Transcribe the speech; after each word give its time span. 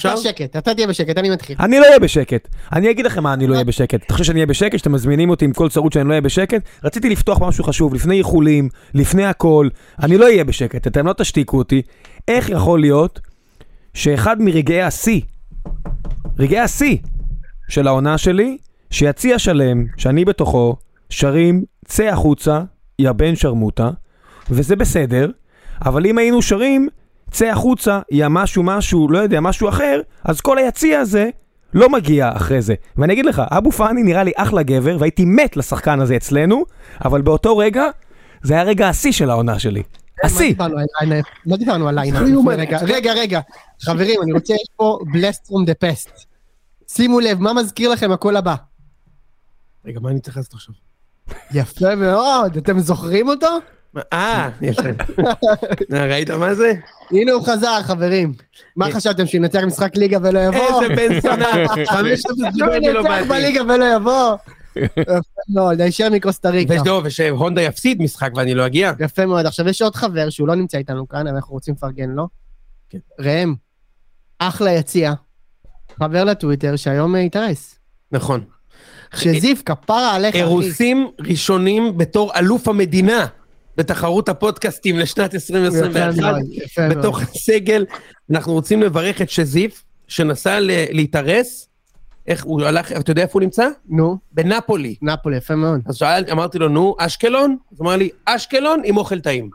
אתה 0.00 0.16
שקט, 0.16 0.56
אתה 0.56 0.74
תהיה 0.74 0.86
בשקט, 0.86 1.18
אני 1.18 1.30
מתחיל. 1.30 1.56
אני 1.60 1.78
לא 1.78 1.84
אהיה 1.84 1.98
בשקט. 1.98 2.48
אני 2.72 2.90
אגיד 2.90 3.06
לכם 3.06 3.22
מה 3.22 3.32
אני 3.32 3.46
לא 3.46 3.52
אהיה 3.52 3.64
בשקט. 3.64 4.02
אתה 4.06 4.12
חושב 4.12 4.24
שאני 4.24 4.38
אהיה 4.38 4.46
בשקט? 4.46 4.78
שאתם 4.78 4.92
מזמינים 4.92 5.30
אותי 5.30 5.44
עם 5.44 5.52
כל 5.52 5.68
צרות 5.68 5.92
שאני 5.92 6.04
לא 6.04 6.10
אהיה 6.10 6.20
בשקט? 6.20 6.62
רציתי 6.84 7.10
לפתוח 7.10 7.38
משהו 7.40 7.64
חשוב, 7.64 7.94
לפני 7.94 8.18
איחולים, 8.18 8.68
לפני 8.94 9.24
הכל. 9.24 9.68
אני 10.02 10.18
לא 10.18 10.24
אהיה 10.24 10.44
בשקט, 10.44 10.86
אתם 10.86 11.06
לא 11.06 11.12
תשתיקו 11.12 11.58
אותי. 11.58 11.82
איך 12.28 12.48
יכול 12.48 12.80
להיות 12.80 13.20
שאחד 13.94 14.36
מרגעי 14.40 14.82
השיא, 14.82 15.20
רגעי 16.38 16.60
השיא 16.60 16.96
של 17.68 17.86
העונה 17.86 18.18
שלי, 18.18 18.58
שיציע 18.90 19.38
שלם, 19.38 19.84
שאני 19.96 20.24
בתוכו, 20.24 20.76
שרים 21.10 21.64
צא 21.84 22.04
החוצה, 22.04 22.60
יא 22.98 23.12
בן 23.12 23.36
שרמוטה, 23.36 23.90
וזה 24.50 24.76
בסדר, 24.76 25.30
אבל 25.84 26.06
אם 26.06 26.18
היינו 26.18 26.42
שרים 26.42 26.88
צא 27.36 27.46
החוצה, 27.46 28.00
יא 28.10 28.26
משהו 28.30 28.62
משהו, 28.62 29.08
לא 29.08 29.18
יודע, 29.18 29.40
משהו 29.40 29.68
אחר, 29.68 30.00
אז 30.24 30.40
כל 30.40 30.58
היציע 30.58 31.00
הזה 31.00 31.30
לא 31.74 31.88
מגיע 31.88 32.30
אחרי 32.36 32.62
זה. 32.62 32.74
ואני 32.96 33.12
אגיד 33.12 33.26
לך, 33.26 33.42
אבו 33.50 33.72
פאני 33.72 34.02
נראה 34.02 34.24
לי 34.24 34.32
אחלה 34.36 34.62
גבר, 34.62 34.96
והייתי 35.00 35.24
מת 35.24 35.56
לשחקן 35.56 36.00
הזה 36.00 36.16
אצלנו, 36.16 36.64
אבל 37.04 37.22
באותו 37.22 37.56
רגע, 37.56 37.84
זה 38.42 38.54
היה 38.54 38.62
רגע 38.62 38.88
השיא 38.88 39.12
של 39.12 39.30
העונה 39.30 39.58
שלי. 39.58 39.82
השיא. 40.24 40.54
לא 41.46 41.56
דיברנו 41.56 41.88
על 41.88 41.94
lineup. 41.94 42.22
רגע, 42.82 43.12
רגע. 43.12 43.40
חברים, 43.82 44.22
אני 44.22 44.32
רוצה, 44.32 44.54
יש 44.54 44.68
פה 44.76 44.98
blast 45.12 45.50
from 45.50 45.66
the 45.66 45.84
past. 45.84 46.24
שימו 46.88 47.20
לב, 47.20 47.40
מה 47.40 47.52
מזכיר 47.52 47.90
לכם 47.90 48.12
הקול 48.12 48.36
הבא? 48.36 48.54
רגע, 49.86 50.00
מה 50.00 50.10
אני 50.10 50.20
צריך 50.20 50.36
לעשות 50.36 50.54
עכשיו? 50.54 50.74
יפה 51.52 51.94
מאוד, 51.94 52.56
אתם 52.56 52.78
זוכרים 52.78 53.28
אותו? 53.28 53.48
אה, 54.12 54.48
יפה. 54.62 54.88
ראית 55.90 56.30
מה 56.30 56.54
זה? 56.54 56.72
הנה 57.10 57.32
הוא 57.32 57.46
חזר, 57.46 57.82
חברים. 57.82 58.32
מה 58.76 58.92
חשבתם, 58.92 59.26
שינצח 59.26 59.60
משחק 59.66 59.96
ליגה 59.96 60.18
ולא 60.22 60.38
יבוא? 60.38 60.82
איזה 60.82 60.94
בן 60.94 61.20
זונה. 61.20 61.46
חמש 61.92 62.22
לא 62.54 62.74
ינצח 62.74 63.28
בליגה 63.28 63.62
ולא 63.62 63.84
יבוא. 63.96 64.36
מאוד, 65.54 65.80
הישר 65.80 66.10
מקוסטה 66.10 66.50
ריקה. 66.50 66.74
ושדו, 66.74 67.00
ושהונדה 67.04 67.62
יפסיד 67.62 68.02
משחק 68.02 68.30
ואני 68.34 68.54
לא 68.54 68.66
אגיע. 68.66 68.92
יפה 69.00 69.26
מאוד. 69.26 69.46
עכשיו 69.46 69.68
יש 69.68 69.82
עוד 69.82 69.94
חבר 69.94 70.30
שהוא 70.30 70.48
לא 70.48 70.54
נמצא 70.54 70.78
איתנו 70.78 71.08
כאן, 71.08 71.26
אבל 71.26 71.36
אנחנו 71.36 71.54
רוצים 71.54 71.74
לפרגן 71.74 72.10
לו. 72.10 72.28
ראם, 73.20 73.54
אחלה 74.38 74.70
יציע. 74.70 75.12
חבר 75.98 76.24
לטוויטר 76.24 76.76
שהיום 76.76 77.14
התארס. 77.14 77.78
נכון. 78.12 78.44
שזיף, 79.14 79.62
כפרה 79.64 80.14
עליך, 80.14 80.34
אחי. 80.34 80.42
אירוסים 80.42 81.10
ראשונים 81.20 81.98
בתור 81.98 82.32
אלוף 82.36 82.68
המדינה. 82.68 83.26
בתחרות 83.76 84.28
הפודקאסטים 84.28 84.98
לשנת 84.98 85.34
2021, 85.34 86.34
בתוך 86.90 87.22
הסגל. 87.22 87.84
אנחנו 88.30 88.52
רוצים 88.52 88.82
לברך 88.82 89.22
את 89.22 89.30
שזיף, 89.30 89.84
שנסע 90.08 90.58
להתארס. 90.90 91.68
איך 92.26 92.44
הוא 92.44 92.62
הלך, 92.62 92.92
אתה 92.92 93.10
יודע 93.10 93.22
איפה 93.22 93.32
הוא 93.32 93.42
נמצא? 93.42 93.68
נו. 93.88 94.18
בנפולי. 94.32 94.94
נפולי, 95.02 95.36
יפה 95.36 95.54
מאוד. 95.54 95.80
אז 95.86 95.96
שאל, 95.96 96.24
אמרתי 96.32 96.58
לו, 96.58 96.68
נו, 96.68 96.96
אשקלון? 96.98 97.56
אז 97.72 97.80
הוא 97.80 97.86
אמר 97.86 97.96
לי, 97.96 98.10
אשקלון 98.24 98.82
עם 98.84 98.96
אוכל 98.96 99.20
טעים. 99.20 99.50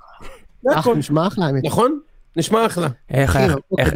נשמע 0.98 1.28
אחלה, 1.28 1.46
האמת. 1.46 1.66
נכון? 1.66 2.00
נשמע 2.36 2.66
אחלה. 2.66 2.88
איך, 3.10 3.36
איך, 3.36 3.56
איך... 3.78 3.94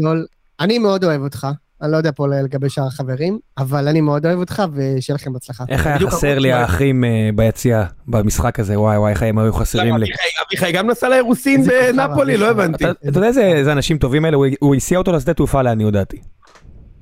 אני 0.60 0.80
מאוד 0.80 1.04
אוהב 1.04 1.22
אותך. 1.22 1.48
אני 1.82 1.92
לא 1.92 1.98
יודע 1.98 2.12
פה 2.16 2.28
לגבי 2.28 2.70
שאר 2.70 2.88
החברים, 2.88 3.40
אבל 3.58 3.88
אני 3.88 4.02
מאוד 4.02 4.26
אוהב 4.26 4.40
אותך, 4.40 4.64
ושיהיה 4.74 5.16
לכם 5.16 5.34
בהצלחה. 5.34 5.64
איך 5.70 5.88
היה 5.88 6.00
חסר 6.00 6.40
לי 6.40 6.52
האחים 6.52 7.04
ביציאה 7.36 7.86
במשחק 8.08 8.60
הזה, 8.60 8.80
וואי 8.80 8.98
וואי, 8.98 9.12
איך 9.12 9.24
הם 9.24 9.38
היו 9.38 9.54
חסרים 9.54 9.98
לי. 9.98 10.06
אביחי 10.48 10.72
גם 10.72 10.90
נסע 10.90 11.10
לאירוסין 11.10 11.64
בנפולי, 11.64 12.38
לא 12.38 12.50
הבנתי. 12.50 12.84
אתה 12.84 13.20
יודע 13.20 13.28
איזה 13.28 13.72
אנשים 13.72 13.98
טובים 13.98 14.26
אלה, 14.26 14.38
הוא 14.60 14.76
הסיע 14.76 14.98
אותו 14.98 15.12
לשדה 15.12 15.34
תעופה 15.34 15.62
לעניות 15.62 15.94
דעתי. 15.94 16.18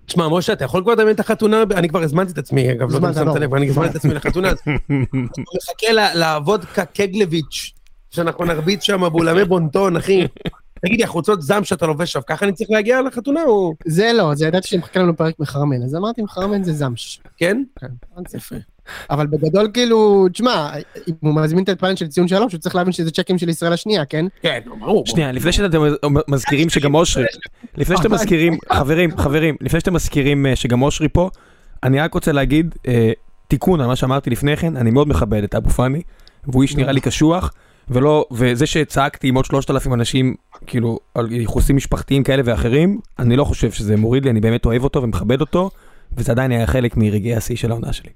תשמע, 0.06 0.28
משה, 0.28 0.54
אתה 0.54 0.66
יכול 0.66 0.84
כבר 0.84 0.92
לדמיין 0.92 1.16
את 1.16 1.20
החתונה, 1.20 1.64
אני 1.76 1.90
כבר 1.90 2.04
הזמנתי 2.04 2.32
את 2.32 2.38
עצמי, 2.38 2.72
אגב, 2.72 2.92
לא 2.92 2.96
יודע 2.96 3.14
שמת 3.14 3.36
לב, 3.36 3.54
אני 3.54 3.70
הזמנתי 3.70 3.90
את 3.90 3.96
עצמי 3.96 4.14
לחתונה, 4.14 4.50
אני 4.70 5.06
מחכה 5.56 6.14
לעבוד 6.14 6.66
כקגלביץ', 6.66 7.72
שאנחנו 8.10 8.46
נרביץ 8.46 8.84
שם 8.84 9.02
באולמי 9.12 9.46
בונטון, 9.46 9.98
אחי. 9.98 10.28
תגיד 10.86 11.00
לי, 11.00 11.04
החולצות 11.04 11.42
זעם 11.42 11.64
שאתה 11.64 11.86
לובש 11.86 12.04
עכשיו, 12.04 12.22
ככה 12.26 12.46
אני 12.46 12.54
צריך 12.54 12.70
להגיע 12.72 13.02
לחתונה 13.02 13.44
או... 13.44 13.74
זה 13.86 14.12
לא, 14.14 14.36
זה 14.36 14.48
ידעתי 14.48 14.68
שמחכה 14.68 15.00
לנו 15.00 15.18
פרק 15.18 15.40
מחרמן, 15.40 15.84
אז 15.84 15.96
אמרתי 15.96 16.22
מחרמן 16.22 16.64
זה 16.64 16.74
זמש. 16.74 17.22
כן? 17.38 17.64
כן. 17.80 17.88
יפה. 18.34 18.56
אבל 19.10 19.28
בגדול 19.28 19.70
כאילו, 19.74 20.28
תשמע, 20.34 20.70
אם 21.08 21.14
הוא 21.20 21.36
מזמין 21.36 21.64
את 21.64 21.70
הפאנל 21.70 21.96
של 21.96 22.08
ציון 22.08 22.28
שלוש, 22.28 22.54
הוא 22.54 22.60
צריך 22.60 22.76
להבין 22.76 22.94
שזה 22.94 23.12
צ'קים 23.12 23.38
של 23.38 23.50
ישראל 23.50 23.74
השנייה, 23.74 24.06
כן? 24.06 24.26
כן, 24.42 24.60
ברור. 24.80 25.06
שנייה, 25.06 25.32
לפני 25.32 25.52
שאתם 25.52 25.82
מזכירים 26.28 26.70
שגם 26.70 26.96
אושרי, 26.96 27.26
לפני 27.78 27.98
שאתם 27.98 28.12
מזכירים, 28.12 28.58
חברים, 28.80 29.18
חברים, 29.18 29.56
לפני 29.62 29.80
שאתם 29.80 29.94
מזכירים 29.94 30.46
שגם 30.56 30.82
אושרי 30.82 31.10
פה, 31.10 31.30
אני 31.84 32.00
רק 32.00 32.14
רוצה 32.14 32.32
להגיד, 32.32 32.76
תיקון 33.48 33.82
על 33.82 33.88
מה 33.88 33.96
שאמרתי 33.96 34.30
לפני 34.30 34.58
כן, 34.58 34.78
אני 34.78 34.92
מאוד 34.92 35.08
מכבד 35.08 35.44
את 35.44 35.56
אבו 35.56 35.70
פאני, 35.70 36.02
והוא 36.48 36.64
איש 36.64 36.76
נראה 36.76 36.92
לי 36.92 37.02
קשוח. 37.02 37.54
ולא, 37.90 38.26
וזה 38.32 38.66
שצעקתי 38.66 39.28
עם 39.28 39.36
עוד 39.36 39.46
3,000 39.46 39.94
אנשים, 39.94 40.36
כאילו, 40.68 41.00
על 41.16 41.32
ייחוסים 41.32 41.76
משפחתיים 41.76 42.24
כאלה 42.24 42.42
ואחרים, 42.46 43.00
אני 43.20 43.36
לא 43.36 43.44
חושב 43.44 43.72
שזה 43.72 43.98
מוריד 43.98 44.24
לי, 44.24 44.32
אני 44.32 44.42
באמת 44.42 44.66
אוהב 44.66 44.84
אותו 44.84 45.04
ומכבד 45.04 45.42
אותו, 45.42 45.70
וזה 46.18 46.32
עדיין 46.32 46.52
היה 46.52 46.68
חלק 46.68 46.98
מרגעי 46.98 47.36
השיא 47.36 47.56
של 47.56 47.72
העונה 47.72 47.94
שלי. 47.94 48.10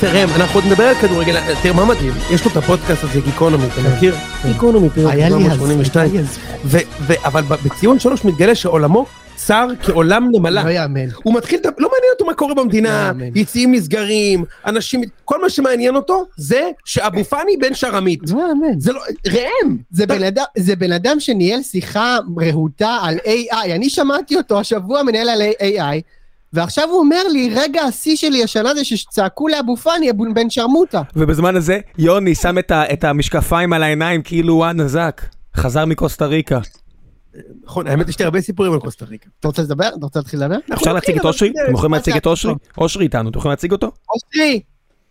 תראה, 0.00 0.24
אנחנו 0.36 0.60
עוד 0.60 0.64
נדבר 0.64 0.84
על 0.84 0.94
כדורגל, 0.94 1.54
תראה 1.62 1.74
מה 1.74 1.84
מדהים, 1.84 2.12
יש 2.30 2.44
לו 2.44 2.50
את 2.50 2.56
הפודקאסט 2.56 3.04
הזה, 3.04 3.20
גיקונומי, 3.20 3.66
אתה 3.66 3.96
מכיר? 3.96 4.14
גיקונומי, 4.46 4.88
היה 4.96 5.28
לי 5.28 5.46
אז, 5.46 6.38
אבל 7.24 7.42
בציון 7.42 7.98
שלוש 7.98 8.24
מתגלה 8.24 8.54
שעולמו 8.54 9.06
צר 9.38 9.68
כעולם 9.82 10.28
נמלה. 10.32 10.64
לא 10.64 10.70
יאמן. 10.70 11.08
הוא 11.22 11.34
מתחיל, 11.34 11.60
לא 11.64 11.88
מעניין 11.88 12.12
אותו 12.12 12.26
מה 12.26 12.34
קורה 12.34 12.54
במדינה, 12.54 13.12
יציאים 13.34 13.74
נסגרים, 13.74 14.44
אנשים, 14.66 15.00
כל 15.24 15.42
מה 15.42 15.50
שמעניין 15.50 15.96
אותו 15.96 16.24
זה 16.36 16.70
שאבו 16.84 17.24
פאני 17.24 17.56
בן 17.56 17.74
שרמית. 17.74 18.20
לא 18.30 18.40
יאמן. 18.40 18.80
זה 18.80 18.92
לא, 18.92 19.00
ראם. 19.28 19.76
זה 20.56 20.76
בן 20.76 20.92
אדם 20.92 21.20
שניהל 21.20 21.62
שיחה 21.62 22.18
רהוטה 22.40 22.98
על 23.02 23.16
AI, 23.24 23.72
אני 23.74 23.90
שמעתי 23.90 24.36
אותו 24.36 24.60
השבוע 24.60 25.02
מנהל 25.02 25.28
על 25.28 25.42
AI, 25.42 26.00
ועכשיו 26.52 26.88
הוא 26.88 26.98
אומר 26.98 27.28
לי, 27.28 27.50
רגע 27.54 27.82
השיא 27.82 28.16
שלי 28.16 28.44
השנה 28.44 28.74
זה 28.74 28.84
שצעקו 28.84 29.48
לאבו 29.48 29.76
פאני 29.76 30.12
בן 30.12 30.50
שרמוטה. 30.50 31.02
ובזמן 31.16 31.56
הזה 31.56 31.78
יוני 31.98 32.34
שם 32.34 32.56
את 32.70 33.04
המשקפיים 33.04 33.72
על 33.72 33.82
העיניים 33.82 34.22
כאילו 34.22 34.54
הוא 34.54 34.64
הנזק, 34.64 35.22
חזר 35.56 35.84
מקוסטה 35.84 36.26
ריקה. 36.26 36.60
נכון, 37.64 37.86
האמת 37.86 38.08
יש 38.08 38.18
לי 38.18 38.24
הרבה 38.24 38.40
סיפורים 38.40 38.72
על 38.72 38.80
קוסטה 38.80 39.04
ריקה. 39.04 39.28
אתה 39.40 39.48
רוצה 39.48 39.62
לדבר? 39.62 39.88
אתה 39.88 40.06
רוצה 40.06 40.18
להתחיל 40.18 40.40
לדבר? 40.44 40.56
אפשר 40.74 40.92
להציג 40.92 41.18
את 41.18 41.24
אושרי? 41.24 41.52
אתם 41.64 41.72
יכולים 41.72 41.94
להציג 41.94 42.16
את 42.16 42.26
אושרי? 42.26 42.54
אושרי 42.78 43.04
איתנו, 43.04 43.30
אתם 43.30 43.38
יכולים 43.38 43.50
להציג 43.52 43.72
אותו? 43.72 43.90
אושרי! 44.14 44.60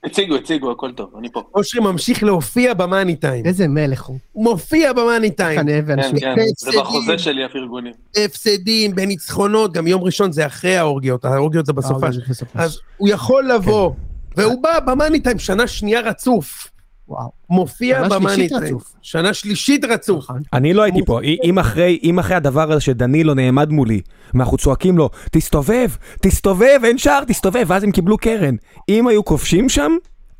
הציגו, 0.03 0.35
הציגו, 0.35 0.71
הכל 0.71 0.91
טוב, 0.91 1.09
אני 1.19 1.31
פה. 1.31 1.43
אושרי 1.55 1.81
ממשיך 1.81 2.23
להופיע 2.23 2.73
במאני 2.73 3.15
טיים. 3.15 3.45
איזה 3.45 3.67
מלך 3.67 4.03
הוא. 4.03 4.17
הוא 4.31 4.43
מופיע 4.43 4.93
במאני 4.93 5.31
טיים. 5.31 5.65
כן, 5.65 5.85
כן, 6.19 6.35
זה 6.57 6.71
בחוזה 6.79 7.17
שלי 7.17 7.43
הפרגונים. 7.43 7.93
הפסדים, 8.25 8.95
בניצחונות, 8.95 9.73
גם 9.73 9.87
יום 9.87 10.03
ראשון 10.03 10.31
זה 10.31 10.45
אחרי 10.45 10.77
האורגיות, 10.77 11.25
האורגיות 11.25 11.65
זה 11.65 11.73
בסופה. 11.73 12.07
אז 12.55 12.79
הוא 12.97 13.09
יכול 13.09 13.51
לבוא, 13.51 13.91
והוא 14.37 14.63
בא 14.63 14.79
במאני 14.79 15.19
טיים 15.19 15.39
שנה 15.39 15.67
שנייה 15.67 16.01
רצוף. 16.01 16.67
וואו. 17.07 17.31
מופיע 17.49 18.07
במאניטיים. 18.09 18.77
שנה 19.01 19.33
שלישית 19.33 19.85
רצוף. 19.85 20.27
אני 20.53 20.73
לא 20.73 20.83
הייתי 20.83 21.05
פה, 21.05 21.19
אם 21.43 21.59
אחרי, 21.59 21.99
אם 22.03 22.19
אחרי 22.19 22.35
הדבר 22.35 22.71
הזה 22.71 22.81
שדנילו 22.81 23.33
נעמד 23.33 23.69
מולי, 23.69 24.01
ואנחנו 24.33 24.57
צועקים 24.57 24.97
לו, 24.97 25.09
תסתובב, 25.31 25.89
תסתובב, 26.21 26.79
אין 26.83 26.97
שער, 26.97 27.23
תסתובב, 27.23 27.65
ואז 27.67 27.83
הם 27.83 27.91
קיבלו 27.91 28.17
קרן. 28.17 28.55
אם 28.89 29.07
היו 29.07 29.25
כובשים 29.25 29.69
שם, 29.69 29.91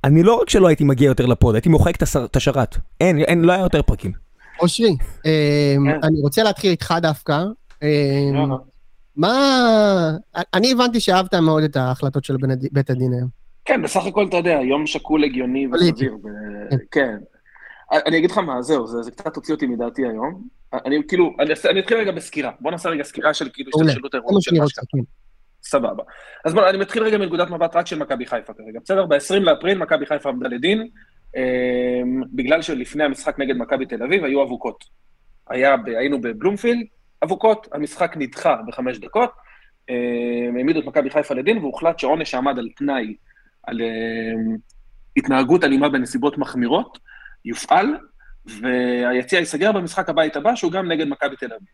אני 0.04 0.24
לא 0.24 0.40
רק 0.42 0.50
שלא 0.50 0.68
הייתי 0.68 0.84
מגיע 0.84 1.08
יותר 1.08 1.26
לפוד, 1.26 1.56
הייתי 1.56 1.70
מוחק 1.70 1.96
את 2.26 2.36
השרת. 2.36 2.78
אין, 3.02 3.18
אין, 3.18 3.42
לא 3.42 3.54
היה 3.54 3.62
יותר 3.62 3.82
פרקים. 3.82 4.12
אושרי, 4.62 4.98
אני 6.04 6.22
רוצה 6.22 6.44
להתחיל 6.44 6.72
איתך 6.72 6.96
דווקא. 7.02 7.44
מה... 9.16 10.12
אני 10.54 10.72
הבנתי 10.72 11.00
שאהבת 11.00 11.36
מאוד 11.36 11.64
את 11.64 11.76
ההחלטות 11.76 12.24
של 12.24 12.38
בית 12.72 12.90
הדין 12.90 13.14
היום. 13.14 13.37
כן, 13.68 13.82
בסך 13.82 14.06
הכל 14.06 14.26
אתה 14.30 14.38
יודע, 14.38 14.60
יום 14.64 14.88
שקול 14.88 15.24
הגיוני 15.24 15.68
וסביר. 15.68 16.18
כן. 16.92 17.18
אני 17.92 18.18
אגיד 18.18 18.32
לך 18.32 18.38
מה, 18.38 18.62
זהו, 18.62 18.88
זה 18.88 19.12
קצת 19.12 19.36
הוציא 19.36 19.54
אותי 19.54 19.68
מדעתי 19.68 20.08
היום. 20.08 20.48
אני 20.74 21.02
כאילו, 21.08 21.36
אני 21.70 21.80
אתחיל 21.80 21.98
רגע 21.98 22.12
בסקירה. 22.12 22.52
בוא 22.60 22.72
נעשה 22.72 22.90
רגע 22.90 23.04
סקירה 23.04 23.34
של 23.34 23.50
כאילו 23.54 23.72
השתלשלות 23.76 24.14
האירועים 24.14 24.42
של 24.42 24.60
מה 24.60 24.68
שקרה. 24.68 25.02
סבבה. 25.64 26.04
אז 26.46 26.54
בוא, 26.54 26.70
אני 26.70 26.78
מתחיל 26.78 27.04
רגע 27.04 27.18
מנקודת 27.18 27.50
מבט 27.50 27.76
רק 27.76 27.88
של 27.88 28.00
מכבי 28.00 28.26
חיפה 28.26 28.54
כרגע, 28.54 28.80
בסדר? 28.84 29.06
ב-20 29.06 29.40
לאפריל 29.40 29.78
מכבי 29.78 30.06
חיפה 30.06 30.30
עמדה 30.30 30.48
לדין, 30.48 30.88
בגלל 32.34 32.62
שלפני 32.62 33.04
המשחק 33.04 33.40
נגד 33.40 33.58
מכבי 33.58 33.86
תל 33.86 34.04
אביב 34.04 34.24
היו 34.24 34.44
אבוקות. 34.44 34.84
היינו 35.50 36.22
בבלומפילד, 36.22 36.86
אבוקות, 37.24 37.68
המשחק 37.72 38.18
נדחה 38.18 38.56
בחמש 38.68 38.98
דקות, 38.98 39.32
העמידו 40.56 40.80
את 40.80 40.86
מכבי 40.86 41.10
חיפה 41.10 41.34
לדין 41.34 41.58
והוחלט 41.58 42.00
שעונש 42.00 42.32
שעמד 42.32 42.60
על 42.60 42.70
תנאי 42.78 43.16
על 43.68 43.82
התנהגות 45.18 45.64
אלימה 45.64 45.90
בנסיבות 45.90 46.38
מחמירות, 46.38 47.00
יופעל, 47.46 47.98
והיציע 48.46 49.40
ייסגר 49.40 49.72
במשחק 49.72 50.10
הבית 50.10 50.36
הבא, 50.36 50.56
שהוא 50.56 50.72
גם 50.72 50.92
נגד 50.92 51.08
מכבי 51.08 51.36
תל 51.36 51.46
אביב. 51.46 51.68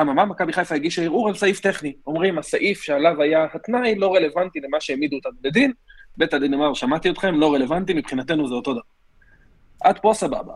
אממה, 0.00 0.24
מכבי 0.24 0.52
חיפה 0.52 0.74
הגישה 0.74 1.02
ערעור 1.02 1.28
על 1.28 1.34
סעיף 1.34 1.60
טכני. 1.60 1.96
אומרים, 2.06 2.38
הסעיף 2.38 2.82
שעליו 2.82 3.22
היה 3.22 3.46
התנאי 3.54 3.94
לא 3.94 4.14
רלוונטי 4.14 4.60
למה 4.60 4.80
שהעמידו 4.80 5.16
אותנו 5.16 5.32
לדין. 5.44 5.72
בית 6.16 6.34
הדין 6.34 6.54
אמר, 6.54 6.74
שמעתי 6.74 7.10
אתכם, 7.10 7.34
לא 7.34 7.54
רלוונטי, 7.54 7.94
מבחינתנו 7.94 8.48
זה 8.48 8.54
אותו 8.54 8.72
דבר. 8.72 8.82
עד 9.80 9.98
פה 9.98 10.12
סבבה. 10.14 10.54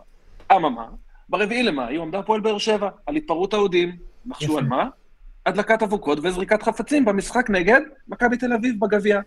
אממה, 0.51 0.87
ברביעי 1.29 1.63
למאי 1.63 1.97
עמדה 1.97 2.19
הפועל 2.19 2.41
באר 2.41 2.57
שבע 2.57 2.89
על 3.05 3.15
התפרעות 3.15 3.53
האוהדים. 3.53 3.95
נחשו 4.25 4.57
על 4.57 4.63
מה? 4.63 4.89
הדלקת 5.45 5.83
אבוקות 5.83 6.19
וזריקת 6.23 6.63
חפצים 6.63 7.05
במשחק 7.05 7.49
נגד 7.49 7.81
מכבי 8.07 8.37
תל 8.37 8.53
אביב 8.53 8.75
בגביע. 8.79 9.19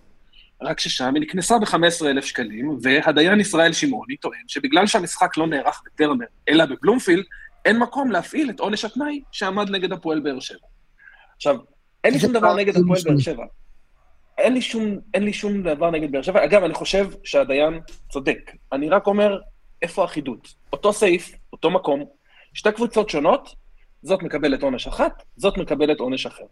רק 0.62 0.80
ששם 0.80 1.14
היא 1.14 1.22
נקנסה 1.22 1.58
ב-15,000 1.58 2.22
שקלים, 2.22 2.78
והדיין 2.82 3.40
ישראל 3.40 3.72
שמעוני 3.72 4.16
טוען 4.16 4.42
שבגלל 4.46 4.86
שהמשחק 4.86 5.36
לא 5.36 5.46
נערך 5.46 5.82
בטרנר, 5.86 6.26
אלא 6.48 6.64
בבלומפילד, 6.66 7.24
אין 7.64 7.78
מקום 7.78 8.10
להפעיל 8.10 8.50
את 8.50 8.60
עונש 8.60 8.84
התנאי 8.84 9.22
שעמד 9.32 9.70
נגד 9.70 9.92
הפועל 9.92 10.20
באר 10.20 10.40
שבע. 10.40 10.66
עכשיו, 11.36 11.56
אין 12.04 12.12
לי 12.12 12.20
שום 12.20 12.32
דבר 12.32 12.56
נגד 12.56 12.76
הפועל 12.76 13.00
באר 13.04 13.18
שבע. 13.18 13.44
אין 14.38 14.54
לי, 14.54 14.62
שום, 14.62 14.98
אין 15.14 15.24
לי 15.24 15.32
שום 15.32 15.62
דבר 15.62 15.90
נגד 15.90 16.12
באר 16.12 16.22
שבע. 16.22 16.44
אגב, 16.44 16.64
אני 16.64 16.74
חושב 16.74 17.10
שהדיין 17.24 17.80
צודק. 18.10 18.50
אני 18.72 18.88
רק 18.88 19.06
אומר, 19.06 19.38
איפה 19.82 20.04
החידוד? 20.04 20.38
אותו 20.72 20.92
סעיף, 20.92 21.32
אותו 21.52 21.70
מקום, 21.70 22.04
שתי 22.54 22.72
קבוצות 22.72 23.10
שונות, 23.10 23.54
זאת 24.02 24.22
מקבלת 24.22 24.62
עונש 24.62 24.86
אחת, 24.86 25.22
זאת 25.36 25.58
מקבלת 25.58 26.00
עונש 26.00 26.26
אחר. 26.26 26.44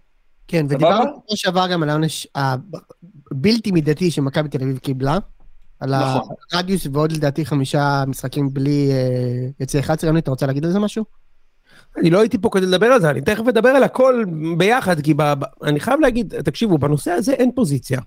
כן, 0.49 0.67
ודיברנו 0.69 1.23
כמו 1.27 1.37
שעבר 1.37 1.69
גם 1.69 1.83
על 1.83 1.89
העונש 1.89 2.27
הבלתי 2.35 3.73
מידתי 3.73 4.11
שמכבי 4.11 4.49
תל 4.49 4.63
אביב 4.63 4.79
קיבלה, 4.79 5.19
על 5.81 6.01
נכון. 6.01 6.35
הרדיוס 6.53 6.87
ועוד 6.93 7.13
לדעתי 7.13 7.47
חמישה 7.47 8.05
משחקים 8.07 8.55
בלי 8.55 8.91
אה, 8.93 9.49
יציא 9.61 9.81
11. 9.81 10.09
יוני, 10.09 10.19
אתה 10.19 10.31
רוצה 10.31 10.47
להגיד 10.47 10.65
על 10.65 10.73
זה 10.73 10.79
משהו? 10.79 11.05
אני 11.97 12.11
לא 12.11 12.21
הייתי 12.21 12.39
פה 12.39 12.49
כדי 12.53 12.67
לדבר 12.67 12.87
על 12.87 13.01
זה, 13.01 13.11
אני 13.11 13.21
תכף 13.21 13.49
אדבר 13.49 13.69
על 13.69 13.83
הכל 13.83 14.25
ביחד, 14.59 15.01
כי 15.01 15.15
ב, 15.15 15.23
ב, 15.23 15.45
אני 15.63 15.81
חייב 15.81 16.01
להגיד, 16.01 16.35
תקשיבו, 16.45 16.79
בנושא 16.79 17.11
הזה 17.11 17.33
אין 17.33 17.51
פוזיציה. 17.55 18.01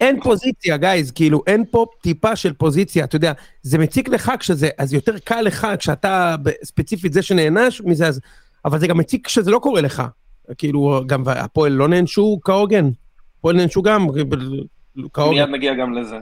אין 0.00 0.20
פוזיציה, 0.20 0.76
גייז, 0.76 1.10
כאילו, 1.10 1.42
אין 1.46 1.64
פה 1.70 1.86
טיפה 2.02 2.36
של 2.36 2.52
פוזיציה, 2.52 3.04
אתה 3.04 3.16
יודע, 3.16 3.32
זה 3.62 3.78
מציק 3.78 4.08
לך 4.08 4.32
כשזה, 4.38 4.68
אז 4.78 4.92
יותר 4.92 5.18
קל 5.18 5.40
לך 5.40 5.66
כשאתה 5.78 6.36
ספציפית 6.64 7.12
זה 7.12 7.22
שנענש 7.22 7.80
מזה, 7.80 8.08
אז, 8.08 8.20
אבל 8.64 8.80
זה 8.80 8.86
גם 8.86 8.98
מציק 8.98 9.26
כשזה 9.26 9.50
לא 9.50 9.58
קורה 9.58 9.80
לך. 9.80 10.02
כאילו, 10.58 11.02
גם 11.06 11.22
הפועל 11.26 11.72
לא 11.72 11.88
נענשו 11.88 12.40
כהוגן, 12.44 12.90
הפועל 13.38 13.56
נענשו 13.56 13.82
גם 13.82 14.06
כהוגן. 15.12 15.34
מיד 15.34 15.48
נגיע 15.48 15.74
גם 15.74 15.94
לזה. 15.94 16.16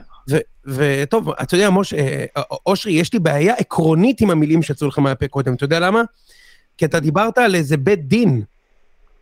וטוב, 0.65 1.29
אתה 1.29 1.55
יודע, 1.55 1.69
משה, 1.69 1.97
אה, 1.97 2.41
אושרי, 2.65 2.91
יש 2.91 3.13
לי 3.13 3.19
בעיה 3.19 3.53
עקרונית 3.53 4.21
עם 4.21 4.29
המילים 4.29 4.61
שיצאו 4.61 4.87
לך 4.87 4.99
מהפה 4.99 5.27
קודם, 5.27 5.53
אתה 5.53 5.65
יודע 5.65 5.79
למה? 5.79 6.01
כי 6.77 6.85
אתה 6.85 6.99
דיברת 6.99 7.37
על 7.37 7.55
איזה 7.55 7.77
בית 7.77 8.07
דין, 8.07 8.41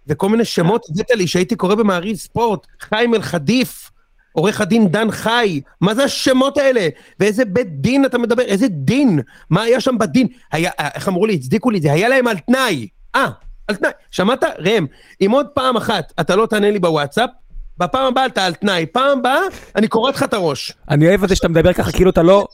וכל 0.08 0.30
מיני 0.30 0.46
שמות 0.46 0.86
הבאת 0.90 1.12
לי 1.12 1.28
שהייתי 1.28 1.56
קורא 1.56 1.76
במעריב 1.76 2.16
ספורט, 2.16 2.68
חיים 2.80 3.16
אל-חדיף, 3.16 3.92
עורך 4.32 4.62
הדין 4.62 4.88
דן 4.88 5.12
חי, 5.12 5.62
מה 5.82 5.96
זה 5.96 6.04
השמות 6.04 6.58
האלה? 6.58 6.88
ואיזה 7.20 7.46
בית 7.46 7.82
דין 7.82 8.06
אתה 8.06 8.18
מדבר? 8.18 8.44
איזה 8.44 8.68
דין? 8.68 9.20
מה 9.50 9.62
היה 9.62 9.82
שם 9.82 9.98
בדין? 9.98 10.28
היה, 10.52 10.72
איך 10.96 11.08
אמרו 11.08 11.26
לי? 11.26 11.34
הצדיקו 11.34 11.70
לי, 11.70 11.82
זה 11.82 11.94
היה 11.94 12.10
להם 12.10 12.28
על 12.28 12.38
תנאי. 12.38 12.88
אה, 13.16 13.30
על 13.68 13.76
תנאי. 13.76 13.92
שמעת? 14.12 14.44
ראם, 14.60 14.86
אם 15.22 15.32
עוד 15.32 15.48
פעם 15.48 15.78
אחת 15.78 16.14
אתה 16.20 16.36
לא 16.36 16.46
תענה 16.46 16.72
לי 16.72 16.80
בוואטסאפ, 16.80 17.30
בפעם 17.78 18.06
הבאה 18.06 18.26
אתה 18.26 18.46
על 18.46 18.54
תנאי, 18.54 18.86
פעם 18.86 19.20
הבאה 19.20 19.40
אני 19.76 19.88
קורא 19.88 20.12
לך 20.12 20.24
את 20.24 20.34
הראש. 20.34 20.74
אני 20.90 21.08
אוהב 21.08 21.24
את 21.24 21.30
זה 21.30 21.36
שאתה 21.36 21.48
מדבר 21.48 21.74
ככה 21.74 21.92
כאילו 21.92 22.10
אתה 22.10 22.24
לא... 22.24 22.48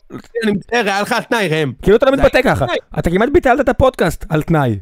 אני 0.43 0.51
מצטער, 0.51 0.85
היה 0.85 1.01
לך 1.01 1.11
על 1.11 1.23
תנאי 1.23 1.47
ראם. 1.47 1.71
כאילו 1.81 1.97
אתה 1.97 2.05
לא 2.05 2.11
מתבטא 2.11 2.41
ככה. 2.41 2.65
אתה 2.99 3.09
כמעט 3.09 3.29
ביטלת 3.33 3.59
את 3.59 3.69
הפודקאסט 3.69 4.25
על 4.29 4.41
תנאי. 4.41 4.79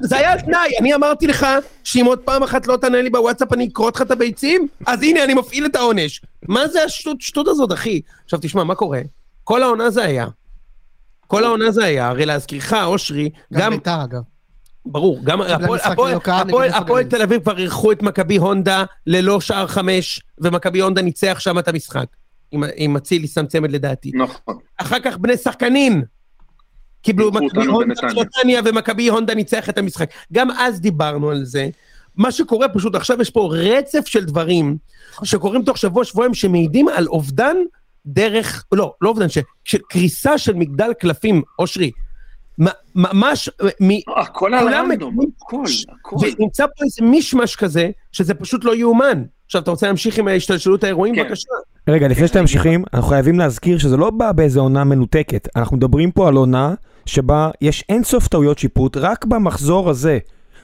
זה 0.00 0.16
היה 0.16 0.32
על 0.32 0.40
תנאי, 0.40 0.78
אני 0.80 0.94
אמרתי 0.94 1.26
לך 1.26 1.46
שאם 1.84 2.04
עוד 2.06 2.18
פעם 2.18 2.42
אחת 2.42 2.66
לא 2.66 2.76
תענה 2.76 3.02
לי 3.02 3.10
בוואטסאפ 3.10 3.52
אני 3.52 3.68
אקרוא 3.68 3.86
אותך 3.86 4.02
את 4.02 4.10
הביצים, 4.10 4.68
אז 4.86 5.02
הנה 5.02 5.24
אני 5.24 5.34
מפעיל 5.34 5.66
את 5.66 5.76
העונש. 5.76 6.22
מה 6.48 6.68
זה 6.68 6.84
השטות 6.84 7.48
הזאת, 7.48 7.72
אחי? 7.72 8.00
עכשיו 8.24 8.38
תשמע, 8.42 8.64
מה 8.64 8.74
קורה? 8.74 9.00
כל 9.44 9.62
העונה 9.62 9.90
זה 9.90 10.04
היה. 10.04 10.26
כל 11.26 11.44
העונה 11.44 11.70
זה 11.70 11.84
היה, 11.84 12.08
הרי 12.08 12.26
להזכירך, 12.26 12.72
אושרי, 12.72 13.30
גם... 13.52 13.60
גם 13.60 13.70
בית"ר 13.70 14.04
אגב. 14.04 14.20
ברור, 14.86 15.20
גם 15.24 15.40
הפועל 16.74 17.04
תל 17.04 17.22
אביב 17.22 17.42
כבר 17.42 17.58
אירחו 17.58 17.92
את 17.92 18.02
מכבי 18.02 18.36
הונדה 18.36 18.84
ללא 19.06 19.40
שער 19.40 19.66
חמש, 19.66 20.20
ומכבי 20.38 20.80
הונדה 20.80 21.02
ניצח 21.02 21.36
שם 21.40 21.58
את 21.58 21.68
המשחק. 21.68 22.06
עם 22.76 22.96
אצילי 22.96 23.26
שם 23.26 23.46
צמד 23.46 23.70
לדעתי. 23.70 24.10
נכון. 24.14 24.58
אחר 24.76 25.00
כך 25.00 25.18
בני 25.18 25.36
שחקנין, 25.36 26.02
קיבלו 27.02 27.32
מכבי 27.32 27.66
הונדה 27.66 27.94
נתניה 28.20 28.60
ומכבי 28.64 29.08
הונדה 29.08 29.34
ניצח 29.34 29.68
את 29.68 29.78
המשחק. 29.78 30.10
גם 30.32 30.50
אז 30.50 30.80
דיברנו 30.80 31.30
על 31.30 31.44
זה. 31.44 31.68
מה 32.16 32.32
שקורה 32.32 32.68
פשוט, 32.68 32.94
עכשיו 32.94 33.20
יש 33.22 33.30
פה 33.30 33.50
רצף 33.52 34.06
של 34.06 34.24
דברים 34.24 34.76
שקורים 35.24 35.62
תוך 35.62 35.78
שבוע, 35.78 36.04
שבועיים, 36.04 36.34
שמעידים 36.34 36.88
על 36.88 37.06
אובדן 37.06 37.56
דרך, 38.06 38.64
לא, 38.72 38.94
לא 39.00 39.08
אובדן, 39.08 39.26
של 39.64 39.78
קריסה 39.88 40.38
של 40.38 40.54
מגדל 40.54 40.92
קלפים, 41.00 41.42
אושרי. 41.58 41.90
ממש, 42.94 43.50
הכל 44.16 44.54
על 44.54 44.68
הרנדום, 44.68 45.16
הכל, 45.42 45.64
הכל. 46.00 46.16
ונמצא 46.16 46.66
פה 46.66 46.84
איזה 46.84 47.10
מישמש 47.10 47.56
כזה, 47.56 47.90
שזה 48.12 48.34
פשוט 48.34 48.64
לא 48.64 48.74
יאומן. 48.74 49.22
עכשיו, 49.46 49.62
אתה 49.62 49.70
רוצה 49.70 49.86
להמשיך 49.86 50.18
עם 50.18 50.28
השתלשלות 50.28 50.84
האירועים? 50.84 51.14
כן. 51.14 51.22
בבקשה. 51.22 51.48
רגע, 51.88 52.08
לפני 52.08 52.28
שאתם 52.28 52.40
ממשיכים, 52.40 52.84
אנחנו 52.94 53.08
חייבים 53.08 53.38
להזכיר 53.38 53.78
שזה 53.78 53.96
לא 53.96 54.10
בא 54.10 54.32
באיזה 54.32 54.60
עונה 54.60 54.84
מנותקת. 54.84 55.48
אנחנו 55.56 55.76
מדברים 55.76 56.10
פה 56.10 56.28
על 56.28 56.34
עונה 56.36 56.74
שבה 57.06 57.50
יש 57.60 57.84
אינסוף 57.88 58.28
טעויות 58.28 58.58
שיפוט 58.58 58.96
רק 58.96 59.24
במחזור 59.24 59.90
הזה. 59.90 60.18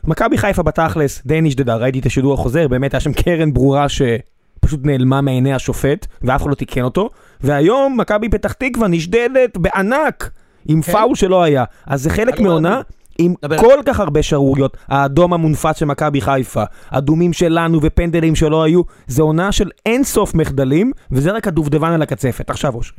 מכבי 0.05 0.39
חיפה 0.39 0.63
בתכלס 0.63 1.23
די 1.27 1.41
נשדדה, 1.41 1.77
ראיתי 1.77 1.99
את 1.99 2.07
השידור 2.07 2.35
החוזר, 2.35 2.69
באמת 2.69 2.95
היה 2.95 3.01
שם 3.01 3.13
קרן 3.13 3.53
ברורה 3.53 3.87
שפשוט 3.89 4.81
נעלמה 4.85 5.21
מעיני 5.21 5.55
השופט, 5.55 6.07
ואף 6.23 6.43
אחד 6.43 6.51
לא 6.51 6.55
תיקן 6.55 6.83
אותו, 6.83 7.11
והיום 7.41 8.01
מכבי 8.01 8.29
פתח 8.29 8.53
תקווה 8.53 8.89
נשדדת 8.89 9.57
בענק 9.57 10.31
עם 10.69 10.83
כן? 10.83 10.93
פאול 10.93 11.15
שלא 11.15 11.43
היה. 11.43 11.65
אז 11.87 12.03
זה 12.03 12.11
חלק 12.11 12.41
מעונה 12.41 12.81
עם 13.19 13.35
דבר. 13.43 13.59
כל 13.59 13.79
כך 13.87 14.01
הרבה 14.01 14.23
שערוריות, 14.23 14.77
האדום 14.89 15.33
המונפץ 15.33 15.79
של 15.79 15.85
מכבי 15.85 16.21
חיפה, 16.21 16.63
אדומים 16.91 17.33
שלנו 17.33 17.79
ופנדלים 17.83 18.35
שלא 18.35 18.63
היו, 18.63 18.83
זה 19.07 19.23
עונה 19.23 19.53
של 19.53 19.71
אינסוף 19.87 20.35
מחדלים, 20.35 20.93
וזה 21.11 21.33
רק 21.33 21.49
הדובדבן 21.49 21.91
על 21.93 22.03
הקצפת. 22.03 22.51
עכשיו 22.51 22.75
אושר. 22.75 22.95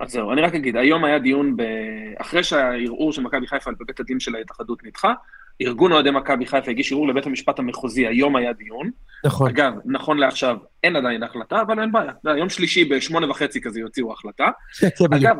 אז 0.00 0.10
זהו, 0.10 0.32
אני 0.32 0.40
רק 0.40 0.54
אגיד, 0.54 0.76
היום 0.76 1.04
היה 1.04 1.18
דיון, 1.18 1.56
ב... 1.56 1.62
אחרי 2.18 2.44
שהערעור 2.44 3.12
של 3.12 3.22
מכבי 3.22 3.46
חיפה 3.46 3.70
בבית 3.80 4.00
הדין 4.00 4.20
של 4.20 4.34
ההתאחדות 4.34 4.84
נדחה, 4.84 5.12
ארגון 5.62 5.92
אוהדי 5.92 6.10
מכבי 6.10 6.46
חיפה 6.46 6.70
הגיש 6.70 6.92
ערעור 6.92 7.08
לבית 7.08 7.26
המשפט 7.26 7.58
המחוזי, 7.58 8.06
היום 8.06 8.36
היה 8.36 8.52
דיון. 8.52 8.90
נכון. 9.24 9.48
אגב, 9.48 9.72
נכון 9.84 10.18
לעכשיו 10.18 10.56
אין 10.84 10.96
עדיין 10.96 11.22
החלטה, 11.22 11.62
אבל 11.62 11.80
אין 11.80 11.92
בעיה. 11.92 12.12
יום 12.38 12.48
שלישי 12.48 12.84
בשמונה 12.84 13.30
וחצי 13.30 13.60
כזה 13.60 13.80
יוציאו 13.80 14.12
החלטה. 14.12 14.48
אגב, 15.12 15.36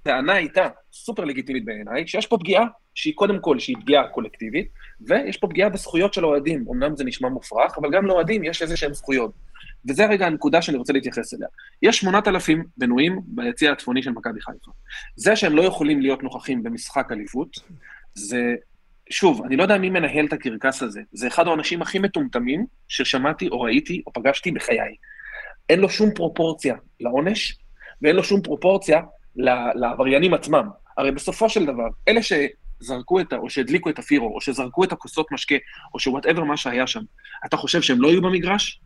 הטענה 0.00 0.32
הייתה 0.32 0.68
סופר 0.92 1.24
לגיטימית 1.24 1.64
בעיניי, 1.64 2.06
שיש 2.06 2.26
פה 2.26 2.38
פגיעה 2.38 2.64
שהיא 2.94 3.14
קודם 3.14 3.38
כל, 3.40 3.58
שהיא 3.58 3.76
פגיעה 3.80 4.08
קולקטיבית, 4.08 4.68
ויש 5.00 5.36
פה 5.36 5.48
פגיעה 5.48 5.68
בזכויות 5.68 6.14
של 6.14 6.24
האוהדים. 6.24 6.64
אמנם 6.70 6.96
זה 6.96 7.04
נשמע 7.04 7.28
מופרך, 7.28 7.78
אבל 7.78 7.90
גם 7.92 8.06
לאוהדים 8.06 8.44
יש 8.44 8.62
איזה 8.62 8.76
שהם 8.76 8.94
זכויות. 8.94 9.32
וזה 9.88 10.06
רגע 10.06 10.26
הנקודה 10.26 10.62
שאני 10.62 10.78
רוצה 10.78 10.92
להתייחס 10.92 11.34
אליה. 11.34 11.48
יש 11.82 11.98
8,000 11.98 12.64
מנויים 12.78 13.20
ביציע 13.26 13.72
הצפוני 13.72 14.02
של 14.02 14.10
מכבי 14.10 14.40
חיפה. 14.40 14.70
זה 15.16 15.36
שהם 15.36 15.56
לא 15.56 15.62
יכולים 15.62 16.00
להיות 16.00 16.22
נוכחים 16.22 16.62
במשחק 16.62 17.12
אליפות, 17.12 17.56
זה... 18.14 18.54
שוב, 19.10 19.42
אני 19.46 19.56
לא 19.56 19.62
יודע 19.62 19.78
מי 19.78 19.90
מנהל 19.90 20.26
את 20.26 20.32
הקרקס 20.32 20.82
הזה. 20.82 21.00
זה 21.12 21.26
אחד 21.26 21.46
האנשים 21.46 21.82
הכי 21.82 21.98
מטומטמים 21.98 22.66
ששמעתי 22.88 23.48
או 23.48 23.60
ראיתי 23.60 24.02
או 24.06 24.12
פגשתי 24.12 24.50
בחיי. 24.50 24.94
אין 25.68 25.80
לו 25.80 25.88
שום 25.88 26.10
פרופורציה 26.14 26.74
לעונש, 27.00 27.58
ואין 28.02 28.16
לו 28.16 28.24
שום 28.24 28.42
פרופורציה 28.42 29.00
לעבריינים 29.74 30.34
עצמם. 30.34 30.68
הרי 30.96 31.10
בסופו 31.12 31.48
של 31.48 31.66
דבר, 31.66 31.88
אלה 32.08 32.20
שזרקו 32.22 33.20
את 33.20 33.32
ה... 33.32 33.36
או 33.36 33.50
שהדליקו 33.50 33.90
את 33.90 33.98
הפירו, 33.98 34.34
או 34.34 34.40
שזרקו 34.40 34.84
את 34.84 34.92
הכוסות 34.92 35.32
משקה, 35.32 35.54
או 35.94 35.98
שוואטאבר 35.98 36.44
מה 36.44 36.56
שהיה 36.56 36.86
שם, 36.86 37.02
אתה 37.46 37.56
חושב 37.56 37.82
שהם 37.82 38.00
לא 38.00 38.08
יהיו 38.08 38.22
במגרש? 38.22 38.80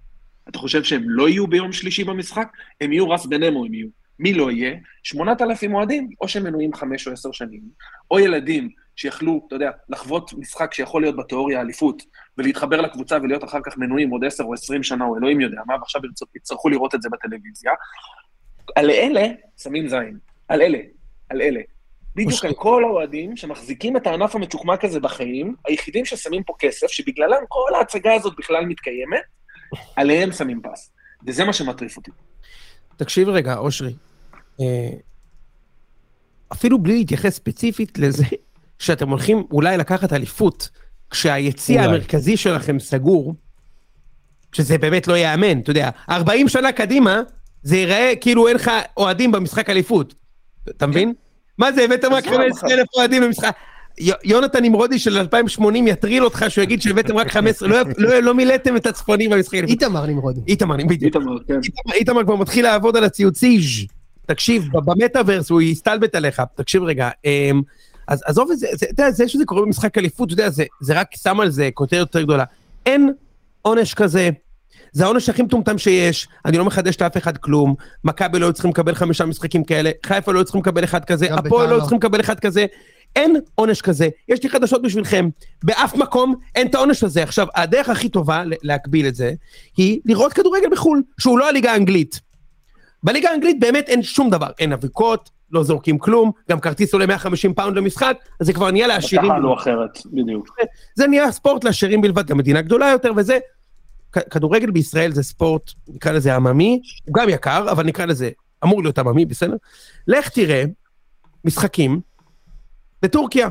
אתה 0.48 0.58
חושב 0.58 0.82
שהם 0.82 1.02
לא 1.06 1.28
יהיו 1.28 1.46
ביום 1.46 1.72
שלישי 1.72 2.04
במשחק? 2.04 2.48
הם 2.80 2.92
יהיו 2.92 3.10
רס 3.10 3.26
בנמו, 3.26 3.64
הם 3.64 3.74
יהיו. 3.74 3.88
מי 4.18 4.34
לא 4.34 4.50
יהיה? 4.50 4.76
8,000 5.02 5.74
אוהדים, 5.74 6.10
או 6.20 6.28
שהם 6.28 6.44
מנויים 6.44 6.74
חמש 6.74 7.06
או 7.06 7.12
עשר 7.12 7.32
שנים, 7.32 7.62
או 8.10 8.18
ילדים 8.18 8.68
שיכלו, 8.96 9.44
אתה 9.46 9.56
יודע, 9.56 9.70
לחוות 9.88 10.32
משחק 10.32 10.74
שיכול 10.74 11.02
להיות 11.02 11.16
בתיאוריה 11.16 11.60
אליפות, 11.60 12.02
ולהתחבר 12.38 12.80
לקבוצה 12.80 13.18
ולהיות 13.22 13.44
אחר 13.44 13.58
כך 13.64 13.78
מנויים 13.78 14.10
עוד 14.10 14.24
עשר 14.24 14.44
או 14.44 14.54
עשרים 14.54 14.82
שנה, 14.82 15.04
או 15.04 15.16
אלוהים 15.16 15.40
יודע 15.40 15.60
מה, 15.66 15.74
ועכשיו 15.80 16.00
יצטרכו 16.36 16.68
לראות 16.68 16.94
את 16.94 17.02
זה 17.02 17.08
בטלוויזיה. 17.12 17.72
על 18.76 18.90
אלה 18.90 19.26
שמים 19.58 19.88
זין. 19.88 20.18
על 20.48 20.62
אלה, 20.62 20.78
על 21.28 21.42
אלה. 21.42 21.60
בדיוק 22.16 22.44
על 22.44 22.54
כל 22.54 22.84
האוהדים 22.84 23.36
שמחזיקים 23.36 23.96
את 23.96 24.06
הענף 24.06 24.34
המצ'וקמק 24.34 24.84
הזה 24.84 25.00
בחיים, 25.00 25.54
היחידים 25.66 26.04
ששמים 26.04 26.42
פה 26.42 26.54
כסף, 26.58 26.86
שבגללם 26.86 27.42
כל 27.48 27.74
ההצגה 27.78 28.14
הזאת 28.14 28.32
בכלל 28.38 28.66
מתקיימת, 28.66 29.22
עליהם 29.96 30.32
שמים 30.32 30.60
פס. 30.62 30.90
וזה 31.26 31.44
מה 31.44 31.52
שמטריף 31.52 31.96
אותי. 31.96 32.10
תקשיב 32.96 33.28
רגע, 33.28 33.56
אושרי. 33.56 33.94
אה, 34.60 34.90
אפילו 36.52 36.78
בלי 36.78 36.98
להתייחס 36.98 37.34
ספציפית 37.34 37.98
לזה 37.98 38.24
שאתם 38.78 39.08
הולכים 39.08 39.44
אולי 39.50 39.76
לקחת 39.76 40.12
אליפות, 40.12 40.70
כשהיציא 41.10 41.80
המרכזי 41.80 42.36
שלכם 42.36 42.78
סגור, 42.78 43.34
שזה 44.52 44.78
באמת 44.78 45.08
לא 45.08 45.14
ייאמן, 45.14 45.60
אתה 45.60 45.70
יודע, 45.70 45.90
40 46.10 46.48
שנה 46.48 46.72
קדימה, 46.72 47.22
זה 47.62 47.76
ייראה 47.76 48.12
כאילו 48.20 48.48
אין 48.48 48.56
לך 48.56 48.70
אוהדים 48.96 49.32
במשחק 49.32 49.70
אליפות. 49.70 50.14
אתה 50.68 50.86
מבין? 50.86 51.12
מה 51.58 51.72
זה, 51.72 51.82
הבאתם 51.82 52.12
רק 52.12 52.26
15 52.26 52.70
אלף 52.70 52.86
אוהדים 52.96 53.22
במשחק... 53.22 53.56
יונתן 54.24 54.64
נמרודי 54.64 54.98
של 54.98 55.18
2080 55.18 55.88
יטריל 55.88 56.24
אותך 56.24 56.44
שהוא 56.48 56.62
יגיד 56.62 56.82
שהבאתם 56.82 57.16
רק 57.16 57.30
15, 57.30 57.68
לא, 57.68 57.78
לא, 57.98 58.20
לא 58.20 58.34
מילאתם 58.34 58.76
את 58.76 58.86
הצפונים 58.86 59.30
במשחק. 59.30 59.54
איתמר 59.54 60.06
נמרודי. 60.06 60.40
איתמר, 60.48 60.76
בדיוק. 60.88 61.16
כן. 61.48 61.60
איתמר 61.92 62.24
כבר 62.24 62.36
מתחיל 62.36 62.64
לעבוד 62.64 62.96
על 62.96 63.04
הציוציז'. 63.04 63.86
תקשיב, 64.26 64.64
במטאוורס 64.72 65.50
הוא 65.50 65.62
יסתלבט 65.62 66.14
עליך, 66.14 66.42
תקשיב 66.54 66.82
רגע. 66.82 67.10
אמ, 67.24 67.62
אז 68.08 68.22
עזוב 68.26 68.50
את 68.50 68.58
זה, 68.58 68.66
אתה 68.74 68.86
יודע, 68.90 69.10
זה 69.10 69.28
שזה 69.28 69.44
קורה 69.44 69.62
במשחק 69.62 69.98
אליפות, 69.98 70.32
אתה 70.32 70.42
יודע, 70.42 70.50
זה 70.80 71.00
רק 71.00 71.08
שם 71.16 71.40
על 71.40 71.50
זה 71.50 71.68
כותרת 71.74 71.98
יותר 72.00 72.22
גדולה. 72.22 72.44
אין 72.86 73.12
עונש 73.62 73.94
כזה, 73.94 74.30
זה 74.94 75.04
העונש 75.04 75.28
הכי 75.28 75.42
מטומטם 75.42 75.78
שיש, 75.78 76.28
אני 76.44 76.58
לא 76.58 76.64
מחדש 76.64 76.96
לאף 77.00 77.16
אחד 77.16 77.36
כלום, 77.36 77.74
מכבי 78.04 78.38
לא 78.38 78.46
היו 78.46 78.52
צריכים 78.52 78.70
לקבל 78.70 78.94
חמישה 78.94 79.24
משחקים 79.24 79.64
כאלה, 79.64 79.90
חיפה 80.06 80.32
לא 80.32 80.38
היו 80.38 80.44
צריכים 80.44 80.60
לקבל 80.60 80.84
אחד 80.84 81.04
כזה, 81.04 81.34
הפועל 81.34 81.68
לא 81.68 81.74
היו 81.74 81.80
צריכים 81.80 81.98
לקבל 81.98 82.20
אחד 82.20 82.40
כזה, 82.40 82.66
אין 83.16 83.36
עונש 83.54 83.80
כזה. 83.80 84.08
יש 84.28 84.42
לי 84.42 84.48
חדשות 84.48 84.82
בשבילכם, 84.82 85.28
באף 85.64 85.96
מקום 85.96 86.34
אין 86.54 86.66
את 86.66 86.74
העונש 86.74 87.04
הזה. 87.04 87.22
עכשיו, 87.22 87.46
הדרך 87.54 87.88
הכי 87.88 88.08
טובה 88.08 88.42
להקביל 88.62 89.06
את 89.06 89.14
זה, 89.14 89.32
היא 89.76 90.00
לראות 90.04 90.32
כדורגל 90.32 90.68
בחו"ל, 90.72 91.02
שהוא 91.20 91.38
לא 91.38 91.48
הליגה 91.48 91.72
האנגלית. 91.72 92.20
בליגה 93.02 93.30
האנגלית 93.30 93.60
באמת 93.60 93.88
אין 93.88 94.02
שום 94.02 94.30
דבר, 94.30 94.48
אין 94.58 94.72
אבוקות, 94.72 95.30
לא 95.50 95.62
זורקים 95.62 95.98
כלום, 95.98 96.30
גם 96.50 96.60
כרטיס 96.60 96.92
עולה 96.92 97.06
150 97.06 97.54
פאונד 97.54 97.76
למשחק, 97.76 98.16
אז 98.40 98.46
זה 98.46 98.52
כבר 98.52 98.70
נהיה 98.70 98.86
לעשירים. 98.86 99.32
לא 99.42 99.54
אחרת, 99.54 99.98
בדיוק. 100.12 100.56
זה 100.94 101.06
נהיה 101.06 101.32
ספורט 101.32 101.64
לעשירים 101.64 102.00
בלבד, 102.00 102.26
גם 102.26 102.38
מדינה 102.38 102.62
גדולה 102.62 102.90
יותר, 102.90 103.12
וזה 103.16 103.38
כדורגל 104.30 104.70
בישראל 104.70 105.12
זה 105.12 105.22
ספורט, 105.22 105.70
נקרא 105.88 106.12
לזה 106.12 106.34
עממי, 106.34 106.80
הוא 107.04 107.14
גם 107.14 107.28
יקר, 107.28 107.70
אבל 107.70 107.84
נקרא 107.84 108.04
לזה, 108.04 108.30
אמור 108.64 108.82
להיות 108.82 108.98
עממי, 108.98 109.26
בסדר? 109.26 109.56
לך 110.08 110.28
תראה 110.28 110.64
משחקים 111.44 112.00
בטורקיה, 113.02 113.48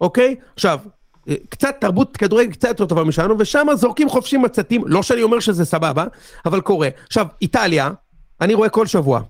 אוקיי? 0.00 0.36
עכשיו, 0.54 0.80
קצת 1.48 1.76
תרבות 1.80 2.16
כדורגל 2.16 2.52
קצת 2.52 2.68
יותר 2.68 2.86
טובה 2.86 3.04
משלנו, 3.04 3.38
ושם 3.38 3.66
זורקים 3.74 4.08
חופשי 4.08 4.36
מצתים, 4.36 4.82
לא 4.86 5.02
שאני 5.02 5.22
אומר 5.22 5.40
שזה 5.40 5.64
סבבה, 5.64 6.04
אבל 6.46 6.60
קורה. 6.60 6.88
עכשיו, 7.06 7.26
איטליה, 7.42 7.90
אני 8.40 8.54
רואה 8.54 8.68
כל 8.68 8.86
שבוע, 8.86 9.20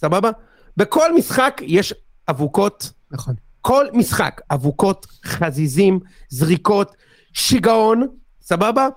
סבבה? 0.00 0.30
בכל 0.76 1.14
משחק 1.14 1.60
יש 1.64 1.94
אבוקות. 2.30 2.92
נכון. 3.10 3.34
כל 3.60 3.86
משחק, 3.92 4.40
אבוקות, 4.50 5.06
חזיזים, 5.24 6.00
זריקות, 6.28 6.96
שיגעון, 7.32 8.08
סבבה? 8.42 8.88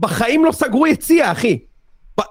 בחיים 0.00 0.44
לא 0.44 0.52
סגרו 0.52 0.86
יציע, 0.86 1.32
אחי. 1.32 1.58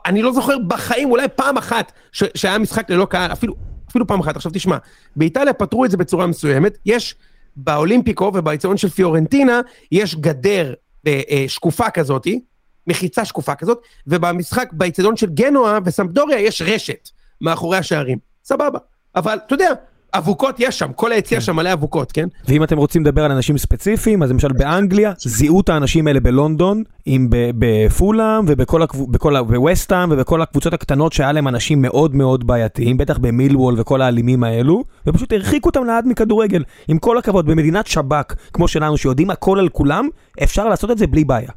אני 0.05 0.21
לא 0.21 0.33
זוכר 0.33 0.57
בחיים, 0.67 1.11
אולי 1.11 1.27
פעם 1.35 1.57
אחת, 1.57 1.91
שהיה 2.11 2.57
משחק 2.57 2.89
ללא 2.89 3.05
קהל, 3.05 3.31
אפילו, 3.31 3.55
אפילו 3.89 4.07
פעם 4.07 4.19
אחת. 4.19 4.35
עכשיו 4.35 4.51
תשמע, 4.55 4.77
באיטליה 5.15 5.53
פתרו 5.53 5.85
את 5.85 5.91
זה 5.91 5.97
בצורה 5.97 6.27
מסוימת, 6.27 6.77
יש 6.85 7.15
באולימפיקו 7.55 8.31
ובאיצטדיון 8.33 8.77
של 8.77 8.89
פיורנטינה, 8.89 9.61
יש 9.91 10.15
גדר 10.15 10.73
אה, 11.07 11.21
אה, 11.29 11.45
שקופה 11.47 11.89
כזאתי, 11.89 12.41
מחיצה 12.87 13.25
שקופה 13.25 13.55
כזאת, 13.55 13.81
ובמשחק 14.07 14.69
באיצטדיון 14.71 15.17
של 15.17 15.29
גנואה 15.29 15.77
וסמפדוריה 15.85 16.39
יש 16.39 16.61
רשת 16.61 17.09
מאחורי 17.41 17.77
השערים. 17.77 18.17
סבבה. 18.43 18.79
אבל 19.15 19.39
אתה 19.45 19.53
יודע, 19.53 19.71
אבוקות 20.13 20.55
יש 20.59 20.79
שם, 20.79 20.93
כל 20.95 21.11
היציע 21.11 21.39
כן. 21.39 21.45
שם 21.45 21.55
מלא 21.55 21.73
אבוקות, 21.73 22.11
כן? 22.11 22.27
ואם 22.47 22.63
אתם 22.63 22.77
רוצים 22.77 23.01
לדבר 23.01 23.25
על 23.25 23.31
אנשים 23.31 23.57
ספציפיים, 23.57 24.23
אז 24.23 24.31
למשל 24.31 24.51
באנגליה, 24.51 25.13
זיהו 25.17 25.61
את 25.61 25.69
האנשים 25.69 26.07
האלה 26.07 26.19
בלונדון, 26.19 26.83
עם 27.05 27.27
בפולאם 27.29 28.45
ובווסטהאם 28.47 30.11
ובכל 30.11 30.41
הקבוצות 30.41 30.73
הקטנות 30.73 31.13
שהיה 31.13 31.31
להם 31.31 31.47
אנשים 31.47 31.81
מאוד 31.81 32.15
מאוד 32.15 32.47
בעייתיים, 32.47 32.97
בטח 32.97 33.17
במילוול 33.17 33.75
וכל 33.77 34.01
האלימים 34.01 34.43
האלו, 34.43 34.83
ופשוט 35.07 35.33
הרחיקו 35.33 35.69
אותם 35.69 35.85
לעד 35.85 36.07
מכדורגל. 36.07 36.63
עם 36.87 36.97
כל 36.97 37.17
הכבוד, 37.17 37.45
במדינת 37.45 37.87
שב"כ, 37.87 38.33
כמו 38.53 38.67
שלנו, 38.67 38.97
שיודעים 38.97 39.29
הכל 39.29 39.59
על 39.59 39.69
כולם, 39.69 40.07
אפשר 40.43 40.67
לעשות 40.69 40.91
את 40.91 40.97
זה 40.97 41.07
בלי 41.07 41.23
בעיה. 41.23 41.49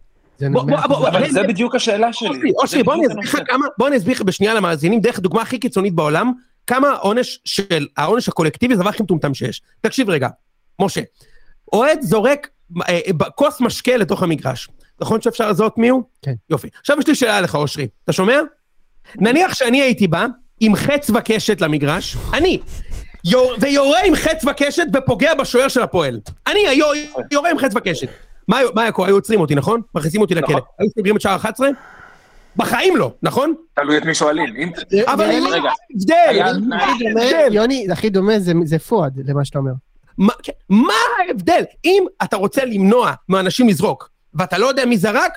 אבל 1.09 1.31
זה 1.31 1.43
בדיוק 1.43 1.75
השאלה 1.75 2.13
שלי. 2.13 2.53
אושרי, 2.63 2.83
בוא 3.79 3.89
אני 3.89 3.97
אסביר 3.97 4.15
לך 4.15 4.23
בשנייה 4.23 4.55
למאזינים, 4.55 5.01
דרך 5.01 5.21
דוגמה 5.21 5.43
הכי 5.43 5.59
קיצונית 5.59 5.95
בעולם, 5.95 6.33
כמה 6.67 6.89
העונש 6.89 7.41
של, 7.45 7.87
העונש 7.97 8.29
הקולקטיבי 8.29 8.75
זה 8.75 8.81
הדבר 8.81 8.91
הכי 8.91 9.03
מטומטם 9.03 9.35
שיש. 9.35 9.63
תקשיב 9.81 10.11
רגע, 10.11 10.29
משה, 10.81 11.01
אוהד 11.73 12.03
זורק 12.03 12.49
אה, 12.89 13.01
כוס 13.35 13.61
משקה 13.61 13.97
לתוך 13.97 14.23
המגרש. 14.23 14.69
נכון 15.01 15.21
שאפשר 15.21 15.51
לזהות 15.51 15.79
מי 15.79 15.89
הוא? 15.89 16.03
כן. 16.23 16.35
יופי. 16.51 16.69
עכשיו 16.81 16.99
יש 16.99 17.07
לי 17.07 17.15
שאלה 17.15 17.41
לך, 17.41 17.55
אושרי. 17.55 17.89
אתה 18.05 18.13
שומע? 18.13 18.41
נניח 19.17 19.55
שאני 19.55 19.83
הייתי 19.83 20.09
בא 20.09 20.27
עם 20.61 20.77
חץ 20.77 21.11
וקשת 21.11 21.61
למגרש, 21.61 22.17
אני, 22.33 22.61
יור, 23.25 23.55
ויורה 23.61 24.01
עם 24.05 24.15
חץ 24.15 24.45
וקשת 24.45 24.87
ופוגע 24.95 25.35
בשוער 25.35 25.69
של 25.69 25.83
הפועל. 25.83 26.21
אני 26.47 26.61
יור, 26.61 26.93
יורה 27.33 27.51
עם 27.51 27.59
חץ 27.59 27.73
וקשת. 27.77 28.09
מה, 28.49 28.61
מה 28.75 28.83
היה 28.83 28.93
קורה? 28.93 29.09
היו 29.09 29.17
עוצרים 29.17 29.41
אותי, 29.41 29.55
נכון? 29.55 29.81
מכניסים 29.95 30.21
אותי 30.21 30.35
לכלא. 30.35 30.49
נכון. 30.49 30.61
היו 30.79 30.89
סוגרים 30.95 31.17
את 31.17 31.21
שער 31.21 31.37
11? 31.37 31.69
בחיים 32.57 32.97
לא, 32.97 33.13
נכון? 33.23 33.55
תלוי 33.75 33.99
את 33.99 34.05
מי 34.05 34.15
שואלים. 34.15 34.73
אבל 35.07 35.31
אין 35.31 35.45
הבדל. 35.97 37.55
יוני, 37.55 37.85
זה 37.87 37.93
הכי 37.93 38.11
דומה, 38.11 38.33
זה 38.65 38.79
פואד, 38.79 39.21
למה 39.31 39.45
שאתה 39.45 39.59
אומר. 39.59 39.73
כן, 40.43 40.53
מה 40.69 40.95
ההבדל? 41.29 41.63
אם 41.85 42.05
אתה 42.23 42.37
רוצה 42.37 42.65
למנוע 42.65 43.13
מאנשים 43.29 43.69
לזרוק, 43.69 44.11
ואתה 44.35 44.59
לא 44.59 44.67
יודע 44.67 44.85
מי 44.85 44.97
זרק, 44.99 45.33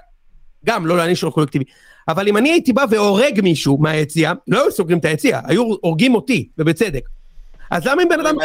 גם 0.66 0.86
לא 0.86 0.98
להעניש 0.98 1.24
לו 1.24 1.32
קולקטיבי. 1.32 1.66
אבל 2.08 2.28
אם 2.28 2.38
אני 2.38 2.52
הייתי 2.52 2.74
בא 2.74 2.86
והורג 2.90 3.42
מישהו 3.44 3.78
מהיציאה, 3.78 4.34
לא 4.48 4.62
היו 4.62 4.72
סוגרים 4.72 4.98
את 4.98 5.06
היציאה, 5.06 5.42
היו 5.46 5.64
הורגים 5.82 6.16
אותי, 6.16 6.50
ובצדק. 6.58 7.10
אז 7.72 7.86
למה 7.86 8.04
אם 8.04 8.10
בן 8.10 8.20
אדם 8.20 8.36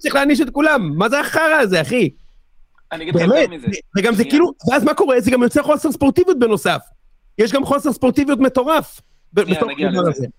צריך 0.00 0.14
להעניש 0.14 0.40
את 0.40 0.50
כולם? 0.50 0.92
מה 0.96 1.08
זה 1.08 1.20
החרא 1.20 1.54
הזה, 1.60 1.80
אחי? 1.80 2.10
אני 2.92 3.02
אגיד 3.04 3.14
לך 3.14 3.22
יותר 3.22 3.50
מזה. 3.50 3.66
וגם 3.96 4.14
זה 4.14 4.24
כאילו, 4.24 4.52
ואז 4.70 4.84
מה 4.84 4.94
קורה? 4.94 5.20
זה 5.20 5.30
גם 5.30 5.42
יוצר 5.42 5.62
חוסר 5.62 5.92
ספורטיביות 5.92 6.38
בנוסף. 6.38 6.80
יש 7.38 7.52
גם 7.52 7.64
חוסר 7.64 7.92
ספורטיביות 7.92 8.38
מטורף. 8.38 9.00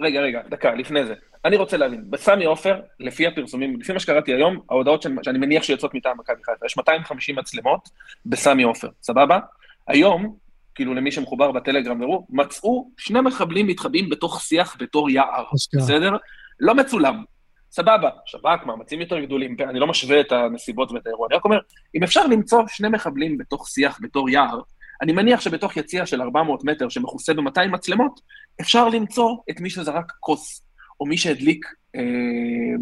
רגע, 0.01 0.22
רגע, 0.22 0.42
דקה, 0.50 0.74
לפני 0.75 1.06
זה. 1.06 1.13
אני 1.46 1.56
רוצה 1.56 1.77
להבין, 1.77 2.04
בסמי 2.10 2.46
עופר, 2.46 2.80
לפי 3.00 3.27
הפרסומים, 3.27 3.80
לפי 3.80 3.94
מה 3.94 4.00
שקראתי 4.00 4.34
היום, 4.34 4.60
ההודעות 4.70 5.01
שאני 5.01 5.38
מניח 5.38 5.63
שיוצאות 5.63 5.94
מטעם 5.94 6.18
מכבי 6.20 6.44
חיפה, 6.46 6.66
יש 6.66 6.77
250 6.77 7.36
מצלמות 7.36 7.89
בסמי 8.25 8.63
עופר, 8.63 8.88
סבבה? 9.01 9.39
היום, 9.88 10.36
כאילו 10.75 10.94
למי 10.94 11.12
שמחובר 11.12 11.51
בטלגרם 11.51 12.01
וראו, 12.01 12.25
מצאו 12.30 12.89
שני 12.98 13.22
מחבלים 13.22 13.68
מתחבאים 13.68 14.10
בתוך 14.10 14.42
שיח 14.42 14.75
בתור 14.80 15.10
יער, 15.10 15.46
בסדר? 15.75 16.12
לא 16.60 16.75
מצולם. 16.75 17.24
סבבה, 17.72 18.10
שב"כ, 18.25 18.66
מאמצים 18.66 19.01
יותר 19.01 19.20
גדולים, 19.20 19.56
אני 19.70 19.80
לא 19.80 19.88
משווה 19.88 20.20
את 20.22 20.32
הנסיבות 20.32 20.92
ואת 20.92 21.08
האירוע, 21.08 21.27
אני 21.27 21.36
רק 21.36 21.46
אומר, 21.46 21.58
אם 21.96 22.04
אפשר 22.04 22.27
למצוא 22.27 22.63
שני 22.68 22.89
מחבלים 22.89 23.38
בתוך 23.38 23.68
שיח 23.68 24.00
בתור 24.01 24.30
יער, 24.30 24.60
אני 25.01 25.12
מניח 25.12 25.42
שבתוך 25.42 25.77
יציע 25.77 26.06
של 26.06 26.22
400 26.22 26.63
מטר 26.63 26.89
שמכוסה 26.89 27.34
ב-200 27.34 27.68
מצלמות, 27.68 28.20
אפשר 28.62 28.89
למצוא 28.89 29.38
את 29.50 29.60
מי 29.60 29.70
שזרק 29.70 30.12
כוס, 30.20 30.63
או 31.00 31.06
מי 31.06 31.18
שהדליק, 31.18 31.66
אה, 31.96 32.01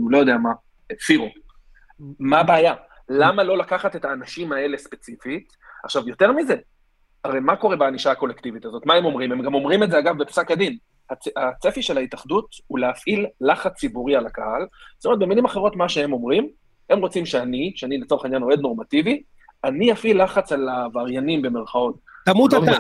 לא 0.09 0.17
יודע 0.17 0.37
מה, 0.37 0.49
פירו. 1.05 1.27
מה 2.19 2.39
הבעיה? 2.39 2.73
למה 3.09 3.43
לא 3.43 3.57
לקחת 3.57 3.95
את 3.95 4.05
האנשים 4.05 4.51
האלה 4.51 4.77
ספציפית? 4.77 5.53
עכשיו, 5.83 6.09
יותר 6.09 6.31
מזה, 6.31 6.55
הרי 7.23 7.39
מה 7.39 7.55
קורה 7.55 7.75
בענישה 7.75 8.11
הקולקטיבית 8.11 8.65
הזאת? 8.65 8.85
מה 8.85 8.93
הם 8.93 9.05
אומרים? 9.05 9.31
הם 9.31 9.41
גם 9.41 9.53
אומרים 9.53 9.83
את 9.83 9.91
זה, 9.91 9.99
אגב, 9.99 10.17
בפסק 10.17 10.51
הדין. 10.51 10.77
הצ... 11.09 11.27
הצפי 11.37 11.81
של 11.81 11.97
ההתאחדות 11.97 12.47
הוא 12.67 12.79
להפעיל 12.79 13.25
לחץ 13.41 13.73
ציבורי 13.73 14.15
על 14.15 14.25
הקהל. 14.25 14.67
זאת 14.97 15.05
אומרת, 15.05 15.19
במילים 15.19 15.45
אחרות, 15.45 15.75
מה 15.75 15.89
שהם 15.89 16.13
אומרים, 16.13 16.49
הם 16.89 16.99
רוצים 16.99 17.25
שאני, 17.25 17.73
שאני 17.75 17.97
לצורך 17.97 18.23
העניין 18.23 18.43
אוהד 18.43 18.59
נורמטיבי, 18.59 19.23
אני 19.65 19.91
אפעיל 19.91 20.23
לחץ 20.23 20.51
על 20.51 20.69
העבריינים 20.69 21.41
במרכאות. 21.41 21.95
תמות 22.25 22.53
לא 22.53 22.63
אתה. 22.63 22.71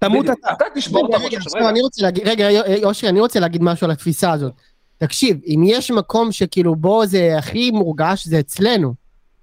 תמות 0.00 0.26
אתה. 0.26 0.52
אתה 0.52 0.64
תשבור 0.74 1.08
את 1.08 1.14
הראש 1.14 1.34
עכשיו, 1.34 1.60
רגע. 1.60 1.68
אני 1.68 1.80
רוצה 1.80 2.02
להגיד, 2.02 2.28
רגע, 2.28 2.48
אושרי, 2.84 3.10
אני 3.10 3.20
רוצה 3.20 3.40
להגיד 3.40 3.62
משהו 3.62 3.84
על 3.84 3.90
התפיסה 3.90 4.32
הזאת. 4.32 4.52
תקשיב, 4.98 5.40
אם 5.46 5.62
יש 5.64 5.90
מקום 5.90 6.32
שכאילו 6.32 6.76
בו 6.76 7.06
זה 7.06 7.34
הכי 7.38 7.70
מורגש, 7.70 8.26
זה 8.26 8.40
אצלנו. 8.40 8.94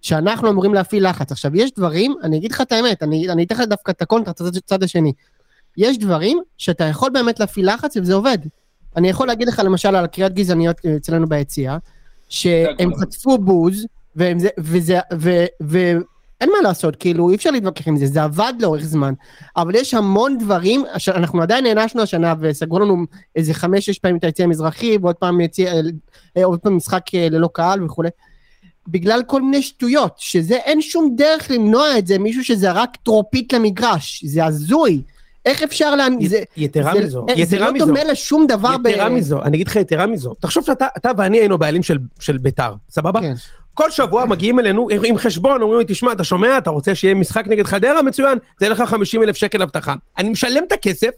שאנחנו 0.01 0.49
אמורים 0.49 0.73
להפעיל 0.73 1.09
לחץ. 1.09 1.31
עכשיו, 1.31 1.55
יש 1.55 1.71
דברים, 1.71 2.15
אני 2.23 2.37
אגיד 2.37 2.51
לך 2.51 2.61
את 2.61 2.71
האמת, 2.71 3.03
אני, 3.03 3.29
אני 3.29 3.43
אתן 3.43 3.55
לך 3.55 3.61
דווקא 3.61 3.91
את 3.91 4.01
הקונטרט, 4.01 4.41
את 4.41 4.55
הצד 4.55 4.83
השני. 4.83 5.13
יש 5.77 5.97
דברים 5.97 6.39
שאתה 6.57 6.83
יכול 6.83 7.09
באמת 7.09 7.39
להפעיל 7.39 7.73
לחץ 7.73 7.97
וזה 7.97 8.13
עובד. 8.13 8.37
אני 8.95 9.09
יכול 9.09 9.27
להגיד 9.27 9.47
לך 9.47 9.61
למשל 9.65 9.95
על 9.95 10.07
קריאת 10.07 10.33
גזעניות 10.33 10.85
אצלנו 10.85 11.27
ביציאה, 11.29 11.77
שהם 12.29 12.95
חטפו 12.95 13.37
בוז, 13.37 13.85
והם 14.15 14.39
זה, 14.39 14.49
וזה, 14.59 14.99
ו, 15.13 15.45
ו, 15.63 15.77
אין 16.41 16.49
מה 16.49 16.61
לעשות, 16.63 16.95
כאילו, 16.95 17.29
אי 17.29 17.35
אפשר 17.35 17.51
להתווכח 17.51 17.87
עם 17.87 17.97
זה, 17.97 18.05
זה 18.05 18.23
עבד 18.23 18.53
לאורך 18.59 18.83
זמן. 18.83 19.13
אבל 19.57 19.75
יש 19.75 19.93
המון 19.93 20.37
דברים, 20.37 20.83
אנחנו 21.07 21.41
עדיין 21.41 21.63
נענשנו 21.63 22.01
השנה, 22.01 22.33
וסגרו 22.39 22.79
לנו 22.79 23.05
איזה 23.35 23.53
חמש-שש 23.53 23.99
פעמים 23.99 24.17
את 24.17 24.23
היציא 24.23 24.43
המזרחי, 24.43 24.97
ועוד 25.01 25.15
פעם, 25.15 25.41
יציא, 25.41 25.69
אה, 26.37 26.45
עוד 26.45 26.59
פעם 26.59 26.75
משחק 26.77 27.15
אה, 27.15 27.27
ללא 27.29 27.49
קהל 27.53 27.83
וכולי. 27.83 28.09
בגלל 28.87 29.21
כל 29.27 29.41
מיני 29.41 29.61
שטויות, 29.61 30.13
שזה 30.17 30.55
אין 30.55 30.81
שום 30.81 31.13
דרך 31.17 31.51
למנוע 31.51 31.97
את 31.97 32.07
זה, 32.07 32.19
מישהו 32.19 32.43
שזרק 32.43 32.95
טרופית 33.03 33.53
למגרש, 33.53 34.23
זה 34.25 34.45
הזוי. 34.45 35.01
איך 35.45 35.63
אפשר 35.63 35.95
לה... 35.95 36.07
זה, 36.25 36.43
יתרה 36.57 36.93
זה, 36.93 36.99
מזו, 36.99 37.25
זה, 37.27 37.33
יתרה 37.33 37.45
זה 37.45 37.59
לא 37.59 37.73
מזו. 37.73 37.85
דומה 37.85 38.03
לשום 38.03 38.47
דבר 38.47 38.75
יתרה 38.89 39.09
מזו, 39.09 39.41
אני 39.41 39.57
אגיד 39.57 39.67
לך 39.67 39.75
יתרה 39.75 40.07
מזו. 40.07 40.33
תחשוב 40.33 40.65
שאתה 40.65 40.87
אתה 40.97 41.11
ואני 41.17 41.37
היינו 41.37 41.57
בעלים 41.57 41.83
של, 41.83 41.97
של 42.19 42.37
ביתר, 42.37 42.73
סבבה? 42.89 43.21
כן. 43.21 43.33
כל 43.77 43.91
שבוע 43.91 44.25
מגיעים 44.25 44.59
אלינו 44.59 44.87
עם- 45.05 45.17
חשבון, 45.17 45.61
אומרים 45.61 45.79
לי, 45.79 45.85
תשמע, 45.87 46.11
אתה 46.11 46.23
שומע, 46.23 46.57
אתה 46.57 46.69
רוצה 46.69 46.95
שיהיה 46.95 47.13
משחק 47.13 47.47
נגד 47.47 47.65
חדרה? 47.65 48.01
מצוין, 48.01 48.37
זה 48.59 48.69
לך 48.69 48.81
50 48.81 49.23
אלף 49.23 49.35
שקל 49.35 49.61
אבטחה. 49.61 49.95
אני 50.17 50.29
משלם 50.29 50.63
את 50.67 50.71
הכסף, 50.71 51.09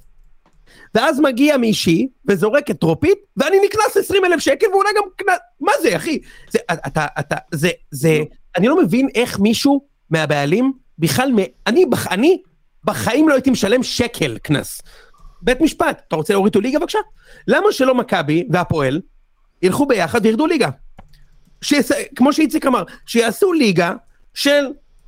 ואז 0.96 1.20
מגיע 1.20 1.58
מישהי 1.58 2.08
וזורק 2.28 2.72
את 2.72 2.80
טרופית, 2.80 3.18
ואני 3.38 3.58
נקנס 3.66 3.98
20 3.98 4.26
אלף 4.26 4.40
שקל 4.40 4.68
ואולי 4.68 4.90
גם 4.98 5.04
קנס... 5.16 5.38
מה 5.62 5.72
זה, 5.82 5.96
אחי? 5.96 6.20
זה, 6.52 6.60
אתה, 6.88 7.06
אתה, 7.20 7.36
זה, 7.54 7.70
זה, 7.92 8.20
אני 8.58 8.68
לא 8.68 8.84
מבין 8.84 9.08
איך 9.16 9.40
מישהו 9.40 9.86
מהבעלים 10.10 10.74
בכלל. 11.00 11.32
אני, 11.68 11.86
אני 12.12 12.38
בחיים 12.84 13.30
לא 13.30 13.34
הייתי 13.34 13.50
משלם 13.50 13.84
שקל 13.84 14.38
קנס. 14.38 14.82
בית 15.42 15.62
משפט, 15.62 16.02
אתה 16.08 16.16
רוצה 16.16 16.34
להוריד 16.34 16.50
אותו 16.50 16.62
ליגה 16.62 16.80
בבקשה? 16.80 17.00
למה 17.48 17.72
שלא 17.72 17.96
מכבי 17.96 18.48
והפועל 18.50 19.02
ילכו 19.62 19.86
ביחד 19.86 20.26
וירדו 20.26 20.48
ליגה? 20.48 20.70
שיעשה, 21.62 21.96
כמו 22.16 22.34
שאיציק 22.34 22.66
אמר, 22.66 22.84
שיעשו 23.06 23.54
ליגה 23.54 23.94
של 24.34 24.66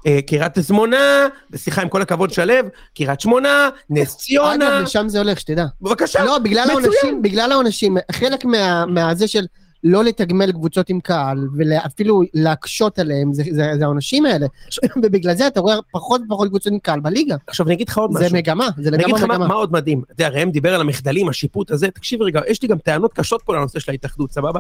אה, 0.07 0.19
קריית 0.27 0.53
שמונה, 0.67 1.27
בשיחה 1.49 1.81
עם 1.81 1.89
כל 1.89 2.01
הכבוד 2.01 2.33
שלו, 2.33 2.53
קריית 2.95 3.21
שמונה, 3.21 3.69
נס 3.89 4.17
ציונה, 4.17 4.67
אגב, 4.77 4.83
לשם 4.83 5.09
זה 5.09 5.17
הולך, 5.19 5.39
שתדע. 5.39 5.65
בבקשה, 5.81 6.25
לא, 6.25 6.37
בגלל 6.39 6.63
מצוין. 6.63 6.83
העונשים, 6.85 7.21
בגלל 7.21 7.51
העונשים, 7.51 7.97
חלק 8.11 8.45
מה- 8.45 8.85
מהזה 8.85 9.27
של 9.27 9.45
לא 9.83 10.03
לתגמל 10.03 10.51
קבוצות 10.51 10.89
עם 10.89 10.99
קהל, 10.99 11.47
ואפילו 11.57 12.21
להקשות 12.33 12.99
עליהם, 12.99 13.33
זה- 13.33 13.43
זה 13.51 13.71
זה 13.77 13.83
העונשים 13.83 14.25
האלה. 14.25 14.45
ובגלל 15.03 15.35
זה 15.35 15.47
אתה 15.47 15.59
רואה 15.59 15.75
פחות 15.91 16.21
ופחות 16.25 16.47
קבוצות 16.49 16.73
עם 16.73 16.79
קהל 16.79 16.99
בליגה. 16.99 17.35
עכשיו 17.47 17.65
אני 17.65 17.75
אגיד 17.75 17.89
לך 17.89 17.97
עוד 17.97 18.11
זה 18.17 18.25
משהו. 18.25 18.37
מגמה, 18.37 18.67
זה 18.77 18.89
אני 18.89 18.95
אגיד 18.97 19.05
לגמרי 19.07 19.19
לך 19.21 19.29
מגמה. 19.29 19.47
מה 19.47 19.53
עוד 19.53 19.71
מדהים, 19.73 20.01
אתה 20.05 20.23
יודע, 20.23 20.39
ראם 20.39 20.51
דיבר 20.51 20.75
על 20.75 20.81
המחדלים, 20.81 21.29
השיפוט 21.29 21.71
הזה, 21.71 21.87
תקשיב 21.91 22.21
רגע, 22.21 22.41
יש 22.49 22.61
לי 22.61 22.67
גם 22.67 22.77
טענות 22.77 23.13
קשות 23.13 23.41
פה 23.45 23.55
לנושא 23.55 23.79
של 23.79 23.91
ההתאחדות, 23.91 24.31
סבבה? 24.31 24.59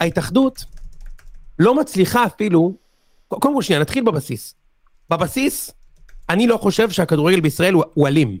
ההתאחדות 0.00 0.64
לא 1.62 1.74
מצליחה 1.74 2.26
אפילו, 2.26 2.74
קודם 3.28 3.54
כל 3.54 3.62
שנייה, 3.62 3.80
נתחיל 3.80 4.04
בבסיס. 4.04 4.54
בבסיס, 5.10 5.70
אני 6.28 6.46
לא 6.46 6.56
חושב 6.56 6.90
שהכדורגל 6.90 7.40
בישראל 7.40 7.74
הוא, 7.74 7.84
הוא 7.94 8.08
אלים. 8.08 8.38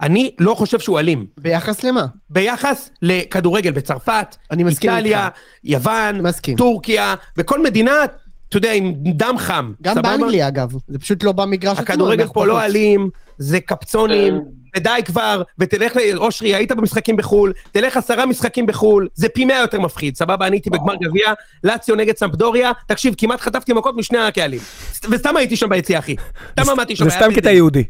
אני 0.00 0.34
לא 0.38 0.54
חושב 0.54 0.78
שהוא 0.78 0.98
אלים. 0.98 1.26
ביחס 1.38 1.84
למה? 1.84 2.06
ביחס 2.30 2.90
לכדורגל 3.02 3.70
בצרפת, 3.70 4.36
אני 4.50 4.64
מסכים 4.64 4.90
איטליה, 4.90 5.24
איתך. 5.24 5.38
יוון, 5.64 6.20
מסכים. 6.20 6.56
טורקיה, 6.56 7.14
וכל 7.36 7.62
מדינה, 7.62 7.92
אתה 8.48 8.56
יודע, 8.56 8.72
עם 8.72 8.94
דם 8.96 9.34
חם. 9.38 9.72
גם 9.82 9.94
סבבה? 9.94 10.16
באנגליה 10.16 10.48
אגב, 10.48 10.72
זה 10.88 10.98
פשוט 10.98 11.22
לא 11.24 11.32
במגרש 11.32 11.72
עצמו. 11.78 11.82
הכדורגל 11.82 12.20
אנחנו 12.20 12.34
פה 12.34 12.46
לא. 12.46 12.64
אלים, 12.64 13.10
זה 13.38 13.60
קפצונים, 13.60 14.34
כן. 14.74 14.78
ודי 14.80 15.00
כבר, 15.04 15.42
ותלך, 15.58 15.96
ל- 15.96 16.18
אושרי, 16.18 16.54
היית 16.54 16.72
במשחקים 16.72 17.16
בחו"ל, 17.16 17.52
תלך 17.72 17.96
עשרה 17.96 18.26
משחקים 18.26 18.66
בחו"ל, 18.66 19.08
זה 19.14 19.28
פי 19.28 19.44
מאה 19.44 19.60
יותר 19.60 19.80
מפחיד, 19.80 20.16
סבבה? 20.16 20.46
אני 20.46 20.56
הייתי 20.56 20.70
בגמר 20.70 20.94
גביע, 20.94 21.32
לאציו 21.64 21.96
נגד 21.96 22.16
סמפדוריה, 22.16 22.72
תקשיב, 22.86 23.14
כמעט 23.18 23.40
חטפתי 23.40 23.72
מכות 23.72 23.96
משני 23.96 24.18
הקהלים. 24.18 24.60
וסתם 25.10 25.36
הייתי 25.36 25.56
שם 25.56 25.68
ביציע, 25.68 25.98
אחי. 25.98 26.16
סתם 26.60 26.70
עמדתי 26.70 26.96
שם. 26.96 27.04
זה 27.04 27.10
סתם 27.10 27.34
קטע 27.34 27.50
יהודי. 27.52 27.84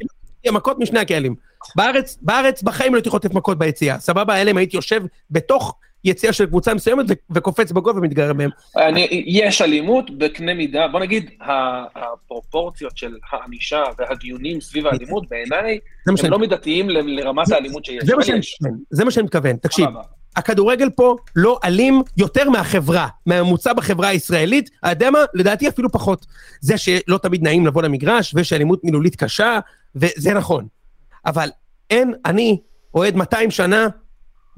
מכות 0.52 0.78
משני 0.78 0.98
הקהלים. 1.00 1.34
בארץ, 1.76 2.18
בארץ 2.22 2.62
בחיים 2.62 2.92
לא 2.92 2.98
הייתי 2.98 3.10
חוטף 3.10 3.34
מכות 3.34 3.58
ביציאה, 3.58 3.98
סבבה? 3.98 4.36
אלא 4.42 4.50
אם 4.50 4.56
הייתי 4.56 4.76
יושב 4.76 5.02
בתוך 5.30 5.74
יציאה 6.04 6.32
של 6.32 6.46
קבוצה 6.46 6.74
מסוימת 6.74 7.06
וקופץ 7.30 7.72
בגול 7.72 7.98
ומתגרר 7.98 8.32
מהם. 8.32 8.50
אני, 8.76 9.24
יש 9.26 9.62
אלימות 9.62 10.18
בקנה 10.18 10.54
מידה, 10.54 10.88
בוא 10.88 11.00
נגיד, 11.00 11.30
הפרופורציות 11.94 12.96
של 12.96 13.16
הענישה 13.32 13.82
והדיונים 13.98 14.60
סביב 14.60 14.86
האלימות, 14.86 15.28
בעיניי, 15.28 15.78
הם 16.06 16.14
לא 16.30 16.38
מידתיים 16.38 16.90
לרמת 16.90 17.52
האלימות 17.52 17.84
שיש. 17.84 18.04
זה 18.04 18.16
מה 18.16 18.24
שאני. 18.24 18.38
מתכוון, 18.38 18.78
זה 18.90 19.04
מה 19.04 19.10
שאני 19.10 19.24
מתכוון. 19.24 19.56
תקשיב. 19.56 19.86
הכדורגל 20.36 20.90
פה 20.90 21.16
לא 21.36 21.58
אלים 21.64 22.02
יותר 22.16 22.50
מהחברה, 22.50 23.08
מהממוצע 23.26 23.72
בחברה 23.72 24.08
הישראלית, 24.08 24.70
אתה 24.80 24.88
יודע 24.88 25.10
מה? 25.10 25.18
לדעתי 25.34 25.68
אפילו 25.68 25.92
פחות. 25.92 26.26
זה 26.60 26.78
שלא 26.78 27.18
תמיד 27.22 27.42
נעים 27.42 27.66
לבוא 27.66 27.82
למגרש, 27.82 28.34
ויש 28.34 28.52
אלימות 28.52 28.84
מילולית 28.84 29.16
קשה, 29.16 29.58
וזה 29.96 30.34
נכון. 30.34 30.66
אבל 31.26 31.48
אין, 31.90 32.14
אני, 32.26 32.60
אוהד 32.94 33.16
200 33.16 33.50
שנה, 33.50 33.86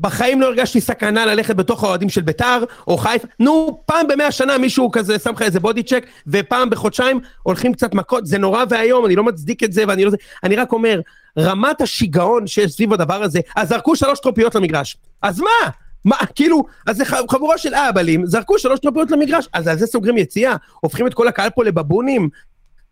בחיים 0.01 0.41
לא 0.41 0.47
הרגשתי 0.47 0.81
סכנה 0.81 1.27
ללכת 1.27 1.57
בתוך 1.57 1.85
האוהדים 1.85 2.09
של 2.09 2.21
ביתר, 2.21 2.65
או 2.89 2.99
חיפה. 2.99 3.29
נו, 3.41 3.83
פעם 3.87 4.07
במאה 4.09 4.33
שנה 4.33 4.59
מישהו 4.59 4.91
כזה 4.91 5.19
שם 5.19 5.33
לך 5.33 5.43
איזה 5.43 5.61
בודי 5.61 5.83
צ'ק, 5.83 6.07
ופעם 6.27 6.71
בחודשיים 6.71 7.21
הולכים 7.43 7.73
קצת 7.73 7.95
מכות, 7.95 8.27
זה 8.27 8.39
נורא 8.39 8.65
ואיום, 8.69 9.07
אני 9.07 9.17
לא 9.17 9.25
מצדיק 9.25 9.63
את 9.63 9.73
זה, 9.73 9.85
ואני 9.89 10.05
לא... 10.05 10.11
אני 10.45 10.57
רק 10.57 10.73
אומר, 10.73 11.01
רמת 11.39 11.81
השיגעון 11.81 12.47
שיש 12.47 12.73
סביב 12.73 12.93
הדבר 12.93 13.23
הזה, 13.23 13.41
אז 13.57 13.69
זרקו 13.69 13.97
שלוש 13.97 14.21
טרופיות 14.21 14.55
למגרש. 14.55 14.97
אז 15.23 15.41
מה? 15.41 15.71
מה, 16.05 16.17
כאילו, 16.35 16.65
אז 16.87 16.97
זה 16.97 17.05
חבורה 17.05 17.59
של 17.59 17.75
אהבלים, 17.75 18.27
זרקו 18.27 18.59
שלוש 18.59 18.81
טרופיות 18.81 19.11
למגרש, 19.11 19.49
אז 19.53 19.67
על 19.67 19.79
זה 19.79 19.87
סוגרים 19.87 20.17
יציאה? 20.17 20.57
הופכים 20.81 21.07
את 21.07 21.15
כל 21.15 21.29
הקהל 21.29 21.51
פה 21.51 21.65
לבבונים? 21.65 22.29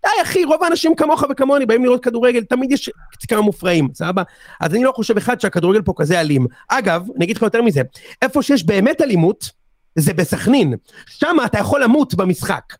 די, 0.03 0.23
אחי, 0.23 0.45
רוב 0.45 0.63
האנשים 0.63 0.95
כמוך 0.95 1.25
וכמוני 1.31 1.67
באים 1.67 1.85
לראות 1.85 2.05
כדורגל, 2.05 2.45
תמיד 2.45 2.73
יש 2.73 2.91
כמה 3.29 3.41
מופרעים, 3.41 3.89
סבבה? 3.95 4.23
אז 4.61 4.75
אני 4.75 4.85
לא 4.85 4.93
חושב 4.93 5.17
אחד 5.17 5.41
שהכדורגל 5.41 5.83
פה 5.83 5.93
כזה 5.97 6.21
אלים. 6.21 6.47
אגב, 6.69 7.07
אני 7.17 7.25
אגיד 7.25 7.37
לך 7.37 7.43
יותר 7.43 7.63
מזה, 7.63 7.81
איפה 8.23 8.43
שיש 8.43 8.65
באמת 8.65 9.01
אלימות, 9.01 9.51
זה 9.95 10.15
בסכנין. 10.15 10.75
שם 11.07 11.37
אתה 11.45 11.59
יכול 11.59 11.83
למות 11.83 12.15
במשחק. 12.15 12.75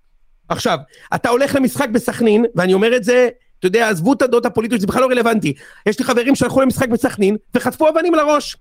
עכשיו, 0.49 0.79
אתה 1.15 1.29
הולך 1.29 1.55
למשחק 1.55 1.89
בסכנין, 1.89 2.45
ואני 2.55 2.75
אומר 2.75 2.97
את 2.97 3.05
זה, 3.05 3.29
אתה 3.59 3.67
יודע, 3.67 3.89
עזבו 3.89 4.13
את 4.13 4.23
הדעות 4.23 4.47
הפוליטיות, 4.47 4.81
זה 4.81 4.87
בכלל 4.87 5.03
לא 5.03 5.07
רלוונטי. 5.07 5.55
יש 5.87 5.99
לי 5.99 6.05
חברים 6.05 6.35
שהלכו 6.35 6.61
למשחק 6.61 6.89
בסכנין, 6.89 7.37
וחטפו 7.55 7.89
אבנים 7.89 8.15
לראש. 8.15 8.57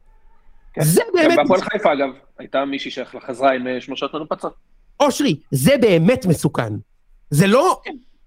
כן. 0.74 0.84
זה 0.84 1.02
גם 1.02 1.14
באמת, 1.14 1.38
בהפועל 1.38 1.62
חיפה, 1.62 1.94
אגב, 1.94 2.10
הייתה 2.40 2.66
מישהי 2.66 2.92
שחזרה 2.92 3.54
עם 3.54 3.68
אה, 3.68 3.82
שלושות 3.82 4.14
מנופצות. 4.14 4.54
אושרי, 5.00 5.36
זה 5.52 5.78
באמת 5.82 6.26
מסוכן. 6.26 6.74
זה 7.30 7.48
לא 7.48 7.82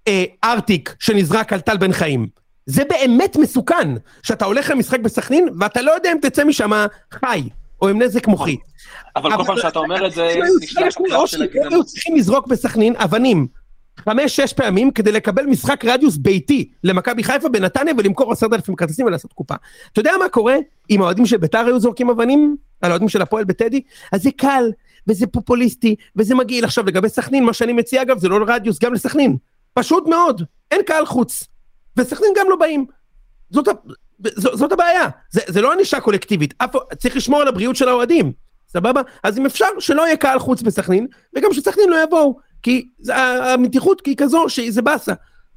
אה, 0.08 0.24
ארטיק 0.44 0.94
שנזרק 1.00 1.52
על 1.52 1.60
טל 1.60 1.76
בן 1.76 1.92
חיים. 1.92 2.26
זה 2.66 2.82
באמת 2.84 3.36
מסוכן, 3.36 3.88
שאתה 4.22 4.44
הולך 4.44 4.70
למשחק 4.70 5.00
בסכנין, 5.00 5.48
ואתה 5.60 5.82
לא 5.82 5.90
יודע 5.90 6.12
אם 6.12 6.18
תצא 6.22 6.44
משם 6.44 6.70
חי, 7.12 7.42
או 7.82 7.88
עם 7.88 8.02
נזק 8.02 8.26
מוחי. 8.26 8.56
אבל 9.16 9.36
כל 9.36 9.44
פעם 9.44 9.56
שאתה 9.56 9.78
אומר 9.78 10.06
את 10.06 10.12
זה. 10.12 10.28
היו 11.70 11.84
צריכים 11.84 12.16
לזרוק 12.16 12.46
בסכנין 12.46 12.96
אבנים. 12.96 13.46
חמש-שש 14.04 14.52
פעמים 14.52 14.90
כדי 14.90 15.12
לקבל 15.12 15.46
משחק 15.46 15.84
רדיוס 15.84 16.16
ביתי 16.16 16.70
למכבי 16.84 17.24
חיפה 17.24 17.48
בנתניה 17.48 17.94
ולמכור 17.98 18.32
עשרת 18.32 18.52
אלפים 18.52 18.76
כרטיסים 18.76 19.06
ולעשות 19.06 19.32
קופה. 19.32 19.54
אתה 19.92 20.00
יודע 20.00 20.12
מה 20.18 20.28
קורה 20.28 20.56
אם 20.90 21.02
האוהדים 21.02 21.26
של 21.26 21.36
ביתר 21.36 21.66
היו 21.66 21.80
זורקים 21.80 22.10
אבנים 22.10 22.56
על 22.82 22.90
האוהדים 22.90 23.08
של 23.08 23.22
הפועל 23.22 23.44
בטדי? 23.44 23.80
אז 24.12 24.22
זה 24.22 24.30
קל, 24.36 24.70
וזה 25.08 25.26
פופוליסטי, 25.26 25.94
וזה 26.16 26.34
מגעיל. 26.34 26.64
עכשיו 26.64 26.86
לגבי 26.86 27.08
סכנין, 27.08 27.44
מה 27.44 27.52
שאני 27.52 27.72
מציע 27.72 28.02
אגב 28.02 28.18
זה 28.18 28.28
לא 28.28 28.44
רדיוס 28.48 28.78
גם 28.78 28.94
לסכנין. 28.94 29.36
פשוט 29.74 30.06
מאוד, 30.06 30.42
אין 30.70 30.80
קהל 30.86 31.06
חוץ. 31.06 31.44
וסכנין 31.96 32.30
גם 32.38 32.46
לא 32.50 32.56
באים. 32.56 32.86
זאת, 33.50 33.68
ז- 34.26 34.56
זאת 34.58 34.72
הבעיה, 34.72 35.08
זה, 35.30 35.40
זה 35.46 35.60
לא 35.60 35.72
ענישה 35.72 36.00
קולקטיבית, 36.00 36.54
אף, 36.58 36.70
צריך 36.98 37.16
לשמור 37.16 37.40
על 37.40 37.48
הבריאות 37.48 37.76
של 37.76 37.88
האוהדים, 37.88 38.32
סבבה? 38.68 39.00
אז 39.22 39.38
אם 39.38 39.46
אפשר 39.46 39.66
שלא 39.78 40.02
יהיה 40.06 40.16
קהל 40.16 40.38
חוץ 40.38 40.62
בסכנין, 40.62 41.06
וגם 41.36 41.52
שסכנין 41.52 41.90
לא 41.90 42.02
יבואו, 42.04 42.38
כי 42.62 42.88
המתיחות 43.08 44.02
היא 44.06 44.16
כזו 44.16 44.44
שזה 44.48 44.82
באסה. 44.82 45.12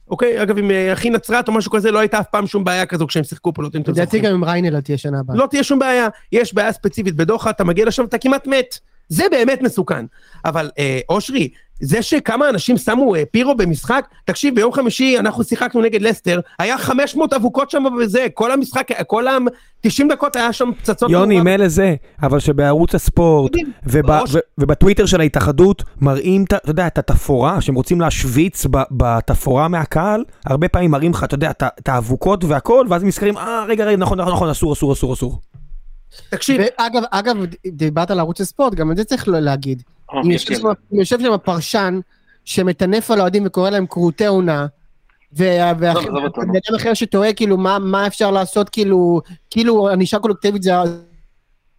אוקיי? 0.08 0.42
אגב, 0.42 0.58
עם 0.58 0.72
אה, 0.72 0.94
אחי 0.94 1.10
נצרת 1.10 1.48
או 1.48 1.54
משהו 1.54 1.72
כזה, 1.72 1.92
לא 1.92 2.00
הייתה 2.00 2.20
אף 2.20 2.28
פעם 2.32 2.48
שום 2.48 2.64
בעיה 2.64 2.86
כזו 2.86 3.08
כשהם 3.08 3.24
שיחקו 3.24 3.54
פה, 3.54 3.62
לא 3.62 3.68
יודעים 3.68 3.80
אם 3.80 3.84
אתם 3.84 3.92
לדעתי 3.92 4.18
זוכרים. 4.18 4.24
גם 4.34 4.44
עם 4.44 4.44
ריינל 4.44 4.82
תהיה 4.82 4.98
שנה 4.98 5.20
הבאה. 5.20 5.38
לא 5.38 5.48
תהיה 5.50 5.64
שום 5.64 5.80
בעיה, 5.80 6.08
יש 6.32 6.54
בעיה 6.54 6.72
ספציפית 6.72 7.16
בדוחה, 7.16 7.50
אתה 7.50 7.64
מגיע 7.64 7.86
לשם, 7.86 8.06
אתה 8.06 8.18
כמעט 8.18 8.48
מת. 8.48 8.80
זה 9.10 9.24
באמת 9.32 9.62
מסוכן. 9.62 10.06
אבל 10.46 10.70
אה, 10.80 11.00
אושרי, 11.10 11.50
זה 11.80 12.02
שכמה 12.02 12.50
אנשים 12.50 12.78
שמו 12.78 13.16
אה, 13.16 13.24
פירו 13.32 13.56
במשחק, 13.56 14.08
תקשיב, 14.26 14.56
ביום 14.56 14.74
חמישי 14.74 15.20
אנחנו 15.20 15.44
שיחקנו 15.44 15.82
נגד 15.82 16.02
לסטר, 16.02 16.40
היה 16.60 16.78
500 16.78 17.34
אבוקות 17.34 17.70
שם 17.70 17.84
וזה, 18.00 18.28
כל 18.34 18.52
המשחק, 18.52 18.88
כל 19.08 19.28
ה... 19.28 19.38
90 19.82 20.08
דקות 20.08 20.36
היה 20.36 20.54
שם 20.54 20.70
פצצות. 20.82 21.10
יוני. 21.10 21.42
מילא 21.42 21.68
זה, 21.68 21.96
אבל 22.24 22.40
שבערוץ 22.40 22.96
הספורט 22.96 23.52
וב- 23.88 24.06
ו- 24.34 24.40
ובטוויטר 24.58 25.06
של 25.06 25.20
ההתאחדות 25.22 25.84
מראים, 26.02 26.44
אתה 26.44 26.58
יודע, 26.68 26.88
את 26.88 26.98
התפאורה, 26.98 27.62
שהם 27.62 27.76
רוצים 27.76 28.02
להשוויץ 28.02 28.66
בתפאורה 28.92 29.68
מהקהל, 29.68 30.24
הרבה 30.46 30.68
פעמים 30.68 30.92
מראים 30.92 31.12
לך, 31.12 31.24
אתה 31.24 31.36
יודע, 31.36 31.52
את 31.52 31.90
האבוקות 31.90 32.44
והכל, 32.44 32.86
ואז 32.90 33.02
הם 33.02 33.08
נזכרים, 33.08 33.38
אה, 33.38 33.66
רגע, 33.68 33.86
רגע, 33.86 33.98
נכון, 33.98 34.20
נכון, 34.20 34.34
נכון, 34.34 34.50
אסור, 34.50 34.74
אסור, 34.74 34.94
אסור, 34.94 35.14
אסור. 35.14 35.40
תקשיב, 36.30 36.62
ואגב, 36.80 37.04
אגב, 37.12 37.36
דיברת 37.68 38.12
על 38.12 38.20
ערוץ 38.20 38.42
הספורט, 38.42 38.74
גם 38.74 38.92
את 38.92 38.98
זה 38.98 39.04
צריך 39.04 39.28
לא 39.28 39.40
להגיד. 39.40 39.84
אה, 40.14 40.22
אם 40.26 40.32
יש 40.32 40.42
יושב 40.42 40.54
לי- 40.54 40.60
שם- 40.60 40.68
אם 40.94 41.00
יושב 41.00 41.20
שם 41.20 41.38
פרשן 41.44 42.00
שמטנף 42.46 43.12
על 43.12 43.20
האוהדים 43.20 43.44
וקורא 43.46 43.70
להם 43.70 43.88
כרותי 43.88 44.26
עונה, 44.26 44.66
ובן 45.34 45.90
אדם 45.90 46.76
אחר 46.76 46.94
שתוהה 46.94 47.34
כאילו 47.34 47.58
מה 47.58 48.08
אפשר 48.08 48.32
לעשות 48.32 48.70
כאילו, 48.70 49.22
כאילו 49.50 49.90
ענישה 49.90 50.20
קולקטיבית 50.20 50.64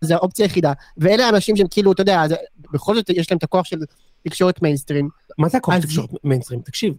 זה 0.01 0.14
האופציה 0.14 0.44
היחידה. 0.44 0.73
ואלה 0.99 1.27
האנשים 1.27 1.57
שהם 1.57 1.66
כאילו, 1.70 1.92
אתה 1.92 2.03
יודע, 2.03 2.23
בכל 2.73 2.94
זאת 2.94 3.11
יש 3.11 3.31
להם 3.31 3.38
את 3.38 3.42
הכוח 3.44 3.64
של 3.66 3.79
תקשורת 4.25 4.62
מיינסטרים. 4.62 5.09
מה 5.38 5.49
זה 5.49 5.59
הכוח 5.59 5.75
של 5.75 5.81
תקשורת 5.83 6.11
מיינסטרים? 6.25 6.61
תקשיב, 6.61 6.94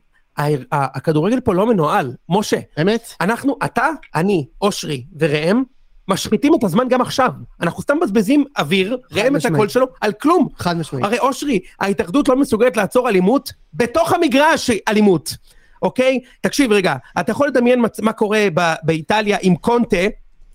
הכדורגל 0.72 1.40
פה 1.40 1.54
לא 1.54 1.66
מנוהל, 1.68 2.14
משה. 2.30 2.58
אמת? 2.82 3.10
אנחנו, 3.22 3.58
אתה, 3.66 3.88
אני, 4.16 4.46
אושרי 4.62 5.06
וראם, 5.20 5.64
משחיתים 6.08 6.54
את 6.56 6.64
הזמן 6.64 6.88
גם 6.90 7.02
עכשיו. 7.02 7.32
אנחנו 7.62 7.82
סתם 7.82 7.98
מבזבזים 7.98 8.46
אוויר, 8.58 8.98
ראם 9.12 9.36
את 9.36 9.46
הקול 9.46 9.68
שלו, 9.68 9.86
על 10.02 10.12
כלום. 10.12 10.48
חד 10.58 10.78
משמעית. 10.78 11.06
הרי 11.06 11.20
אושרי, 11.20 11.60
ההתאחדות 11.80 12.30
לא 12.30 12.36
מסוגלת 12.36 12.78
לעצור 12.78 13.10
אלימות 13.10 13.54
בתוך 13.74 14.14
המגרש 14.14 14.72
אלימות, 14.88 15.36
אוקיי? 15.82 16.20
תקשיב 16.42 16.72
רגע, 16.72 16.96
אתה 17.20 17.32
יכול 17.32 17.48
לדמיין 17.48 17.86
מה 18.02 18.14
קורה 18.14 18.48
באיטליה 18.84 19.38
עם 19.42 19.56
קונטה, 19.56 19.98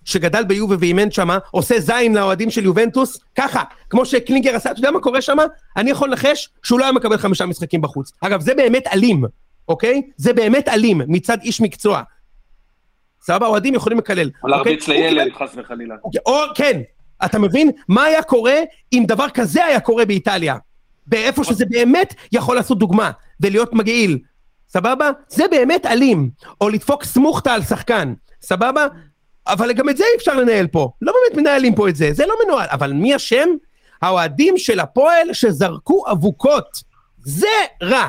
שגדל 0.05 0.45
ביובה 0.45 0.77
ואימן 0.81 1.11
שמה, 1.11 1.39
עושה 1.51 1.81
זין 1.81 2.15
לאוהדים 2.15 2.51
של 2.51 2.65
יובנטוס, 2.65 3.19
ככה, 3.35 3.63
כמו 3.91 4.07
שקלינגר 4.07 4.57
עשה, 4.57 4.71
אתה 4.71 4.79
יודע 4.79 4.91
מה 4.91 5.01
קורה 5.01 5.23
שמה? 5.23 5.45
אני 5.77 5.91
יכול 5.91 6.09
לנחש 6.09 6.49
שהוא 6.63 6.79
לא 6.79 6.85
היה 6.85 6.93
מקבל 6.93 7.17
חמישה 7.17 7.47
משחקים 7.47 7.81
בחוץ. 7.81 8.13
אגב, 8.21 8.41
זה 8.41 8.55
באמת 8.55 8.87
אלים, 8.93 9.25
אוקיי? 9.69 10.03
זה 10.17 10.33
באמת 10.33 10.69
אלים 10.69 11.01
מצד 11.07 11.39
איש 11.43 11.61
מקצוע. 11.61 12.03
סבבה, 13.23 13.47
אוהדים 13.47 13.75
יכולים 13.75 13.99
לקלל. 13.99 14.31
או 14.43 14.49
להרביץ 14.49 14.89
אוקיי? 14.89 15.15
לילד, 15.15 15.33
חס 15.33 15.51
וחלילה. 15.57 15.95
אוקיי, 16.05 16.21
או, 16.27 16.41
כן, 16.55 16.81
אתה 17.25 17.39
מבין? 17.39 17.71
מה 17.89 18.05
היה 18.05 18.23
קורה 18.23 18.57
אם 18.93 19.05
דבר 19.07 19.29
כזה 19.29 19.65
היה 19.65 19.81
קורה 19.81 20.05
באיטליה? 20.05 20.57
באיפה 21.07 21.45
שזה 21.45 21.65
באמת 21.71 22.15
יכול 22.33 22.57
לעשות 22.57 22.79
דוגמה, 22.79 23.11
ולהיות 23.41 23.73
מגעיל. 23.73 24.19
סבבה? 24.69 25.11
זה 25.29 25.45
באמת 25.51 25.87
אלים. 25.87 26.31
או 26.61 26.69
לדפוק 26.69 27.05
סמוכתה 27.05 27.53
על 27.55 27.63
שחקן. 27.63 28.15
סבבה? 28.43 28.87
אבל 29.47 29.73
גם 29.73 29.89
את 29.89 29.97
זה 29.97 30.05
אי 30.05 30.17
אפשר 30.17 30.35
לנהל 30.35 30.67
פה. 30.67 30.91
לא 31.03 31.13
באמת 31.13 31.41
מנהלים 31.41 31.75
פה 31.75 31.89
את 31.89 31.97
זה, 31.97 32.13
זה 32.13 32.27
לא 32.27 32.35
מנוהל. 32.45 32.67
אבל 32.71 32.93
מי 32.93 33.17
אשם? 33.17 33.49
האוהדים 34.03 34.59
של 34.59 34.81
הפועל 34.81 35.33
שזרקו 35.33 36.05
אבוקות. 36.13 36.83
זה 37.25 37.47
רע. 37.83 38.09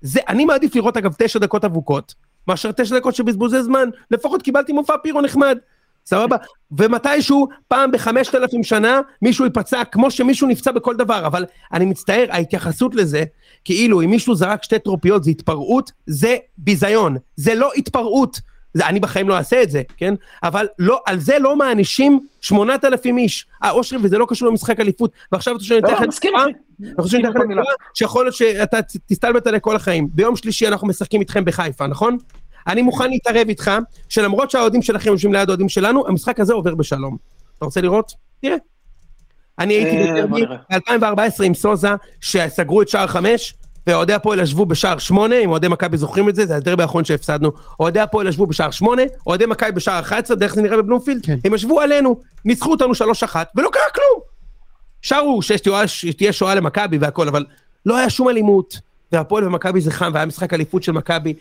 זה, 0.00 0.20
אני 0.28 0.44
מעדיף 0.44 0.74
לראות 0.74 0.96
אגב 0.96 1.14
תשע 1.18 1.38
דקות 1.38 1.64
אבוקות, 1.64 2.14
מאשר 2.48 2.72
תשע 2.72 2.98
דקות 2.98 3.14
של 3.14 3.22
בזבוזי 3.22 3.62
זמן. 3.62 3.88
לפחות 4.10 4.42
קיבלתי 4.42 4.72
מופע 4.72 4.94
פירו 5.02 5.20
נחמד. 5.20 5.58
סבבה? 6.06 6.36
ומתישהו, 6.78 7.48
פעם 7.68 7.90
בחמשת 7.92 8.34
אלפים 8.34 8.64
שנה, 8.64 9.00
מישהו 9.22 9.44
ייפצע 9.44 9.84
כמו 9.84 10.10
שמישהו 10.10 10.48
נפצע 10.48 10.72
בכל 10.72 10.96
דבר, 10.96 11.26
אבל 11.26 11.44
אני 11.72 11.84
מצטער, 11.84 12.24
ההתייחסות 12.30 12.94
לזה, 12.94 13.24
כאילו 13.64 14.02
אם 14.02 14.10
מישהו 14.10 14.34
זרק 14.34 14.62
שתי 14.62 14.78
טרופיות 14.78 15.24
זה 15.24 15.30
התפרעות, 15.30 15.92
זה 16.06 16.36
ביזיון, 16.58 17.16
זה 17.36 17.54
לא 17.54 17.70
התפרעות. 17.76 18.40
זה, 18.74 18.86
אני 18.86 19.00
בחיים 19.00 19.28
לא 19.28 19.36
אעשה 19.36 19.62
את 19.62 19.70
זה, 19.70 19.82
כן? 19.96 20.14
אבל 20.42 20.66
לא, 20.78 21.00
על 21.06 21.20
זה 21.20 21.38
לא 21.38 21.56
מענישים 21.56 22.26
שמונת 22.40 22.84
אלפים 22.84 23.18
איש. 23.18 23.46
אה, 23.64 23.70
אושרי, 23.70 23.98
וזה 24.02 24.18
לא 24.18 24.26
קשור 24.28 24.48
למשחק 24.48 24.80
אליפות. 24.80 25.10
ועכשיו 25.32 25.56
אתה 25.56 25.64
שואל, 25.64 25.80
אני 25.84 25.94
אתן 25.94 26.04
לך 26.08 26.14
תקווה, 26.18 26.44
אני 26.44 26.92
חושב 27.00 27.18
שאני 27.18 27.28
אתן 27.28 27.40
לך 27.40 27.66
שיכול 27.94 28.24
להיות 28.24 28.34
שאתה 28.34 28.78
תסתלבט 29.06 29.46
עליה 29.46 29.60
כל 29.60 29.76
החיים. 29.76 30.08
ביום 30.12 30.36
שלישי 30.36 30.68
אנחנו 30.68 30.86
משחקים 30.86 31.20
איתכם 31.20 31.44
בחיפה, 31.44 31.86
נכון? 31.86 32.18
אני 32.66 32.82
מוכן 32.82 33.10
להתערב 33.10 33.48
איתך, 33.48 33.70
שלמרות 34.08 34.50
שהאוהדים 34.50 34.82
שלכם 34.82 35.10
יושבים 35.10 35.32
ליד 35.32 35.48
האוהדים 35.48 35.68
שלנו, 35.68 36.08
המשחק 36.08 36.40
הזה 36.40 36.52
עובר 36.52 36.74
בשלום. 36.74 37.16
אתה 37.58 37.64
רוצה 37.64 37.80
לראות? 37.80 38.12
תראה. 38.42 38.56
אני 39.58 39.74
הייתי 39.74 40.20
אה, 40.72 40.78
ב-2014 40.78 41.44
עם 41.44 41.54
סוזה, 41.54 41.88
שסגרו 42.20 42.82
את 42.82 42.88
שער 42.88 43.06
חמש, 43.06 43.54
ואוהדי 43.86 44.12
הפועל 44.12 44.40
ישבו 44.40 44.66
בשער 44.66 44.98
שמונה, 44.98 45.38
אם 45.38 45.50
אוהדי 45.50 45.68
מכבי 45.68 45.96
זוכרים 45.96 46.28
את 46.28 46.34
זה, 46.34 46.46
זה 46.46 46.56
הדרבי 46.56 46.82
האחרון 46.82 47.04
שהפסדנו. 47.04 47.50
אוהדי 47.80 48.00
הפועל 48.00 48.28
ישבו 48.28 48.46
בשער 48.46 48.70
שמונה, 48.70 49.02
אוהדי 49.26 49.46
מכבי 49.46 49.72
בשער 49.72 50.00
11, 50.00 50.36
דרך 50.36 50.54
זה 50.54 50.62
נראה 50.62 50.76
בבלומפילד, 50.76 51.26
כן. 51.26 51.38
הם 51.44 51.54
ישבו 51.54 51.80
עלינו, 51.80 52.20
ניצחו 52.44 52.70
אותנו 52.70 52.94
שלוש 52.94 53.22
אחת, 53.22 53.48
ולא 53.56 53.68
קרה 53.72 53.82
כלום. 53.94 54.20
שרו 55.02 55.42
שתהיה 55.86 56.32
שואה 56.32 56.54
למכבי 56.54 56.98
והכל, 56.98 57.28
אבל 57.28 57.44
לא 57.86 57.96
היה 57.96 58.10
שום 58.10 58.28
אלימות, 58.28 58.78
והפועל 59.12 59.44
ומכבי 59.44 59.80
זה 59.80 59.90
חם, 59.90 60.10
והיה 60.14 60.26
משחק 60.26 60.54
אליפות 60.54 60.82
של 60.82 60.92
מכבי. 60.92 61.34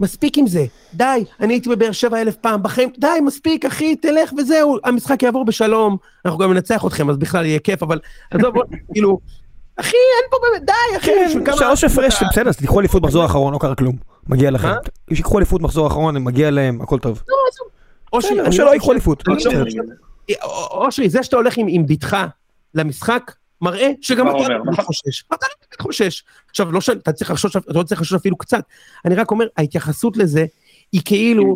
מספיק 0.00 0.38
עם 0.38 0.46
זה, 0.46 0.64
די, 0.94 1.24
אני 1.40 1.54
הייתי 1.54 1.68
בבאר 1.68 1.92
שבע 1.92 2.20
אלף 2.20 2.36
פעם 2.36 2.62
בחיים, 2.62 2.90
די, 2.98 3.08
מספיק, 3.24 3.64
אחי, 3.64 3.96
תלך 3.96 4.32
וזהו, 4.38 4.76
המשחק 4.84 5.22
יעבור 5.22 5.44
בשלום, 5.44 5.96
אנחנו 6.24 6.38
גם 6.38 6.52
ננצח 6.52 6.86
אתכם, 6.86 7.10
אז 7.10 7.16
בכלל 7.16 7.46
יהיה 7.46 7.58
כיף, 7.58 7.82
אבל 7.82 7.98
עזוב, 8.30 8.54
כאילו, 8.92 9.18
אחי, 9.80 9.96
אין 9.96 10.30
פה 10.30 10.36
באמת, 10.42 10.66
די, 10.66 10.96
אחי. 10.96 11.10
כן, 11.46 11.56
שלוש 11.56 11.84
הפרש, 11.84 12.22
בסדר, 12.30 12.48
אז 12.48 12.56
תיקחו 12.56 12.80
אליפות 12.80 13.02
מחזור 13.02 13.22
האחרון, 13.22 13.52
לא 13.52 13.58
קרה 13.58 13.74
כלום. 13.74 13.96
מגיע 14.28 14.50
לכם. 14.50 14.68
שיקחו 15.14 15.38
אליפות 15.38 15.62
מחזור 15.62 15.84
האחרון, 15.84 16.24
מגיע 16.24 16.50
להם, 16.50 16.80
הכל 16.82 16.98
טוב. 16.98 17.22
לא, 17.28 17.36
או 18.12 18.52
שלא 18.52 18.72
ייקחו 18.72 18.92
אליפות. 18.92 19.24
אושרי, 20.70 21.08
זה 21.08 21.22
שאתה 21.22 21.36
הולך 21.36 21.54
עם 21.56 21.86
בתך 21.86 22.16
למשחק, 22.74 23.32
מראה 23.60 23.90
שגם 24.00 24.28
אתה 24.28 24.48
לא 24.48 24.58
נכון. 24.66 24.84
חושש. 24.84 25.24
אתה 25.28 25.46
לא 25.46 25.54
באמת 25.60 25.80
חושש. 25.80 26.24
עכשיו, 26.50 26.72
לא 26.72 26.80
אתה 26.92 27.12
צריך 27.12 27.30
לחשוש, 27.30 27.56
אתה 27.56 27.72
לא 27.74 27.82
צריך 27.82 28.00
לחשוש 28.00 28.20
אפילו 28.20 28.36
קצת. 28.36 28.64
אני 29.04 29.14
רק 29.14 29.30
אומר, 29.30 29.46
ההתייחסות 29.56 30.16
לזה, 30.16 30.46
היא 30.92 31.00
כאילו... 31.04 31.54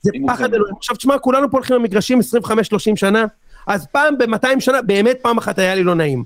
זה 0.00 0.10
פחד 0.26 0.54
אלוהים. 0.54 0.74
עכשיו, 0.76 0.96
תשמע, 0.96 1.18
כולנו 1.18 1.50
פה 1.50 1.56
הולכים 1.56 1.76
למגרשים 1.76 2.20
25-30 2.44 2.52
שנה, 2.94 3.24
אז 3.66 3.86
פעם 3.92 4.18
ב-200 4.18 4.60
שנה, 4.60 4.82
באמת 4.82 5.18
פעם 5.22 5.38
אחת 5.38 5.58
היה 5.58 5.74
לי 5.74 5.84
לא 5.84 5.94
נעים. 5.94 6.24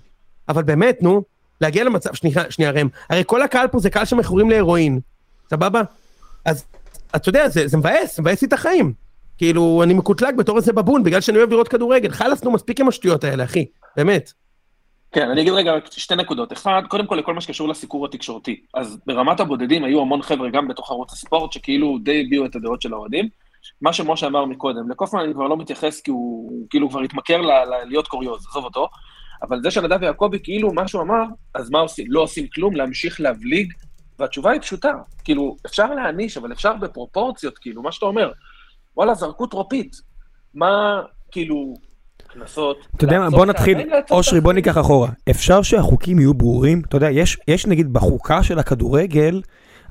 אבל 0.48 0.62
באמת, 0.62 1.02
נו, 1.02 1.22
להגיע 1.60 1.84
למצב, 1.84 2.14
שנייה, 2.14 2.50
שנייה 2.50 2.70
ראם, 2.70 2.88
הרי 3.10 3.22
כל 3.26 3.42
הקהל 3.42 3.68
פה 3.68 3.78
זה 3.78 3.90
קהל 3.90 4.04
שמכורים 4.04 4.50
להרואין, 4.50 5.00
סבבה? 5.50 5.82
אז 6.44 6.64
אתה 7.16 7.28
יודע, 7.28 7.48
זה, 7.48 7.68
זה 7.68 7.76
מבאס, 7.76 8.20
מבאס 8.20 8.42
לי 8.42 8.48
את 8.48 8.52
החיים. 8.52 8.92
כאילו, 9.38 9.82
אני 9.82 9.94
מקוטלג 9.94 10.36
בתור 10.36 10.56
איזה 10.56 10.72
בבון, 10.72 11.02
בגלל 11.02 11.20
שאני 11.20 11.38
אוהב 11.38 11.50
לראות 11.50 11.68
כדורגל. 11.68 12.10
חלאס, 12.10 12.44
נו, 12.44 12.50
מספיק 12.50 12.80
עם 12.80 12.88
השטויות 12.88 13.24
האלה, 13.24 13.44
אחי, 13.44 13.66
באמת. 13.96 14.32
כן, 15.12 15.30
אני 15.30 15.40
אגיד 15.42 15.52
רגע 15.52 15.72
שתי 15.90 16.16
נקודות. 16.16 16.52
אחד, 16.52 16.82
קודם 16.88 17.06
כל 17.06 17.16
לכל 17.16 17.34
מה 17.34 17.40
שקשור 17.40 17.68
לסיקור 17.68 18.06
התקשורתי. 18.06 18.60
אז 18.74 18.98
ברמת 19.06 19.40
הבודדים 19.40 19.84
היו 19.84 20.00
המון 20.00 20.22
חבר'ה 20.22 20.50
גם 20.50 20.68
בתוך 20.68 20.90
ערוץ 20.90 21.12
הספורט, 21.12 21.52
שכאילו 21.52 21.98
די 22.02 22.24
הביעו 22.26 22.46
את 22.46 22.56
הדעות 22.56 22.82
של 22.82 22.92
האוהדים. 22.92 23.28
מה 23.80 23.92
שמשה 23.92 24.26
אמר 24.26 24.44
מקודם, 24.44 24.90
לקופמן 24.90 25.20
אני 25.20 25.34
כבר 25.34 25.48
לא 25.48 25.56
מתייחס 25.56 26.00
כי 26.00 26.10
הוא 26.10 26.66
כאילו 26.70 26.90
כבר 26.90 27.00
התמכר 27.00 27.40
להיות 27.84 28.08
קוריוז, 28.08 28.46
עזוב 28.50 28.64
אותו. 28.64 28.88
אבל 29.42 29.62
זה 29.62 29.70
שנדב 29.70 30.02
יעקבי, 30.02 30.38
כאילו 30.42 30.72
מה 30.72 30.88
שהוא 30.88 31.02
אמר, 31.02 31.24
אז 31.54 31.70
מה 31.70 31.78
עושים? 31.78 32.06
לא 32.08 32.20
עושים 32.20 32.46
כלום, 32.54 32.76
להמשיך 32.76 33.20
להבליג, 33.20 33.72
והתשובה 34.18 34.50
היא 34.50 34.60
פשוטה. 34.60 34.92
כאילו, 35.24 35.56
אפשר 35.66 35.94
להעניש, 35.94 36.36
אבל 36.36 36.52
אפשר 36.52 36.72
בפרופורציות, 36.72 37.58
כאילו, 37.58 37.82
מה 37.82 37.92
שאתה 37.92 38.06
אומר. 38.06 38.32
וואלה, 38.96 39.14
זרקו 39.14 39.46
טרופית. 39.46 39.96
מה, 40.54 41.02
כאילו, 41.30 41.74
קנסות... 42.26 42.86
אתה 42.96 43.04
יודע 43.04 43.18
מה, 43.18 43.30
בוא 43.30 43.46
נתחיל, 43.46 43.78
אושרי, 44.10 44.40
בוא 44.40 44.52
ניקח 44.52 44.78
אחורה. 44.78 45.08
אפשר 45.30 45.62
שהחוקים 45.62 46.18
יהיו 46.18 46.34
ברורים? 46.34 46.82
אתה 46.88 46.96
יודע, 46.96 47.10
יש, 47.10 47.38
יש 47.48 47.66
נגיד 47.66 47.92
בחוקה 47.92 48.42
של 48.42 48.58
הכדורגל, 48.58 49.42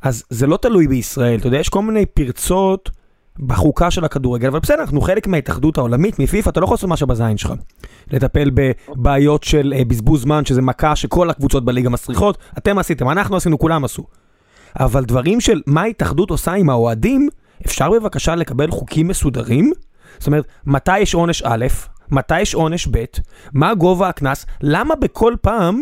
אז 0.01 0.23
זה 0.29 0.47
לא 0.47 0.57
תלוי 0.57 0.87
בישראל, 0.87 1.39
אתה 1.39 1.47
יודע, 1.47 1.57
יש 1.57 1.69
כל 1.69 1.81
מיני 1.81 2.05
פרצות 2.05 2.89
בחוקה 3.39 3.91
של 3.91 4.05
הכדורגל, 4.05 4.47
אבל 4.47 4.59
בסדר, 4.59 4.81
אנחנו 4.81 5.01
חלק 5.01 5.27
מההתאחדות 5.27 5.77
העולמית, 5.77 6.19
מפיפ"א, 6.19 6.49
אתה 6.49 6.59
לא 6.59 6.65
יכול 6.65 6.75
לעשות 6.75 6.89
משהו 6.89 7.07
בזין 7.07 7.37
שלך. 7.37 7.53
לטפל 8.11 8.51
בבעיות 8.53 9.43
של 9.43 9.73
uh, 9.77 9.85
בזבוז 9.85 10.21
זמן, 10.21 10.45
שזה 10.45 10.61
מכה 10.61 10.95
שכל 10.95 11.29
הקבוצות 11.29 11.65
בליגה 11.65 11.89
מסריחות, 11.89 12.37
אתם 12.57 12.77
עשיתם, 12.77 13.09
אנחנו 13.09 13.35
עשינו, 13.35 13.59
כולם 13.59 13.85
עשו. 13.85 14.03
אבל 14.79 15.05
דברים 15.05 15.41
של 15.41 15.61
מה 15.67 15.81
ההתאחדות 15.81 16.29
עושה 16.29 16.53
עם 16.53 16.69
האוהדים, 16.69 17.29
אפשר 17.65 17.91
בבקשה 17.91 18.35
לקבל 18.35 18.71
חוקים 18.71 19.07
מסודרים? 19.07 19.71
זאת 20.17 20.27
אומרת, 20.27 20.45
מתי 20.65 20.99
יש 20.99 21.13
עונש 21.13 21.43
א', 21.45 21.65
מתי 22.11 22.41
יש 22.41 22.55
עונש 22.55 22.87
ב', 22.91 23.03
מה 23.53 23.75
גובה 23.75 24.09
הקנס, 24.09 24.45
למה 24.61 24.95
בכל 24.95 25.35
פעם 25.41 25.81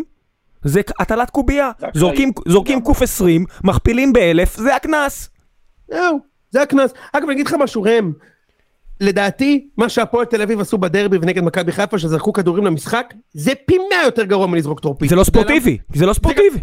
זה 0.64 0.80
הטלת 0.98 1.30
קובייה? 1.30 1.70
זורקים, 1.94 2.32
זורקים 2.48 2.80
קוף 2.80 3.02
20, 3.02 3.44
מכפילים 3.64 4.12
באלף, 4.12 4.56
זה 4.56 4.76
הקנס. 4.76 5.30
זהו. 5.90 6.27
זה 6.50 6.62
הקנס. 6.62 6.92
אגב, 7.12 7.24
אני 7.24 7.32
אגיד 7.32 7.46
לך 7.46 7.54
משהו, 7.54 7.82
ראם. 7.82 8.12
לדעתי, 9.00 9.68
מה 9.76 9.88
שהפועל 9.88 10.24
תל 10.24 10.42
אביב 10.42 10.60
עשו 10.60 10.78
בדרבי 10.78 11.16
ונגד 11.22 11.44
מכבי 11.44 11.72
חיפה, 11.72 11.98
שזרקו 11.98 12.32
כדורים 12.32 12.64
למשחק, 12.64 13.14
זה 13.32 13.52
פי 13.66 13.78
מאה 13.90 14.04
יותר 14.04 14.24
גרוע 14.24 14.46
מלזרוק 14.46 14.80
טורפית. 14.80 15.10
זה 15.10 15.16
לא 15.16 15.24
ספורטיבי, 15.24 15.78
זה 15.94 16.06
לא 16.06 16.12
ספורטיבי. 16.12 16.58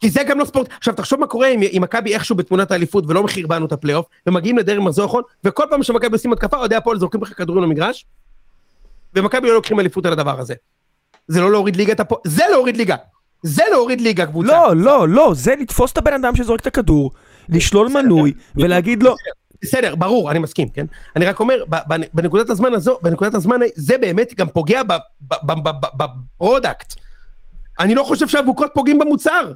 כי 0.00 0.10
זה 0.10 0.22
גם 0.22 0.38
לא 0.38 0.44
ספורט. 0.44 0.68
עכשיו, 0.78 0.94
תחשוב 0.94 1.20
מה 1.20 1.26
קורה 1.26 1.48
אם 1.48 1.82
מכבי 1.82 2.14
איכשהו 2.14 2.36
בתמונת 2.36 2.70
האליפות 2.70 3.04
ולא 3.08 3.22
מחרבנו 3.22 3.66
את 3.66 3.72
הפלייאוף, 3.72 4.06
ומגיעים 4.26 4.58
לדרבי 4.58 4.80
מחזור 4.80 5.06
אחרון, 5.06 5.22
וכל 5.44 5.64
פעם 5.70 5.82
שמכבי 5.82 6.12
עושים 6.12 6.32
התקפה, 6.32 6.56
אוהדי 6.56 6.74
הפועל 6.74 6.98
זורקים 6.98 7.22
לך 7.22 7.38
כדורים 7.38 7.64
למגרש, 7.64 8.06
ומכבי 9.14 9.48
לא 9.48 9.54
לוקחים 9.54 9.80
אליפות 9.80 10.06
על 10.06 10.12
הדבר 10.12 10.40
הזה. 10.40 10.54
זה 11.28 11.40
לא 11.40 11.50
להוריד 11.50 11.76
ליגה 11.76 11.92
את 11.92 12.00
הפועל, 12.00 12.20
זה 12.24 12.42
להוריד 12.50 12.76
ליגה. 12.76 12.96
זה 13.42 13.62
להוריד 13.70 14.00
ליגה 14.00 14.26
קבוצה. 14.26 14.48
לא, 14.48 14.76
לא, 14.76 15.08
לא, 15.08 15.32
זה 15.34 15.54
לתפוס 15.60 15.92
את 15.92 15.98
הבן 15.98 16.12
אדם 16.12 16.36
שזורק 16.36 16.60
את 16.60 16.66
הכדור, 16.66 17.10
לשלול 17.48 17.88
מנוי 17.88 18.32
ולהגיד 18.56 19.02
לו... 19.02 19.14
בסדר, 19.62 19.94
ברור, 19.94 20.30
אני 20.30 20.38
מסכים, 20.38 20.68
כן? 20.68 20.86
אני 21.16 21.26
רק 21.26 21.40
אומר, 21.40 21.64
בנקודת 22.14 22.50
הזמן 22.50 22.74
הזו, 22.74 22.98
בנקודת 23.02 23.34
הזמן, 23.34 23.56
זה 23.74 23.98
באמת 23.98 24.34
גם 24.36 24.48
פוגע 24.48 24.82
ב 25.96 26.07
product. 26.07 26.94
אני 27.80 27.94
לא 27.94 28.02
חושב 28.02 28.28
שאבוקות 28.28 28.70
פוגעים 28.74 28.98
במוצר. 28.98 29.52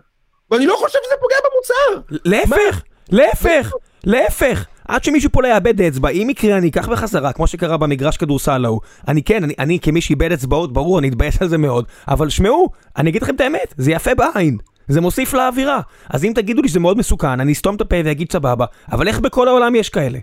ואני 0.51 0.67
לא 0.67 0.77
חושב 0.79 0.99
שזה 1.05 1.15
פוגע 1.21 1.37
במוצר. 1.51 2.19
להפך, 2.25 2.83
להפך, 3.11 3.73
להפך. 4.05 4.67
עד 4.89 5.05
שמישהו 5.05 5.31
פה 5.33 5.43
לא 5.43 5.49
יאבד 5.49 5.81
אצבע, 5.81 6.09
אם 6.09 6.31
יקרה 6.31 6.59
אני 6.59 6.69
אקח 6.69 6.89
בחזרה, 6.89 7.33
כמו 7.33 7.47
שקרה 7.47 7.77
במגרש 7.77 8.17
כדורסל 8.17 8.65
ההוא. 8.65 8.81
אני 9.09 9.23
כן, 9.23 9.45
אני, 9.45 9.55
אני 9.59 9.81
כמי 9.81 10.01
שאיבד 10.01 10.33
אצבעות, 10.33 10.73
ברור, 10.73 10.99
אני 10.99 11.09
אתבאס 11.09 11.43
על 11.43 11.49
זה 11.49 11.59
מאוד, 11.59 11.85
אבל 12.09 12.29
שמעו, 12.29 12.69
אני 12.97 13.11
אגיד 13.11 13.23
לכם 13.23 13.35
את 13.35 13.41
האמת, 13.41 13.75
זה 13.77 13.93
יפה 13.93 14.15
בעין. 14.15 14.59
זה 14.91 15.01
מוסיף 15.01 15.35
לאווירה. 15.35 15.81
אז 16.11 16.25
אם 16.25 16.33
תגידו 16.35 16.63
לי 16.63 16.69
שזה 16.69 16.81
מאוד 16.81 16.99
מסוכן, 16.99 17.41
אני 17.41 17.53
אסתום 17.53 17.77
את 17.77 17.81
הפה 17.81 17.97
ואגיד 18.05 18.33
סבבה, 18.33 18.67
אבל 18.93 19.09
איך 19.09 19.21
בכל 19.21 19.49
העולם 19.49 19.75
יש 19.75 19.89
כאלה? 19.89 20.19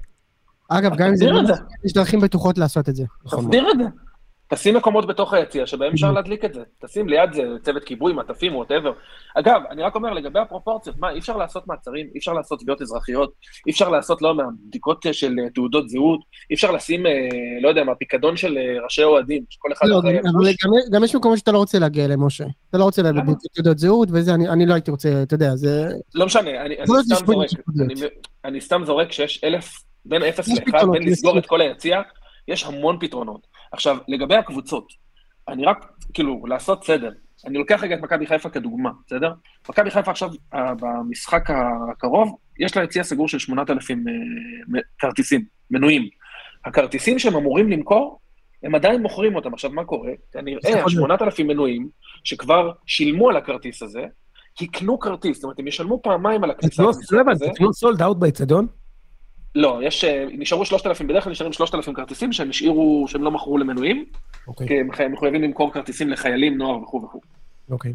אגב, 0.69 0.95
גם 0.95 1.07
אם 1.07 1.15
זה 1.15 1.25
לא 1.25 1.41
יש 1.85 1.93
דרכים 1.93 2.19
בטוחות 2.21 2.57
לעשות 2.57 2.89
את 2.89 2.95
זה. 2.95 3.03
תסביר 3.25 3.71
את 3.71 3.77
זה. 3.79 3.85
תשים 4.49 4.75
מקומות 4.75 5.07
בתוך 5.07 5.33
היציע 5.33 5.65
שבהם 5.65 5.93
אפשר 5.93 6.11
להדליק 6.11 6.45
את 6.45 6.53
זה. 6.53 6.61
תשים 6.85 7.09
ליד 7.09 7.33
זה 7.33 7.43
צוות 7.61 7.83
כיבוי, 7.83 8.13
מטפים, 8.13 8.55
ווטאבר. 8.55 8.93
אגב, 9.35 9.61
אני 9.69 9.83
רק 9.83 9.95
אומר, 9.95 10.13
לגבי 10.13 10.39
הפרופורציות, 10.39 10.95
מה, 10.99 11.11
אי 11.11 11.19
אפשר 11.19 11.37
לעשות 11.37 11.67
מעצרים, 11.67 12.07
אי 12.13 12.19
אפשר 12.19 12.33
לעשות 12.33 12.59
תביעות 12.59 12.81
אזרחיות, 12.81 13.33
אי 13.67 13.71
אפשר 13.71 13.89
לעשות, 13.89 14.21
לא 14.21 14.27
יודע, 14.27 14.43
בדיקות 14.67 15.05
של 15.11 15.35
אה, 15.43 15.49
תעודות 15.49 15.89
זהות, 15.89 16.19
אי 16.49 16.55
אפשר 16.55 16.71
לשים, 16.71 17.05
אה, 17.05 17.11
לא 17.61 17.69
יודע 17.69 17.83
מה, 17.83 17.95
פיקדון 17.95 18.37
של 18.37 18.57
אה, 18.57 18.83
ראשי 18.83 19.03
אוהדים, 19.03 19.43
שכל 19.49 19.71
אחד 19.73 19.87
לא, 19.87 19.99
אבל 19.99 20.51
גם 20.91 21.03
יש 21.03 21.15
מקומות 21.15 21.37
שאתה 21.37 21.51
לא 21.51 21.57
רוצה 21.57 21.79
להגיע 21.79 22.05
אליהם, 22.05 22.25
משה. 22.25 22.45
אתה 22.69 22.77
לא 22.77 22.83
רוצה 22.83 23.01
להביא 23.01 23.21
תעודות 23.53 23.77
זהות 23.77 24.09
וזה, 24.11 24.33
אני 24.33 24.65
לא 24.65 24.73
הייתי 24.73 24.91
רוצה, 24.91 25.23
אתה 25.23 25.35
יודע, 25.35 25.55
זה... 25.55 25.89
לא 26.15 26.25
משנה, 26.25 26.51
אני 28.45 28.61
סתם 28.61 28.81
זורק 28.85 29.11
שיש 29.11 29.43
אלף, 29.43 29.71
בין 30.05 30.23
אפס 30.23 30.47
לאחד, 30.47 30.85
בין 30.91 31.03
לסגור 31.03 31.37
את 31.37 31.45
כל 31.45 31.61
היציע, 31.61 32.01
יש 32.47 32.65
המון 32.65 32.97
פתרונות. 32.99 33.56
עכשיו, 33.71 33.97
לגבי 34.07 34.35
הקבוצות, 34.35 34.93
אני 35.47 35.65
רק, 35.65 35.85
כאילו, 36.13 36.45
לעשות 36.47 36.83
סדר. 36.83 37.11
אני 37.45 37.57
לוקח 37.57 37.83
רגע 37.83 37.95
את 37.95 38.01
מכבי 38.01 38.27
חיפה 38.27 38.49
כדוגמה, 38.49 38.89
בסדר? 39.07 39.33
מכבי 39.69 39.91
חיפה 39.91 40.11
עכשיו, 40.11 40.29
אה, 40.53 40.73
במשחק 40.81 41.49
הקרוב, 41.49 42.37
יש 42.59 42.77
לה 42.77 42.83
יציע 42.83 43.03
סגור 43.03 43.27
של 43.27 43.39
8,000 43.39 44.07
אה, 44.07 44.13
כרטיסים, 44.99 45.45
מנויים. 45.71 46.09
הכרטיסים 46.65 47.19
שהם 47.19 47.35
אמורים 47.35 47.69
למכור, 47.69 48.19
הם 48.63 48.75
עדיין 48.75 49.01
מוכרים 49.01 49.35
אותם. 49.35 49.53
עכשיו, 49.53 49.71
מה 49.71 49.85
קורה? 49.85 50.11
כנראה 50.31 50.89
8,000 50.89 51.47
מנויים 51.47 51.89
שכבר 52.23 52.71
שילמו 52.85 53.29
על 53.29 53.37
הכרטיס 53.37 53.83
הזה, 53.83 54.05
יקנו 54.61 54.99
כרטיס, 54.99 55.37
זאת 55.37 55.43
אומרת, 55.43 55.59
הם 55.59 55.67
ישלמו 55.67 56.01
פעמיים 56.01 56.43
על 56.43 56.51
הכניסה. 56.51 56.75
תקנו 57.53 57.73
sold 57.73 58.01
out 58.01 58.17
באצטדיון? 58.17 58.67
לא, 59.57 59.79
יש, 59.83 60.03
אה, 60.03 60.25
נשארו 60.31 60.65
3,000, 60.65 61.07
בדרך 61.07 61.23
כלל 61.23 61.31
נשארים 61.31 61.53
3,000 61.53 61.93
כרטיסים 61.93 62.33
שהם 62.33 62.49
השאירו, 62.49 63.05
שהם 63.07 63.23
לא 63.23 63.31
מכרו 63.31 63.57
למנויים, 63.57 64.05
אוקיי. 64.47 64.67
כי 64.67 64.73
הם 65.03 65.11
מחויבים 65.11 65.41
למכור 65.41 65.73
כרטיסים 65.73 66.09
לחיילים, 66.09 66.57
נוער 66.57 66.81
וכו' 66.81 67.01
וכו'. 67.03 67.21
אוקיי. 67.69 67.93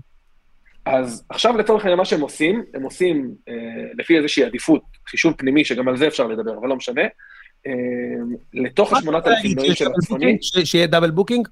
אז 0.84 1.24
עכשיו 1.28 1.56
לצורך 1.56 1.82
העניין 1.82 1.98
מה 1.98 2.04
שהם 2.04 2.20
עושים, 2.20 2.62
הם 2.74 2.82
עושים 2.82 3.34
אה, 3.48 3.54
לפי 3.98 4.16
איזושהי 4.16 4.44
עדיפות, 4.44 4.82
חישוב 5.08 5.34
פנימי, 5.38 5.64
שגם 5.64 5.88
על 5.88 5.96
זה 5.96 6.06
אפשר 6.06 6.26
לדבר, 6.26 6.58
אבל 6.58 6.68
לא 6.68 6.76
משנה, 6.76 7.02
אה, 7.66 7.72
לתוך 8.54 8.92
ה-8,000 8.92 9.48
מנויים 9.48 9.74
של 9.74 9.86
הצפוני... 9.98 10.38
שיהיה 10.40 10.86
double 10.86 11.10
booking? 11.10 11.48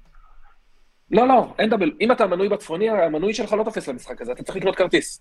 לא, 1.11 1.27
לא, 1.27 1.53
אין 1.59 1.69
דאבל. 1.69 1.91
אם 2.01 2.11
אתה 2.11 2.27
מנוי 2.27 2.49
בצפוני, 2.49 2.89
המנוי 2.89 3.33
שלך 3.33 3.53
לא 3.53 3.63
תופס 3.63 3.87
למשחק 3.87 4.21
הזה, 4.21 4.31
אתה 4.31 4.43
צריך 4.43 4.57
לקנות 4.57 4.75
כרטיס. 4.75 5.19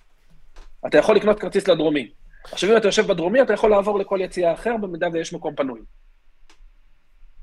אתה 0.87 0.99
יכול 0.99 1.17
לקנות 1.17 1.41
כרטיס 1.41 1.69
לדרומי. 1.69 2.09
עכשיו, 2.53 2.71
אם 2.71 2.77
אתה 2.77 2.89
יושב 2.89 3.07
בדרומי, 3.07 3.43
אתה 3.43 3.53
יכול 3.53 3.71
לעבור 3.71 3.99
לכל 3.99 4.19
יציאה 4.23 4.53
אחר, 4.53 4.77
במידה 4.81 5.07
ויש 5.13 5.33
מקום 5.33 5.55
פנוי. 5.55 5.81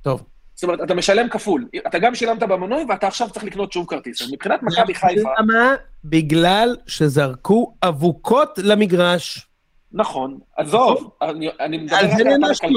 טוב. 0.01 0.23
זאת 0.53 0.63
אומרת, 0.63 0.79
אתה 0.83 0.93
משלם 0.93 1.29
כפול. 1.29 1.67
אתה 1.88 1.99
גם 1.99 2.15
שילמת 2.15 2.39
במנוי, 2.39 2.86
ואתה 2.89 3.07
עכשיו 3.07 3.29
צריך 3.29 3.45
לקנות 3.45 3.71
שוב 3.71 3.86
כרטיס. 3.88 4.21
אז 4.21 4.31
מבחינת 4.31 4.63
מכבי 4.63 4.93
חיפה... 4.93 5.29
למה? 5.39 5.75
בגלל 6.03 6.75
שזרקו 6.88 7.73
אבוקות 7.83 8.60
למגרש. 8.63 9.47
נכון. 9.91 10.39
עזוב, 10.57 11.12
אני 11.60 11.77
מדבר 11.77 11.95
על 11.95 12.07
זה 12.17 12.23
נענשתם, 12.23 12.67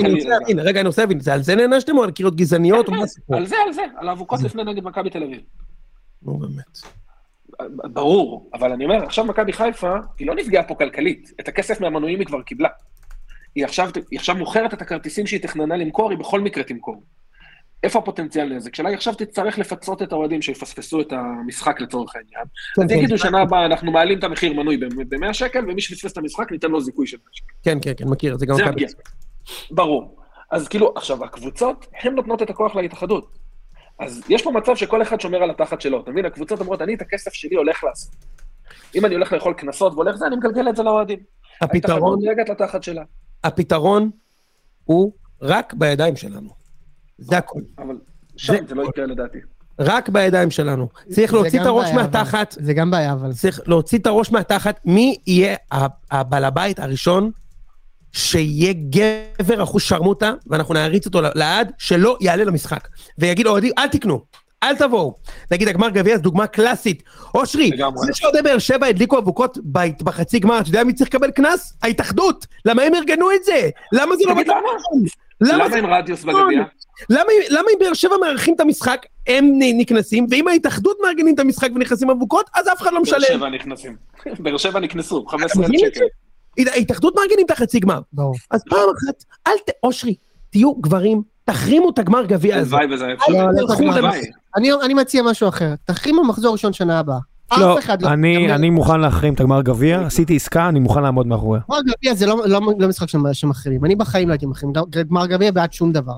רגע, 0.59 0.81
אני 0.81 0.89
רוצה 0.89 1.03
להבין, 1.03 1.21
זה 1.21 1.35
על 1.35 1.43
זה 1.43 1.55
נענשתם 1.55 1.99
או 1.99 2.05
על 2.05 2.11
קריאות 2.11 2.37
גזעניות 2.37 2.89
או 2.89 2.93
מה 2.93 3.03
הסיפור? 3.03 3.37
על 3.37 3.47
זה, 3.47 3.57
על 3.67 3.73
זה, 3.73 3.83
על 3.97 4.09
האבוקות 4.09 4.41
לפני 4.43 4.65
נגד 4.65 4.85
מכבי 4.85 5.11
תל 5.11 5.23
אביב. 5.23 5.41
נו, 6.23 6.39
באמת. 6.39 6.79
ברור, 7.69 8.51
אבל 8.55 8.73
אני 8.73 8.85
אומר, 8.85 9.05
עכשיו 9.05 9.25
מכבי 9.25 9.53
חיפה, 9.53 9.95
היא 10.19 10.27
לא 10.27 10.35
נפגעה 10.35 10.63
פה 10.63 10.75
כלכלית. 10.75 11.33
את 11.41 11.49
הכסף 11.49 11.81
מהמנויים 11.81 12.19
היא 12.19 12.27
כבר 12.27 12.43
קיבלה. 12.43 12.69
היא 13.55 13.65
עכשיו, 13.65 13.91
היא 14.11 14.19
עכשיו 14.19 14.37
מוכרת 14.37 14.75
את 14.75 14.83
הכרטיסים 14.83 15.27
שהיא 15.27 15.41
תכננה 15.41 15.77
למכור, 15.77 16.11
היא 16.11 16.19
בכל 16.19 16.41
מקרה 16.41 16.65
תמכור. 16.65 17.03
איפה 17.83 17.99
הפוטנציאל 17.99 18.49
נזק 18.57 18.75
שלה? 18.75 18.89
היא 18.89 18.97
עכשיו 18.97 19.15
תצטרך 19.15 19.59
לפצות 19.59 20.03
את 20.03 20.13
האוהדים 20.13 20.43
שיפספסו 20.43 21.01
את 21.01 21.13
המשחק 21.13 21.81
לצורך 21.81 22.17
העניין. 22.17 22.45
כן, 22.77 22.83
אז 22.83 22.89
כן. 22.89 22.95
יגידו 22.95 23.19
שנה 23.19 23.41
הבאה 23.41 23.67
אנחנו 23.67 23.93
מעלים 23.93 24.19
את 24.19 24.25
המחיר 24.25 24.53
מנוי 24.53 24.77
ב-100 24.77 25.33
שקל, 25.33 25.65
ומי 25.71 25.81
שפספס 25.81 26.13
את 26.13 26.19
המשחק 26.19 26.53
ניתן 26.53 26.71
לו 26.71 26.81
זיכוי 26.81 27.07
של 27.07 27.17
100 27.17 27.27
שקל. 27.33 27.47
כן, 27.63 27.79
כן, 27.83 27.93
כן, 27.97 28.09
מכיר, 28.09 28.37
זה 28.37 28.47
גם... 28.47 28.57
זה 28.57 28.65
הפגיעה. 28.65 28.91
ברור. 29.71 30.17
אז 30.51 30.69
כאילו, 30.69 30.93
עכשיו, 30.97 31.25
הקבוצות, 31.25 31.87
הן 32.03 32.15
נותנות 32.15 32.43
את 32.43 32.51
הכוח 32.51 32.77
להתאחדות. 32.77 33.39
אז 34.01 34.23
יש 34.29 34.43
פה 34.43 34.51
מצב 34.51 34.77
שכל 34.77 35.03
אחד 35.03 35.21
שומר 35.21 35.43
על 35.43 35.51
התחת 35.51 35.81
שלו, 35.81 36.01
אתה 36.01 36.11
מבין? 36.11 36.25
הקבוצות 36.25 36.61
אומרות, 36.61 36.83
אני 36.83 36.95
את 36.95 37.03
הכסף 37.03 37.33
שלי 37.33 37.57
הולך 37.57 37.85
לעשות. 37.85 38.13
אם 38.95 39.05
אני 39.05 39.15
הולך 39.15 39.33
לאכול 39.33 39.55
קנסות 39.55 39.93
והולך 39.93 40.17
זה, 40.17 40.27
אני 40.27 40.37
מגלגל 40.37 40.69
את 40.69 40.77
זה 40.77 40.83
לאוהדים. 40.83 41.19
הפתרון... 41.61 42.19
לתחת 42.49 42.83
שלה. 42.83 43.03
הפתרון 43.45 44.11
הוא 44.85 45.13
רק 45.43 45.75
בידיים 45.75 46.17
שלנו. 46.17 46.51
זה 47.19 47.39
הכול. 47.39 47.63
אבל 47.79 47.97
שם 48.37 48.67
זה 48.67 48.75
לא 48.75 48.83
יקרה 48.89 49.07
לדעתי. 49.07 49.39
רק 49.79 50.09
בידיים 50.09 50.51
שלנו. 50.51 50.89
צריך 51.11 51.35
להוציא 51.35 51.61
את 51.61 51.67
הראש 51.67 51.91
מהתחת. 51.91 52.57
זה 52.61 52.75
גם 52.75 52.91
בעיה, 52.91 53.13
אבל... 53.13 53.33
צריך 53.33 53.61
להוציא 53.67 53.99
את 53.99 54.07
הראש 54.07 54.33
מהתחת. 54.33 54.81
מי 54.85 55.17
יהיה 55.27 55.57
הבעל 56.11 56.45
הבית 56.45 56.79
הראשון 56.79 57.31
שיהיה 58.13 58.73
גבר 58.73 59.63
אחוז 59.63 59.83
שרמוטה, 59.83 60.33
ואנחנו 60.47 60.75
נעריץ 60.75 61.07
אותו 61.07 61.21
לעד, 61.35 61.73
שלא 61.79 62.17
יעלה 62.21 62.45
למשחק. 62.45 62.89
ויגיד 63.19 63.47
אוהדים, 63.47 63.73
אל 63.79 63.89
תקנו, 63.89 64.21
אל 64.63 64.77
תבואו. 64.77 65.15
נגיד 65.51 65.69
הגמר 65.69 65.89
גביע 65.89 66.17
זו 66.17 66.23
דוגמה 66.23 66.47
קלאסית. 66.47 67.03
אושרי, 67.35 67.71
זה 68.07 68.13
שאוהדי 68.13 68.43
באר 68.43 68.59
שבע 68.59 68.87
הדליקו 68.87 69.19
אבוקות 69.19 69.59
בחצי 70.03 70.39
גמר, 70.39 70.61
אתה 70.61 70.69
יודע 70.69 70.85
מי 70.85 70.93
צריך 70.93 71.11
לקבל 71.11 71.31
קנס? 71.31 71.73
ההתאחדות. 71.83 72.47
למה 72.65 72.83
הם 72.83 72.95
ארגנו 72.95 73.33
את 73.33 73.45
זה? 73.45 73.71
למה 73.93 74.17
זה 74.17 74.25
לא... 74.27 74.35
למה 75.41 75.77
אין 75.77 75.85
רדיוס 75.85 76.25
בגביע? 76.25 76.63
למה 77.51 77.71
אם 77.75 77.79
באר 77.79 77.95
שבע 77.95 78.17
מארחים 78.21 78.55
את 78.55 78.61
המשחק, 78.61 79.07
הם 79.27 79.51
נקנסים, 79.59 80.27
ואם 80.31 80.49
ההתאחדות 80.49 80.97
מארגנים 81.03 81.35
את 81.35 81.41
המשחק 81.41 81.69
ונכנסים 81.75 82.11
אבוקות, 82.11 82.51
אז 82.55 82.69
אף 82.69 82.83
אחד 82.83 82.93
לא 82.93 83.03
משלם. 83.03 83.19
באר 83.21 83.29
שבע 83.29 83.49
נכנסים. 83.49 83.97
באר 84.39 84.57
שבע 84.57 84.81
נכנסו, 84.81 85.27
15,000 85.27 85.79
שקל. 85.79 86.05
ההתאחדות 86.69 87.15
מארגנים 87.17 87.47
את 87.47 87.51
החצי 87.51 87.81
גמר. 87.81 88.01
אז 88.51 88.63
פעם 88.71 88.79
אחת, 88.79 89.25
אל 89.47 89.53
ת... 89.67 89.71
אושרי, 89.83 90.15
תהיו 90.51 90.75
גברים, 90.75 91.23
תחרימו 91.45 91.91
את 91.91 91.99
הגמר 91.99 92.25
גביע 92.25 92.57
הזה. 92.57 92.77
הלוואי 92.77 92.95
וזה. 92.95 93.07
אני 94.85 94.95
מציע 94.95 95.23
משהו 95.23 95.49
אחר, 95.49 95.75
תחרימו 95.85 96.25
מחזור 96.25 96.53
ראשון 96.53 96.73
שנה 96.73 96.99
הבאה. 96.99 97.19
לא, 97.59 97.79
לא 98.01 98.09
אני 98.55 98.71
מוכן 98.71 99.01
להחרים 99.01 99.35
את 99.35 99.41
הגמר 99.41 99.63
גביע, 99.63 100.01
עשיתי 100.07 100.37
עסקה, 100.37 100.69
אני 100.69 100.81
מוכן 100.81 101.03
לעמוד 101.03 101.27
מאחוריה. 101.27 101.63
גמר 101.69 101.81
גביע 101.81 102.15
זה 102.15 102.27
לא, 102.27 102.43
לא-, 102.47 102.61
לא 102.79 102.89
משחק 102.89 103.07
שמחרימים, 103.33 103.85
אני 103.85 103.97
בחיים 103.97 104.29
לא 104.29 104.33
הייתי 104.33 104.47
מחרים, 104.47 104.73
גמר 105.09 105.27
גביע 105.27 105.51
בעד 105.51 105.73
שום 105.73 105.93
דבר. 105.93 106.17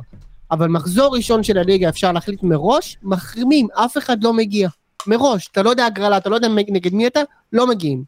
אבל 0.50 0.68
מחזור 0.68 1.16
ראשון 1.16 1.42
של 1.42 1.58
הליגה 1.58 1.88
אפשר 1.88 2.12
להחליט 2.12 2.42
מראש, 2.42 2.98
מחרימים, 3.02 3.68
אף 3.74 3.98
אחד 3.98 4.24
לא 4.24 4.32
מגיע. 4.32 4.68
מראש, 5.06 5.48
אתה 5.52 5.62
לא 5.62 5.70
יודע 5.70 5.86
הגרלה, 5.86 6.16
אתה 6.16 6.30
לא 6.30 6.34
יודע 6.34 6.48
נגד 6.48 6.94
מי 6.94 7.06
אתה, 7.06 7.20
לא 7.52 7.66
מגיעים. 7.66 8.04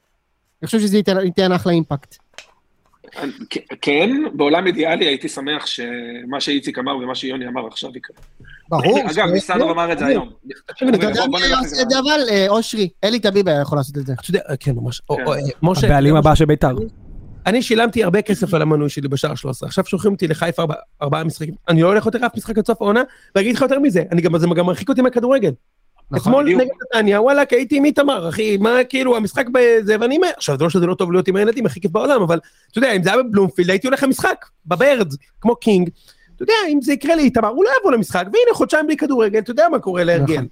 אני 0.62 0.66
חושב 0.66 0.80
שזה 0.80 0.96
ייתן 0.96 1.52
אחלה 1.52 1.72
אימפקט. 1.72 2.16
כן, 3.82 4.10
בעולם 4.32 4.66
אידיאלי 4.66 5.06
הייתי 5.06 5.28
שמח 5.28 5.66
שמה 5.66 6.40
שאיציק 6.40 6.78
אמר 6.78 6.96
ומה 6.96 7.14
שיוני 7.14 7.48
אמר 7.48 7.66
עכשיו 7.66 7.96
יקרה. 7.96 8.16
ברור. 8.68 8.98
אגב, 9.10 9.28
ניסנוב 9.28 9.70
אמר 9.70 9.92
את 9.92 9.98
זה 9.98 10.06
היום. 10.06 10.30
אתה 10.70 10.84
יודע 10.84 11.26
מי 11.26 11.42
היה 11.42 11.58
עושה 11.58 11.82
את 11.82 11.90
זה 11.90 11.98
אבל? 11.98 12.20
אה, 12.30 12.48
אושרי, 12.48 12.88
אלי 13.04 13.18
טביב 13.20 13.48
היה 13.48 13.60
יכול 13.60 13.78
לעשות 13.78 13.98
את 13.98 14.06
זה. 14.06 14.12
אתה 14.12 14.30
יודע, 14.30 14.40
כן, 14.60 14.72
ממש. 14.72 15.00
כן. 15.80 15.86
הבעלים 15.86 16.16
הבא 16.16 16.34
של 16.34 16.44
בית"ר. 16.44 16.76
אני 17.46 17.62
שילמתי 17.62 18.04
הרבה 18.04 18.22
כסף 18.22 18.54
על 18.54 18.62
המנוי 18.62 18.88
שלי 18.88 19.08
בשער 19.08 19.34
13, 19.34 19.66
עכשיו 19.66 19.84
שולחים 19.84 20.12
אותי 20.12 20.28
לחיפה 20.28 20.62
ארבעה 21.02 21.24
משחקים, 21.24 21.54
אני 21.68 21.82
לא 21.82 21.88
הולך 21.88 22.06
יותר 22.06 22.26
אף 22.26 22.36
משחק 22.36 22.58
עד 22.58 22.66
סוף 22.66 22.82
העונה, 22.82 23.02
ואגיד 23.34 23.56
לך 23.56 23.62
יותר 23.62 23.78
מזה, 23.78 24.02
אני 24.12 24.22
גם, 24.22 24.38
זה 24.38 24.46
גם 24.56 24.66
מרחיק 24.66 24.88
אותי 24.88 25.02
מהכדורגל. 25.02 25.50
נכון, 26.14 26.32
אתמול 26.32 26.56
נגד 26.56 26.70
נתניה, 26.82 27.20
וואלכ, 27.20 27.52
הייתי 27.52 27.76
עם 27.76 27.84
איתמר, 27.84 28.28
אחי, 28.28 28.56
מה, 28.56 28.84
כאילו, 28.88 29.16
המשחק 29.16 29.46
בזה, 29.52 29.96
ואני 30.00 30.16
אומר, 30.16 30.30
עכשיו, 30.36 30.58
זה 30.58 30.64
לא 30.64 30.70
שזה 30.70 30.86
לא 30.86 30.94
טוב 30.94 31.12
להיות 31.12 31.28
עם 31.28 31.36
הילדים, 31.36 31.66
הכי 31.66 31.80
כיף 31.80 31.90
בעולם, 31.90 32.22
אבל, 32.22 32.38
אתה 32.70 32.78
יודע, 32.78 32.92
אם 32.92 33.02
זה 33.02 33.12
היה 33.12 33.22
בבלומפילד, 33.22 33.70
הייתי 33.70 33.86
הולך 33.86 34.02
למשחק, 34.02 34.44
בברד, 34.66 35.14
כמו 35.40 35.56
קינג, 35.56 35.90
אתה 36.36 36.42
יודע, 36.42 36.54
אם 36.68 36.82
זה 36.82 36.92
יקרה 36.92 37.16
לאיתמר, 37.16 37.48
הוא 37.48 37.64
לא 37.64 37.70
יבוא 37.80 37.92
למשחק, 37.92 38.24
והנה, 38.24 38.54
חודשיים 38.54 38.86
בלי 38.86 38.96
כדורגל, 38.96 39.38
אתה 39.38 39.50
יודע 39.50 39.68
מה 39.68 39.78
קורה 39.78 40.04
להרגל. 40.04 40.34
נכון. 40.34 40.46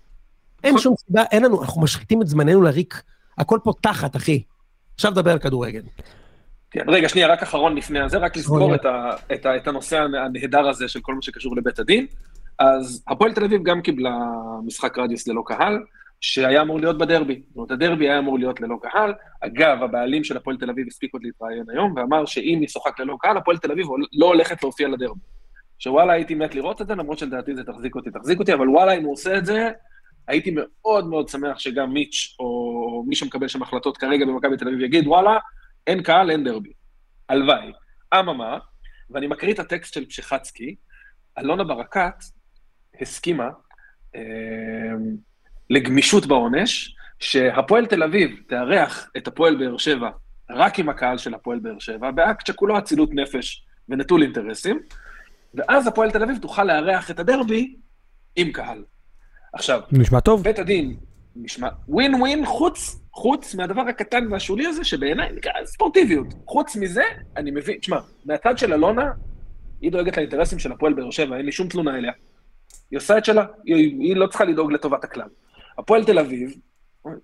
אין 0.65 0.79
שום 0.79 0.95
סיבה, 1.07 1.23
אין 1.33 1.45
לנו, 1.45 1.63
אנחנו 1.63 1.81
משחיתים 1.83 2.23
את 2.23 2.29
זמננו 2.29 2.63
לריק, 2.63 3.03
הכל 3.39 3.59
פה 3.65 3.73
תחת, 3.81 4.17
אחי. 4.17 4.43
עכשיו 4.95 5.11
נדבר 5.11 5.33
על 5.33 5.39
כדורגל. 5.39 5.83
כן, 6.71 6.85
רגע, 6.89 7.09
שנייה, 7.09 7.33
רק 7.33 7.43
אחרון 7.43 7.77
לפני 7.77 8.01
הזה, 8.01 8.19
רק 8.19 8.37
לזכור 8.37 8.75
את, 8.75 8.85
ה, 8.85 9.11
את, 9.35 9.47
ה, 9.47 9.57
את 9.57 9.69
הנושא 9.69 9.99
הנהדר 9.99 10.69
הזה 10.69 10.89
של 10.89 11.01
כל 11.01 11.15
מה 11.15 11.23
שקשור 11.23 11.57
לבית 11.57 11.79
הדין. 11.79 12.07
אז 12.63 13.05
הפועל 13.09 13.33
תל 13.33 13.45
אביב 13.45 13.63
גם 13.63 13.83
קיבלה 13.83 14.19
משחק 14.67 14.99
רדיוס 14.99 15.29
ללא 15.29 15.43
קהל, 15.47 15.79
שהיה 16.21 16.63
אמור 16.63 16.81
להיות 16.81 16.99
בדרבי. 16.99 17.43
זאת 17.49 17.57
אומרת, 17.57 17.71
הדרבי 17.71 18.09
היה 18.09 18.19
אמור 18.19 18.39
להיות 18.39 18.61
ללא 18.61 18.77
קהל. 18.83 19.15
אגב, 19.41 19.83
הבעלים 19.83 20.25
של 20.25 20.37
הפועל 20.37 20.57
תל 20.57 20.71
אביב 20.71 20.87
הספיק 20.87 21.13
עוד 21.13 21.23
להתראיין 21.25 21.65
היום, 21.71 21.95
ואמר 21.97 22.27
שאם 22.27 22.61
ישוחק 22.63 23.01
ללא 23.01 23.17
קהל, 23.21 23.37
הפועל 23.37 23.59
תל 23.59 23.73
אביב 23.73 23.87
לא 24.13 24.27
הולכת 24.27 24.63
להופיע 24.63 24.89
לדרבי. 24.89 25.21
שוואלה, 25.79 26.13
הייתי 26.13 26.35
מת 26.35 26.55
לראות 26.55 26.83
את 26.83 26.87
זה, 26.87 26.95
למרות 26.95 27.19
שלדעתי 27.19 27.55
זה 27.55 27.65
תחזיק 27.65 27.95
אותי, 27.95 28.11
תחזיק 28.11 28.41
אותי, 28.41 28.55
אבל 28.55 28.69
וואלה, 28.69 28.93
אם 28.93 29.05
הוא 29.05 29.13
עושה 29.13 29.39
את 29.39 29.47
זה, 29.47 29.71
הייתי 30.29 30.55
מאוד 30.55 31.07
מאוד 31.07 31.29
שמח 31.29 31.59
שגם 31.59 31.93
מיץ', 31.93 32.37
או 32.39 33.05
מי 33.07 33.17
שמקבל 33.17 33.49
שם 33.49 33.63
החלטות 33.63 33.97
כרגע 33.97 34.27
במכבי 34.27 34.57
תל 34.57 34.69
אביב, 34.69 34.81
יגיד, 34.81 35.07
וואלה, 35.07 35.39
אין 35.87 36.03
קהל, 36.03 36.31
אין 36.31 36.45
דרבי. 36.45 36.73
הלוואי. 37.29 37.73
אממה, 38.15 38.59
ואני 39.11 39.27
מקריא 39.27 39.55
את 39.55 39.59
הטקסט 39.59 39.95
של 39.95 40.07
פשחצקי, 40.07 40.77
אלונה 41.39 41.65
ברקת 41.65 42.15
הסכימה 43.01 43.49
אה, 44.15 44.21
לגמישות 45.71 46.27
בעונש, 46.27 46.97
שהפועל 47.19 47.87
תל 47.87 48.03
אביב 48.03 48.31
תארח 48.49 49.11
את 49.17 49.29
הפועל 49.29 49.57
באר 49.57 49.77
שבע 49.77 50.11
רק 50.51 50.79
עם 50.79 50.89
הקהל 50.89 51.19
של 51.19 51.35
הפועל 51.35 51.59
באר 51.59 51.79
שבע, 51.79 52.11
באקט 52.11 52.47
שכולו 52.47 52.79
אצילות 52.79 53.11
נפש 53.13 53.65
ונטול 53.89 54.23
אינטרסים, 54.23 54.81
ואז 55.55 55.87
הפועל 55.87 56.11
תל 56.11 56.23
אביב 56.23 56.39
תוכל 56.39 56.65
לארח 56.65 57.11
את 57.11 57.21
הדרבי 57.21 57.75
עם 58.37 58.53
קהל. 58.53 58.85
עכשיו, 59.53 59.81
נשמע 59.93 60.21
טוב. 60.21 60.43
בית 60.43 60.59
הדין 60.59 60.97
נשמע 61.37 61.69
ווין 61.89 62.15
ווין 62.15 62.47
חוץ, 62.47 63.01
חוץ 63.13 63.55
מהדבר 63.55 63.83
הקטן 63.83 64.33
והשולי 64.33 64.67
הזה, 64.67 64.85
שבעיניי 64.85 65.33
נקרא 65.33 65.53
ספורטיביות. 65.65 66.27
חוץ 66.47 66.77
מזה, 66.77 67.03
אני 67.37 67.51
מבין, 67.51 67.79
תשמע, 67.79 67.99
מהצד 68.25 68.59
של 68.59 68.73
אלונה, 68.73 69.11
היא 69.81 69.93
דואגת 69.93 70.17
לאינטרסים 70.17 70.59
של 70.59 70.73
הפועל 70.73 70.93
באר 70.93 71.11
שבע, 71.11 71.37
אין 71.37 71.47
לי 71.47 71.53
שום 71.53 71.69
תלונה 71.69 71.97
אליה. 71.97 72.13
היא 72.93 72.97
עושה 72.97 73.19
את 73.19 73.25
שלה, 73.25 73.45
היא, 73.65 73.77
היא 74.01 74.17
לא 74.17 74.27
צריכה 74.27 74.45
לדאוג 74.45 74.73
לטובת 74.73 75.05
הכלל. 75.05 75.29
הפועל 75.79 76.05
תל 76.05 76.19
אביב, 76.19 76.55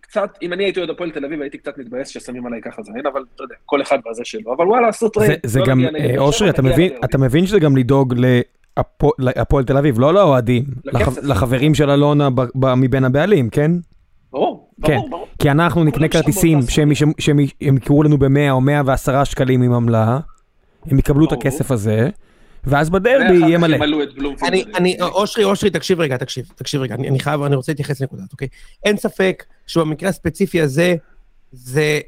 קצת, 0.00 0.30
אם 0.42 0.52
אני 0.52 0.64
הייתי 0.64 0.80
אוהד 0.80 0.90
הפועל 0.90 1.10
תל 1.10 1.24
אביב, 1.24 1.40
הייתי 1.40 1.58
קצת 1.58 1.78
מתבאס 1.78 2.08
ששמים 2.08 2.46
עליי 2.46 2.60
ככה 2.62 2.82
זין, 2.82 3.06
אבל 3.12 3.24
אתה 3.34 3.42
יודע, 3.42 3.54
כל 3.66 3.82
אחד 3.82 3.98
בזה 4.10 4.24
שלו, 4.24 4.54
אבל 4.54 4.66
וואלה, 4.66 4.88
עשו 4.88 5.08
trade. 5.08 5.30
זה, 5.30 5.36
זה 5.42 5.60
לא 5.60 5.66
גם, 5.66 5.80
אה, 5.80 6.18
אושרי, 6.18 6.50
אתה 6.50 6.62
מבין, 6.62 6.92
אתה 7.04 7.18
מבין 7.18 7.46
שזה 7.46 7.58
גם 7.58 7.76
לדאוג 7.76 8.14
להפועל 9.18 9.64
תל 9.64 9.76
אביב, 9.76 10.00
לא 10.00 10.14
לאוהדים, 10.14 10.64
לחברים 11.22 11.74
של 11.74 11.90
אלונה 11.90 12.28
מבין 12.76 13.04
הבעלים, 13.04 13.50
כן? 13.50 13.70
ברור, 14.32 14.70
כן, 14.82 14.94
ברור, 14.96 15.10
ברור. 15.10 15.26
כי 15.38 15.50
אנחנו 15.50 15.84
נקנה 15.84 16.08
כרטיסים 16.08 16.58
שהם 17.18 17.38
יקראו 17.76 18.02
לנו 18.02 18.18
ב-100 18.18 18.50
או 18.50 18.60
110 18.60 19.24
שקלים 19.24 19.62
עם 19.62 19.72
עמלה, 19.72 20.18
הם 20.86 20.98
יקבלו 20.98 21.26
את 21.26 21.32
הכסף 21.32 21.70
הזה. 21.70 22.10
ואז 22.68 22.90
בדרבי 22.90 23.36
יהיה 23.36 23.58
מלא. 23.58 23.76
אני, 24.42 24.64
אני, 24.74 24.96
אושרי, 25.00 25.44
אושרי, 25.44 25.70
תקשיב 25.70 26.00
רגע, 26.00 26.16
תקשיב, 26.16 26.50
תקשיב 26.54 26.80
רגע, 26.80 26.94
אני, 26.94 27.08
אני 27.08 27.20
חייב, 27.20 27.42
אני 27.42 27.56
רוצה 27.56 27.72
להתייחס 27.72 28.00
לנקודות, 28.00 28.32
אוקיי? 28.32 28.48
אין 28.84 28.96
ספק 28.96 29.44
שבמקרה 29.66 30.08
הספציפי 30.08 30.60
הזה, 30.60 30.94
זה 31.52 32.00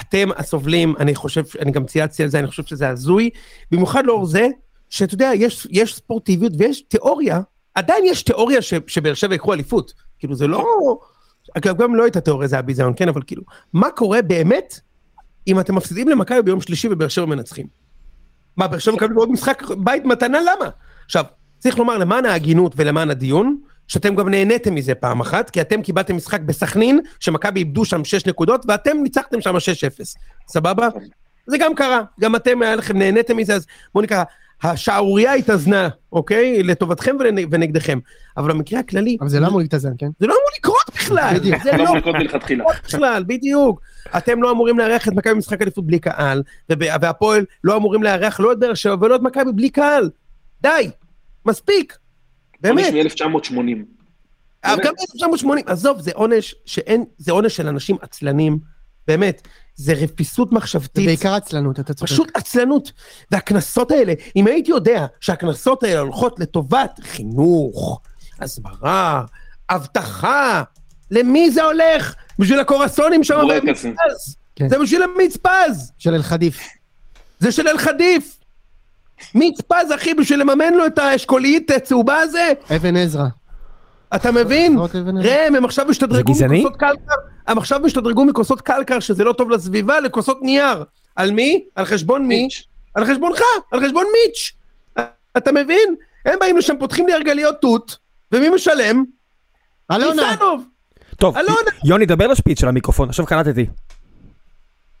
אתם 0.00 0.28
הסובלים, 0.36 0.94
אני 0.98 1.14
חושב, 1.14 1.42
אני 1.60 1.70
גם 1.70 1.86
צייצתי 1.86 2.22
על 2.22 2.28
זה, 2.28 2.38
אני 2.38 2.46
חושב 2.46 2.64
שזה 2.64 2.88
הזוי, 2.88 3.30
במיוחד 3.70 4.06
לאור 4.06 4.26
זה, 4.26 4.48
שאתה 4.90 5.14
יודע, 5.14 5.30
יש, 5.34 5.66
יש 5.70 5.94
ספורטיביות 5.94 6.52
ויש 6.58 6.82
תיאוריה, 6.82 7.40
עדיין 7.74 8.04
יש 8.06 8.22
תיאוריה 8.22 8.62
ש, 8.62 8.74
שבאר 8.86 9.14
שבע 9.14 9.34
יקחו 9.34 9.54
אליפות. 9.54 9.92
כאילו, 10.18 10.34
זה 10.34 10.46
לא... 10.46 10.64
אגב, 11.56 11.76
גם 11.76 11.94
לא 11.94 12.02
הייתה 12.02 12.20
תיאוריה, 12.20 12.48
זה 12.48 12.56
היה 12.56 12.62
ביזיון, 12.62 12.92
כן, 12.96 13.08
אבל 13.08 13.22
כאילו, 13.26 13.42
מה 13.72 13.90
קורה 13.90 14.22
באמת 14.22 14.80
אם 15.46 15.60
אתם 15.60 15.74
מפסידים 15.74 16.08
למכבי 16.08 16.42
ביום 16.42 16.60
שלישי 16.60 16.88
ובאר 16.90 17.08
שבע 17.08 17.26
מנצחים? 17.26 17.66
מה, 18.58 18.68
באר 18.68 18.78
שבע 18.78 18.94
מקבלים 18.94 19.16
עוד 19.16 19.30
משחק 19.30 19.62
בית 19.78 20.04
מתנה? 20.04 20.38
למה? 20.40 20.68
עכשיו, 21.04 21.24
צריך 21.58 21.78
לומר 21.78 21.98
למען 21.98 22.26
ההגינות 22.26 22.72
ולמען 22.76 23.10
הדיון, 23.10 23.58
שאתם 23.88 24.14
גם 24.14 24.28
נהניתם 24.28 24.74
מזה 24.74 24.94
פעם 24.94 25.20
אחת, 25.20 25.50
כי 25.50 25.60
אתם 25.60 25.82
קיבלתם 25.82 26.16
משחק 26.16 26.40
בסכנין, 26.40 27.00
שמכבי 27.20 27.60
איבדו 27.60 27.84
שם 27.84 28.04
6 28.04 28.26
נקודות, 28.26 28.64
ואתם 28.68 28.96
ניצחתם 29.02 29.40
שם 29.40 29.56
6-0. 29.56 29.58
סבבה? 30.48 30.88
זה 31.46 31.58
גם 31.58 31.74
קרה, 31.74 32.02
גם 32.20 32.36
אתם, 32.36 32.62
היה 32.62 32.76
לכם, 32.76 32.98
נהניתם 32.98 33.36
מזה, 33.36 33.54
אז 33.54 33.66
בואו 33.94 34.04
נקרא, 34.04 34.24
השערורייה 34.62 35.34
התאזנה, 35.34 35.88
אוקיי? 36.12 36.62
לטובתכם 36.62 37.16
ונגדכם. 37.50 37.98
אבל 38.36 38.52
במקרה 38.52 38.80
הכללי... 38.80 39.16
אבל 39.20 39.28
זה 39.28 39.40
לא 39.40 39.46
אמור 39.46 39.60
להתאזן, 39.60 39.92
כן? 39.98 40.08
זה 40.20 40.26
לא 40.26 40.32
אמור 40.32 40.50
לקרות 40.58 40.87
בכלל. 41.10 41.36
זה 41.62 41.76
לא. 41.76 42.64
בכלל, 42.84 43.24
בדיוק. 43.26 43.80
אתם 44.16 44.42
לא 44.42 44.50
אמורים 44.50 44.78
לארח 44.78 45.08
את 45.08 45.12
מכבי 45.12 45.34
במשחק 45.34 45.62
אליפות 45.62 45.86
בלי 45.86 45.98
קהל, 45.98 46.42
והפועל 46.68 47.44
לא 47.64 47.76
אמורים 47.76 48.02
לארח 48.02 48.40
לא 48.40 48.52
את 48.52 48.58
באר 48.58 48.74
שבע 48.74 48.96
ולא 49.00 49.16
את 49.16 49.20
מכבי 49.20 49.52
בלי 49.52 49.70
קהל. 49.70 50.10
די, 50.62 50.90
מספיק. 51.46 51.98
באמת. 52.60 52.94
עונש 52.94 53.22
מ-1980. 53.22 53.98
אה, 54.64 54.76
גם 54.84 54.94
מ-1980, 54.94 55.50
עזוב, 55.66 56.00
זה 56.00 56.10
עונש 56.14 56.54
שאין, 56.64 57.04
זה 57.18 57.32
עונש 57.32 57.56
של 57.56 57.68
אנשים 57.68 57.96
עצלנים, 58.00 58.58
באמת. 59.08 59.48
זה 59.74 59.92
רפיסות 59.92 60.52
מחשבתית. 60.52 61.04
זה 61.04 61.06
בעיקר 61.06 61.34
עצלנות, 61.34 61.80
אתה 61.80 61.94
צודק. 61.94 62.10
פשוט 62.12 62.30
עצלנות. 62.34 62.92
והקנסות 63.30 63.90
האלה, 63.90 64.12
אם 64.36 64.46
הייתי 64.46 64.70
יודע 64.70 65.06
שהקנסות 65.20 65.82
האלה 65.82 66.00
הולכות 66.00 66.40
לטובת 66.40 67.00
חינוך, 67.02 68.00
הסברה, 68.40 69.24
אבטחה, 69.70 70.62
למי 71.10 71.50
זה 71.50 71.62
הולך? 71.62 72.14
בשביל 72.38 72.60
הקורסונים 72.60 73.24
שם 73.24 73.40
במצפז. 73.48 74.36
כן. 74.56 74.68
זה 74.68 74.78
בשביל 74.78 75.02
המצפז. 75.02 75.92
של 75.98 76.14
אלחדיף. 76.14 76.60
זה 77.38 77.52
של 77.52 77.68
אלחדיף. 77.68 78.38
מצפז, 79.34 79.92
אחי, 79.94 80.14
בשביל 80.14 80.40
לממן 80.40 80.74
לו 80.74 80.86
את 80.86 80.98
האשכולית 80.98 81.70
הצהובה 81.70 82.18
הזה. 82.18 82.52
אבן 82.76 82.96
עזרא. 82.96 83.24
אתה 84.14 84.32
מבין? 84.32 84.78
ראם, 85.22 85.54
הם 85.54 85.64
עכשיו 85.64 85.90
השתדרגו 85.90 86.32
מכוסות 86.32 86.76
קלקר, 86.76 87.14
הם 87.46 87.58
עכשיו 87.58 87.86
השתדרגו 87.86 88.24
מכוסות 88.24 88.60
קלקר, 88.60 89.00
שזה 89.00 89.24
לא 89.24 89.32
טוב 89.32 89.50
לסביבה, 89.50 90.00
לכוסות 90.00 90.38
נייר. 90.42 90.84
על 91.16 91.30
מי? 91.30 91.64
על 91.74 91.84
חשבון 91.84 92.26
מי? 92.26 92.48
על 92.94 93.04
חשבונך, 93.04 93.40
על 93.72 93.84
חשבון 93.84 94.04
מיץ'. 94.12 94.52
אתה 95.36 95.52
מבין? 95.52 95.94
הם 96.26 96.38
באים 96.40 96.56
לשם, 96.56 96.74
פותחים 96.78 97.06
לי 97.06 97.12
הרגליות 97.12 97.60
תות, 97.60 97.96
ומי 98.32 98.48
משלם? 98.48 99.04
אלונה. 99.92 100.30
ניסנוב. 100.30 100.64
טוב, 101.18 101.36
יוני, 101.84 102.06
דבר 102.06 102.26
לשפיץ 102.26 102.60
של 102.60 102.68
המיקרופון, 102.68 103.08
עכשיו 103.08 103.26
קלטתי. 103.26 103.66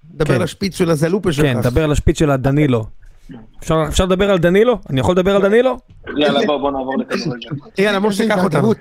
דבר 0.04 0.34
כן. 0.34 0.42
לשפיץ 0.42 0.76
של 0.76 0.90
הזלופה 0.90 1.32
שלך. 1.32 1.44
כן, 1.44 1.60
דבר 1.60 1.86
לשפיץ 1.86 2.18
של 2.18 2.30
הדנילו. 2.30 2.84
אפשר 3.60 4.04
לדבר 4.04 4.30
על 4.30 4.38
דנילו? 4.38 4.78
אני 4.90 5.00
יכול 5.00 5.14
לדבר 5.14 5.36
על 5.36 5.42
דנילו? 5.42 5.78
יאללה, 6.16 6.46
בוא 6.46 6.70
נעבור 6.70 6.98
לכדורגל. 6.98 7.48
יאללה, 7.78 8.00
משה, 8.00 8.28
קח 8.28 8.44
אותנו. 8.44 8.72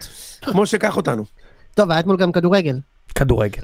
משה, 0.55 0.77
קח 0.77 0.97
אותנו. 0.97 1.25
טוב, 1.75 1.91
היה 1.91 1.99
אתמול 1.99 2.17
גם 2.17 2.31
כדורגל. 2.31 2.79
כדורגל. 3.15 3.61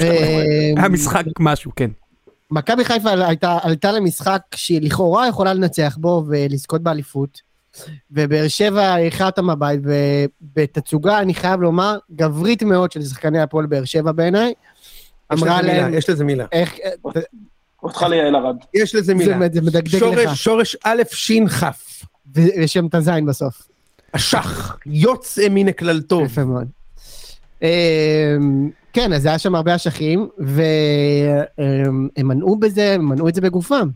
אה, 0.00 0.72
היה 0.76 0.88
משחק 0.88 1.24
משהו, 1.38 1.72
כן. 1.76 1.90
מכבי 2.50 2.84
חיפה 2.84 3.10
עלתה 3.62 3.92
למשחק 3.92 4.42
שהיא 4.54 4.82
לכאורה 4.82 5.28
יכולה 5.28 5.54
לנצח 5.54 5.96
בו 6.00 6.24
ולזכות 6.28 6.82
באליפות. 6.82 7.47
ובאר 8.10 8.48
שבע 8.48 8.96
אירחה 8.96 9.26
אותם 9.26 9.46
בבית, 9.46 9.80
ובתצוגה, 9.82 11.18
אני 11.18 11.34
חייב 11.34 11.60
לומר, 11.60 11.98
גברית 12.16 12.62
מאוד 12.62 12.92
של 12.92 13.02
שחקני 13.02 13.40
הפועל 13.40 13.66
באר 13.66 13.84
שבע 13.84 14.12
בעיניי. 14.12 14.52
אמרה 15.32 15.62
להם... 15.62 15.94
יש 15.94 16.10
לזה 16.10 16.24
מילה. 16.24 16.46
איך... 16.52 16.74
אותך 17.82 18.02
ליעל 18.02 18.36
ארד. 18.36 18.56
יש 18.74 18.94
לזה 18.94 19.14
מילה. 19.14 19.48
זה 19.52 19.60
מדגדג 19.60 19.94
לך. 19.94 20.36
שורש 20.36 20.76
א' 20.84 21.02
ש' 21.10 21.32
כ'. 21.60 21.64
ושם 22.34 22.86
את 22.86 22.94
הזין 22.94 23.26
בסוף. 23.26 23.68
אשח, 24.12 24.76
יוצא 24.86 25.48
מן 25.50 25.68
הכלל 25.68 26.00
טוב. 26.00 26.24
יפה 26.24 26.44
מאוד. 26.44 26.68
אמ, 27.62 28.70
כן, 28.92 29.12
אז 29.12 29.26
היה 29.26 29.38
שם 29.38 29.54
הרבה 29.54 29.74
אשכים, 29.76 30.28
והם 30.38 32.08
מנעו 32.18 32.56
בזה, 32.56 32.94
הם 32.94 33.08
מנעו 33.08 33.28
את 33.28 33.34
זה 33.34 33.40
בגופם. 33.40 33.88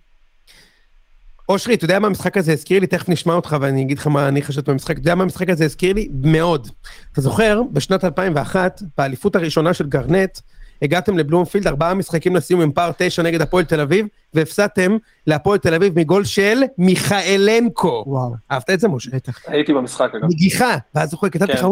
אושרי, 1.49 1.75
אתה 1.75 1.85
יודע 1.85 1.99
מה 1.99 2.07
המשחק 2.07 2.37
הזה 2.37 2.53
הזכיר 2.53 2.81
לי? 2.81 2.87
תכף 2.87 3.09
נשמע 3.09 3.35
אותך 3.35 3.57
ואני 3.61 3.83
אגיד 3.83 3.99
לך 3.99 4.07
מה 4.07 4.29
אני 4.29 4.43
חשבתי 4.43 4.71
במשחק. 4.71 4.91
אתה 4.91 5.01
יודע 5.01 5.15
מה 5.15 5.23
המשחק 5.23 5.51
הזה 5.51 5.65
הזכיר 5.65 5.93
לי? 5.93 6.09
מאוד. 6.13 6.69
אתה 7.13 7.21
זוכר, 7.21 7.63
בשנת 7.73 8.05
2001, 8.05 8.83
באליפות 8.99 9.37
הראשונה 9.37 9.75
של 9.75 9.89
גרנט, 9.89 10.39
הגעתם 10.83 11.19
לבלומפילד, 11.19 11.67
ארבעה 11.67 11.95
משחקים 11.95 12.37
לסיום 12.37 12.61
עם 12.61 12.73
פער 12.73 12.91
תשע 12.99 13.23
נגד 13.23 13.43
הפועל 13.43 13.65
תל 13.65 13.81
אביב, 13.81 14.07
והפסדתם 14.35 14.97
להפועל 15.27 15.59
תל 15.59 15.75
אביב 15.75 15.99
מגול 15.99 16.25
של 16.25 16.63
מיכאלנקו. 16.79 18.05
וואו. 18.07 18.35
אהבת 18.51 18.71
את 18.71 18.81
זה, 18.81 18.89
משה? 18.89 19.11
בטח. 19.13 19.39
הייתי 19.47 19.73
במשחק, 19.73 20.11
אגב. 20.15 20.25
נגיחה. 20.25 20.77
ואז 20.95 21.11
זוכר, 21.11 21.29
כתבתי 21.29 21.53
לך, 21.53 21.61
כן. 21.61 21.67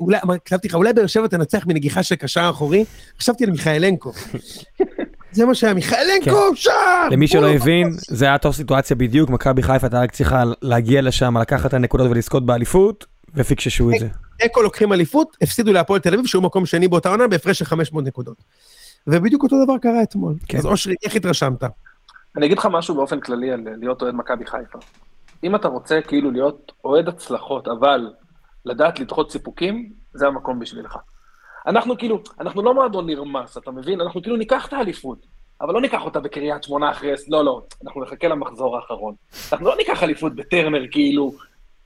אולי, 0.00 0.18
כתבתי 0.44 0.68
לך, 0.68 0.74
אולי 0.74 0.92
באר 0.92 1.06
שבע 1.06 1.26
תנצח 1.26 1.66
מנגיחה 1.66 2.02
של 2.02 2.14
קשר 2.14 2.50
אחורי, 2.50 2.84
חשבתי 3.20 3.44
על 3.44 3.50
מיכאלנקו. 3.50 4.12
זה 5.32 5.46
מה 5.46 5.54
שהיה, 5.54 5.74
מיכאלנקו, 5.74 6.50
כן. 6.50 6.56
שער! 6.56 7.08
למי 7.10 7.28
שלא 7.28 7.48
הבין, 7.48 7.90
זה 8.08 8.24
היה 8.24 8.38
תוך 8.38 8.54
סיטואציה 8.54 8.96
בדיוק, 8.96 9.30
מכבי 9.30 9.62
חיפה 9.62 9.86
הייתה 9.86 10.00
רק 10.00 10.12
צריכה 10.12 10.42
להגיע 10.62 11.02
לשם, 11.02 11.36
לקחת 11.36 11.66
את 11.66 11.74
הנקודות 11.74 12.10
ולזכות 12.10 12.46
באליפות, 12.46 13.06
ופיקששו 13.34 13.90
את 13.90 14.00
זה. 14.00 14.08
תיקו 14.38 14.62
לוקחים 14.62 14.92
אליפות, 14.92 15.36
הפסידו 15.42 15.72
להפועל 15.72 16.00
תל 16.00 16.14
אביב, 16.14 16.26
שהוא 16.26 16.42
מקום 16.42 16.66
שני 16.66 16.88
באותה 16.88 17.08
עונה, 17.08 17.28
בהפרש 17.28 17.58
של 17.58 17.64
500 17.64 18.04
נקודות. 18.04 18.36
ובדיוק 19.06 19.42
אותו 19.42 19.64
דבר 19.64 19.78
קרה 19.78 20.02
אתמול. 20.02 20.34
כן. 20.48 20.58
אז 20.58 20.66
אושרי, 20.66 20.94
איך 21.04 21.16
התרשמת? 21.16 21.64
אני 22.36 22.46
אגיד 22.46 22.58
לך 22.58 22.68
משהו 22.72 22.94
באופן 22.94 23.20
כללי 23.20 23.52
על 23.52 23.60
להיות 23.80 24.02
אוהד 24.02 24.14
מכבי 24.14 24.46
חיפה. 24.46 24.78
אם 25.44 25.54
אתה 25.54 25.68
רוצה 25.68 26.00
כאילו 26.08 26.30
להיות 26.30 26.72
אוהד 26.84 27.08
הצלחות, 27.08 27.68
אבל 27.68 28.10
לדעת 28.64 29.00
לדחות 29.00 29.32
סיפוקים, 29.32 29.92
זה 30.14 30.26
המקום 30.26 30.58
בשבילך. 30.58 30.96
אנחנו 31.66 31.98
כאילו, 31.98 32.22
אנחנו 32.40 32.62
לא 32.62 32.74
מועדון 32.74 33.06
נרמס, 33.06 33.56
אתה 33.56 33.70
מבין? 33.70 34.00
אנחנו 34.00 34.22
כאילו 34.22 34.36
ניקח 34.36 34.68
את 34.68 34.72
האליפות, 34.72 35.26
אבל 35.60 35.74
לא 35.74 35.80
ניקח 35.80 36.04
אותה 36.04 36.20
בקריית 36.20 36.64
שמונה 36.64 36.90
אחרי... 36.90 37.12
לא, 37.28 37.44
לא, 37.44 37.62
אנחנו 37.84 38.02
נחכה 38.02 38.28
למחזור 38.28 38.76
האחרון. 38.76 39.14
אנחנו 39.52 39.66
לא 39.66 39.76
ניקח 39.76 40.02
אליפות 40.02 40.34
בטרנר, 40.34 40.82
כאילו, 40.90 41.32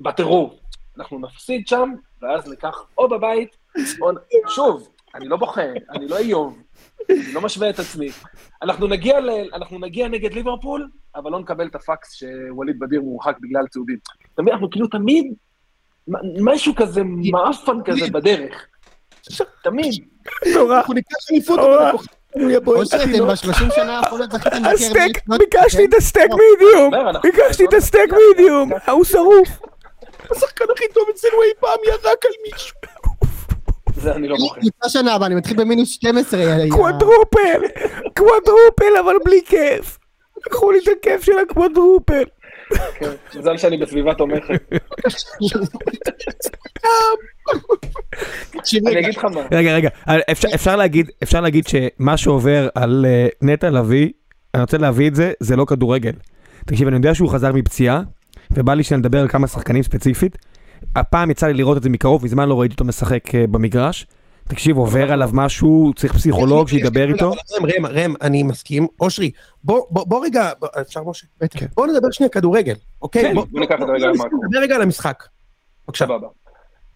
בטירוף. 0.00 0.54
אנחנו 0.98 1.18
נפסיד 1.18 1.68
שם, 1.68 1.90
ואז 2.22 2.50
ניקח 2.50 2.86
או 2.98 3.08
בבית, 3.08 3.56
או... 4.00 4.10
שוב, 4.48 4.88
אני 5.14 5.28
לא 5.28 5.36
בוכה, 5.36 5.62
אני 5.90 6.08
לא 6.08 6.18
איוב, 6.18 6.58
אני 7.10 7.32
לא 7.32 7.40
משווה 7.40 7.70
את 7.70 7.78
עצמי. 7.78 8.08
אנחנו 8.62 8.86
נגיע, 8.86 9.20
ל... 9.20 9.30
אנחנו 9.54 9.78
נגיע 9.78 10.08
נגד 10.08 10.32
ליברפול, 10.32 10.88
אבל 11.16 11.30
לא 11.30 11.40
נקבל 11.40 11.66
את 11.66 11.74
הפקס 11.74 12.12
שווליד 12.12 12.78
בדיר 12.78 13.02
מורחק 13.02 13.36
בגלל 13.40 13.66
צהובים. 13.66 13.98
אנחנו 14.38 14.70
כאילו 14.70 14.86
תמיד, 14.86 15.34
משהו 16.40 16.74
כזה 16.74 17.02
מעפן 17.04 17.82
כזה 17.84 18.06
בדרך. 18.12 18.66
תמיד. 19.62 20.04
נורא. 20.54 20.76
אנחנו 20.76 20.94
ניקח 20.94 21.16
אליפות, 21.32 21.58
אושר, 22.66 22.96
אתם 23.04 23.28
בשלושים 23.28 23.68
שנה 23.74 23.98
האחרונות 23.98 24.32
זכיתם 24.32 24.64
הסטייק, 24.74 25.18
ביקשתי 25.38 25.84
את 25.84 25.94
הסטייק 25.94 26.30
מידיום, 26.30 26.90
ביקשתי 27.22 27.64
את 27.64 27.74
הסטייק 27.74 28.10
מידיום, 28.12 28.70
ההוא 28.86 29.04
שרוף. 29.04 29.48
השחקן 30.30 30.64
הכי 30.74 30.84
טוב 30.94 31.04
אצלנו 31.14 31.42
אי 31.42 31.48
פעם 31.60 31.78
ירק 31.86 32.24
על 32.24 32.30
מישהו. 32.52 32.76
זה 33.96 34.12
אני 34.14 34.28
לא 34.28 34.36
בוחר. 34.36 34.60
שנה 34.88 35.14
הבאה, 35.14 35.26
אני 35.26 35.34
מתחיל 35.34 35.56
במינוס 35.56 35.88
12. 35.88 36.40
קוואדרופל, 36.70 37.60
קוואדרופל 38.18 38.96
אבל 39.00 39.14
בלי 39.24 39.40
כיף. 39.46 39.98
לקחו 40.46 40.70
לי 40.70 40.78
את 40.78 40.88
הכיף 40.98 41.22
של 41.22 41.38
הקוואדרופל. 41.38 42.24
כן, 42.98 43.10
מזל 43.34 43.56
שאני 43.56 43.76
בסביבה 43.76 44.14
תומכת. 44.14 44.60
אני 48.86 48.98
אגיד 48.98 49.16
לך 49.16 49.24
מה. 49.24 49.40
רגע, 49.52 49.74
רגע, 49.74 49.88
אפשר 51.22 51.40
להגיד 51.40 51.66
שמה 51.66 52.16
שעובר 52.16 52.68
על 52.74 53.06
אה, 53.08 53.26
נטע 53.42 53.70
לביא, 53.70 54.08
אני 54.54 54.62
רוצה 54.62 54.78
להביא 54.78 55.08
את 55.08 55.14
זה, 55.14 55.32
זה 55.40 55.56
לא 55.56 55.64
כדורגל. 55.64 56.12
תקשיב, 56.66 56.88
אני 56.88 56.96
יודע 56.96 57.14
שהוא 57.14 57.28
חזר 57.28 57.52
מפציעה, 57.52 58.02
ובא 58.50 58.74
לי 58.74 58.82
שנדבר 58.82 59.20
על 59.20 59.28
כמה 59.28 59.46
שחקנים 59.46 59.82
ספציפית. 59.82 60.38
הפעם 60.96 61.30
יצא 61.30 61.46
לי 61.46 61.54
לראות 61.54 61.76
את 61.76 61.82
זה 61.82 61.90
מקרוב, 61.90 62.24
מזמן 62.24 62.48
לא 62.48 62.60
ראיתי 62.60 62.72
אותו 62.72 62.84
משחק 62.84 63.34
אה, 63.34 63.46
במגרש. 63.46 64.06
תקשיב, 64.48 64.76
עובר 64.76 65.12
עליו 65.12 65.30
משהו, 65.32 65.92
צריך 65.96 66.14
פסיכולוג 66.14 66.68
שידבר 66.68 67.08
איתו. 67.08 67.32
ראם, 67.62 67.86
ראם, 67.86 68.14
אני 68.22 68.42
מסכים. 68.42 68.86
אושרי, 69.00 69.30
בוא 69.64 70.24
רגע, 70.24 70.50
אפשר 70.80 71.02
משה? 71.04 71.26
כן. 71.50 71.66
בוא 71.76 71.86
נדבר 71.86 72.10
שנייה 72.10 72.30
כדורגל, 72.30 72.74
אוקיי? 73.02 73.22
כן, 73.22 73.34
בוא 73.34 73.60
ניקח 73.60 73.74
את 73.74 73.88
רגע. 73.88 74.08
נדבר 74.08 74.58
רגע 74.62 74.74
על 74.74 74.82
המשחק. 74.82 75.24
בבקשה. 75.88 76.06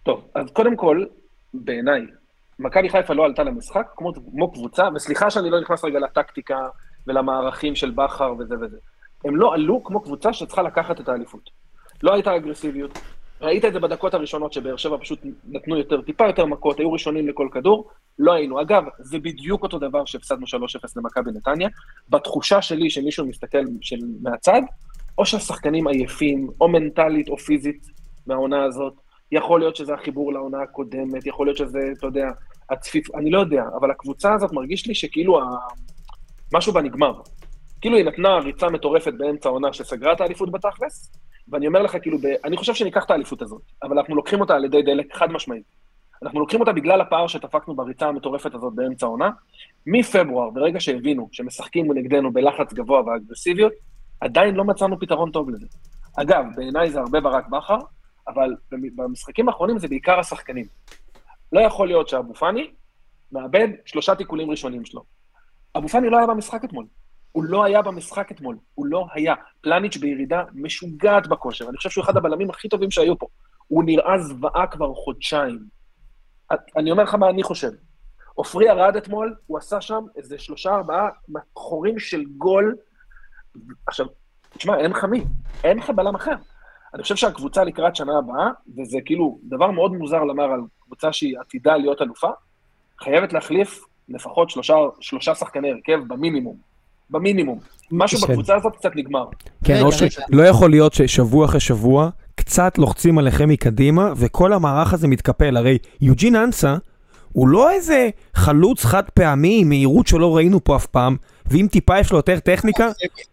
טוב, 0.03 0.21
אז 0.35 0.45
קודם 0.53 0.75
כל, 0.75 1.03
בעיניי, 1.53 2.05
מכבי 2.59 2.89
חיפה 2.89 3.13
לא 3.13 3.25
עלתה 3.25 3.43
למשחק 3.43 3.87
כמו, 3.95 4.13
כמו 4.31 4.51
קבוצה, 4.51 4.89
וסליחה 4.95 5.29
שאני 5.29 5.49
לא 5.49 5.61
נכנס 5.61 5.83
רגע 5.83 5.99
לטקטיקה 5.99 6.67
ולמערכים 7.07 7.75
של 7.75 7.91
בכר 7.91 8.33
וזה 8.39 8.55
וזה. 8.61 8.77
הם 9.25 9.35
לא 9.35 9.53
עלו 9.53 9.83
כמו 9.83 10.01
קבוצה 10.01 10.33
שצריכה 10.33 10.61
לקחת 10.61 11.01
את 11.01 11.09
האליפות. 11.09 11.49
לא 12.03 12.13
הייתה 12.13 12.35
אגרסיביות, 12.35 12.99
ראית 13.41 13.65
את 13.65 13.73
זה 13.73 13.79
בדקות 13.79 14.13
הראשונות 14.13 14.53
שבאר 14.53 14.77
שבע 14.77 14.97
פשוט 14.97 15.19
נתנו 15.47 15.77
יותר, 15.77 16.01
טיפה 16.01 16.27
יותר 16.27 16.45
מכות, 16.45 16.79
היו 16.79 16.91
ראשונים 16.91 17.27
לכל 17.27 17.47
כדור, 17.51 17.89
לא 18.19 18.33
היינו. 18.33 18.61
אגב, 18.61 18.83
זה 18.99 19.19
בדיוק 19.19 19.63
אותו 19.63 19.79
דבר 19.79 20.05
שהפסדנו 20.05 20.45
3-0 20.45 20.49
למכבי 20.95 21.31
נתניה. 21.31 21.69
בתחושה 22.09 22.61
שלי 22.61 22.89
שמישהו 22.89 23.25
מסתכל 23.25 23.63
של, 23.81 23.99
מהצד, 24.21 24.61
או 25.17 25.25
שהשחקנים 25.25 25.87
עייפים, 25.87 26.49
או 26.61 26.67
מנטלית 26.67 27.29
או 27.29 27.37
פיזית 27.37 27.87
מהעונה 28.27 28.63
הזאת. 28.63 28.93
יכול 29.31 29.59
להיות 29.59 29.75
שזה 29.75 29.93
החיבור 29.93 30.33
לעונה 30.33 30.61
הקודמת, 30.61 31.25
יכול 31.25 31.47
להיות 31.47 31.57
שזה, 31.57 31.79
אתה 31.97 32.07
יודע, 32.07 32.27
הצפיף, 32.69 33.15
אני 33.15 33.31
לא 33.31 33.39
יודע, 33.39 33.63
אבל 33.79 33.91
הקבוצה 33.91 34.33
הזאת 34.33 34.51
מרגיש 34.53 34.87
לי 34.87 34.95
שכאילו 34.95 35.41
ה... 35.41 35.57
משהו 36.53 36.73
בה 36.73 36.81
נגמר. 36.81 37.13
כאילו 37.81 37.97
היא 37.97 38.05
נתנה 38.05 38.37
ריצה 38.37 38.69
מטורפת 38.69 39.13
באמצע 39.17 39.49
העונה 39.49 39.73
שסגרה 39.73 40.13
את 40.13 40.21
האליפות 40.21 40.51
בתכלס, 40.51 41.11
ואני 41.47 41.67
אומר 41.67 41.81
לך, 41.81 41.97
כאילו, 42.01 42.17
ב... 42.17 42.25
אני 42.45 42.57
חושב 42.57 42.73
שניקח 42.73 43.05
את 43.05 43.11
האליפות 43.11 43.41
הזאת, 43.41 43.61
אבל 43.83 43.97
אנחנו 43.97 44.15
לוקחים 44.15 44.41
אותה 44.41 44.55
על 44.55 44.65
ידי 44.65 44.81
דלק 44.81 45.15
חד 45.15 45.31
משמעית. 45.31 45.63
אנחנו 46.23 46.39
לוקחים 46.39 46.59
אותה 46.59 46.71
בגלל 46.71 47.01
הפער 47.01 47.27
שדפקנו 47.27 47.75
בריצה 47.75 48.07
המטורפת 48.07 48.53
הזאת 48.53 48.73
באמצע 48.73 49.05
העונה. 49.05 49.29
מפברואר, 49.85 50.49
ברגע 50.49 50.79
שהבינו 50.79 51.29
שמשחקים 51.31 51.93
נגדנו 51.93 52.33
בלחץ 52.33 52.73
גבוה 52.73 53.01
ואגרסיביות, 53.05 53.73
עדיין 54.21 54.55
לא 54.55 54.63
מצאנו 54.63 54.99
פתרון 54.99 55.31
טוב 55.31 55.49
לזה. 55.49 55.67
אגב, 56.17 56.45
בעיניי 56.55 56.89
זה 56.91 56.99
הרבה 56.99 57.19
ברק 57.21 57.47
בכר, 57.47 57.77
אבל 58.29 58.55
במשחקים 58.95 59.49
האחרונים 59.49 59.79
זה 59.79 59.87
בעיקר 59.87 60.19
השחקנים. 60.19 60.65
לא 61.51 61.59
יכול 61.59 61.87
להיות 61.87 62.09
שאבו 62.09 62.33
פאני 62.33 62.71
מאבד 63.31 63.67
שלושה 63.85 64.15
תיקולים 64.15 64.51
ראשונים 64.51 64.85
שלו. 64.85 65.03
אבו 65.77 65.87
פאני 65.87 66.09
לא 66.09 66.17
היה 66.17 66.27
במשחק 66.27 66.63
אתמול. 66.63 66.85
הוא 67.31 67.43
לא 67.43 67.63
היה 67.63 67.81
במשחק 67.81 68.31
אתמול, 68.31 68.57
הוא 68.75 68.85
לא 68.85 69.07
היה. 69.13 69.35
פלניץ' 69.61 69.97
בירידה 69.97 70.43
משוגעת 70.53 71.27
בכושר, 71.27 71.69
אני 71.69 71.77
חושב 71.77 71.89
שהוא 71.89 72.03
אחד 72.03 72.17
הבלמים 72.17 72.49
הכי 72.49 72.69
טובים 72.69 72.91
שהיו 72.91 73.17
פה. 73.17 73.27
הוא 73.67 73.83
נראה 73.83 74.19
זוועה 74.19 74.67
כבר 74.67 74.93
חודשיים. 74.93 75.59
אני 76.77 76.91
אומר 76.91 77.03
לך 77.03 77.15
מה 77.15 77.29
אני 77.29 77.43
חושב. 77.43 77.69
עופרי 78.33 78.65
ירד 78.65 78.95
אתמול, 78.95 79.35
הוא 79.47 79.57
עשה 79.57 79.81
שם 79.81 80.03
איזה 80.15 80.39
שלושה, 80.39 80.75
ארבעה 80.75 81.09
חורים 81.55 81.99
של 81.99 82.23
גול. 82.37 82.75
עכשיו, 83.87 84.05
תשמע, 84.49 84.77
אין 84.77 84.91
לך 84.91 85.03
מי, 85.03 85.23
אין 85.63 85.77
לך 85.77 85.89
בלם 85.89 86.15
אחר. 86.15 86.35
אני 86.93 87.03
חושב 87.03 87.15
שהקבוצה 87.15 87.63
לקראת 87.63 87.95
שנה 87.95 88.17
הבאה, 88.17 88.49
וזה 88.77 88.97
כאילו 89.05 89.39
דבר 89.43 89.71
מאוד 89.71 89.91
מוזר 89.91 90.23
לומר 90.23 90.43
על 90.43 90.59
קבוצה 90.85 91.13
שהיא 91.13 91.39
עתידה 91.39 91.77
להיות 91.77 92.01
אלופה, 92.01 92.29
חייבת 93.03 93.33
להחליף 93.33 93.81
לפחות 94.09 94.49
שלושה, 94.49 94.75
שלושה 94.99 95.35
שחקני 95.35 95.71
הרכב 95.71 95.99
במינימום. 96.07 96.55
במינימום. 97.09 97.59
משהו 97.91 98.19
כן. 98.19 98.27
בקבוצה 98.27 98.55
הזאת 98.55 98.75
קצת 98.75 98.95
נגמר. 98.95 99.25
כן, 99.63 99.81
אושרי, 99.81 100.07
לא 100.29 100.43
יכול 100.43 100.69
להיות 100.69 100.93
ששבוע 100.93 101.45
אחרי 101.45 101.59
שבוע 101.59 102.09
קצת 102.35 102.77
לוחצים 102.77 103.17
עליכם 103.17 103.49
מקדימה, 103.49 104.13
וכל 104.17 104.53
המערך 104.53 104.93
הזה 104.93 105.07
מתקפל. 105.07 105.57
הרי 105.57 105.77
יוג'ין 106.01 106.35
אנסה 106.35 106.77
הוא 107.33 107.47
לא 107.47 107.71
איזה 107.71 108.09
חלוץ 108.33 108.85
חד 108.85 109.03
פעמי 109.13 109.59
עם 109.61 109.69
מהירות 109.69 110.07
שלא 110.07 110.35
ראינו 110.35 110.63
פה 110.63 110.75
אף 110.75 110.85
פעם, 110.85 111.15
ואם 111.45 111.67
טיפה 111.71 111.99
יש 111.99 112.11
לו 112.11 112.17
יותר 112.17 112.39
טכניקה... 112.39 112.87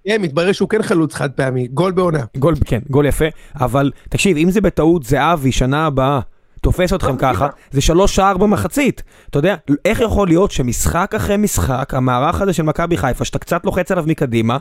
כן, 0.04 0.22
מתברר 0.22 0.52
שהוא 0.52 0.68
כן 0.68 0.82
חלוץ 0.82 1.14
חד 1.14 1.30
פעמי, 1.32 1.66
גול 1.66 1.92
בעונה. 1.92 2.24
גול, 2.36 2.54
כן, 2.64 2.80
גול 2.90 3.06
יפה, 3.06 3.24
אבל 3.60 3.90
תקשיב, 4.08 4.36
אם 4.36 4.50
זה 4.50 4.60
בטעות 4.60 5.02
זהבי 5.02 5.52
שנה 5.52 5.86
הבאה, 5.86 6.20
תופס 6.60 6.92
אתכם 6.92 7.16
ככה, 7.16 7.48
זה 7.70 7.80
שלוש 7.80 8.16
שער 8.16 8.36
במחצית. 8.36 9.02
אתה 9.30 9.38
יודע, 9.38 9.54
איך 9.84 10.00
יכול 10.00 10.28
להיות 10.28 10.50
שמשחק 10.50 11.12
אחרי 11.16 11.36
משחק, 11.36 11.94
המערך 11.94 12.40
הזה 12.40 12.52
של 12.52 12.62
מכבי 12.62 12.96
חיפה, 12.96 13.24
שאתה 13.24 13.38
קצת 13.38 13.64
לוחץ 13.64 13.90
עליו 13.92 14.04
מקדימה, 14.06 14.58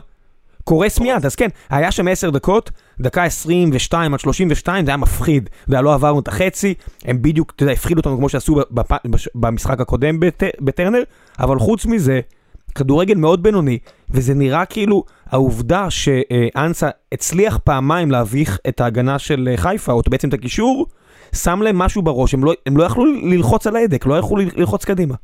קורס 0.68 1.00
מיד, 1.00 1.26
אז 1.26 1.34
כן, 1.34 1.48
היה 1.70 1.90
שם 1.90 2.08
10 2.08 2.30
דקות, 2.30 2.70
דקה 3.00 3.24
22 3.24 4.14
עד 4.14 4.20
32, 4.20 4.84
זה 4.84 4.90
היה 4.90 4.96
מפחיד, 4.96 5.50
ולא 5.68 5.94
עברנו 5.94 6.20
את 6.20 6.28
החצי, 6.28 6.74
הם 7.04 7.22
בדיוק, 7.22 7.52
אתה 7.56 7.62
יודע, 7.62 7.72
הפחידו 7.72 7.98
אותנו 7.98 8.16
כמו 8.18 8.28
שעשו 8.28 8.56
במשחק 9.34 9.80
הקודם 9.80 10.20
בטרנר, 10.60 11.02
אבל 11.38 11.58
חוץ 11.58 11.86
מזה, 11.86 12.20
כדורגל 12.74 13.14
מאוד 13.14 13.42
בינוני, 13.42 13.78
וזה 14.10 14.34
נראה 14.34 14.64
כאילו 14.64 15.04
העובדה 15.26 15.90
שאנסה 15.90 16.88
הצליח 17.12 17.58
פעמיים 17.64 18.10
להביך 18.10 18.58
את 18.68 18.80
ההגנה 18.80 19.18
של 19.18 19.48
חיפה, 19.56 19.92
או 19.92 20.00
בעצם 20.08 20.28
את 20.28 20.34
הקישור, 20.34 20.86
שם 21.34 21.62
להם 21.62 21.78
משהו 21.78 22.02
בראש, 22.02 22.34
הם 22.34 22.44
לא, 22.44 22.52
הם 22.66 22.76
לא 22.76 22.84
יכלו 22.84 23.04
ללחוץ 23.04 23.66
על 23.66 23.76
ההדק, 23.76 24.06
לא 24.06 24.18
יכלו 24.18 24.36
ללחוץ 24.36 24.84
קדימה. 24.84 25.14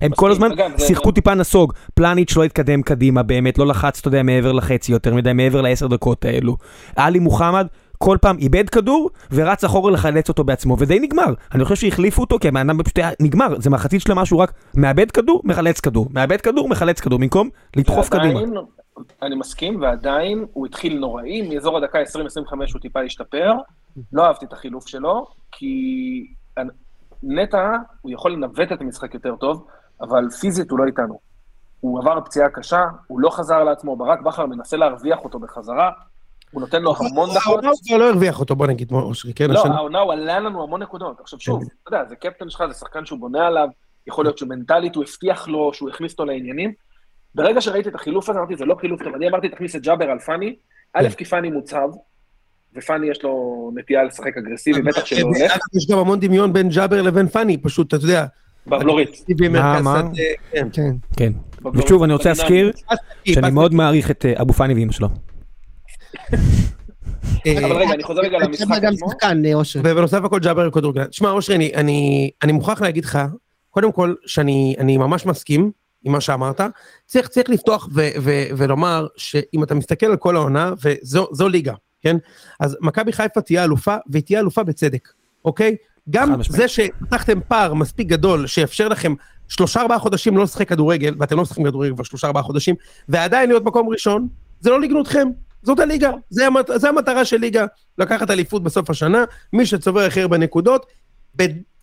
הם 0.00 0.12
כל 0.16 0.30
הזמן 0.30 0.48
שיחקו 0.78 1.12
טיפה 1.12 1.34
נסוג, 1.34 1.72
פלניץ' 1.94 2.36
לא 2.36 2.44
התקדם 2.44 2.82
קדימה 2.82 3.22
באמת, 3.22 3.58
לא 3.58 3.66
לחץ, 3.66 3.98
אתה 3.98 4.08
יודע, 4.08 4.22
מעבר 4.22 4.52
לחצי 4.52 4.92
יותר 4.92 5.14
מדי, 5.14 5.32
מעבר 5.32 5.60
לעשר 5.60 5.86
דקות 5.86 6.24
האלו. 6.24 6.56
עלי 6.96 7.18
מוחמד 7.18 7.66
כל 7.98 8.18
פעם 8.20 8.38
איבד 8.38 8.68
כדור 8.68 9.10
ורץ 9.32 9.64
אחורה 9.64 9.90
לחלץ 9.90 10.28
אותו 10.28 10.44
בעצמו, 10.44 10.76
ודי 10.78 11.00
נגמר. 11.00 11.34
אני 11.54 11.64
חושב 11.64 11.76
שהחליפו 11.76 12.20
אותו 12.20 12.38
כי 12.38 12.48
הבן 12.48 12.70
אדם 12.70 12.82
פשוט 12.82 12.98
היה 12.98 13.10
נגמר, 13.20 13.60
זה 13.60 13.70
מחצית 13.70 14.00
שלמה 14.00 14.26
שהוא 14.26 14.40
רק 14.40 14.52
מאבד 14.74 15.10
כדור, 15.10 15.42
מחלץ 15.44 15.80
כדור, 15.80 16.06
מאבד 16.10 16.40
כדור, 16.40 16.68
מחלץ 16.68 17.00
כדור, 17.00 17.18
במקום 17.18 17.48
לדחוף 17.76 18.08
קדימה. 18.08 18.40
אני 19.22 19.34
מסכים, 19.34 19.80
ועדיין 19.80 20.44
הוא 20.52 20.66
התחיל 20.66 20.98
נוראי, 20.98 21.48
מאזור 21.48 21.76
הדקה 21.76 21.98
20-25 22.02 22.02
הוא 22.72 22.80
טיפה 22.80 23.00
השתפר, 23.02 23.52
לא 24.12 24.26
אהבתי 24.26 24.44
את 24.44 24.52
החילוף 24.52 24.86
שלו, 24.88 25.26
כי 25.52 26.26
נטע, 27.22 27.76
הוא 28.02 28.12
יכול 28.12 28.32
לנווט 28.32 28.72
את 28.72 28.80
המשחק 28.80 29.14
יותר 29.14 29.36
טוב, 29.36 29.66
אבל 30.00 30.30
פיזית 30.30 30.70
הוא 30.70 30.78
לא 30.78 30.84
איתנו. 30.84 31.18
הוא 31.80 31.98
עבר 31.98 32.20
פציעה 32.20 32.48
קשה, 32.48 32.84
הוא 33.06 33.20
לא 33.20 33.30
חזר 33.30 33.64
לעצמו, 33.64 33.96
ברק 33.96 34.20
בכר 34.20 34.46
מנסה 34.46 34.76
להרוויח 34.76 35.18
אותו 35.24 35.38
בחזרה, 35.38 35.90
הוא 36.50 36.60
נותן 36.60 36.82
לו 36.82 36.94
המון 36.98 37.30
דקות. 37.30 37.42
העונה 37.46 37.68
הוא 37.90 37.98
לא 37.98 38.10
הרוויח 38.10 38.40
אותו, 38.40 38.56
בוא 38.56 38.66
נגיד, 38.66 38.92
אושרי, 38.92 39.34
כן? 39.34 39.50
לא, 39.50 39.64
העונה 39.66 39.98
הוא 39.98 40.12
עלה 40.12 40.38
לנו 40.38 40.62
המון 40.62 40.82
נקודות. 40.82 41.20
עכשיו 41.20 41.40
שוב, 41.40 41.60
כן. 41.60 41.66
אתה 41.82 41.96
יודע, 41.96 42.08
זה 42.08 42.16
קפטן 42.16 42.50
שלך, 42.50 42.62
זה 42.68 42.74
שחקן 42.74 43.06
שהוא 43.06 43.18
בונה 43.18 43.46
עליו, 43.46 43.68
יכול 44.06 44.24
להיות 44.24 44.38
שמנטלית 44.38 44.94
הוא 44.94 45.04
הבטיח 45.04 45.48
לו, 45.48 45.70
שהוא 45.74 45.90
הכניס 45.90 46.12
אותו 46.12 46.24
לעניינים. 46.24 46.72
ברגע 47.34 47.60
שראיתי 47.60 47.88
את 47.88 47.94
החילוף 47.94 48.30
הזה, 48.30 48.38
אמרתי, 48.38 48.56
זה 48.56 48.64
לא 48.64 48.76
חילוף 48.80 49.02
טוב, 49.02 49.14
אני 49.14 49.28
אמרתי, 49.28 49.48
תכניס 49.48 49.76
את 49.76 49.82
ג'אבר 49.82 50.12
אלפאני, 50.12 50.56
א', 50.94 51.02
כן. 51.02 51.10
כי 51.10 51.24
פאני 51.24 51.50
מוצב, 51.50 51.88
ופאני 52.74 53.10
יש 53.10 53.22
לו 53.22 53.70
נטייה 53.74 54.04
לשחק 54.04 54.36
אגרסיבי, 54.36 54.82
בטח 54.82 55.04
שלא 55.04 55.26
הולך. 55.26 55.58
יש 55.76 55.90
גם 55.90 55.98
המון 55.98 56.20
דמיון 56.20 56.52
בין 56.52 56.68
ג'אבר 56.68 57.02
לבין 57.02 57.28
פאני, 57.28 57.56
פשוט, 57.62 57.94
אתה 57.94 58.04
יודע. 58.04 58.26
בבלורית. 58.68 59.24
מה, 59.50 59.80
מה? 59.80 60.02
כן. 60.52 60.68
כן. 60.72 60.92
כן. 61.16 61.32
ושוב, 61.74 62.02
אני 62.02 62.12
רוצה 62.12 62.28
להזכיר 62.28 62.72
שאני 63.24 63.50
מאוד 63.50 63.74
מעריך 63.74 64.10
את 64.10 64.26
אבו 64.40 64.52
פאני 64.52 64.74
ואימא 64.74 64.92
שלו. 64.92 65.08
אבל 67.46 67.72
רגע, 67.72 67.94
אני 67.94 68.02
חוזר 68.02 68.20
רגע 68.20 68.38
למשחק 68.38 68.84
עצמו. 68.84 69.08
ובנוסף 69.84 70.24
הכל 70.24 70.38
ג'אבר 70.38 70.70
כדורגלן. 70.70 71.06
שמע, 71.10 71.30
אושרי, 71.30 71.72
אני 72.42 72.52
מוכרח 72.52 72.80
להגיד 72.82 73.04
לך, 73.04 73.18
קודם 73.70 73.92
כל, 73.92 74.14
שאני 74.26 74.96
ממש 74.96 75.26
מסכים 75.26 75.70
עם 76.04 76.12
מה 76.12 76.20
שאמרת, 76.20 76.60
צריך, 77.06 77.28
צריך 77.28 77.50
לפתוח 77.50 77.88
ו, 77.94 78.08
ו, 78.20 78.30
ולומר 78.56 79.06
שאם 79.16 79.62
אתה 79.62 79.74
מסתכל 79.74 80.06
על 80.06 80.16
כל 80.16 80.36
העונה, 80.36 80.72
וזו 80.82 81.48
ליגה, 81.48 81.74
כן? 82.00 82.16
אז 82.60 82.76
מכבי 82.80 83.12
חיפה 83.12 83.40
תהיה 83.40 83.64
אלופה, 83.64 83.96
והיא 84.06 84.22
תהיה 84.22 84.40
אלופה 84.40 84.62
בצדק, 84.62 85.08
אוקיי? 85.44 85.76
גם 86.10 86.34
זה 86.48 86.68
שפתחתם 86.68 87.40
פער 87.48 87.74
מספיק 87.74 88.08
גדול, 88.08 88.46
שיאפשר 88.46 88.88
לכם 88.88 89.14
שלושה 89.48 89.80
ארבעה 89.80 89.98
חודשים 89.98 90.36
לא 90.36 90.42
לשחק 90.42 90.68
כדורגל, 90.68 91.14
ואתם 91.18 91.36
לא 91.36 91.42
משחקים 91.42 91.64
כדורגל 91.64 91.94
כבר 91.94 92.04
שלושה 92.04 92.26
ארבעה 92.26 92.42
חודשים, 92.42 92.74
ועדיין 93.08 93.48
להיות 93.48 93.64
מקום 93.64 93.88
ראשון, 93.88 94.28
זה 94.60 94.70
לא 94.70 94.80
לגנותכם, 94.80 95.28
זאת 95.62 95.78
הליגה, 95.78 96.10
זה, 96.30 96.46
המת, 96.46 96.70
זה 96.74 96.88
המטרה 96.88 97.24
של 97.24 97.36
ליגה, 97.36 97.66
לקחת 97.98 98.30
אליפות 98.30 98.62
בסוף 98.62 98.90
השנה, 98.90 99.24
מי 99.52 99.66
שצובר 99.66 100.00
הכי 100.00 100.20
הרבה 100.20 100.38
נקודות, 100.38 100.86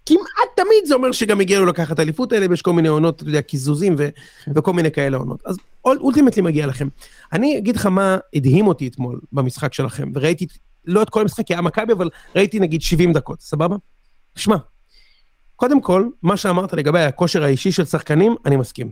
כמעט 0.05 0.49
תמיד 0.55 0.85
זה 0.85 0.95
אומר 0.95 1.11
שגם 1.11 1.41
הגיע 1.41 1.59
לו 1.59 1.65
לקחת 1.65 1.99
אליפות 1.99 2.33
האלה, 2.33 2.45
ויש 2.49 2.61
כל 2.61 2.73
מיני 2.73 2.87
עונות, 2.87 3.21
אתה 3.21 3.29
יודע, 3.29 3.41
קיזוזים 3.41 3.95
ו- 3.97 4.09
וכל 4.55 4.73
מיני 4.73 4.91
כאלה 4.91 5.17
עונות. 5.17 5.43
אז 5.45 5.57
אולטימטלי 5.85 6.41
מגיע 6.41 6.67
לכם. 6.67 6.87
אני 7.33 7.57
אגיד 7.57 7.75
לך 7.75 7.85
מה 7.85 8.17
הדהים 8.33 8.67
אותי 8.67 8.87
אתמול 8.87 9.19
במשחק 9.31 9.73
שלכם, 9.73 10.11
וראיתי, 10.15 10.47
לא 10.85 11.01
את 11.01 11.09
כל 11.09 11.21
המשחק, 11.21 11.47
כי 11.47 11.53
היה 11.53 11.61
מכבי, 11.61 11.93
אבל 11.93 12.09
ראיתי 12.35 12.59
נגיד 12.59 12.81
70 12.81 13.13
דקות, 13.13 13.41
סבבה? 13.41 13.75
שמע, 14.35 14.55
קודם 15.55 15.81
כל, 15.81 16.07
מה 16.23 16.37
שאמרת 16.37 16.73
לגבי 16.73 16.99
הכושר 16.99 17.43
האישי 17.43 17.71
של 17.71 17.85
שחקנים, 17.85 18.35
אני 18.45 18.55
מסכים. 18.55 18.91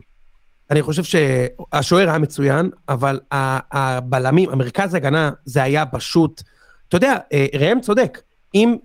אני 0.72 0.82
חושב 0.82 1.04
שהשוער 1.04 2.10
היה 2.10 2.18
מצוין, 2.18 2.70
אבל 2.90 3.20
הבלמים, 3.32 4.50
המרכז 4.50 4.94
ההגנה, 4.94 5.32
זה 5.46 5.64
היה 5.64 5.86
פשוט, 5.86 6.42
אתה 6.88 6.98
יודע, 6.98 7.16
אה, 7.34 7.46
ראם 7.60 7.82
צודק, 7.82 8.22
אם 8.56 8.76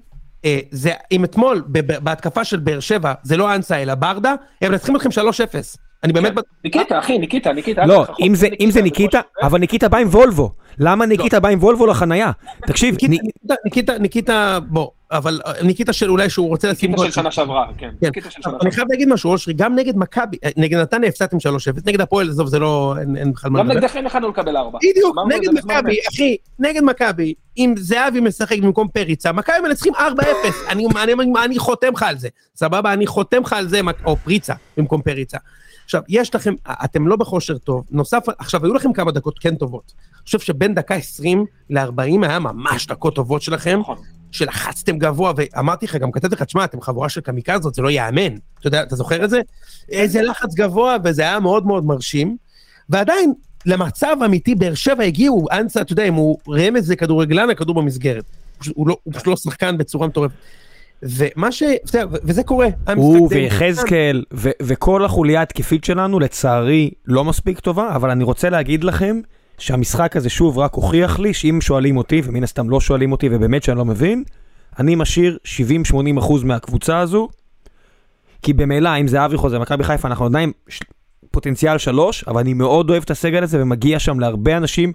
אה, 0.45 0.59
זה, 0.71 0.93
אם 1.13 1.25
אתמול, 1.25 1.65
בהתקפה 2.03 2.45
של 2.45 2.59
באר 2.59 2.81
שבע, 2.81 3.13
זה 3.23 3.37
לא 3.37 3.55
אנסה 3.55 3.83
אלא 3.83 3.95
ברדה, 3.95 4.35
הם 4.63 4.73
מנצחים 4.73 4.97
אתכם 4.97 5.09
3-0. 5.11 5.13
אני 6.05 6.13
באמת... 6.13 6.35
כן. 6.35 6.41
ניקיטה, 6.65 6.99
אחי, 6.99 7.19
ניקיטה, 7.19 7.53
ניקיטה. 7.53 7.87
לא, 7.87 8.07
אם 8.61 8.71
זה 8.71 8.83
ניקיטה, 8.83 9.21
אבל 9.43 9.59
ניקיטה 9.59 9.89
בא 9.89 9.99
עם 9.99 10.09
וולבו. 10.09 10.53
למה 10.79 11.05
לא. 11.05 11.09
ניקיטה 11.09 11.41
בא 11.41 11.49
עם 11.49 11.59
וולבו 11.59 11.87
לחנייה? 11.87 12.31
תקשיב, 12.67 12.97
ניקיטה, 13.65 13.99
ניקיטה, 13.99 14.59
בוא, 14.69 14.91
אבל 15.11 15.41
אה, 15.47 15.53
ניקיטה 15.63 15.93
של 15.93 16.11
אולי 16.11 16.31
שהוא 16.31 16.49
רוצה 16.49 16.71
לשים... 16.71 16.91
ניקיטה 16.91 17.07
של 17.07 17.13
שנה 17.13 17.31
שעברה, 17.31 17.67
כן. 17.79 17.91
כן. 18.01 18.11
אני 18.63 18.71
חייב 18.71 18.89
להגיד 18.91 19.09
משהו, 19.09 19.31
אושרי, 19.31 19.55
גם 19.55 19.75
נגד 19.75 19.97
מכבי, 19.97 20.37
אה, 20.45 20.51
נגד 20.57 20.79
נתניה 20.79 21.09
הפסדתם 21.09 21.37
3-0, 21.37 21.41
נגד 21.87 22.01
הפועל, 22.01 22.29
עזוב, 22.29 22.49
זה 22.49 22.59
לא, 22.59 22.95
אין 23.17 23.33
בכלל 23.33 23.51
מה 23.51 23.59
לדבר. 23.59 23.75
גם 23.75 23.79
נגדכם 23.79 24.07
יכלנו 24.07 24.29
לקבל 24.29 24.57
4. 24.57 24.79
בדיוק, 24.79 25.17
נגד 25.29 25.51
מכבי, 25.53 25.97
אחי, 26.09 26.37
נגד 26.59 26.83
מכבי, 26.85 27.35
אם 27.59 27.75
זהבי 27.77 28.21
משחק 28.21 28.59
במקום 28.59 28.89
פריצה, 28.89 29.33
מכבי 29.33 29.57
מנצחים 29.63 29.95
4-0, 29.95 29.99
אני 31.45 31.59
חותם 31.59 31.93
לך 31.93 32.03
על 32.03 32.19
זה, 32.19 32.29
סבבה? 32.57 32.93
אני 32.93 33.07
חותם 33.07 33.43
לך 33.43 33.53
על 33.53 33.69
זה, 33.69 33.81
או 34.05 34.17
פריצה 34.17 34.55
במקום 34.77 35.03
פריצה. 35.03 35.39
עכשיו, 35.85 36.03
יש 36.09 36.35
לכם, 36.35 36.55
אתם 36.85 37.09
לא 37.09 37.17
בכושר 37.17 37.59
טוב, 37.59 37.85
נוסף, 37.91 38.23
עכשיו, 38.39 38.65
היו 38.65 38.75
לכם 38.75 38.93
כמה 38.93 39.13
דקות 39.13 39.39
כן 39.39 39.55
טובות. 39.55 39.93
אני 40.15 40.25
חושב 40.25 40.39
שבין 40.39 40.75
דקה 40.75 40.95
20 40.95 41.45
ל-40 41.71 42.27
היה 42.27 42.39
ממש 42.39 42.87
דקות 42.87 43.15
טובות 43.15 43.43
שלכם, 43.43 43.81
נכון. 43.81 43.99
שלחצתם 44.33 44.99
גבוה, 44.99 45.33
ואמרתי 45.37 45.87
לך, 45.87 45.97
גם 45.97 46.13
כתבתי 46.13 46.35
לך, 46.35 46.43
תשמע, 46.43 46.65
אתם 46.65 46.81
חבורה 46.81 47.09
של 47.09 47.21
קמיקזות, 47.21 47.75
זה 47.75 47.83
לא 47.83 47.91
ייאמן. 47.91 48.35
אתה 48.61 48.67
יודע, 48.67 48.83
אתה 48.83 48.97
זוכר 48.97 49.25
את 49.25 49.31
זה? 49.31 49.41
איזה 49.93 50.23
לחץ 50.23 50.55
גבוה, 50.55 50.97
וזה 51.05 51.23
היה 51.23 51.41
מאוד 51.41 51.67
מאוד 51.67 51.85
מרשים. 51.85 52.37
ועדיין, 52.89 53.33
למצב 53.67 54.17
אמיתי, 54.25 54.55
באר 54.55 54.75
שבע 54.75 55.05
הגיעו, 55.05 55.47
אנסה, 55.53 55.81
אתה 55.81 55.93
יודע, 55.93 56.05
אם 56.05 56.15
הוא 56.15 56.39
רמז 56.49 56.87
זה 56.87 56.97
כדורגלן, 56.97 57.51
הכדור 57.51 57.75
במסגרת. 57.75 58.25
הוא, 58.75 58.89
לא, 58.89 58.97
הוא 59.03 59.15
פשוט 59.15 59.27
לא 59.27 59.37
שחקן 59.37 59.79
בצורה 59.79 60.07
מטורפת. 60.09 60.35
ומה 61.03 61.53
ש... 61.53 61.63
וזה 62.23 62.43
קורה. 62.43 62.69
הוא 62.97 63.29
ויחזקאל 63.31 64.25
וכל 64.63 65.05
החוליה 65.05 65.43
התקפית 65.43 65.85
שלנו 65.85 66.21
לצערי 66.21 66.91
לא 67.07 67.25
מספיק 67.25 67.61
טובה, 67.61 67.95
אבל 67.95 68.11
אני 68.11 68.25
רוצה 68.25 68.51
להגיד 68.51 68.85
לכם 68.85 69.21
שהמשחק 69.59 70.17
הזה 70.17 70.31
שוב 70.31 70.59
רק 70.59 70.75
הוכיח 70.75 71.19
לי 71.19 71.35
שאם 71.35 71.59
שואלים 71.61 71.97
אותי, 71.97 72.23
ומן 72.25 72.45
הסתם 72.45 72.71
לא 72.71 72.81
שואלים 72.81 73.13
אותי 73.13 73.29
ובאמת 73.33 73.63
שאני 73.63 73.79
לא 73.79 73.85
מבין, 73.85 74.25
אני 74.79 74.95
משאיר 74.95 75.39
70-80 75.93 75.95
אחוז 76.19 76.45
מהקבוצה 76.45 76.99
הזו, 76.99 77.29
כי 78.43 78.53
במילא 78.53 79.01
אם 79.01 79.09
זה 79.09 79.25
אבי 79.25 79.37
חוזר, 79.37 79.59
מכבי 79.59 79.85
חיפה, 79.85 80.09
אנחנו 80.09 80.27
עדיין 80.27 80.53
פוטנציאל 81.31 81.79
שלוש, 81.79 82.25
אבל 82.25 82.41
אני 82.41 82.55
מאוד 82.55 82.91
אוהב 82.91 83.03
את 83.03 83.11
הסגל 83.11 83.43
הזה 83.43 83.63
ומגיע 83.63 83.99
שם 83.99 84.21
להרבה 84.21 84.57
אנשים 84.57 84.93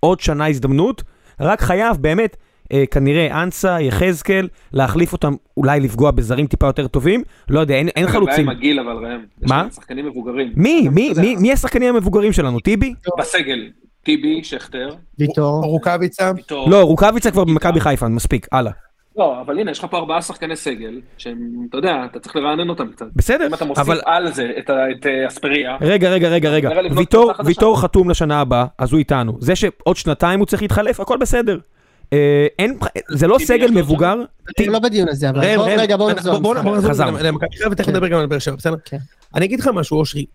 עוד 0.00 0.20
שנה 0.20 0.48
הזדמנות, 0.48 1.02
רק 1.40 1.60
חייב 1.60 1.96
באמת 2.00 2.36
אה, 2.72 2.84
כנראה 2.90 3.42
אנסה, 3.42 3.80
יחזקאל, 3.80 4.48
להחליף 4.72 5.12
אותם, 5.12 5.34
אולי 5.56 5.80
לפגוע 5.80 6.10
בזרים 6.10 6.46
טיפה 6.46 6.66
יותר 6.66 6.86
טובים, 6.86 7.22
לא 7.48 7.60
יודע, 7.60 7.74
אין, 7.74 7.88
אין 7.88 8.06
חלוצים. 8.06 8.32
הבעיה 8.32 8.40
עם 8.40 8.48
הגיל 8.48 8.80
אבל 8.80 9.06
ראם, 9.06 9.20
מה? 9.48 9.64
יש 9.68 9.74
שחקנים 9.74 10.06
מבוגרים. 10.06 10.52
מי? 10.56 10.88
מי, 10.92 11.12
מי, 11.20 11.36
מי 11.36 11.52
השחקנים 11.52 11.94
המבוגרים 11.94 12.32
שלנו? 12.32 12.60
טיבי? 12.60 12.94
בסגל. 13.18 13.70
טיבי, 14.02 14.44
שכטר. 14.44 14.88
ויטור. 15.18 15.64
רוקאביצה. 15.64 16.32
לא, 16.50 16.82
רוקאביצה 16.82 17.30
כבר 17.30 17.44
במכבי 17.44 17.80
חיפה, 17.80 18.08
מספיק, 18.08 18.46
הלאה. 18.52 18.72
לא, 19.16 19.40
אבל 19.40 19.58
הנה, 19.58 19.70
יש 19.70 19.78
לך 19.78 19.86
פה 19.90 19.96
ארבעה 19.96 20.22
שחקני 20.22 20.56
סגל, 20.56 21.00
שהם, 21.18 21.66
אתה 21.68 21.78
יודע, 21.78 22.04
אתה 22.10 22.20
צריך 22.20 22.36
לרענן 22.36 22.68
אותם 22.68 22.88
קצת. 22.88 23.06
בסדר, 23.16 23.46
אם 23.46 23.54
אתה 23.54 23.64
מוסיף 23.64 23.84
אבל... 23.84 24.00
על 24.06 24.32
זה 24.32 24.50
את, 24.58 24.70
את 24.70 25.06
אה, 25.06 25.26
אספריה. 25.26 25.76
רגע, 25.80 26.10
רגע, 26.10 26.28
רגע, 26.28 26.50
רגע. 26.50 26.70
ויטור, 26.96 27.32
ויטור 27.44 27.80
חתום 27.80 28.10
לשנה 28.10 28.40
הבאה, 28.40 28.66
אז 28.78 28.92
הוא 28.92 28.98
איתנו. 28.98 29.36
זה 29.40 29.56
שעוד 29.56 29.96
שנתיים 29.96 30.38
הוא 30.38 30.46
צריך 30.46 30.62
להתחלף, 30.62 31.00
הכל 31.00 31.16
בסדר. 31.16 31.58
אה, 32.12 32.46
אין, 32.58 32.78
זה 33.08 33.26
לא 33.26 33.36
סגל 33.44 33.70
מבוגר. 33.70 34.14
לא 34.66 34.78
בדיון 34.78 35.08
הזה, 35.08 35.30
אבל 35.30 35.60
רגע, 35.60 35.96
בואו 35.96 36.10
נחזור. 36.12 36.38
בואו 36.38 36.76
נחזור 36.76 37.06
למכבי 37.06 37.56
חיפה 37.56 37.70
ותכף 37.70 37.88
נדבר 37.88 38.08
גם 38.08 38.20
על 38.20 38.26
באר 38.26 38.38
שבע, 38.38 38.56
בסדר? 38.56 38.76
כן. 38.84 38.98
אני 39.34 39.44
אגיד 39.44 39.60
לך 39.60 39.68
משהו, 39.68 39.98
אושרי. 39.98 40.26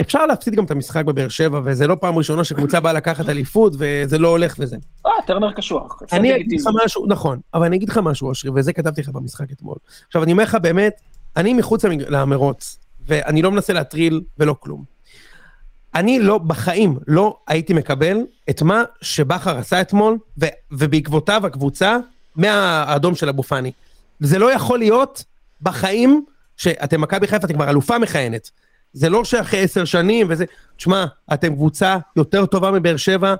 אפשר 0.00 0.26
להפסיד 0.26 0.54
גם 0.54 0.64
את 0.64 0.70
המשחק 0.70 1.04
בבאר 1.04 1.28
שבע, 1.28 1.60
וזה 1.64 1.86
לא 1.86 1.96
פעם 2.00 2.18
ראשונה 2.18 2.44
שקבוצה 2.44 2.80
באה 2.80 2.92
לקחת 2.92 3.28
אליפות, 3.28 3.72
וזה 3.78 4.18
לא 4.18 4.28
הולך 4.28 4.54
וזה. 4.58 4.76
אה, 5.06 5.12
טרנר 5.26 5.52
קשוח. 5.52 6.02
אני 6.12 6.36
אגיד 6.36 6.60
לך 6.60 6.68
משהו, 6.84 7.06
נכון, 7.06 7.40
אבל 7.54 7.64
אני 7.64 7.76
אגיד 7.76 7.88
לך 7.88 7.98
משהו, 7.98 8.28
אושרי, 8.28 8.50
וזה 8.54 8.72
כתבתי 8.72 9.00
לך 9.00 9.08
במשחק 9.08 9.52
אתמול. 9.52 9.76
עכשיו, 10.06 10.22
אני 10.22 10.32
אומר 10.32 10.42
לך 10.44 10.54
באמת, 10.62 11.00
אני 11.36 11.54
מחוץ 11.54 11.84
למרוץ, 11.84 12.78
ואני 13.06 13.42
לא 13.42 13.50
מנסה 13.50 13.72
להטריל 13.72 14.20
ולא 14.38 14.54
כלום. 14.60 14.97
אני 15.98 16.18
לא, 16.18 16.38
בחיים, 16.38 16.98
לא 17.06 17.36
הייתי 17.46 17.74
מקבל 17.74 18.16
את 18.50 18.62
מה 18.62 18.82
שבכר 19.00 19.58
עשה 19.58 19.80
אתמול, 19.80 20.18
ו, 20.40 20.46
ובעקבותיו 20.70 21.46
הקבוצה, 21.46 21.96
מהאדום 22.36 23.14
של 23.14 23.28
אבו 23.28 23.42
פאני. 23.42 23.72
זה 24.20 24.38
לא 24.38 24.52
יכול 24.52 24.78
להיות 24.78 25.24
בחיים, 25.62 26.24
שאתם 26.56 27.00
מכבי 27.00 27.26
חיפה, 27.26 27.46
אתם 27.46 27.54
כבר 27.54 27.70
אלופה 27.70 27.98
מכהנת. 27.98 28.50
זה 28.92 29.08
לא 29.08 29.24
שאחרי 29.24 29.60
עשר 29.60 29.84
שנים 29.84 30.26
וזה, 30.30 30.44
תשמע, 30.76 31.06
אתם 31.32 31.54
קבוצה 31.54 31.96
יותר 32.16 32.46
טובה 32.46 32.70
מבאר 32.70 32.96
שבע, 32.96 33.34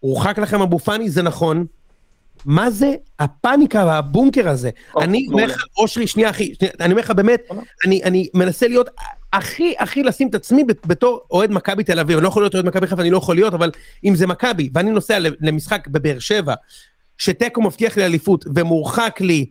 הורחק 0.00 0.38
לכם 0.38 0.60
אבו 0.60 0.78
פאני, 0.78 1.10
זה 1.10 1.22
נכון. 1.22 1.66
מה 2.44 2.70
זה 2.70 2.94
הפאניקה 3.18 3.84
והבונקר 3.86 4.48
הזה? 4.48 4.70
אני 5.00 5.26
אומר 5.32 5.46
לך, 5.46 5.64
אושרי, 5.76 6.06
שנייה 6.06 6.30
אחי, 6.30 6.52
אני 6.80 6.92
אומר 6.92 7.02
לך 7.02 7.10
באמת, 7.10 7.40
אני 7.84 8.28
מנסה 8.34 8.68
להיות 8.68 8.88
הכי 9.32 9.74
הכי 9.78 10.02
לשים 10.02 10.28
את 10.28 10.34
עצמי 10.34 10.64
בתור 10.86 11.20
אוהד 11.30 11.50
מכבי 11.50 11.84
תל 11.84 12.00
אביב, 12.00 12.16
אני 12.16 12.24
לא 12.24 12.28
יכול 12.28 12.42
להיות 12.42 12.54
אוהד 12.54 12.66
מכבי 12.66 12.86
חיפה, 12.86 13.02
אני 13.02 13.10
לא 13.10 13.18
יכול 13.18 13.36
להיות, 13.36 13.54
אבל 13.54 13.70
אם 14.04 14.14
זה 14.14 14.26
מכבי, 14.26 14.70
ואני 14.74 14.90
נוסע 14.90 15.18
למשחק 15.40 15.88
בבאר 15.88 16.18
שבע, 16.18 16.54
שתיקו 17.18 17.62
מבטיח 17.62 17.96
לי 17.96 18.04
אליפות, 18.04 18.44
ומורחק 18.54 19.20
לי 19.20 19.46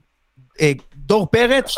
אה, 0.61 0.71
דור 0.95 1.25
פרץ, 1.25 1.75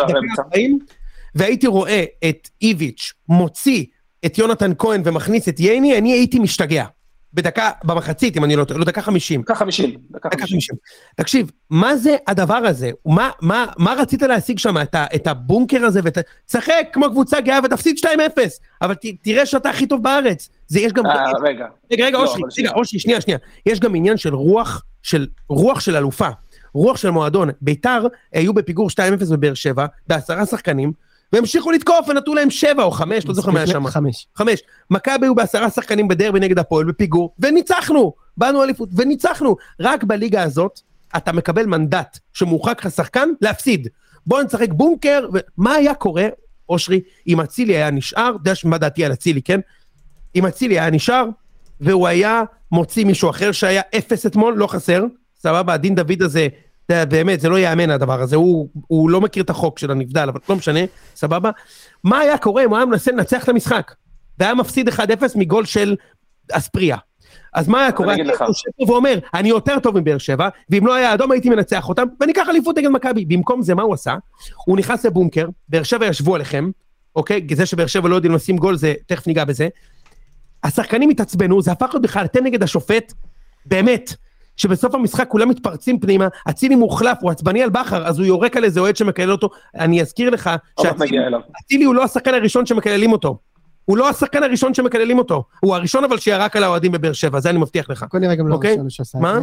והייתי 1.35 1.67
רואה 1.67 2.03
את 2.29 2.49
איביץ' 2.61 3.13
מוציא 3.29 3.85
את 4.25 4.37
יונתן 4.37 4.71
כהן 4.77 5.01
ומכניס 5.05 5.49
את 5.49 5.59
ייני, 5.59 5.97
אני 5.97 6.11
הייתי 6.11 6.39
משתגע. 6.39 6.85
בדקה, 7.33 7.71
במחצית, 7.83 8.37
אם 8.37 8.43
אני 8.43 8.55
לא 8.55 8.63
טועה, 8.63 8.79
לא 8.79 8.85
דקה 8.85 9.01
חמישים. 9.01 9.41
דקה 9.41 9.55
חמישים. 9.55 9.97
דקה 10.11 10.29
חמישים. 10.47 10.75
תקשיב, 11.15 11.51
מה 11.69 11.97
זה 11.97 12.15
הדבר 12.27 12.55
הזה? 12.55 12.91
מה, 13.05 13.29
מה, 13.41 13.65
מה 13.77 13.93
רצית 13.93 14.21
להשיג 14.21 14.59
שם? 14.59 14.77
את, 14.77 14.95
את 15.15 15.27
הבונקר 15.27 15.85
הזה? 15.85 15.99
ות... 16.03 16.17
תשחק 16.45 16.87
כמו 16.93 17.09
קבוצה 17.09 17.41
גאה 17.41 17.59
ותפסיד 17.63 17.95
2-0, 17.97 18.07
אבל 18.81 18.93
ת, 18.93 19.05
תראה 19.21 19.45
שאתה 19.45 19.69
הכי 19.69 19.87
טוב 19.87 20.03
בארץ. 20.03 20.49
זה 20.67 20.79
יש 20.79 20.93
גם... 20.93 21.05
אה, 21.05 21.31
רגע. 21.43 21.65
רגע, 21.91 22.05
רגע, 22.05 22.17
לא, 22.17 22.23
אושרי, 22.23 22.41
רגע, 22.59 22.71
אושרי, 22.75 22.99
שנייה, 22.99 23.21
שנייה. 23.21 23.37
יש 23.65 23.79
גם 23.79 23.95
עניין 23.95 24.17
של 24.17 24.35
רוח, 24.35 24.83
של 25.03 25.27
רוח 25.49 25.79
של 25.79 25.95
אלופה. 25.95 26.29
רוח 26.73 26.97
של 26.97 27.09
מועדון. 27.09 27.49
ביתר 27.61 28.07
היו 28.33 28.53
בפיגור 28.53 28.89
2-0 28.89 29.31
בבאר 29.31 29.53
שבע, 29.53 29.85
בעשרה 30.07 30.45
שחקנים, 30.45 30.91
והמשיכו 31.33 31.71
לתקוף 31.71 32.09
ונתנו 32.09 32.33
להם 32.33 32.49
שבע 32.49 32.83
או 32.83 32.91
חמש, 32.91 33.25
לא 33.25 33.33
זוכר 33.33 33.51
מה 33.51 33.59
היה 33.59 33.67
שם. 33.67 33.87
חמש. 33.87 34.27
חמש. 34.35 34.59
מכבי 34.91 35.25
היו 35.25 35.35
בעשרה 35.35 35.69
שחקנים 35.69 36.07
בדרבי 36.07 36.39
נגד 36.39 36.59
הפועל 36.59 36.85
בפיגור, 36.85 37.35
וניצחנו! 37.39 38.13
באנו 38.37 38.63
אליפות, 38.63 38.89
וניצחנו! 38.95 39.55
רק 39.79 40.03
בליגה 40.03 40.43
הזאת, 40.43 40.79
אתה 41.17 41.31
מקבל 41.31 41.65
מנדט 41.65 42.19
שמורחק 42.33 42.85
לך 42.85 42.91
שחקן 42.91 43.29
להפסיד. 43.41 43.87
בוא 44.27 44.41
נשחק 44.41 44.69
בונקר, 44.71 45.27
ומה 45.33 45.73
היה 45.73 45.93
קורה, 45.93 46.27
אושרי, 46.69 47.01
אם 47.27 47.41
אצילי 47.41 47.75
היה 47.75 47.91
נשאר, 47.91 48.29
אתה 48.29 48.49
יודע 48.49 48.53
מה 48.65 48.77
דעתי 48.77 49.05
על 49.05 49.13
אצילי, 49.13 49.41
כן? 49.41 49.59
אם 50.35 50.45
אצילי 50.45 50.79
היה 50.79 50.89
נשאר, 50.89 51.25
והוא 51.81 52.07
היה 52.07 52.43
מוציא 52.71 53.05
מישהו 53.05 53.29
אחר 53.29 53.51
שהיה 53.51 53.81
אפס 53.97 54.25
אתמול, 54.25 54.57
לא 54.57 54.67
חסר, 54.67 55.03
סבבה, 55.41 55.73
הדין 55.73 55.95
דוד 55.95 56.21
הזה, 56.21 56.47
זה, 56.91 57.05
באמת, 57.05 57.41
זה 57.41 57.49
לא 57.49 57.59
ייאמן 57.59 57.89
הדבר 57.89 58.21
הזה, 58.21 58.35
הוא, 58.35 58.69
הוא 58.87 59.09
לא 59.09 59.21
מכיר 59.21 59.43
את 59.43 59.49
החוק 59.49 59.79
של 59.79 59.91
הנבדל, 59.91 60.29
אבל 60.29 60.39
לא 60.49 60.55
משנה, 60.55 60.79
סבבה. 61.15 61.51
מה 62.03 62.19
היה 62.19 62.37
קורה 62.37 62.63
אם 62.63 62.69
הוא 62.69 62.77
היה 62.77 62.85
מנסה 62.85 63.11
לנצח 63.11 63.43
את 63.43 63.49
המשחק? 63.49 63.93
והיה 64.39 64.53
מפסיד 64.53 64.89
1-0 64.89 64.99
מגול 65.35 65.65
של 65.65 65.95
אספריה. 66.51 66.97
אז 67.53 67.67
מה 67.67 67.81
היה 67.81 67.91
קורה? 67.91 68.13
אני 68.13 68.23
יושב 68.23 68.69
פה 68.77 68.91
ואומר, 68.91 69.19
אני 69.33 69.49
יותר 69.49 69.79
טוב 69.79 69.99
מבאר 69.99 70.17
שבע, 70.17 70.49
ואם 70.69 70.87
לא 70.87 70.95
היה 70.95 71.13
אדום 71.13 71.31
הייתי 71.31 71.49
מנצח 71.49 71.89
אותם, 71.89 72.07
ואני 72.19 72.31
אקח 72.31 72.45
אליפות 72.49 72.77
נגד 72.77 72.89
מכבי. 72.89 73.25
במקום 73.25 73.61
זה, 73.61 73.75
מה 73.75 73.83
הוא 73.83 73.93
עשה? 73.93 74.15
הוא 74.65 74.77
נכנס 74.77 75.05
לבונקר, 75.05 75.47
באר 75.69 75.83
שבע 75.83 76.05
ישבו 76.05 76.35
עליכם, 76.35 76.69
אוקיי? 77.15 77.47
זה 77.55 77.65
שבאר 77.65 77.87
שבע 77.87 78.09
לא 78.09 78.15
יודעים 78.15 78.33
לשים 78.33 78.57
גול, 78.57 78.75
זה, 78.75 78.93
תכף 79.05 79.27
ניגע 79.27 79.45
בזה. 79.45 79.67
השחקנים 80.63 81.09
התעצבנו, 81.09 81.61
זה 81.61 81.71
הפך 81.71 81.89
להיות 81.93 82.03
בכלל, 82.03 82.27
תן 82.27 82.43
נגד 82.43 82.63
השופט, 82.63 83.13
באמת, 83.65 84.13
שבסוף 84.59 84.95
המשחק 84.95 85.27
כולם 85.27 85.49
מתפרצים 85.49 85.99
פנימה, 85.99 86.27
אצילי 86.49 86.75
מוחלף, 86.75 87.17
הוא 87.21 87.31
עצבני 87.31 87.63
על 87.63 87.69
בכר, 87.69 88.07
אז 88.07 88.19
הוא 88.19 88.25
יורק 88.25 88.57
על 88.57 88.63
איזה 88.63 88.79
אוהד 88.79 88.95
שמקלל 88.97 89.31
אותו. 89.31 89.49
אני 89.75 90.01
אזכיר 90.01 90.29
לך, 90.29 90.49
שאצילי 90.81 91.83
הוא 91.85 91.95
לא 91.95 92.03
השחקן 92.03 92.33
הראשון 92.33 92.65
שמקללים 92.65 93.11
אותו. 93.11 93.37
הוא 93.85 93.97
לא 93.97 94.09
השחקן 94.09 94.43
הראשון 94.43 94.73
שמקללים 94.73 95.17
אותו. 95.17 95.43
הוא 95.59 95.75
הראשון 95.75 96.03
אבל 96.03 96.17
שירק 96.17 96.55
על 96.55 96.63
האוהדים 96.63 96.91
בבאר 96.91 97.13
שבע, 97.13 97.39
זה 97.39 97.49
אני 97.49 97.57
מבטיח 97.57 97.89
לך. 97.89 98.05
בוא 98.13 98.19
נראה 98.19 98.35
גם 98.35 98.47
לא 98.47 98.55
אוקיי? 98.55 98.69
הראשון 98.71 98.89
שעשה 98.89 99.17
את 99.17 99.23
מה? 99.23 99.39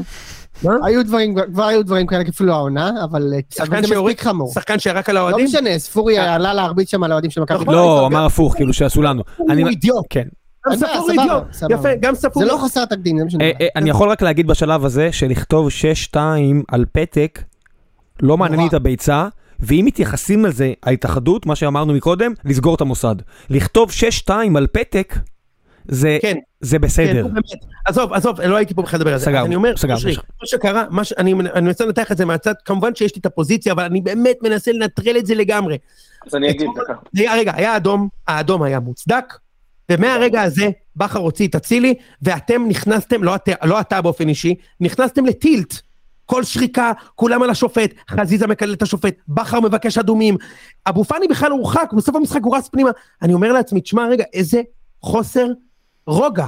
זה. 0.62 0.70
היו 0.84 1.04
דברים, 1.04 1.34
כבר 1.52 1.64
היו 1.64 1.84
דברים 1.84 2.06
כאלה 2.06 2.24
אפילו 2.28 2.52
העונה, 2.52 2.90
אבל 3.04 3.32
שחקן 3.54 3.82
זה 3.86 3.94
מספיק 4.00 4.20
חמור. 4.22 4.52
שחקן 4.54 4.78
שירק 4.78 5.08
על 5.08 5.14
לא 5.14 5.20
האוהדים? 5.20 5.44
משנה, 5.44 5.78
ספורי 5.78 6.18
עלה 6.18 6.54
להרביץ 6.54 6.90
שם 6.90 7.02
על 7.04 7.10
האוהדים 7.12 7.30
של 7.30 7.40
מכבי. 7.40 7.58
נכון. 7.62 7.74
לא, 7.74 8.06
אמר 8.06 8.24
הפוך, 8.26 8.54
כאילו 8.56 8.72
שעשו 8.72 9.02
לנו. 9.02 9.22
אני- 9.50 9.62
הוא 9.62 9.70
אידיוט. 9.70 10.06
כן. 10.70 10.76
גם 10.80 10.88
ספורי 10.94 11.12
אידיוט. 11.18 11.44
יפה, 11.70 11.88
גם 12.00 12.14
ספורי. 12.14 12.46
זה 12.46 12.52
לא 12.52 12.58
חסר 12.64 12.84
תקדים, 12.84 13.18
זה 13.18 13.24
מה 13.24 13.30
שאני 13.30 13.44
אה, 13.44 13.50
אומר. 13.50 13.60
אה, 13.62 13.68
אני 13.76 13.90
יכול 13.90 14.08
רק 14.08 14.22
להגיד 14.22 14.46
בשלב 14.46 14.84
הזה 14.84 15.12
שלכתוב 15.12 15.68
6-2 16.12 16.16
על 16.68 16.84
פתק, 16.92 17.42
לא 18.22 18.36
מעניין 18.38 18.60
לי 18.60 18.66
את 18.68 18.74
הביצה, 18.74 19.28
ואם 19.60 19.84
מתייחסים 19.86 20.44
לזה, 20.44 20.72
ההתאחדות, 20.82 21.46
מה 21.46 21.56
שאמרנו 21.56 21.92
מקודם, 21.92 22.32
לסגור 22.44 22.74
את 22.74 22.80
המוסד. 22.80 23.16
לכתוב 23.50 23.90
6-2 24.26 24.30
על 24.56 24.66
פתק, 24.66 25.14
זה 25.88 26.18
כן. 26.22 26.36
זה 26.60 26.76
כן, 26.78 26.82
בסדר. 26.82 27.22
נו, 27.22 27.28
באמת. 27.28 27.44
עזוב, 27.86 28.12
עזוב, 28.12 28.40
לא 28.40 28.56
הייתי 28.56 28.74
פה 28.74 28.82
בכלל 28.82 28.98
לדבר 29.00 29.12
על 29.12 29.18
זה. 29.18 29.30
אז 29.38 29.46
אני 29.46 29.56
אומר, 29.56 29.76
סגרנו. 29.76 29.96
אושרי, 29.96 30.14
מה 30.14 30.46
שקרה, 30.46 30.84
מה 30.90 31.04
ש- 31.04 31.12
אני 31.12 31.32
אני 31.32 31.66
מנסה 31.66 31.84
לנתח 31.84 32.12
את 32.12 32.16
זה 32.16 32.24
מהצד, 32.24 32.54
כמובן 32.64 32.94
שיש 32.94 33.14
לי 33.16 33.20
את 33.20 33.26
הפוזיציה, 33.26 33.72
אבל 33.72 33.84
אני 33.84 34.00
באמת 34.00 34.36
מנסה 34.42 34.72
לנטרל 34.72 35.16
את 35.18 35.26
זה 35.26 35.34
לגמרי. 35.34 35.78
אז 36.26 36.34
אני 36.34 36.50
אגיד 36.50 36.68
דקה. 36.82 36.92
היה, 37.16 37.34
רגע, 37.34 37.52
היה 37.56 37.76
אדום, 37.76 38.08
האדום 38.28 38.62
היה 38.62 38.80
מוצדק, 38.80 39.34
ומהרגע 39.92 40.42
הזה 40.42 40.68
בכר 40.96 41.18
הוציא 41.18 41.48
את 41.48 41.54
אצילי, 41.54 41.94
ואתם 42.22 42.68
נכנסתם, 42.68 43.24
לא, 43.24 43.34
את, 43.34 43.48
לא 43.64 43.80
אתה 43.80 44.02
באופן 44.02 44.28
אישי, 44.28 44.54
נכנסתם 44.80 45.26
לטילט. 45.26 45.74
כל 46.26 46.44
שריקה, 46.44 46.92
כולם 47.14 47.42
על 47.42 47.50
השופט, 47.50 47.90
חזיזה 48.10 48.46
מקלל 48.46 48.72
את 48.72 48.82
השופט, 48.82 49.14
בכר 49.28 49.60
מבקש 49.60 49.98
אדומים, 49.98 50.36
אבו 50.88 51.04
פאני 51.04 51.28
בכלל 51.28 51.50
הורחק, 51.50 51.90
בסוף 51.96 52.16
המשחק 52.16 52.40
הוא 52.44 52.56
רץ 52.56 52.68
פנימה. 52.68 52.90
אני 53.22 53.34
אומר 53.34 53.52
לעצמי, 53.52 53.80
תשמע 53.80 54.06
רגע, 54.06 54.24
איזה 54.32 54.62
חוסר 55.02 55.46
רוגע. 56.06 56.46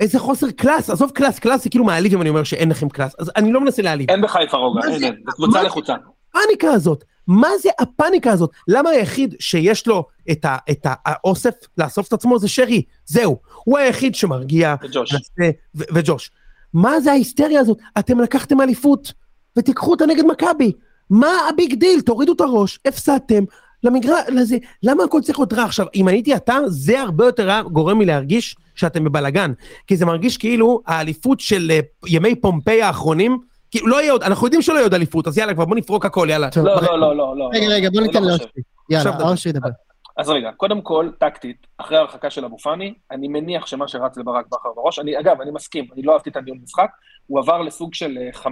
איזה 0.00 0.18
חוסר 0.18 0.50
קלאס, 0.50 0.90
עזוב 0.90 1.10
קלאס, 1.10 1.38
קלאס 1.38 1.64
זה 1.64 1.70
כאילו 1.70 1.84
מעליב 1.84 2.12
אם 2.14 2.20
אני 2.20 2.28
אומר 2.28 2.44
שאין 2.44 2.68
לכם 2.68 2.88
קלאס, 2.88 3.14
אז 3.18 3.30
אני 3.36 3.52
לא 3.52 3.60
מנסה 3.60 3.82
להעליב. 3.82 4.10
אין 4.10 4.20
בחיפה 4.22 4.56
רוגע, 4.56 4.80
מה 4.86 4.92
אין, 4.92 4.98
זה? 5.00 5.06
זו 5.06 5.32
קבוצה 5.36 5.58
מה- 5.58 5.62
לחוצה. 5.62 5.94
הפאניקה 6.30 6.70
הזאת? 6.70 7.04
מה 7.28 7.48
זה 7.62 7.70
הפאניקה 7.78 8.32
הזאת? 8.32 8.50
למה 8.68 8.90
היחיד 8.90 9.34
שיש 9.38 9.86
לו 9.86 10.06
את, 10.30 10.44
ה, 10.44 10.56
את 10.70 10.86
האוסף 11.06 11.54
לאסוף 11.78 12.08
את 12.08 12.12
עצמו 12.12 12.38
זה 12.38 12.48
שרי, 12.48 12.82
זהו. 13.06 13.36
הוא 13.64 13.78
היחיד 13.78 14.14
שמרגיע, 14.14 14.74
וג'וש. 14.82 15.12
מנסה, 15.12 15.50
ו- 15.76 15.94
וג'וש. 15.94 16.30
מה 16.74 17.00
זה 17.00 17.10
ההיסטריה 17.10 17.60
הזאת? 17.60 17.78
אתם 17.98 18.20
לקחתם 18.20 18.60
אליפות 18.60 19.12
ותיקחו 19.58 19.90
אותה 19.90 20.06
נגד 20.06 20.24
מכבי. 20.24 20.72
מה 21.10 21.32
ה 21.48 21.55
big 21.55 21.74
deal? 21.74 22.00
תורידו 22.00 22.32
את 22.32 22.40
הראש, 22.40 22.78
הפסדתם. 22.86 23.44
למגרש, 23.82 24.20
לזה, 24.28 24.56
למה 24.82 25.04
הכל 25.04 25.20
צריך 25.20 25.38
להיות 25.38 25.52
רע 25.52 25.64
עכשיו? 25.64 25.86
אם 25.94 26.08
הייתי 26.08 26.36
אתה, 26.36 26.56
זה 26.66 27.00
הרבה 27.00 27.26
יותר 27.26 27.60
גורם 27.72 28.00
לי 28.00 28.06
להרגיש 28.06 28.56
שאתם 28.74 29.04
בבלגן. 29.04 29.52
כי 29.86 29.96
זה 29.96 30.06
מרגיש 30.06 30.36
כאילו 30.36 30.82
האליפות 30.86 31.40
של 31.40 31.70
אה, 31.70 31.80
ימי 32.06 32.34
פומפיי 32.34 32.82
האחרונים, 32.82 33.38
כאילו 33.70 33.86
לא 33.86 34.00
יהיה 34.00 34.12
עוד, 34.12 34.22
אנחנו 34.22 34.46
יודעים 34.46 34.62
שלא 34.62 34.74
יהיה 34.74 34.84
עוד 34.84 34.94
אליפות, 34.94 35.26
אז 35.26 35.38
יאללה 35.38 35.54
כבר 35.54 35.64
בוא 35.64 35.76
נפרוק 35.76 36.06
הכל, 36.06 36.28
יאללה. 36.30 36.48
לא, 36.56 36.82
לא, 36.82 36.98
לא, 37.00 37.16
לא, 37.16 37.36
לא. 37.36 37.50
רגע, 37.52 37.66
רגע, 37.68 37.90
בוא 37.90 38.00
ניתן 38.00 38.22
לא 38.22 38.28
לאושרי. 38.28 38.62
יאללה, 38.90 39.30
אושרי 39.30 39.50
ידבר. 39.50 39.68
אז 40.16 40.28
רגע, 40.28 40.50
קודם 40.56 40.80
כל, 40.80 41.10
טקטית, 41.18 41.66
אחרי 41.78 41.96
ההרחקה 41.96 42.30
של 42.30 42.44
אבו 42.44 42.58
פאני, 42.58 42.94
אני 43.10 43.28
מניח 43.28 43.66
שמה 43.66 43.88
שרץ 43.88 44.16
לברק 44.16 44.46
בכר 44.46 44.68
בראש, 44.76 44.98
אני, 44.98 45.18
אגב, 45.20 45.40
אני 45.40 45.50
מסכים, 45.50 45.86
אני 45.94 46.02
לא 46.02 46.12
אהבתי 46.12 46.30
את 46.30 46.36
הניהול 46.36 46.58
משחק, 46.62 46.90
הוא 47.26 47.38
עבר 47.40 47.62
לסוג 47.62 47.94
של 47.94 48.18
אה, 48.18 48.42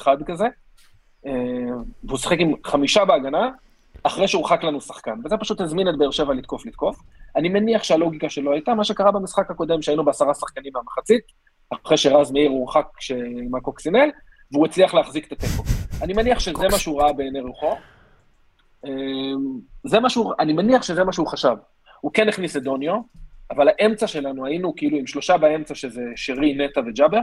5-3-1 0.00 0.24
כזה, 0.26 0.46
אה, 1.26 1.32
והוא 2.04 2.18
שיחק 2.18 2.36
עם 2.38 2.54
חמישה 2.66 3.04
בהגנה, 3.04 3.50
אחרי 4.02 4.28
שהורחק 4.28 4.64
לנו 4.64 4.80
שחקן, 4.80 5.18
וזה 5.24 5.36
פשוט 5.36 5.60
הזמין 5.60 5.88
את 5.88 5.98
באר 5.98 6.10
שבע 6.10 6.34
לתקוף 6.34 6.66
לתקוף. 6.66 7.00
אני 7.36 7.48
מניח 7.48 7.82
שהלוגיקה 7.82 8.28
שלו 8.28 8.52
הייתה 8.52 8.74
מה 8.74 8.84
שקרה 8.84 9.12
במשחק 9.12 9.50
הקודם, 9.50 9.82
שהיינו 9.82 10.04
בעשרה 10.04 10.34
שחקנים 10.34 10.72
מהמחצית, 10.74 11.22
אחרי 11.84 11.96
שרז 11.96 12.32
מאיר 12.32 12.50
הורחק 12.50 12.86
עם 13.46 13.54
הקוקסינל, 13.54 14.10
והוא 14.52 14.66
הצליח 14.66 14.94
להחזיק 14.94 15.26
את 15.26 15.32
התיקו. 15.32 15.62
אני 16.02 16.12
מניח 16.12 16.38
שזה 16.38 16.68
מה 16.72 16.78
שהוא 16.78 17.02
ראה 17.02 17.12
בעיני 17.12 17.40
רוחו. 17.40 17.76
אה, 18.84 18.90
זה 19.84 20.00
מה 20.00 20.10
שהוא, 20.10 20.32
אני 20.40 20.52
מניח 20.52 20.82
שזה 20.82 21.04
מה 21.04 21.12
שהוא 21.12 21.26
חשב. 21.26 21.56
הוא 22.00 22.12
כן 22.14 22.28
הכניס 22.28 22.56
את 22.56 22.62
דוניו, 22.62 23.00
אבל 23.50 23.68
האמצע 23.68 24.06
שלנו, 24.06 24.46
היינו 24.46 24.74
כאילו 24.76 24.98
עם 24.98 25.06
שלושה 25.06 25.38
באמצע, 25.38 25.74
שזה 25.74 26.02
שרי, 26.16 26.54
נטע 26.54 26.80
וג'אבר, 26.86 27.20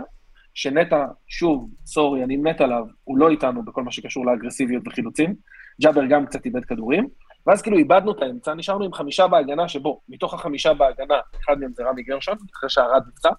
שנטע, 0.54 1.06
שוב, 1.28 1.70
סורי, 1.86 2.24
אני 2.24 2.38
מת 2.38 2.62
עליו, 2.62 2.84
הוא 3.04 3.18
לא 3.18 3.30
איתנו 3.30 3.66
בכל 3.66 3.84
מה 3.84 3.92
שקשור 3.92 4.26
לאגרסיביות 4.26 4.88
וחילוצים. 4.88 5.36
ג'אבר 5.82 6.06
גם 6.06 6.26
קצת 6.26 6.46
איבד 6.46 6.66
כדורים, 6.66 7.08
ואז 7.48 7.62
כאילו 7.62 7.78
איבדנו 7.78 8.12
את 8.12 8.22
האמצע, 8.22 8.54
נשארנו 8.54 8.86
עם 8.86 8.94
חמישה 8.94 9.28
בהגנה, 9.28 9.68
שבו, 9.68 10.02
מתוך 10.10 10.34
החמישה 10.34 10.74
בהגנה, 10.74 11.16
אחד 11.44 11.60
מהם 11.60 11.72
זה 11.74 11.84
רמי 11.84 12.04
גרשון, 12.04 12.38
אחרי 12.56 12.70
שהרד 12.70 13.04
נפצע, 13.08 13.30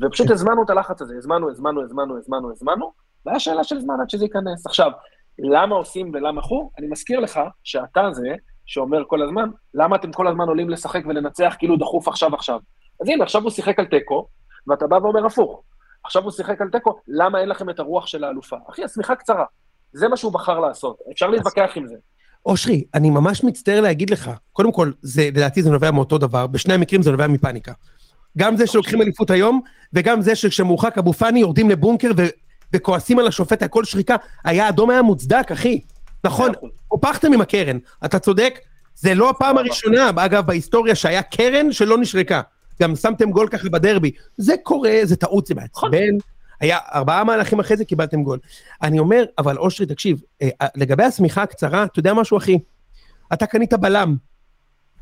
ופשוט 0.00 0.30
הזמנו 0.30 0.62
את 0.62 0.70
הלחץ 0.70 1.02
הזה, 1.02 1.14
הזמנו, 1.16 1.50
הזמנו, 1.50 1.82
הזמנו, 1.82 2.18
הזמנו, 2.18 2.50
הזמנו, 2.50 2.92
והיה 3.28 3.40
שאלה 3.40 3.64
של 3.64 3.80
זמן 3.80 3.94
עד 4.02 4.10
שזה 4.10 4.24
ייכנס. 4.24 4.66
עכשיו, 4.66 4.90
למה 5.38 5.74
עושים 5.74 6.10
ולמה 6.14 6.42
חור? 6.42 6.72
אני 6.78 6.86
מזכיר 6.86 7.20
לך 7.20 7.40
שאתה 7.64 8.08
זה 8.12 8.28
שאומר 8.66 9.04
כל 9.06 9.22
הזמן, 9.22 9.50
למה 9.74 9.96
אתם 9.96 10.12
כל 10.12 10.28
הזמן 10.28 10.48
עולים 10.48 10.70
לשחק 10.70 11.02
ולנצח 11.08 11.54
כאילו 11.58 11.76
דחוף 11.76 12.08
עכשיו 12.08 12.34
עכשיו? 12.34 12.58
אז 13.02 13.08
הנה, 13.08 13.24
עכשיו 13.24 13.42
הוא 13.42 13.50
שיחק 13.50 13.78
על 13.78 13.84
תיקו, 13.84 14.26
ואתה 14.66 14.86
בא 14.86 14.94
ואומר 14.94 15.26
הפוך. 15.26 15.62
עכשיו 16.04 16.22
הוא 16.22 16.30
שיחק 16.30 16.60
על 16.60 16.68
תיקו, 16.68 16.98
למה 17.08 17.40
אין 17.40 17.48
לכם 17.48 17.70
את 17.70 17.78
הרוח 17.78 18.06
של 18.06 18.24
האלופה? 18.24 18.56
אחי, 18.70 18.84
השמיכה 18.84 19.14
קצרה. 19.14 19.44
זה 19.92 20.08
מה 20.08 20.16
שהוא 20.16 20.32
בחר 20.32 20.60
לעשות, 20.60 20.98
אפשר 21.12 21.30
להתווכח 21.30 21.72
עם 21.76 21.86
זה. 21.86 21.94
אושרי, 22.46 22.84
אני 22.94 23.10
ממש 23.10 23.44
מצטער 23.44 23.80
להגיד 23.80 24.10
לך, 24.10 24.30
קודם 24.52 24.72
כל, 24.72 24.92
זה, 25.02 25.28
לדעתי 25.32 25.62
זה 25.62 25.70
נובע 25.70 25.90
מאותו 25.90 26.18
דבר, 26.18 26.46
בשני 26.46 26.74
המקרים 26.74 27.02
זה 27.02 27.10
נובע 27.10 27.26
מפאניקה. 27.26 27.72
גם 28.38 28.56
זה 28.56 28.66
שלוקחים 28.66 29.02
אליפות 29.02 29.30
היום, 29.30 29.60
וגם 29.92 30.20
זה 30.20 30.34
שכשמורחק 30.34 30.98
אבו 30.98 31.12
פאני 31.12 31.40
יורדים 31.40 31.70
לבונקר. 31.70 32.10
וכועסים 32.72 33.18
על 33.18 33.26
השופט, 33.26 33.62
הכל 33.62 33.84
שריקה, 33.84 34.16
היה 34.44 34.68
אדום 34.68 34.90
היה 34.90 35.02
מוצדק, 35.02 35.52
אחי. 35.52 35.80
נכון. 36.24 36.52
הופכתם 36.88 37.32
עם 37.32 37.40
הקרן, 37.40 37.78
אתה 38.04 38.18
צודק, 38.18 38.58
זה 38.94 39.14
לא 39.14 39.30
הפעם. 39.30 39.58
הראשונה, 39.58 40.10
אגב, 40.16 40.46
בהיסטוריה 40.46 40.94
שהיה 40.94 41.22
קרן 41.22 41.72
שלא 41.72 41.98
נשרקה. 41.98 42.40
גם 42.82 42.96
שמתם 42.96 43.30
גול 43.30 43.48
ככה 43.48 43.68
בדרבי. 43.68 44.10
זה 44.36 44.54
קורה, 44.62 45.00
זה 45.02 45.16
טעות, 45.16 45.46
זה 45.46 45.54
מעצבן. 45.54 46.16
היה 46.60 46.78
ארבעה 46.94 47.24
מהלכים 47.24 47.60
אחרי 47.60 47.76
זה, 47.76 47.84
קיבלתם 47.84 48.22
גול. 48.22 48.38
אני 48.82 48.98
אומר, 48.98 49.24
אבל 49.38 49.58
אושרי, 49.58 49.86
תקשיב, 49.86 50.20
אה, 50.42 50.48
אה, 50.62 50.66
לגבי 50.74 51.04
השמיכה 51.04 51.42
הקצרה, 51.42 51.84
אתה 51.84 51.98
יודע 51.98 52.14
משהו, 52.14 52.38
אחי? 52.38 52.58
אתה 53.32 53.46
קנית 53.46 53.74
בלם 53.74 54.16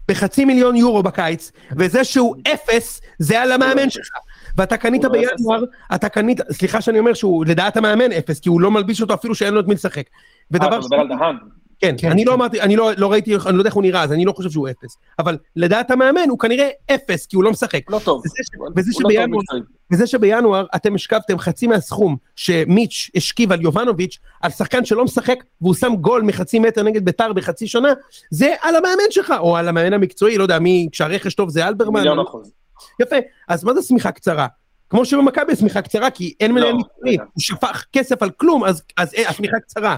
בחצי 0.09 0.45
מיליון 0.45 0.77
יורו 0.77 1.03
בקיץ, 1.03 1.53
וזה 1.79 2.05
שהוא 2.05 2.37
אפס, 2.55 3.01
זה 3.19 3.43
על 3.43 3.53
המאמן 3.53 3.91
שלך. 3.91 4.09
ואתה 4.57 4.77
קנית 4.77 5.05
לא. 5.05 5.11
בינואר, 5.11 5.65
אתה 5.95 6.09
קנית, 6.09 6.41
סליחה 6.53 6.81
שאני 6.81 6.99
אומר 6.99 7.15
שהוא 7.15 7.47
לדעת 7.47 7.77
המאמן 7.77 8.13
אפס, 8.13 8.41
כי 8.41 8.49
הוא 8.49 8.61
לא 8.61 8.71
מלביש 8.71 9.03
אותו 9.03 9.15
אפילו 9.15 9.35
שאין 9.35 9.55
לו 9.55 9.61
את 9.61 9.67
מי 9.67 9.75
לשחק. 9.75 9.97
אה, 9.97 10.03
ודבר 10.51 10.69
אתה 10.69 10.79
מדבר 10.79 10.97
על 10.97 11.09
דהן. 11.09 11.37
כן, 11.79 11.95
כן, 11.99 12.11
אני 12.11 12.25
כן. 12.25 12.29
לא 12.31 12.35
אמרתי, 12.35 12.61
אני 12.61 12.77
לא, 12.77 12.91
לא 12.97 13.13
ראיתי, 13.13 13.35
אני 13.35 13.55
לא 13.55 13.61
יודע 13.61 13.69
איך 13.69 13.75
הוא 13.75 13.83
נראה, 13.83 14.03
אז 14.03 14.13
אני 14.13 14.25
לא 14.25 14.33
חושב 14.33 14.51
שהוא 14.51 14.69
אפס. 14.69 14.97
אבל 15.19 15.39
לדעת 15.57 15.91
המאמן 15.91 16.29
הוא 16.29 16.39
כנראה 16.39 16.69
אפס, 16.95 17.27
כי 17.27 17.37
הוא 17.37 17.45
לא 17.45 17.51
משחק. 17.51 17.91
לא 17.91 18.01
טוב. 18.05 18.23
וזה 18.25 18.35
ש- 18.43 18.57
הוא- 18.59 18.69
וזה 18.77 18.91
הוא 19.05 19.43
לא. 19.53 19.59
וזה 19.93 20.07
שבינואר 20.07 20.67
אתם 20.77 20.95
השכבתם 20.95 21.39
חצי 21.39 21.67
מהסכום 21.67 22.17
שמיץ' 22.37 23.11
השכיב 23.17 23.53
על 23.53 23.61
יובנוביץ', 23.63 24.19
על 24.43 24.51
שחקן 24.51 24.85
שלא 24.85 25.05
משחק, 25.05 25.39
והוא 25.61 25.75
שם 25.75 25.93
גול 26.01 26.23
מחצי 26.23 26.59
מטר 26.59 26.83
נגד 26.83 27.05
ביתר 27.05 27.33
בחצי 27.33 27.67
שנה, 27.67 27.93
זה 28.31 28.55
על 28.63 28.77
המאמן 28.77 29.11
שלך, 29.11 29.35
או 29.39 29.57
על 29.57 29.69
המאמן 29.69 29.93
המקצועי, 29.93 30.39
לא 30.39 30.43
יודע 30.43 30.59
מי, 30.59 30.89
כשהרכש 30.93 31.35
טוב 31.35 31.51
זה 31.51 31.69
אלברמן. 31.69 32.01
מיליון 32.01 32.19
אחוז. 32.19 32.53
יפה, 33.01 33.17
אז 33.49 33.65
מה 33.65 33.75
זה 33.75 33.83
שמיכה 33.83 34.13
קצרה? 34.13 34.47
כמו 34.91 35.05
שבמכבי 35.05 35.53
השמיכה 35.53 35.83
קצרה, 35.83 36.11
כי 36.11 36.35
אין 36.41 36.53
מנהל 36.53 36.69
לא, 36.73 36.79
מקצועי, 36.79 37.13
רגע. 37.13 37.23
הוא 37.23 37.41
שפך 37.41 37.85
כסף 37.93 38.23
על 38.23 38.31
כלום, 38.31 38.65
אז 38.65 38.83
אז, 38.97 39.15
אה, 39.15 39.29
השמיכה 39.29 39.61
קצרה. 39.61 39.97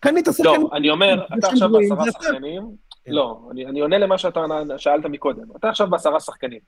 קנית 0.00 0.26
לא, 0.26 0.32
שחקנים. 0.32 0.66
אני 0.72 0.90
אומר, 0.90 1.24
אתה 1.38 1.48
עכשיו 1.48 1.68
בעשרה. 1.72 2.04
שחקנים. 2.12 2.62
לא, 3.06 3.40
אני 3.68 3.80
עונה 3.80 3.98
למה 3.98 4.18
שאתה 4.18 4.40
שאלת 4.78 5.04
מקודם. 5.06 5.56
אתה 5.56 5.68
עכשיו 5.68 5.90
בעשרה 5.90 6.20
שחקנים. 6.20 6.60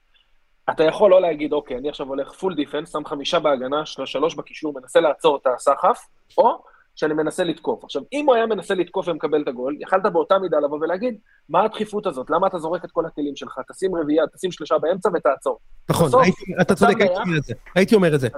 אתה 0.71 0.85
יכול 0.85 1.11
לא 1.11 1.21
להגיד, 1.21 1.53
אוקיי, 1.53 1.79
אני 1.79 1.89
עכשיו 1.89 2.07
הולך 2.07 2.33
פול 2.33 2.55
דיפנס, 2.55 2.93
שם 2.93 3.05
חמישה 3.05 3.39
בהגנה, 3.39 3.87
של- 3.87 4.07
שלוש 4.07 4.35
בקישור, 4.35 4.75
מנסה 4.81 5.01
לעצור 5.01 5.37
את 5.37 5.47
הסחף, 5.57 6.07
או 6.39 6.63
שאני 6.97 7.15
מנסה 7.15 7.45
לתקוף. 7.45 7.85
עכשיו, 7.85 8.03
אם 8.13 8.27
הוא 8.27 8.35
היה 8.35 8.47
מנסה 8.47 8.75
לתקוף 8.75 9.09
ומקבל 9.09 9.43
את 9.43 9.49
הגול, 9.49 9.77
יכלת 9.81 10.03
באותה 10.13 10.39
מידה 10.39 10.57
לבוא 10.61 10.79
ולהגיד, 10.81 11.15
מה 11.49 11.65
הדחיפות 11.65 12.07
הזאת? 12.07 12.31
למה 12.31 12.47
אתה 12.47 12.59
זורק 12.59 12.85
את 12.85 12.91
כל 12.91 13.07
הכלים 13.07 13.37
שלך? 13.37 13.59
תשים 13.73 13.95
רביעייה, 13.97 14.25
תשים 14.37 14.53
שלושה 14.53 14.75
באמצע 14.79 15.09
ותעצור. 15.15 15.59
נכון, 15.91 16.09
בסוף, 16.09 16.23
הייתי- 16.23 16.43
אתה 16.61 16.75
צודק, 16.75 17.01
הייתי. 17.01 17.15
אומר 17.15 17.39
את 17.39 17.45
זה. 17.45 17.55
הייתי 17.75 17.95
אומר 17.95 18.15
את 18.15 18.21
זה. 18.21 18.29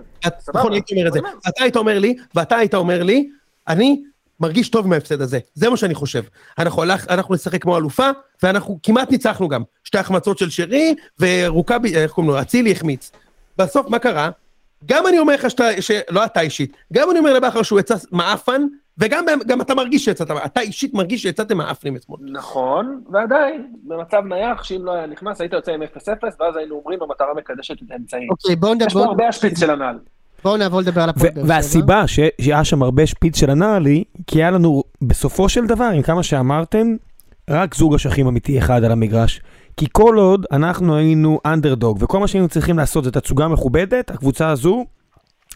נכון, 0.55 0.73
הייתי 0.73 0.95
אומר 0.95 1.09
את 1.09 1.13
זה. 1.13 1.19
אתה 1.49 1.63
היית 1.63 1.77
אומר 1.77 1.99
לי, 1.99 2.17
ואתה 2.35 2.57
היית 2.57 2.75
אומר 2.75 3.03
לי, 3.03 3.29
אני 3.69 4.03
מרגיש 4.41 4.69
טוב 4.69 4.89
מההפסד 4.89 5.21
הזה. 5.21 5.39
זה 5.55 5.71
מה 5.71 5.77
שאני 5.77 5.95
חושב. 5.95 6.23
אנחנו 6.59 6.83
הלך- 6.83 7.09
אנחנו 7.11 7.35
נשחק 7.35 7.63
כמו 7.63 7.77
אלופה, 7.79 8.11
ואנחנו 8.43 8.79
כמעט 8.83 9.11
ניצחנו 9.11 9.49
גם. 9.49 9.63
שתי 9.85 9.99
החמצות 9.99 10.39
של 10.39 10.51
שרי, 10.51 10.95
ורוקאבי, 11.21 11.97
איך 11.97 12.11
קוראים 12.13 12.33
לו? 12.33 12.41
אצילי 12.41 12.73
החמיץ. 12.73 13.13
בסוף, 13.59 13.87
מה 13.91 13.99
קרה? 13.99 14.31
גם 14.85 15.07
אני 15.07 15.19
אומר 15.19 15.35
לך 15.35 15.51
שאתה, 15.51 15.83
שלא 15.83 16.25
אתה 16.25 16.41
אישית, 16.41 16.77
גם 16.93 17.11
אני 17.11 17.19
אומר 17.19 17.35
לבכר 17.35 17.63
שהוא 17.63 17.81
יצא 17.81 17.95
מעפן, 18.13 18.63
וגם 18.99 19.25
גם 19.47 19.61
אתה 19.61 19.75
מרגיש 19.75 20.05
שיצאת, 20.05 20.31
אתה 20.45 20.61
אישית 20.61 20.95
מרגיש 20.95 21.23
שיצאתם 21.23 21.57
מעפנים 21.57 21.97
אתמול. 21.97 22.19
נכון, 22.23 23.01
ועדיין, 23.13 23.67
במצב 23.85 24.23
נייח, 24.29 24.65
שאם 24.65 24.85
לא 24.85 24.93
היה 24.93 25.07
נכנס, 25.07 25.41
היית 25.41 25.53
יוצא 25.53 25.73
עם 25.73 25.83
0-0, 25.83 25.87
ואז 26.41 26.57
היינו 26.57 26.75
אומרים, 26.75 27.03
המטרה 27.03 27.35
מקדשת 27.37 27.83
את 27.83 27.91
האמצעים. 27.91 28.31
אוקיי, 28.31 28.57
בואו 28.57 28.73
יש 28.73 28.79
פה 28.93 28.99
נדבר, 28.99 29.11
הרבה 29.11 29.29
השפיץ 29.29 29.61
של 29.61 29.71
הנעל. 29.71 29.99
בואו 30.45 30.57
נעבור 30.57 30.81
לדבר 30.81 31.03
על 31.03 31.09
הפועל 31.09 31.29
ו- 31.31 31.35
באר 31.35 31.43
שבע. 31.43 31.55
והסיבה 31.55 32.05
שהיה 32.07 32.65
שם 32.65 32.83
הרבה 32.83 33.07
שפיץ 33.07 33.39
של 33.39 33.51
הנעלי, 33.51 34.05
כי 34.27 34.39
היה 34.39 34.51
לנו 34.51 34.83
בסופו 35.03 35.49
של 35.49 35.67
דבר, 35.67 35.85
עם 35.85 36.03
כמה 36.03 36.23
שאמרתם, 36.23 36.97
רק 37.51 37.75
זוג 37.75 37.95
אשכים 37.95 38.27
אמיתי 38.27 38.59
אחד 38.59 38.85
על 38.85 38.93
המגרש. 38.93 39.41
כי 39.77 39.87
כל 39.93 40.19
עוד 40.19 40.47
אנחנו 40.53 40.97
היינו 40.97 41.41
אנדרדוג, 41.47 41.99
וכל 42.01 42.19
מה 42.19 42.29
שהיינו 42.29 42.49
צריכים 42.49 42.79
לעשות 42.79 43.05
זה 43.05 43.11
תצוגה 43.11 43.49
מכובדת, 43.49 44.11
הקבוצה 44.11 44.49
הזו 44.49 44.85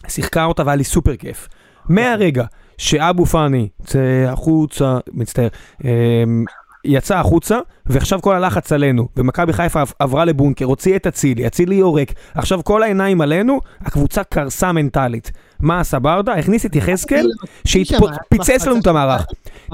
שיחקה 0.07 0.45
אותה 0.45 0.63
והיה 0.65 0.75
לי 0.75 0.83
סופר 0.83 1.15
כיף. 1.15 1.47
מהרגע 1.89 2.45
שאבו 2.77 3.25
פאני 3.25 3.69
יצא 3.81 3.99
החוצה, 4.27 4.97
מצטער, 5.13 5.47
אמ, 5.83 6.45
יצא 6.85 7.17
החוצה, 7.17 7.59
ועכשיו 7.85 8.21
כל 8.21 8.35
הלחץ 8.35 8.71
עלינו, 8.71 9.07
ומכבי 9.17 9.53
חיפה 9.53 9.83
עברה 9.99 10.25
לבונקר, 10.25 10.65
הוציא 10.65 10.95
את 10.95 11.07
אצילי, 11.07 11.47
אצילי 11.47 11.75
יורק, 11.75 12.13
עכשיו 12.35 12.63
כל 12.63 12.83
העיניים 12.83 13.21
עלינו, 13.21 13.59
הקבוצה 13.81 14.23
קרסה 14.23 14.71
מנטלית. 14.71 15.31
מה 15.59 15.79
עשה 15.79 15.99
ברדה? 15.99 16.33
הכניס 16.33 16.65
את 16.65 16.75
יחזקאל, 16.75 17.27
שפיצץ 17.63 18.67
לנו 18.67 18.79
את 18.79 18.87
המערך. 18.87 19.25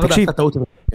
תקשיב. 0.02 0.30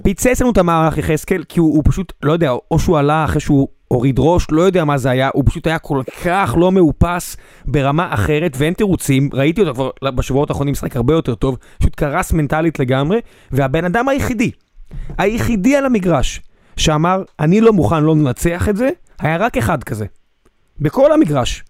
פיצץ 0.02 0.40
לנו 0.40 0.50
את 0.50 0.58
המערך 0.58 0.98
יחזקאל, 0.98 1.44
כי 1.48 1.60
הוא, 1.60 1.74
הוא 1.74 1.82
פשוט, 1.86 2.12
לא 2.22 2.32
יודע, 2.32 2.50
או 2.70 2.78
שהוא 2.78 2.98
עלה 2.98 3.24
אחרי 3.24 3.40
שהוא 3.40 3.68
הוריד 3.88 4.16
ראש, 4.18 4.46
לא 4.50 4.62
יודע 4.62 4.84
מה 4.84 4.98
זה 4.98 5.10
היה, 5.10 5.30
הוא 5.34 5.44
פשוט 5.46 5.66
היה 5.66 5.78
כל 5.78 6.02
כך 6.24 6.54
לא 6.58 6.72
מאופס 6.72 7.36
ברמה 7.64 8.14
אחרת, 8.14 8.54
ואין 8.56 8.74
תירוצים, 8.74 9.30
ראיתי 9.32 9.60
אותו 9.60 9.74
כבר 9.74 10.10
בשבועות 10.10 10.50
האחרונים 10.50 10.72
משחק 10.72 10.96
הרבה 10.96 11.14
יותר 11.14 11.34
טוב, 11.34 11.58
פשוט 11.78 11.94
קרס 11.94 12.32
מנטלית 12.32 12.78
לגמרי, 12.78 13.20
והבן 13.50 13.84
אדם 13.84 14.08
היחידי, 14.08 14.50
היחידי 15.18 15.76
על 15.76 15.86
המגרש, 15.86 16.40
שאמר, 16.76 17.22
אני 17.40 17.60
לא 17.60 17.72
מוכן 17.72 18.02
לא 18.02 18.16
לנצח 18.16 18.68
את 18.68 18.76
זה, 18.76 18.90
היה 19.20 19.36
רק 19.36 19.56
אחד 19.56 19.84
כזה. 19.84 20.06
בכל 20.80 21.12
המגרש. 21.12 21.64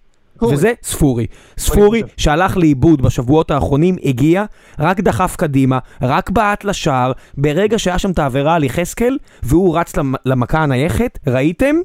וזה 0.52 0.72
ספורי. 0.82 1.26
ספורי 1.58 2.02
שהלך 2.16 2.56
לאיבוד 2.56 3.02
בשבועות 3.02 3.50
האחרונים, 3.50 3.96
הגיע, 4.04 4.44
רק 4.78 5.00
דחף 5.00 5.36
קדימה, 5.36 5.78
רק 6.02 6.30
בעט 6.30 6.64
לשער, 6.64 7.12
ברגע 7.36 7.78
שהיה 7.78 7.98
שם 7.98 8.10
את 8.10 8.18
העבירה 8.18 8.54
על 8.54 8.64
יחזקאל, 8.64 9.18
והוא 9.42 9.78
רץ 9.78 9.96
למ- 9.96 10.14
למכה 10.26 10.58
הנייחת, 10.62 11.18
ראיתם? 11.26 11.76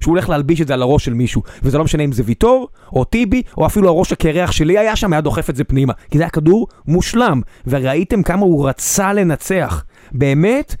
שהוא 0.00 0.12
הולך 0.12 0.28
להלביש 0.28 0.60
את 0.60 0.66
זה 0.66 0.74
על 0.74 0.82
הראש 0.82 1.04
של 1.04 1.14
מישהו, 1.14 1.42
וזה 1.62 1.78
לא 1.78 1.84
משנה 1.84 2.02
אם 2.04 2.12
זה 2.12 2.22
ויטור, 2.26 2.68
או 2.92 3.04
טיבי, 3.04 3.42
או 3.58 3.66
אפילו 3.66 3.88
הראש 3.88 4.12
הקרח 4.12 4.50
שלי 4.52 4.78
היה 4.78 4.96
שם, 4.96 5.12
היה 5.12 5.20
דוחף 5.20 5.50
את 5.50 5.56
זה 5.56 5.64
פנימה. 5.64 5.92
כי 6.10 6.18
זה 6.18 6.24
היה 6.24 6.30
כדור 6.30 6.66
מושלם, 6.86 7.40
וראיתם 7.66 8.22
כמה 8.22 8.42
הוא 8.42 8.68
רצה 8.68 9.12
לנצח. 9.12 9.84
באמת, 10.12 10.76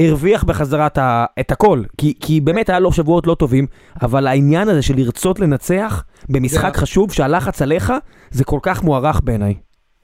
הרוויח 0.00 0.44
בחזרה 0.44 0.86
את, 0.86 0.98
ה, 0.98 1.24
את 1.40 1.50
הכל, 1.52 1.82
כי, 1.98 2.14
כי 2.20 2.40
באמת 2.40 2.68
היה 2.68 2.80
לו 2.80 2.92
שבועות 2.92 3.26
לא 3.26 3.34
טובים, 3.34 3.66
אבל 4.02 4.26
העניין 4.26 4.68
הזה 4.68 4.82
של 4.82 4.96
לרצות 4.96 5.40
לנצח 5.40 6.04
במשחק 6.28 6.74
זה- 6.74 6.80
חשוב, 6.80 7.12
שהלחץ 7.12 7.62
עליך, 7.62 7.92
זה 8.30 8.44
כל 8.44 8.58
כך 8.62 8.82
מוערך 8.82 9.20
בעיניי. 9.24 9.54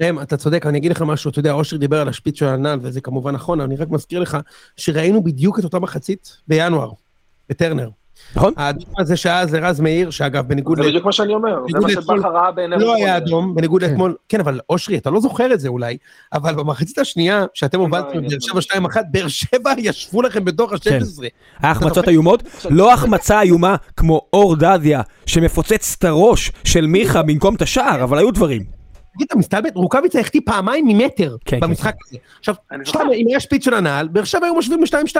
ראם, 0.02 0.20
אתה 0.20 0.36
צודק, 0.36 0.66
אני 0.66 0.78
אגיד 0.78 0.90
לך 0.90 1.02
משהו, 1.02 1.30
אתה 1.30 1.38
יודע, 1.38 1.52
אושר 1.52 1.76
דיבר 1.76 2.00
על 2.00 2.08
השפיץ 2.08 2.38
של 2.38 2.46
הנעל, 2.46 2.78
וזה 2.82 3.00
כמובן 3.00 3.34
נכון, 3.34 3.60
אני 3.60 3.76
רק 3.76 3.88
מזכיר 3.90 4.20
לך 4.20 4.38
שראינו 4.76 5.22
בדיוק 5.24 5.58
את 5.58 5.64
אותה 5.64 5.78
מחצית 5.78 6.36
בינואר, 6.48 6.90
בטרנר. 7.48 7.88
נכון? 8.36 8.52
האדום 8.56 8.90
הזה 8.98 9.16
שהיה 9.16 9.46
זה 9.46 9.58
רז 9.58 9.80
מאיר, 9.80 10.10
שאגב, 10.10 10.48
בניגוד 10.48 10.82
זה. 10.82 10.88
בדיוק 10.88 11.04
מה 11.04 11.12
שאני 11.12 11.34
אומר, 11.34 11.54
זה 11.54 11.78
בניגוד 11.78 11.94
מה 11.96 12.02
שבכר 12.02 12.28
ראה 12.28 12.52
בעיני 12.52 12.76
לא. 12.78 12.94
היה 12.94 13.16
אדום, 13.16 13.54
בניגוד 13.54 13.82
כן. 13.82 13.90
לאתמול, 13.90 14.14
כן, 14.28 14.40
אבל 14.40 14.60
אושרי, 14.70 14.98
אתה 14.98 15.10
לא 15.10 15.20
זוכר 15.20 15.54
את 15.54 15.60
זה 15.60 15.68
אולי, 15.68 15.96
אבל 16.32 16.54
במחצית 16.54 16.98
השנייה, 16.98 17.44
שאתם 17.54 17.80
הובלתם 17.80 18.08
העניין? 18.08 18.38
באר 18.52 18.60
שבע 18.60 18.78
2-1, 18.78 18.96
באר 19.10 19.28
שבע 19.28 19.72
ישבו 19.78 20.22
לכם 20.22 20.44
בתוך 20.44 20.72
ה-16. 20.72 21.22
היה 21.60 21.70
החמצות 21.72 21.94
זוכר? 21.94 22.10
איומות, 22.10 22.42
לא 22.70 22.92
החמצה 22.92 23.40
איומה 23.40 23.76
כמו 23.96 24.20
אור 24.32 24.56
דדיה, 24.56 25.02
שמפוצץ 25.26 25.96
את 25.98 26.04
הראש 26.04 26.52
של 26.64 26.86
מיכה 26.86 27.22
במקום 27.22 27.54
את 27.54 27.62
השער, 27.62 28.04
אבל 28.04 28.18
היו 28.18 28.30
דברים. 28.30 28.64
תגיד, 29.14 29.26
אתה 29.26 29.38
מסתלבט? 29.38 29.76
רוקאביצה 29.76 30.20
החטיא 30.20 30.40
פעמיים 30.46 30.86
ממטר 30.86 31.36
כן, 31.44 31.60
במשחק 31.60 31.94
הזה. 32.08 32.18
עכשיו. 32.38 32.54
אם 33.14 33.26
היה 33.28 33.40
שפיץ 33.40 33.64
של 33.64 33.74
הנעל, 33.74 34.08
באר 34.08 34.24
שבע 34.24 34.46
היו 34.46 34.54
משווים 34.54 34.80
ב-2-2, 34.80 35.16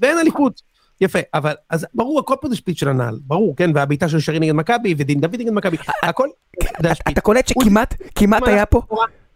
ואין 0.00 0.18
אליפות. 0.18 0.75
יפה, 1.00 1.18
אבל, 1.34 1.54
אז 1.70 1.86
ברור, 1.94 2.20
הכל 2.20 2.34
פה 2.40 2.48
זה 2.48 2.56
שפיץ 2.56 2.80
של 2.80 2.88
הנעל, 2.88 3.18
ברור, 3.26 3.56
כן, 3.56 3.70
והבעיטה 3.74 4.08
של 4.08 4.20
שרי 4.20 4.38
נגד 4.38 4.52
מכבי, 4.52 4.94
ודין 4.98 5.20
דוד 5.20 5.34
נגד 5.34 5.52
מכבי, 5.52 5.76
הכל, 6.02 6.28
זה 6.82 6.90
השפיץ. 6.90 7.12
אתה 7.12 7.20
קולט 7.20 7.48
שכמעט, 7.48 7.94
כמעט 8.14 8.48
היה 8.48 8.66
פה? 8.66 8.82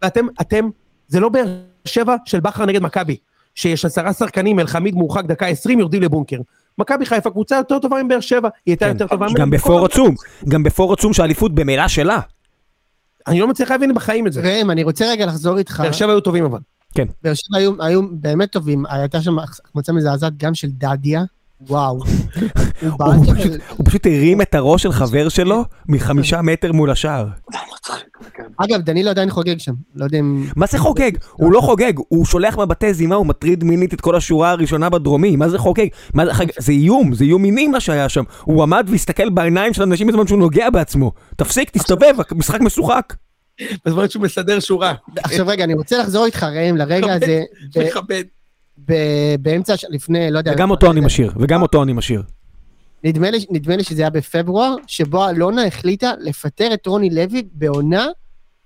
ואתם, 0.02 0.26
אתם, 0.40 0.70
זה 1.08 1.20
לא 1.20 1.28
באר 1.28 1.56
שבע 1.84 2.16
של 2.24 2.40
בכר 2.40 2.66
נגד 2.66 2.82
מכבי, 2.82 3.16
שיש 3.54 3.84
עשרה 3.84 4.12
שחקנים, 4.12 4.61
אלחמיד 4.61 4.94
מורחק 4.94 5.24
דקה 5.24 5.46
20, 5.46 5.78
יורדים 5.78 6.02
לבונקר. 6.02 6.38
מכבי 6.78 7.06
חיפה 7.06 7.30
קבוצה 7.30 7.56
יותר 7.56 7.78
טובה 7.78 8.02
מבאר 8.02 8.20
שבע, 8.20 8.48
היא 8.66 8.72
הייתה 8.72 8.84
כן. 8.84 8.92
יותר 8.92 9.06
טובה 9.06 9.26
גם 9.34 9.50
בפור 9.50 9.84
עצום, 9.84 10.14
גם 10.48 10.62
בפור 10.62 10.92
עצום 10.92 11.12
שהאליפות 11.12 11.54
במילא 11.54 11.88
שלה. 11.88 12.20
אני 13.26 13.40
לא 13.40 13.48
מצליח 13.48 13.70
להבין 13.70 13.94
בחיים 13.94 14.26
את 14.26 14.32
זה. 14.32 14.40
ראם, 14.40 14.70
אני 14.70 14.84
רוצה 14.84 15.11
רגע 15.11 15.26
לחזור 15.26 15.58
איתך. 15.58 15.80
באר 15.80 15.92
שבע 15.92 16.11
היו 16.11 16.20
טובים 16.20 16.44
אבל. 16.44 16.58
באר 17.22 17.34
שבע 17.34 17.84
היו, 17.86 18.02
באמת 18.12 18.52
טובים, 18.52 18.86
הייתה 18.86 19.22
שם 19.22 19.38
החמצה 19.38 19.92
מזעזעת 19.92 20.36
גם 20.36 20.54
של 20.54 20.68
דדיה, 20.70 21.22
וואו. 21.68 21.98
הוא 23.76 23.86
פשוט- 23.86 24.06
הרים 24.06 24.40
את 24.40 24.54
הראש 24.54 24.82
של 24.82 24.92
חבר 24.92 25.28
שלו 25.28 25.64
מחמישה 25.88 26.42
מטר 26.42 26.72
מול 26.72 26.90
השער. 26.90 27.26
אגב, 28.56 28.80
דנילו 28.80 29.11
עדיין 29.11 29.30
חוגג 29.30 29.58
שם, 29.58 29.72
לא 29.94 30.04
יודע 30.04 30.18
אם... 30.18 30.46
מה 30.56 30.66
זה 30.66 30.78
חוגג? 30.78 31.11
הוא 31.32 31.52
לא 31.52 31.61
חוגג, 31.61 31.92
הוא 32.08 32.24
שולח 32.26 32.58
מבטי 32.58 32.94
זימה, 32.94 33.14
הוא 33.14 33.26
מטריד 33.26 33.64
מינית 33.64 33.94
את 33.94 34.00
כל 34.00 34.16
השורה 34.16 34.50
הראשונה 34.50 34.90
בדרומי, 34.90 35.36
מה 35.36 35.48
זה 35.48 35.58
חוגג? 35.58 35.86
זה 36.58 36.72
איום, 36.72 37.14
זה 37.14 37.24
איום 37.24 37.42
מיני 37.42 37.68
מה 37.68 37.80
שהיה 37.80 38.08
שם. 38.08 38.24
הוא 38.44 38.62
עמד 38.62 38.86
והסתכל 38.90 39.30
בעיניים 39.30 39.74
של 39.74 39.82
אנשים 39.82 40.06
בזמן 40.06 40.26
שהוא 40.26 40.38
נוגע 40.38 40.70
בעצמו. 40.70 41.12
תפסיק, 41.36 41.70
תסתובב, 41.70 42.14
המשחק 42.30 42.61
משוחק. 42.61 43.14
בזמן 43.84 44.08
שהוא 44.08 44.22
מסדר 44.22 44.61
שורה. 44.61 44.94
עכשיו 45.16 45.46
רגע, 45.46 45.64
אני 45.64 45.74
רוצה 45.74 45.98
לחזור 45.98 46.26
איתך, 46.26 46.42
ראם, 46.42 46.76
לרגע 46.76 47.14
הזה, 47.14 47.42
מכבד. 47.76 48.24
באמצע, 49.41 49.74
לפני, 49.89 50.31
לא 50.31 50.39
יודע... 50.39 50.53
וגם 50.55 50.70
אותו 50.70 50.91
אני 50.91 51.01
משאיר, 51.01 51.33
וגם 51.37 51.62
אותו 51.62 51.83
אני 51.83 51.93
משאיר. 51.93 52.22
נדמה 53.05 53.31
לי, 53.31 53.39
נדמה 53.51 53.76
לי 53.76 53.85
שזה 53.85 54.03
היה 54.03 54.11
בפברואר, 54.11 54.74
שבו 54.87 55.28
אלונה 55.28 55.64
החליטה 55.66 56.12
לפטר 56.20 56.74
את 56.74 56.87
רוני 56.87 57.11
לוי 57.11 57.43
בעונה 57.53 58.07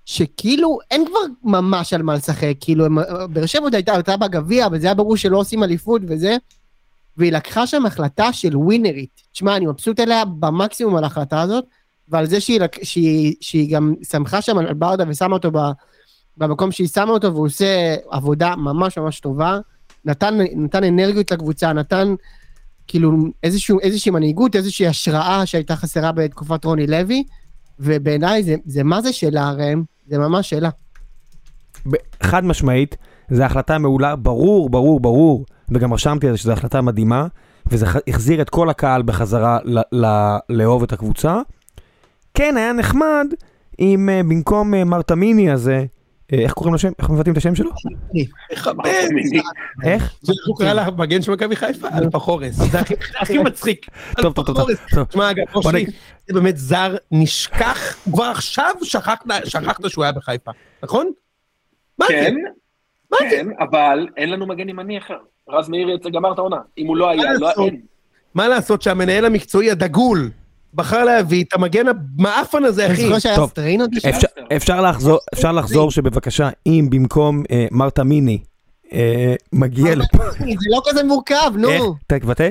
שכאילו 0.05 0.79
אין 0.91 1.05
כבר 1.07 1.19
ממש 1.51 1.93
על 1.93 2.03
מה 2.03 2.13
לשחק, 2.13 2.53
כאילו 2.59 2.85
באר 3.29 3.45
שבע 3.45 3.61
עוד 3.63 3.75
הייתה, 3.75 3.93
הייתה 3.93 4.17
בגביע, 4.17 4.67
וזה 4.71 4.87
היה 4.87 4.93
ברור 4.93 5.17
שלא 5.17 5.37
עושים 5.37 5.63
אליפות 5.63 6.01
וזה, 6.07 6.37
והיא 7.17 7.31
לקחה 7.31 7.67
שם 7.67 7.85
החלטה 7.85 8.33
של 8.33 8.57
ווינרית. 8.57 9.21
תשמע, 9.31 9.57
אני 9.57 9.65
מבסוט 9.65 9.99
עליה 9.99 10.25
במקסימום 10.25 10.95
על 10.95 11.03
ההחלטה 11.03 11.41
הזאת, 11.41 11.65
ועל 12.09 12.25
זה 12.25 12.39
שהיא, 12.41 12.59
לק- 12.59 12.83
שהיא, 12.83 13.35
שהיא 13.41 13.75
גם 13.75 13.93
שמחה 14.09 14.41
שם 14.41 14.57
על 14.57 14.73
ברדה 14.73 15.03
ושמה 15.07 15.33
אותו 15.35 15.51
ב, 15.51 15.57
במקום 16.37 16.71
שהיא 16.71 16.87
שמה 16.87 17.11
אותו, 17.11 17.33
והוא 17.33 17.45
עושה 17.45 17.95
עבודה 18.09 18.55
ממש 18.55 18.97
ממש 18.97 19.19
טובה. 19.19 19.59
נתן, 20.05 20.37
נתן 20.55 20.83
אנרגיות 20.83 21.31
לקבוצה, 21.31 21.73
נתן 21.73 22.15
כאילו 22.87 23.11
איזשהו, 23.43 23.79
איזושהי 23.79 24.11
מנהיגות, 24.11 24.55
איזושהי 24.55 24.87
השראה 24.87 25.45
שהייתה 25.45 25.75
חסרה 25.75 26.11
בתקופת 26.11 26.65
רוני 26.65 26.87
לוי, 26.87 27.23
ובעיניי 27.79 28.43
זה, 28.43 28.55
זה 28.65 28.83
מה 28.83 29.01
זה 29.01 29.13
שלה, 29.13 29.51
ראם, 29.51 29.83
זה 30.07 30.17
ממש 30.17 30.49
שלה. 30.49 30.69
ב- 31.91 32.23
חד 32.23 32.45
משמעית, 32.45 32.95
זו 33.31 33.43
החלטה 33.43 33.77
מעולה, 33.77 34.15
ברור, 34.15 34.69
ברור, 34.69 34.99
ברור, 34.99 35.45
וגם 35.69 35.93
רשמתי 35.93 36.27
על 36.27 36.33
זה 36.33 36.37
שזו 36.37 36.51
החלטה 36.51 36.81
מדהימה, 36.81 37.27
וזה 37.71 37.85
החזיר 38.07 38.41
את 38.41 38.49
כל 38.49 38.69
הקהל 38.69 39.01
בחזרה 39.01 39.59
ל- 39.63 40.05
ל- 40.05 40.37
לאהוב 40.49 40.83
את 40.83 40.93
הקבוצה. 40.93 41.41
כן, 42.33 42.57
היה 42.57 42.73
נחמד 42.73 43.27
אם 43.79 44.09
אה, 44.09 44.21
במקום 44.23 44.73
אה, 44.73 44.83
מרטמיני 44.83 45.51
הזה, 45.51 45.85
איך 46.31 46.53
קוראים 46.53 46.75
לשם? 46.75 46.89
איך 46.99 47.09
מבטאים 47.09 47.33
את 47.33 47.37
השם 47.37 47.55
שלו? 47.55 47.71
איך? 49.83 50.13
הוא 50.47 50.57
קרא 50.57 50.73
למגן 50.73 51.21
של 51.21 51.31
מכבי 51.31 51.55
חיפה? 51.55 51.87
אלפה 51.97 52.19
חורס. 52.19 52.55
זה 52.55 52.79
הכי 53.19 53.37
מצחיק. 53.47 53.85
טוב, 54.21 54.33
טוב, 54.33 54.45
טוב. 54.45 54.69
תשמע, 55.09 55.31
אגב, 55.31 55.43
אושרי, 55.55 55.85
זה 56.27 56.33
באמת 56.33 56.57
זר 56.57 56.95
נשכח, 57.11 57.95
כבר 58.11 58.23
עכשיו 58.23 58.71
שכחת 58.83 59.23
שהוא 59.87 60.03
היה 60.03 60.11
בחיפה, 60.11 60.51
נכון? 60.83 61.11
כן, 62.07 62.35
כן, 63.19 63.47
אבל 63.59 64.07
אין 64.17 64.29
לנו 64.29 64.47
מגן 64.47 64.69
ימני 64.69 64.97
אחר. 64.97 65.17
רז 65.49 65.69
מאיר 65.69 65.87
גמר 66.09 66.33
את 66.33 66.37
העונה. 66.37 66.57
אם 66.77 66.87
הוא 66.87 66.97
לא 66.97 67.09
היה, 67.09 67.33
לא 67.33 67.49
אין. 67.65 67.81
מה 68.35 68.47
לעשות 68.47 68.81
שהמנהל 68.81 69.25
המקצועי 69.25 69.71
הדגול 69.71 70.31
בחר 70.75 71.03
להביא 71.03 71.43
את 71.43 71.53
המגן 71.53 71.85
המאפן 71.87 72.63
הזה, 72.63 72.91
אחי. 72.91 73.09
טוב, 73.35 73.51
אפשר 75.33 75.51
לחזור 75.51 75.91
שבבקשה, 75.91 76.49
אם 76.65 76.87
במקום 76.91 77.43
מרתה 77.71 78.03
מיני 78.03 78.39
מגיע 79.53 79.95
לפה... 79.95 80.17
זה 80.39 80.69
לא 80.69 80.81
כזה 80.85 81.03
מורכב, 81.03 81.51
נו. 81.57 81.69
איך? 81.69 81.83
תבטא? 82.07 82.49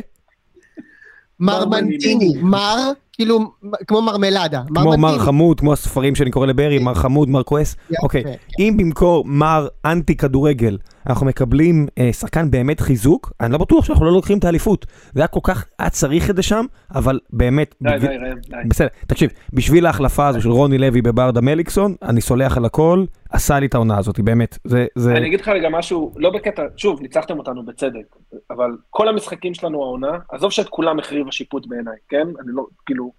מרמנטיני, 1.40 2.32
מר 2.40 2.92
כאילו, 3.16 3.52
כמו 3.86 4.02
מרמלדה. 4.02 4.62
כמו 4.74 4.96
מר 4.96 5.18
חמוד, 5.18 5.60
כמו 5.60 5.72
הספרים 5.72 6.14
שאני 6.14 6.30
קורא 6.30 6.46
לברי, 6.46 6.78
מר 6.78 6.94
חמוד, 6.94 7.28
מר 7.28 7.42
כועס. 7.42 7.76
אוקיי, 8.02 8.24
אם 8.58 8.74
במקום 8.76 9.38
מר 9.38 9.66
אנטי 9.84 10.16
כדורגל, 10.16 10.78
אנחנו 11.06 11.26
מקבלים 11.26 11.86
אה, 11.98 12.12
שחקן 12.12 12.50
באמת 12.50 12.80
חיזוק, 12.80 13.32
אני 13.40 13.52
לא 13.52 13.58
בטוח 13.58 13.84
שאנחנו 13.84 14.04
לא 14.06 14.12
לוקחים 14.12 14.38
את 14.38 14.44
האליפות. 14.44 14.86
זה 15.14 15.20
היה 15.20 15.26
כל 15.26 15.40
כך, 15.42 15.64
היה 15.78 15.90
צריך 15.90 16.30
את 16.30 16.36
זה 16.36 16.42
שם, 16.42 16.64
אבל 16.94 17.18
באמת... 17.32 17.74
די, 17.82 17.90
די, 18.00 18.06
די. 18.48 18.56
בסדר, 18.68 18.88
תקשיב, 19.06 19.30
בשביל 19.52 19.86
ההחלפה 19.86 20.26
הזו 20.26 20.40
של 20.40 20.50
רוני 20.50 20.78
לוי 20.78 21.02
בברדה 21.02 21.40
מליקסון, 21.40 21.94
אני 22.02 22.20
סולח 22.20 22.56
על 22.56 22.64
הכל, 22.64 23.04
עשה 23.34 23.60
לי 23.60 23.66
את 23.66 23.74
העונה 23.74 23.98
הזאת, 23.98 24.20
באמת. 24.20 24.58
זה, 24.64 24.86
זה... 24.94 25.12
אני 25.12 25.26
אגיד 25.26 25.40
לך 25.40 25.48
רגע 25.48 25.68
משהו, 25.68 26.12
לא 26.16 26.30
בקטע, 26.30 26.62
שוב, 26.76 27.02
ניצחתם 27.02 27.38
אותנו 27.38 27.66
בצדק, 27.66 28.16
אבל 28.50 28.70
כל 28.90 29.08
המשחקים 29.08 29.54
שלנו 29.54 29.82
העונה, 29.82 30.18
עזוב 30.32 30.50
שאת 30.50 30.68
כולם 30.68 30.98
החריב 30.98 31.28
השיפוט 31.28 31.66
בעיניי, 31.66 31.96
כן? 32.08 32.26
אני 32.40 32.48
לא, 32.52 32.66
כאילו, 32.86 33.12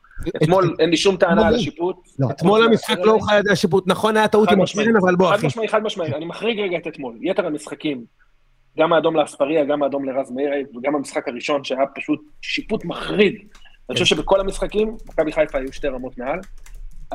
אתמול 0.44 0.76
אין 0.80 0.90
לי 0.90 0.98
שום 0.98 1.18
טענה 1.18 1.48
על 1.48 1.56
השיפוט. 1.56 1.96
לא, 2.20 2.28
אתמול 2.30 2.64
המשחק 2.64 2.98
לא 3.04 3.12
הוחל 3.12 3.34
על 3.34 3.40
ידי 3.40 3.52
השיפוט, 3.52 3.84
נכון 3.88 4.18
היה 4.18 4.28
טעות 4.28 4.52
עם 4.52 4.62
השמירין, 4.62 4.96
אבל 4.96 5.16
בוא 5.16 5.30
אחי. 5.30 5.38
חד 5.38 5.46
משמעי, 5.46 5.68
חד 5.68 5.84
משמעי, 5.84 6.14
אני 6.14 6.26
מחריג 6.26 6.60
רגע 6.60 6.78
את 6.78 6.88
אתמול. 6.88 7.18
יתר 7.22 7.48
המשחקים, 7.48 8.04
גם 8.80 8.94
האדום 8.94 9.16
לאספריה, 9.16 9.66
גם 9.66 9.84
האדום 9.84 10.06
לרז 10.06 10.32
מאיר, 10.32 10.50
וגם 10.78 10.96
המשחק 10.96 11.28
הראשון 11.28 11.64
שהיה 11.64 11.86
פשוט 11.96 12.20
שיפוט 12.42 12.86
מחריד. 12.86 13.34
אני 13.90 13.94
חושב 13.94 14.06
שבכל 14.06 14.40
המשחקים, 14.40 14.96
מכבי 15.10 15.32
חיפה 15.32 15.58
היו 15.58 15.74
שתי 15.74 15.88
רמות 15.88 16.18
מעל. 16.18 16.40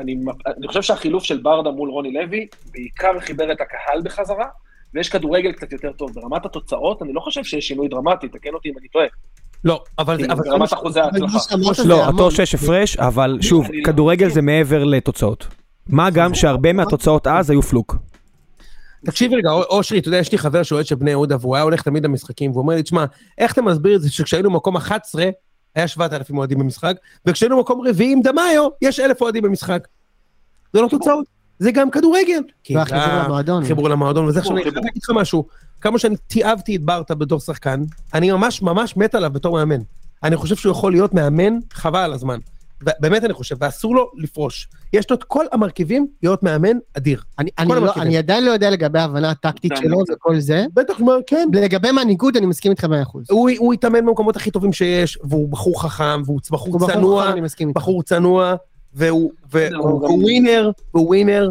אני, 0.00 0.16
אני 0.58 0.68
חושב 0.68 0.82
שהחילוף 0.82 1.24
של 1.24 1.40
ברדה 1.42 1.70
מול 1.70 1.90
רוני 1.90 2.12
לוי, 2.12 2.46
בעיקר 2.72 3.20
חיבר 3.20 3.52
את 3.52 3.60
הקהל 3.60 4.02
בחזרה, 4.04 4.46
ויש 4.94 5.08
כדורגל 5.08 5.52
קצת 5.52 5.72
יותר 5.72 5.92
טוב. 5.92 6.10
ברמת 6.14 6.44
התוצאות, 6.44 7.02
אני 7.02 7.12
לא 7.12 7.20
חושב 7.20 7.44
שיש 7.44 7.68
שינוי 7.68 7.88
דרמטי, 7.88 8.28
תקן 8.28 8.54
אותי 8.54 8.68
אם 8.68 8.74
אני 8.78 8.88
טועה. 8.88 9.06
לא, 9.64 9.82
אבל... 9.98 10.26
ברמת 10.36 10.72
אחוזי 10.72 11.00
ההצלחה. 11.00 11.38
לא, 11.84 12.06
אותו 12.06 12.30
שש 12.30 12.54
הפרש, 12.54 12.96
אבל 12.96 13.38
שוב, 13.40 13.66
כדורגל 13.84 14.28
זה 14.28 14.42
מעבר 14.42 14.84
לתוצאות. 14.84 15.46
מה 15.86 16.10
גם 16.10 16.34
שהרבה 16.34 16.72
מהתוצאות 16.72 17.26
אז 17.26 17.50
היו 17.50 17.62
פלוק. 17.62 17.96
תקשיב 19.04 19.32
רגע, 19.32 19.50
אושרי, 19.50 19.98
אתה 19.98 20.08
יודע, 20.08 20.18
יש 20.18 20.32
לי 20.32 20.38
חבר 20.38 20.62
שאוהד 20.62 20.86
של 20.86 20.94
בני 20.94 21.10
יהודה, 21.10 21.36
והוא 21.40 21.56
היה 21.56 21.62
הולך 21.62 21.82
תמיד 21.82 22.04
למשחקים, 22.04 22.50
והוא 22.50 22.62
אומר 22.62 22.74
לי, 22.74 22.82
תשמע, 22.82 23.04
איך 23.38 23.52
אתה 23.52 23.62
מסביר 23.62 23.96
את 23.96 24.02
זה 24.02 24.12
שכשהיינו 24.12 24.50
במקום 24.50 24.76
11, 24.76 25.24
היה 25.74 25.88
7,000 25.88 26.38
אוהדים 26.38 26.58
במשחק, 26.58 26.96
וכשהיינו 27.26 27.56
במקום 27.56 27.86
רביעי 27.88 28.12
עם 28.12 28.22
דמאיו, 28.22 28.68
יש 28.82 29.00
1,000 29.00 29.20
אוהדים 29.20 29.42
במשחק. 29.42 29.88
זה 30.72 30.80
לא 30.80 30.88
תוצאות, 30.88 31.26
זה 31.58 31.72
גם 31.72 31.90
כדורגל. 31.90 32.42
והחיבור 32.74 33.24
למועדון. 33.24 33.64
חיבור 33.64 33.88
למועדון, 33.88 34.24
וזה 34.24 34.38
עכשיו 34.38 34.56
אני 34.56 34.62
חייב 34.62 34.74
להגיד 34.74 35.02
לך 35.02 35.10
משהו. 35.14 35.46
כמה 35.80 35.98
שאני 35.98 36.16
תיעבתי 36.26 36.76
את 36.76 36.82
ברטה 36.82 37.14
בתור 37.14 37.40
שחקן, 37.40 37.82
אני 38.14 38.32
ממש 38.32 38.62
ממש 38.62 38.96
מת 38.96 39.14
עליו 39.14 39.30
בתור 39.30 39.56
מאמן. 39.56 39.82
אני 40.22 40.36
חושב 40.36 40.56
שהוא 40.56 40.72
יכול 40.72 40.92
להיות 40.92 41.14
מאמן 41.14 41.58
חבל 41.72 42.00
על 42.00 42.12
הזמן. 42.12 42.38
באמת 42.82 43.24
אני 43.24 43.32
חושב, 43.32 43.56
ואסור 43.60 43.96
לו 43.96 44.10
לפרוש. 44.16 44.68
יש 44.92 45.10
לו 45.10 45.16
את 45.16 45.24
כל 45.24 45.44
המרכיבים 45.52 46.06
להיות 46.22 46.42
מאמן 46.42 46.76
אדיר. 46.96 47.22
אני, 47.38 47.50
אני, 47.58 47.68
לא, 47.68 47.92
אני 47.96 48.18
עדיין 48.18 48.44
לא 48.44 48.50
יודע 48.50 48.70
לגבי 48.70 48.98
ההבנה 48.98 49.30
הטקטית 49.30 49.72
שלו 49.76 49.98
וכל 50.12 50.40
זה. 50.40 50.64
בטח, 50.74 51.00
כן. 51.26 51.48
לגבי 51.52 51.92
מנהיגות 51.92 52.36
אני 52.36 52.46
מסכים 52.46 52.70
איתך 52.70 52.84
100%. 52.84 52.86
הוא, 53.30 53.50
הוא 53.58 53.72
התאמן 53.72 54.06
במקומות 54.06 54.36
הכי 54.36 54.50
טובים 54.50 54.72
שיש, 54.72 55.18
והוא 55.24 55.48
בחור 55.48 55.82
חכם, 55.82 56.22
והוא 56.24 56.40
בחור 56.50 56.78
צנוע, 56.86 57.32
בחור 57.74 58.02
צנוע, 58.02 58.54
והוא 58.94 59.32
ווינר, 59.52 60.70
והוא 60.94 61.08
ווינר. 61.08 61.48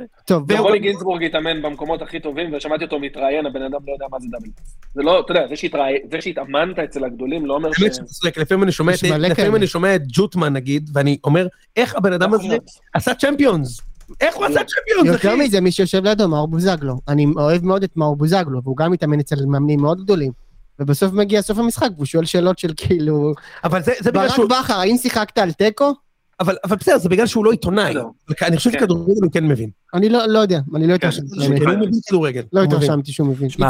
אמת. 0.00 0.08
טוב, 0.24 0.44
ורוני 0.48 0.78
גינזבורג 0.78 1.24
התאמן 1.24 1.62
במקומות 1.62 2.02
הכי 2.02 2.20
טובים, 2.20 2.54
ושמעתי 2.54 2.84
אותו 2.84 2.98
מתראיין, 2.98 3.46
הבן 3.46 3.62
אדם 3.62 3.80
לא 3.86 3.92
יודע 3.92 4.06
מה 4.10 4.20
זה 4.20 4.26
דאבל 4.30 4.50
פאס. 4.56 4.76
זה 4.94 5.02
לא, 5.02 5.20
אתה 5.20 5.32
יודע, 5.32 5.46
זה 6.10 6.20
שהתאמנת 6.20 6.78
אצל 6.78 7.04
הגדולים 7.04 7.46
לא 7.46 7.54
אומר 7.54 7.72
ש... 7.72 8.00
לפעמים 8.36 9.56
אני 9.56 9.66
שומע 9.66 9.94
את 9.94 10.02
ג'וטמן 10.08 10.52
נגיד, 10.52 10.90
ואני 10.92 11.18
אומר, 11.24 11.46
איך 11.76 11.94
הבן 11.94 12.12
אדם 12.12 12.34
הזה 12.34 12.56
עשה 12.94 13.14
צ'מפיונס? 13.14 13.80
איך 14.20 14.34
הוא 14.34 14.44
עשה 14.44 14.60
צ'מפיונס, 14.64 15.16
אחי? 15.16 15.26
יותר 15.26 15.36
מזה, 15.44 15.60
מי 15.60 15.72
שיושב 15.72 16.04
לידו, 16.04 16.28
מאור 16.28 16.48
בוזגלו. 16.48 16.94
אני 17.08 17.26
אוהב 17.36 17.64
מאוד 17.64 17.82
את 17.82 17.96
מאור 17.96 18.16
בוזגלו, 18.16 18.62
והוא 18.62 18.76
גם 18.76 18.92
מתאמן 18.92 19.20
אצל 19.20 19.46
מאמנים 19.46 19.80
מאוד 19.80 20.04
גדולים. 20.04 20.32
ובסוף 20.78 21.12
מגיע 21.12 21.42
סוף 21.42 21.58
המשחק, 21.58 21.88
והוא 21.94 22.06
שואל 22.06 22.24
שאלות 22.24 22.58
של 22.58 22.72
כאילו... 22.76 23.32
אבל 23.64 23.82
זה 23.82 24.10
בגלל 24.10 24.28
שהוא... 24.28 24.48
ברק 24.48 24.64
בכר, 24.64 24.74
האם 24.74 24.96
שיחקת 24.96 25.38
על 25.38 25.52
תיקו? 25.52 25.94
אבל, 26.40 26.56
אבל 26.64 26.76
בסדר, 26.76 26.98
זה 26.98 27.08
בגלל 27.08 27.26
שהוא 27.26 27.44
לא 27.44 27.50
עיתונאי. 27.50 27.94
אני 28.42 28.56
חושב 28.56 28.72
שכדורגל 28.72 29.12
הוא 29.22 29.32
כן 29.32 29.46
מבין. 29.46 29.70
אני 29.94 30.08
לא, 30.08 30.26
לא 30.26 30.38
יודע, 30.38 30.58
אני 30.74 30.86
לא 30.86 30.94
התרשמתי. 30.94 31.46
הוא 31.46 31.54
מבין 31.54 31.90
כדורגל. 32.08 32.42
לא 32.52 32.62
התרשמתי 32.62 33.12
שהוא 33.12 33.28
מבין. 33.28 33.48
שמע, 33.48 33.68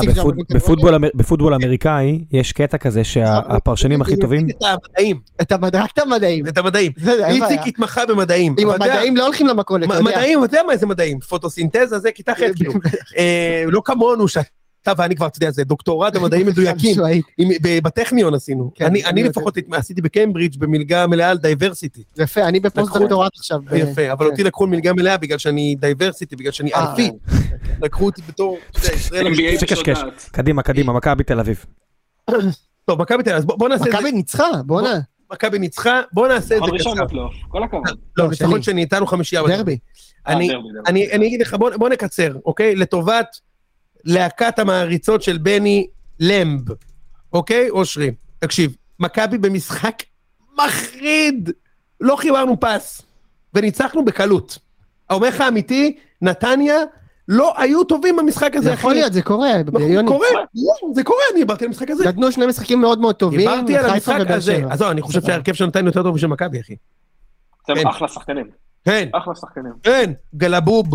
בפוטבול 1.14 1.54
אמריקאי 1.54 2.24
יש 2.32 2.52
קטע 2.52 2.78
כזה 2.78 3.04
שהפרשנים 3.04 4.02
הכי 4.02 4.16
טובים... 4.16 4.46
את 4.50 4.54
המדעים. 4.62 5.20
את 5.40 5.52
המדעים. 5.52 5.84
את 5.88 5.98
המדעים. 5.98 6.46
את 6.48 6.58
המדעים. 6.58 6.92
איציק 7.26 7.60
התמחה 7.66 8.06
במדעים. 8.06 8.54
אם 8.58 8.70
המדעים 8.70 9.16
לא 9.16 9.24
הולכים 9.24 9.46
למכולת. 9.46 9.88
מדעים, 9.88 10.44
אתה 10.44 10.56
יודע 10.56 10.66
מה 10.66 10.76
זה 10.76 10.86
מדעים? 10.86 11.20
פוטוסינתזה 11.20 11.98
זה 11.98 12.12
כיתה 12.12 12.34
ח' 12.34 12.38
כאילו. 12.56 12.72
לא 13.74 13.82
כמונו, 13.84 14.28
אתה 14.92 15.02
ואני 15.02 15.16
כבר, 15.16 15.26
אתה 15.26 15.36
יודע, 15.36 15.50
זה 15.50 15.64
דוקטורט 15.64 16.16
במדעים 16.16 16.46
מדויקים. 16.46 16.96
בטכניון 17.84 18.34
עשינו. 18.34 18.70
כן, 18.74 18.86
אני 18.86 19.22
לפחות 19.22 19.58
עשיתי 19.72 20.02
בקיימברידג' 20.02 20.58
במלגה 20.58 21.06
מלאה 21.06 21.30
על 21.30 21.38
diversity. 21.38 22.02
יפה, 22.18 22.42
אני 22.42 22.60
בפוסט 22.60 22.92
דוקטורט 22.92 23.32
עכשיו. 23.36 23.60
יפה, 23.76 24.12
אבל 24.12 24.26
אותי 24.26 24.44
לקחו 24.44 24.66
מלגה 24.66 24.92
מלאה 24.92 25.16
בגלל 25.16 25.38
שאני 25.38 25.76
diversity, 25.80 26.36
בגלל 26.36 26.52
שאני 26.52 26.74
אה, 26.74 26.90
אלפי. 26.90 27.10
לקחו 27.82 28.04
אותי 28.04 28.22
בתור, 28.28 28.58
אתה 28.70 28.78
יודע, 28.78 28.94
ישראל 28.94 29.26
המשפטית. 29.26 30.28
קדימה, 30.32 30.62
קדימה, 30.62 30.92
מכבי 30.92 31.24
תל 31.24 31.40
אביב. 31.40 31.64
טוב, 32.86 33.02
מכבי 33.02 33.22
תל 33.22 33.34
אביב, 33.34 33.44
בוא 33.44 33.68
נעשה 33.68 33.84
את 33.84 33.92
זה. 33.92 33.96
מכבי 33.96 34.12
ניצחה, 34.12 34.50
בוא 34.64 34.82
נע. 34.82 34.98
מכבי 35.32 35.58
ניצחה, 35.58 36.00
בוא 36.12 36.28
נעשה 36.28 36.56
את 36.56 36.62
זה 36.64 36.78
קצר. 36.78 37.06
כל 37.48 37.62
הכבוד. 37.62 37.98
לא, 38.16 38.28
ניצחון 38.28 38.62
שני, 38.62 38.80
איתנו 38.80 39.06
חמישייה. 39.06 39.42
דרבי. 39.46 39.78
אני 40.26 41.26
אגיד 41.26 41.40
לך, 41.40 41.54
בוא 41.54 41.88
נקצר, 41.88 42.36
אוקיי? 42.44 42.74
לטובת 42.74 43.26
להקת 44.06 44.58
המעריצות 44.58 45.22
של 45.22 45.38
בני 45.38 45.86
למב, 46.20 46.60
אוקיי? 47.32 47.70
אושרי, 47.70 48.10
תקשיב, 48.38 48.76
מכבי 49.00 49.38
במשחק 49.38 50.02
מחריד, 50.58 51.50
לא 52.00 52.16
חיברנו 52.16 52.60
פס, 52.60 53.02
וניצחנו 53.54 54.04
בקלות. 54.04 54.58
אומר 55.10 55.28
לך 55.28 55.40
אמיתי, 55.40 55.96
נתניה 56.22 56.76
לא 57.28 57.54
היו 57.56 57.84
טובים 57.84 58.16
במשחק 58.16 58.56
הזה. 58.56 58.64
זה 58.66 58.72
יכול 58.72 58.92
להיות, 58.94 59.12
זה 59.12 59.22
קורה. 59.22 59.52
קורה, 60.06 60.26
זה 60.94 61.04
קורה, 61.04 61.20
אני 61.32 61.40
דיברתי 61.40 61.64
על 61.64 61.68
המשחק 61.68 61.90
הזה. 61.90 62.08
נתנו 62.08 62.32
שני 62.32 62.46
משחקים 62.46 62.80
מאוד 62.80 63.00
מאוד 63.00 63.14
טובים. 63.14 63.40
דיברתי 63.40 63.76
על 63.76 63.90
המשחק 63.90 64.30
הזה. 64.30 64.62
עזוב, 64.70 64.88
אני 64.88 65.02
חושב 65.02 65.22
שההרכב 65.22 65.54
של 65.54 65.66
נתניה 65.66 65.88
יותר 65.88 66.02
טוב 66.02 66.14
משל 66.14 66.26
מכבי, 66.26 66.60
אחי. 66.60 66.76
אתם 67.64 67.88
אחלה 67.88 68.08
שחקנים. 68.08 68.50
כן. 68.84 69.08
אחלה 69.12 69.34
שחקנים. 69.34 69.72
כן, 69.82 70.12
גלבוב. 70.34 70.86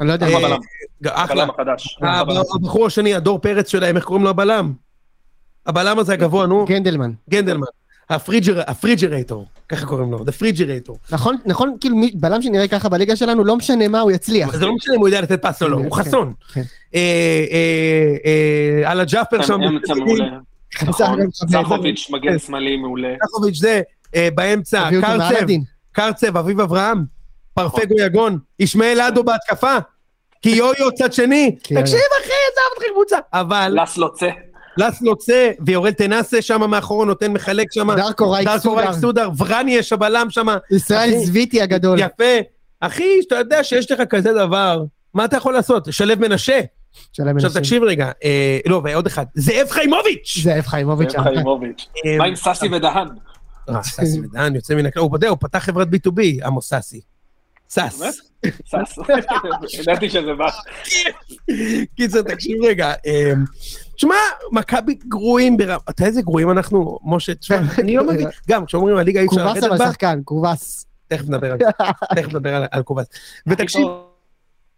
אני 0.00 0.08
לא 0.08 0.12
יודע. 0.12 0.26
הבלם 1.04 1.50
החדש. 1.50 1.98
הבחור 2.54 2.86
השני, 2.86 3.14
הדור 3.14 3.38
פרץ 3.38 3.68
שלהם, 3.68 3.96
איך 3.96 4.04
קוראים 4.04 4.24
לו 4.24 4.30
הבלם? 4.30 4.72
הבלם 5.66 5.98
הזה 5.98 6.12
הגבוה, 6.12 6.46
נו. 6.46 6.64
גנדלמן. 6.64 7.12
גנדלמן. 7.30 7.66
הפריג'רייטור, 8.08 9.46
ככה 9.68 9.86
קוראים 9.86 10.12
לו, 10.12 10.18
friggerator. 10.18 10.92
נכון, 11.10 11.36
נכון, 11.46 11.76
כאילו 11.80 11.96
בלם 12.14 12.42
שנראה 12.42 12.68
ככה 12.68 12.88
בליגה 12.88 13.16
שלנו, 13.16 13.44
לא 13.44 13.56
משנה 13.56 13.88
מה, 13.88 14.00
הוא 14.00 14.10
יצליח. 14.10 14.56
זה 14.56 14.66
לא 14.66 14.74
משנה 14.74 14.94
אם 14.94 15.00
הוא 15.00 15.08
יודע 15.08 15.20
לתת 15.20 15.42
פס 15.42 15.62
או 15.62 15.68
לא, 15.68 15.76
הוא 15.76 15.84
כן, 15.84 16.02
חסון. 16.02 16.32
כן. 16.52 16.62
אה, 16.94 17.00
אה, 17.50 18.16
אה, 18.24 18.90
על 18.90 19.00
הג'אפר 19.00 19.42
שם. 19.42 19.62
אמצע 19.62 19.94
מעולה. 19.94 20.38
צחוביץ', 21.62 22.10
מגן 22.10 22.38
שמאלי 22.38 22.76
מעולה. 22.76 23.14
צחוביץ' 23.28 23.58
זה, 23.58 23.80
באמצע, 24.34 24.90
קרצב, 24.90 25.46
קרצב, 25.92 26.36
אביב 26.36 26.60
אברהם, 26.60 27.04
פרפגו 27.54 27.94
יגון, 28.00 28.38
ישמעאל 28.60 29.00
אדו 29.00 29.24
בהתקפה. 29.24 29.76
כי 30.42 30.50
יויו 30.50 30.92
צד 30.94 31.12
שני, 31.12 31.56
תקשיב 31.62 32.00
אחי, 32.22 32.32
אף 32.54 32.78
אחד 32.78 32.86
קבוצה, 32.92 33.18
אבל... 33.32 33.76
לס 33.82 33.96
לוצה. 33.96 34.28
לסלו 34.76 35.16
צא, 35.16 35.50
ויורל 35.66 35.90
תנסה 35.90 36.42
שם 36.42 36.70
מאחור, 36.70 37.04
נותן 37.04 37.32
מחלק 37.32 37.72
שם. 37.72 37.94
דרקו 37.96 38.30
רייק 38.30 38.48
דרקו 38.48 38.76
רייק 38.76 38.90
סודר, 38.92 39.28
ורניאש 39.38 39.92
הבלם 39.92 40.26
שם. 40.30 40.46
ישראל 40.70 41.10
זוויטי 41.24 41.62
הגדול. 41.62 41.98
יפה. 41.98 42.24
אחי, 42.80 43.22
שאתה 43.22 43.34
יודע 43.34 43.64
שיש 43.64 43.90
לך 43.90 44.00
כזה 44.10 44.32
דבר, 44.32 44.82
מה 45.14 45.24
אתה 45.24 45.36
יכול 45.36 45.54
לעשות? 45.54 45.88
שלו 45.90 46.14
מנשה. 46.18 46.60
עכשיו. 47.18 47.50
תקשיב 47.54 47.82
רגע, 47.82 48.10
אה, 48.24 48.58
לא, 48.66 48.80
ועוד 48.84 49.06
אחד, 49.06 49.24
זאב 49.34 49.70
חיימוביץ'! 49.70 50.38
זאב 50.42 50.66
חיימוביץ'. 50.66 51.12
זאב 51.12 51.22
חיימוביץ'. 51.22 51.86
אה, 52.06 52.18
מה 52.18 52.24
עם 52.24 52.36
סאסי 52.36 52.68
ודהן? 52.68 53.08
אה, 53.68 53.82
סאסי 53.82 54.20
ודן 54.20 54.54
יוצא 54.54 54.74
מן 54.74 54.86
הכלל, 54.86 55.02
הוא 55.02 55.36
פתח 55.40 55.58
חברת 55.58 55.88
B2B, 55.88 56.46
עמוס 56.46 56.68
סאסי. 56.68 57.00
באמת? 57.76 58.14
סאס. 58.66 58.98
ידעתי 59.80 60.10
שזה 60.10 60.34
בא. 60.38 60.46
קיצר, 61.96 62.22
תקשיב 62.22 62.56
רגע. 62.64 62.92
תשמע, 63.96 64.14
מכבי 64.52 64.94
גרועים 65.08 65.56
ברמה, 65.56 65.76
אתה 65.90 66.02
יודע 66.02 66.06
איזה 66.06 66.22
גרועים 66.22 66.50
אנחנו, 66.50 66.98
משה, 67.04 67.34
תשמע, 67.34 67.56
אני 67.78 67.96
לא 67.96 68.04
מבין, 68.04 68.26
גם 68.48 68.66
כשאומרים 68.66 68.96
הליגה 68.96 69.20
אי 69.20 69.26
אפשר 69.26 69.36
קובס 69.44 69.56
לרדת 69.56 69.64
אבל 69.64 69.78
בה, 69.78 69.86
שחקן, 69.90 70.20
קובס. 70.24 70.86
תכף 71.08 71.24
נדבר 71.28 71.52
על 71.52 71.58
זה, 71.58 71.64
תכף 72.16 72.28
נדבר 72.28 72.54
על- 72.54 72.66
על 72.70 72.82
קובס. 72.82 73.06
ותקשיב, 73.46 73.86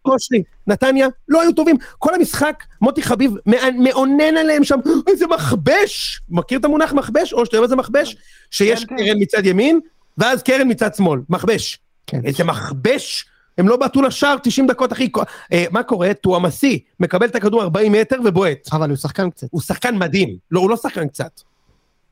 אושרי, 0.04 0.42
נתניה, 0.66 1.06
לא 1.28 1.42
היו 1.42 1.52
טובים. 1.52 1.76
כל 1.98 2.14
המשחק, 2.14 2.64
מוטי 2.80 3.02
חביב 3.02 3.32
מאונן 3.78 4.36
עליהם 4.36 4.64
שם, 4.64 4.78
איזה 5.06 5.26
מכבש! 5.26 6.20
מכיר 6.28 6.58
את 6.58 6.64
המונח 6.64 6.92
מכבש? 6.92 7.32
או 7.32 7.44
שאתה 7.46 7.56
יודע 7.56 7.62
מה 7.62 7.68
זה 7.68 7.76
מכבש? 7.76 8.16
שיש 8.50 8.84
כן, 8.84 8.96
כן. 8.96 9.04
קרן 9.04 9.16
מצד 9.20 9.46
ימין, 9.46 9.80
ואז 10.18 10.42
קרן 10.42 10.70
מצד 10.70 10.94
שמאל. 10.94 11.20
מכבש. 11.28 11.78
כן. 12.06 12.20
איזה 12.24 12.44
מכבש! 12.44 13.26
הם 13.58 13.68
לא 13.68 13.76
בעטו 13.76 14.02
לשער 14.02 14.36
90 14.42 14.66
דקות, 14.66 14.92
אחי. 14.92 15.08
אה, 15.52 15.64
מה 15.70 15.82
קורה? 15.82 16.14
טועמסי 16.14 16.84
מקבל 17.00 17.26
את 17.26 17.34
הכדור 17.36 17.62
40 17.62 17.92
מטר 17.92 18.16
ובועט. 18.24 18.68
אבל 18.72 18.88
הוא 18.88 18.96
שחקן 18.96 19.30
קצת. 19.30 19.46
הוא 19.50 19.60
שחקן 19.60 19.98
מדהים. 19.98 20.36
לא, 20.50 20.60
הוא 20.60 20.70
לא 20.70 20.76
שחקן 20.76 21.08
קצת. 21.08 21.40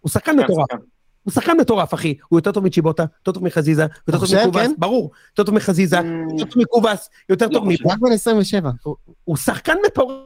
הוא 0.01 0.11
שחקן 0.11 0.33
כן, 0.33 0.45
מטורף. 0.45 0.67
הוא 1.25 1.33
שחקן 1.33 1.57
מטורף, 1.61 1.95
אחי. 1.95 2.15
הוא 2.29 2.39
יותר 2.39 2.53
טוב 2.53 2.65
מצ'יבוטה, 2.65 3.03
יותר 3.03 3.33
טוב 3.33 3.45
מחזיזה, 3.45 3.87
יותר 4.09 4.27
טוב 4.27 4.35
מקובס, 4.37 4.67
כן? 4.67 4.73
ברור. 4.79 5.11
יותר 5.31 5.45
טוב 5.45 5.55
מחזיזה, 5.55 5.97
יותר 6.39 6.45
טוב 6.45 6.63
מקובס, 6.63 7.11
יותר 7.29 7.47
לא 7.47 7.53
טוב 7.53 7.65
חושב. 7.65 7.85
מ... 7.87 7.91
רק 7.91 7.99
בן 7.99 8.13
27. 8.13 8.71
הוא 9.25 9.37
שחקן 9.37 9.77
מטורף, 9.87 10.17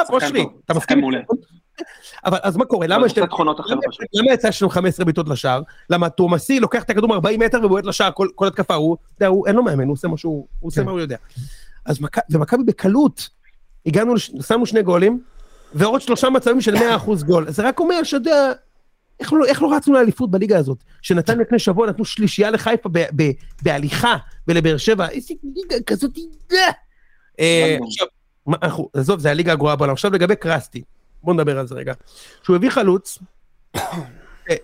שחקן 0.00 0.14
אושרי, 0.14 0.46
אתה 0.64 0.74
מסכים? 0.74 1.00
אבל 2.24 2.38
אז 2.42 2.56
מה 2.56 2.64
קורה? 2.64 2.86
למה 2.86 3.06
יש... 3.06 3.18
למה 4.14 4.32
יצא 4.32 4.50
שם 4.50 4.68
15 4.68 5.04
בעיטות 5.04 5.28
לשער? 5.28 5.62
למה 5.90 6.08
תומאסי 6.08 6.60
לוקח 6.60 6.82
את 6.82 6.90
הכדור 6.90 7.14
40 7.14 7.40
מטר 7.40 7.60
ובועט 7.64 7.84
לשער 7.84 8.10
כל 8.34 8.46
התקפה, 8.46 8.74
הוא, 8.74 8.96
אתה 9.16 9.24
יודע, 9.24 9.36
אין 9.46 9.56
לו 9.56 9.62
מאמן, 9.62 9.84
הוא 9.84 9.92
עושה 9.92 10.08
מה 10.08 10.16
שהוא, 10.16 10.46
הוא 10.60 10.68
עושה 10.68 10.80
כן. 10.80 10.86
מה 10.86 10.92
הוא 10.92 11.00
יודע. 11.00 11.16
אז 11.84 12.00
מכ- 12.00 12.22
ומכבי 12.30 12.64
בקלות, 12.64 13.28
הגענו, 13.86 14.18
שמנו 14.18 14.66
שני 14.66 14.82
גולים, 14.82 15.20
ועוד 15.74 16.00
שלושה 16.00 16.30
מצבים 16.30 16.60
של 16.60 16.76
100% 16.76 16.80
גול. 17.26 17.50
זה 17.50 17.62
רק 17.62 17.80
אומר 17.80 18.02
שאתה 18.02 18.16
יודע, 18.16 18.52
איך 19.20 19.32
לא, 19.32 19.44
איך 19.46 19.62
לא 19.62 19.74
רצנו 19.74 19.94
לאליפות 19.94 20.30
בליגה 20.30 20.58
הזאת? 20.58 20.78
שנתן 21.02 21.38
לפני 21.38 21.58
שבוע, 21.58 21.86
נתנו 21.86 22.04
שלישייה 22.04 22.50
לחיפה 22.50 22.88
ב, 22.92 22.98
ב, 23.16 23.30
בהליכה, 23.62 24.16
ולבאר 24.48 24.76
שבע, 24.76 25.08
איזה 25.08 25.34
ליגה 25.54 25.76
כזאת, 25.86 26.10
אה. 27.38 27.76
עכשיו, 27.86 28.06
מה, 28.46 28.56
אנחנו, 28.62 28.88
עזוב, 28.94 29.20
זה 29.20 29.30
הליגה 29.30 29.52
הגרועה 29.52 29.76
בעולם. 29.76 29.92
עכשיו 29.92 30.10
לגבי 30.12 30.36
קרסטי, 30.36 30.82
בוא 31.22 31.34
נדבר 31.34 31.58
על 31.58 31.66
זה 31.66 31.74
רגע. 31.74 31.92
שהוא 32.42 32.56
הביא 32.56 32.70
חלוץ, 32.70 33.18
אה, 33.76 33.80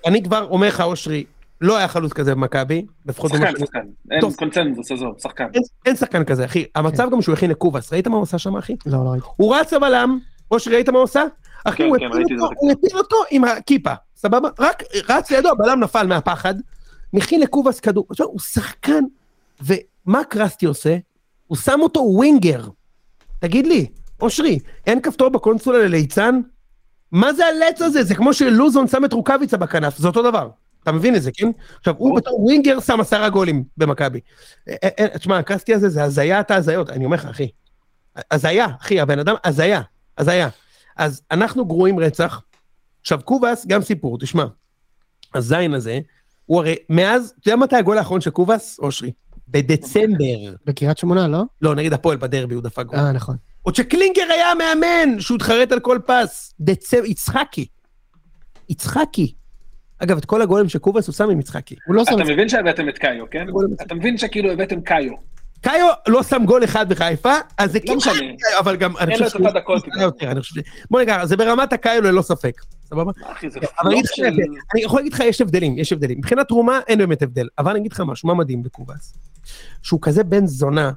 אני 0.06 0.22
כבר 0.22 0.46
אומר 0.50 0.68
לך, 0.68 0.80
אושרי, 0.80 1.24
לא 1.60 1.76
היה 1.76 1.88
חלוץ 1.88 2.12
כזה 2.12 2.34
במכבי, 2.34 2.86
לפחות 3.06 3.30
שחקן, 3.30 3.52
שחקן. 3.58 3.78
אין. 4.10 4.20
קונצנזוס, 4.36 4.92
עזוב, 4.92 5.14
שחקן. 5.22 5.44
אין- 5.86 5.96
שחקן 5.96 6.24
כזה, 6.24 6.44
אחי. 6.44 6.64
המצב 6.74 7.08
גם 7.12 7.22
שהוא 7.22 7.32
הכין 7.32 7.50
לקובאס, 7.50 7.92
ראית 7.92 8.06
מה 8.06 8.16
הוא 8.16 8.22
עשה 8.22 8.38
שם, 8.38 8.56
אחי? 8.56 8.76
לא, 8.86 9.04
לא 9.04 9.10
ראיתי. 9.10 9.26
הוא 9.36 9.56
רץ 9.56 9.72
הבלם, 9.72 10.18
אושרי, 10.50 10.74
ראית 10.74 10.88
מה 10.88 10.98
הוא 10.98 11.04
עשה? 11.04 11.24
אחי, 11.64 11.76
כן, 11.76 11.84
הוא 11.88 11.98
כן, 11.98 12.06
הפיל 12.06 12.22
אותו, 12.42 12.48
זה. 12.48 12.54
הוא 12.58 12.72
הפיל 12.72 12.98
אותו 12.98 13.16
עם 13.30 13.44
הכיפה, 13.44 13.92
סבבה? 14.16 14.48
רק 14.58 14.82
רץ 15.08 15.30
לידו, 15.30 15.48
הבלם 15.48 15.80
נפל 15.80 16.06
מהפחד, 16.06 16.54
מכין 17.12 17.40
לקובאס 17.40 17.80
כדור. 17.80 18.06
עכשיו, 18.10 18.26
הוא 18.26 18.40
שחקן, 18.40 19.04
ומה 19.60 20.24
קרסטי 20.24 20.66
עושה? 20.66 20.96
הוא 21.46 21.56
שם 21.56 21.78
אותו 21.82 22.00
ווינגר. 22.00 22.64
תגיד 23.38 23.66
לי, 23.66 23.86
אושרי, 24.20 24.58
אין 24.86 25.00
כפתור 25.00 25.28
בקונסולה 25.28 25.78
לליצן? 25.78 26.40
מה 27.12 27.32
זה 27.32 27.46
הלץ 27.46 27.82
הזה? 27.82 28.04
זה 28.04 28.14
כמו 28.14 28.34
שלוזון 28.34 28.88
שם 28.88 29.04
את 29.04 29.12
רוקאביצה 29.12 29.56
בכנף, 29.56 29.98
זה 29.98 30.08
אותו 30.08 30.22
דבר. 30.22 30.50
אתה 30.82 30.92
מבין 30.92 31.16
את 31.16 31.22
זה, 31.22 31.30
כן? 31.34 31.50
עכשיו, 31.78 31.94
הוא 31.98 32.16
בתור 32.16 32.40
ווינגר 32.40 32.80
שם 32.80 33.00
עשרה 33.00 33.28
גולים 33.28 33.64
במכבי. 33.76 34.20
אה, 34.68 34.88
אה, 34.98 35.18
תשמע, 35.18 35.38
הקרסטי 35.38 35.74
הזה 35.74 35.88
זה 35.88 36.04
הזיית 36.04 36.50
ההזיות, 36.50 36.90
אני 36.90 37.04
אומר 37.04 37.16
לך, 37.16 37.26
אחי. 37.26 37.48
הזיה, 38.30 38.66
אחי, 38.80 39.00
הבן 39.00 39.18
אדם, 39.18 39.34
הזיה, 39.44 39.82
הזיה. 40.18 40.48
אז 40.96 41.22
אנחנו 41.30 41.66
גרועים 41.66 41.98
רצח. 41.98 42.42
עכשיו, 43.00 43.20
קובאס, 43.24 43.66
גם 43.66 43.82
סיפור, 43.82 44.18
תשמע. 44.18 44.44
הזין 45.34 45.74
הזה, 45.74 45.98
הוא 46.46 46.60
הרי, 46.60 46.76
מאז, 46.88 47.34
אתה 47.40 47.48
יודע 47.48 47.56
מתי 47.56 47.76
הגול 47.76 47.98
האחרון 47.98 48.20
של 48.20 48.30
קובאס, 48.30 48.78
אושרי? 48.78 49.12
בדצמבר. 49.50 50.54
בקריית 50.66 50.98
שמונה, 50.98 51.28
לא? 51.28 51.42
לא, 51.62 51.74
נגד 51.74 51.92
הפועל 51.92 52.16
בדרבי, 52.16 52.54
הוא 52.54 52.62
דפק 52.62 52.86
גול. 52.86 52.98
אה, 52.98 53.12
נכון. 53.12 53.36
עוד 53.62 53.74
שקלינגר 53.74 54.22
היה 54.30 54.50
המאמן, 54.50 55.20
שהוא 55.20 55.36
התחרט 55.36 55.72
על 55.72 55.80
כל 55.80 55.98
פס. 56.06 56.54
דצמבר, 56.60 57.04
יצחקי. 57.04 57.66
יצחקי. 58.68 59.34
אגב, 59.98 60.16
את 60.16 60.24
כל 60.24 60.42
הגולים 60.42 60.68
שקובאס 60.68 61.06
הוא 61.06 61.14
שם 61.14 61.30
עם 61.30 61.40
יצחקי. 61.40 61.76
הוא 61.86 61.94
לא 61.94 62.04
שם... 62.04 62.14
אתה 62.14 62.32
מבין 62.32 62.48
שהבאתם 62.48 62.88
את 62.88 62.98
קאיו, 62.98 63.24
כן? 63.30 63.46
אתה 63.82 63.94
מבין 63.94 64.18
שכאילו 64.18 64.52
הבאתם 64.52 64.80
קאיו. 64.80 65.12
קאיו 65.60 65.88
לא 66.08 66.22
שם 66.22 66.42
גול 66.44 66.64
אחד 66.64 66.88
בחיפה, 66.88 67.32
אז 67.58 67.72
זה 67.72 67.78
לא 67.88 67.96
משנה. 67.96 68.14
אבל 68.58 68.76
גם, 68.76 68.96
אני 68.96 69.12
אין 69.12 69.20
לו 69.20 69.26
חושב 69.26 69.38
את 69.38 69.46
אותה 69.46 69.58
דקות. 69.58 69.84
שהוא 69.84 70.02
יותר, 70.02 70.30
אני 70.30 70.40
חושב 70.40 70.60
ש... 70.60 70.64
בוא 70.90 71.00
נגע, 71.00 71.26
זה 71.26 71.36
ברמת 71.36 71.72
הקאיו 71.72 72.02
ללא 72.02 72.22
ספק, 72.22 72.62
סבבה? 72.84 73.12
אחי, 73.32 73.50
זה 73.50 73.60
אבל 73.60 73.90
אני 73.90 74.02
לך, 74.02 74.10
של... 74.14 74.24
אני 74.74 74.82
יכול 74.82 74.98
להגיד 74.98 75.12
לך, 75.12 75.20
יש 75.20 75.40
הבדלים, 75.40 75.78
יש 75.78 75.92
הבדלים. 75.92 76.18
מבחינת 76.18 76.48
תרומה 76.48 76.80
אין 76.88 76.98
באמת 76.98 77.22
הבדל, 77.22 77.48
אבל 77.58 77.70
אני 77.70 77.80
אגיד 77.80 77.92
לך 77.92 78.02
משהו, 78.06 78.26
מה 78.26 78.34
מדהים 78.34 78.62
בקובאס? 78.62 79.14
שהוא 79.82 80.00
כזה 80.02 80.24
בן 80.24 80.46
זונה, 80.46 80.90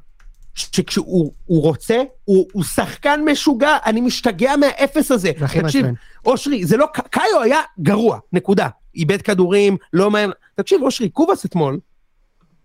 שכשהוא 0.54 1.34
הוא 1.46 1.62
רוצה, 1.62 2.02
הוא, 2.26 2.48
הוא 2.54 2.64
שחקן 2.64 3.22
משוגע, 3.32 3.78
אני 3.86 4.02
משתגע 4.02 4.56
מהאפס 4.56 5.12
הזה. 5.12 5.32
תקשיב. 5.62 5.86
אושרי, 6.26 6.66
זה 6.66 6.78
לא, 6.78 6.86
קאיו 7.10 7.42
היה 7.42 7.60
גרוע, 7.80 8.20
נקודה. 8.34 8.68
איבד 8.96 9.22
כדורים, 9.22 9.78
לא 9.94 10.12
מהר, 10.12 10.32
תקשיב, 10.56 10.82
אושרי, 10.82 11.10
קובאס 11.10 11.46
אתמול, 11.46 11.80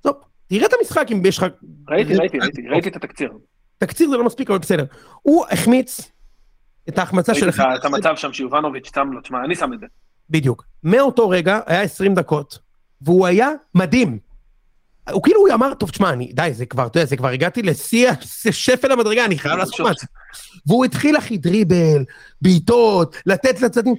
טוב, 0.01 0.15
תראה 0.47 0.67
את 0.67 0.73
המשחק 0.81 1.07
אם 1.13 1.23
יש 1.27 1.39
לך... 1.39 1.47
ראיתי, 1.89 2.17
ראיתי, 2.17 2.39
ראיתי, 2.39 2.63
ראיתי 2.69 2.89
את 2.89 2.97
התקציר. 2.97 3.33
תקציר 3.79 4.11
זה 4.11 4.17
לא 4.17 4.25
מספיק, 4.25 4.51
אבל 4.51 4.59
בסדר. 4.59 4.85
הוא 5.23 5.45
החמיץ 5.51 6.13
את 6.89 6.99
ההחמצה 6.99 7.35
של... 7.35 7.47
ראיתי 7.47 7.63
את 7.81 7.85
המצב 7.85 8.17
שם 8.17 8.33
שיובנוביץ' 8.33 8.91
שם 8.95 9.09
לו, 9.13 9.21
תשמע, 9.21 9.45
אני 9.45 9.55
שם 9.55 9.73
את 9.73 9.81
זה. 9.81 9.87
בדיוק. 10.31 10.65
מאותו 10.85 11.29
רגע, 11.29 11.61
היה 11.67 11.83
20 11.83 12.15
דקות, 12.15 12.59
והוא 13.01 13.27
היה 13.27 13.51
מדהים. 13.75 14.19
הוא 15.13 15.23
כאילו, 15.23 15.41
הוא 15.41 15.55
אמר, 15.55 15.75
טוב, 15.75 15.91
תשמע, 15.91 16.11
אני, 16.11 16.31
די, 16.33 16.51
זה 16.53 16.67
כבר, 16.67 16.87
אתה 16.87 16.99
יודע, 16.99 17.09
זה 17.09 17.17
כבר 17.17 17.29
הגעתי 17.29 17.63
לשיא, 17.63 18.11
שפל 18.51 18.93
המדרגה, 18.93 19.25
אני 19.25 19.39
חייב 19.39 19.57
לעשות. 19.59 19.81
משהו. 19.81 20.09
והוא 20.67 20.85
התחיל, 20.85 21.19
אחי, 21.19 21.39
דריבל, 21.39 22.05
בעיטות, 22.43 23.17
לתת 23.27 23.61
לצדדים, 23.61 23.95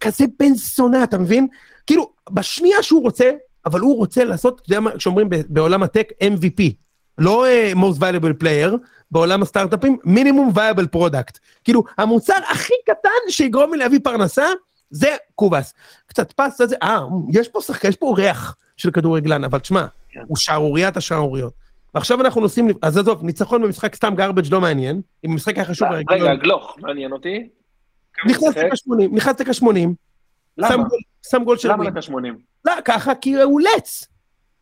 כזה 0.00 0.24
בן 0.38 0.54
זונה, 0.54 1.04
אתה 1.04 1.18
מבין? 1.18 1.46
כאילו, 1.86 2.10
בשנייה 2.30 2.82
שהוא 2.82 3.02
רוצה, 3.02 3.30
אבל 3.66 3.80
הוא 3.80 3.96
רוצה 3.96 4.24
לעשות, 4.24 4.60
אתה 4.60 4.72
יודע 4.72 4.80
מה, 4.80 4.96
כשאומרים 4.96 5.28
בעולם 5.48 5.82
הטק, 5.82 6.08
MVP. 6.22 6.62
לא 7.18 7.46
uh, 7.46 7.76
most 7.76 7.98
valuable 8.00 8.42
player, 8.42 8.76
בעולם 9.10 9.42
הסטארט-אפים, 9.42 9.96
מינימום 10.04 10.52
viable 10.54 10.96
product. 10.96 11.38
כאילו, 11.64 11.84
המוצר 11.98 12.34
הכי 12.50 12.74
קטן 12.86 13.30
שיגרום 13.30 13.72
לי 13.72 13.78
להביא 13.78 13.98
פרנסה, 14.04 14.46
זה 14.90 15.16
קובאס. 15.34 15.74
קצת 16.06 16.32
פס, 16.32 16.62
זה, 16.62 16.76
אה, 16.82 17.00
יש 17.32 17.48
פה 17.48 17.60
שחקן, 17.60 17.88
יש 17.88 17.96
פה 17.96 18.14
ריח 18.16 18.56
של 18.76 18.90
כדורגלן, 18.90 19.44
אבל 19.44 19.58
תשמע, 19.58 19.86
כן. 20.08 20.20
הוא 20.26 20.36
שערוריית 20.36 20.96
השערוריות. 20.96 21.52
ועכשיו 21.94 22.20
אנחנו 22.20 22.40
נוסעים, 22.40 22.68
אז 22.82 22.96
עזוב, 22.98 23.24
ניצחון 23.24 23.62
במשחק 23.62 23.94
סתם 23.94 24.14
garbage 24.18 24.48
לא 24.50 24.60
מעניין, 24.60 25.00
אם 25.24 25.30
המשחק 25.32 25.56
היה 25.56 25.64
חשוב, 25.64 25.88
רגע, 26.10 26.34
גלוך, 26.34 26.76
מעניין 26.80 27.12
אותי. 27.12 27.48
נכנס? 28.26 28.54
דקה 28.56 28.76
80, 28.76 29.14
נכנס 29.14 29.36
דקה 29.36 29.52
80, 29.54 29.94
למה? 30.58 30.84
שם 31.30 31.44
גול- 31.44 31.56
של... 31.56 31.72
למה 31.72 31.90
דקה 31.90 32.02
80? 32.02 32.38
לא, 32.64 32.72
ככה, 32.84 33.14
כי 33.14 33.42
הוא 33.42 33.60
לץ. 33.60 34.04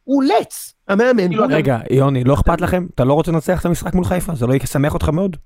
הוא 0.05 0.23
לץ. 0.25 0.75
המאמן. 0.89 1.29
כאילו, 1.29 1.45
רגע, 1.51 1.79
יוני, 1.91 2.25
לא 2.25 2.35
אכפת 2.35 2.61
לכם? 2.61 2.87
אתה 2.95 3.05
לא 3.05 3.15
רוצה 3.15 3.33
לנצח 3.33 3.61
את 3.61 3.67
המשחק 3.67 3.95
מול 3.95 4.05
חיפה? 4.05 4.35
זה 4.35 4.47
לא 4.47 4.55
ישמח 4.55 4.95
אותך 4.95 5.09
מאוד? 5.09 5.37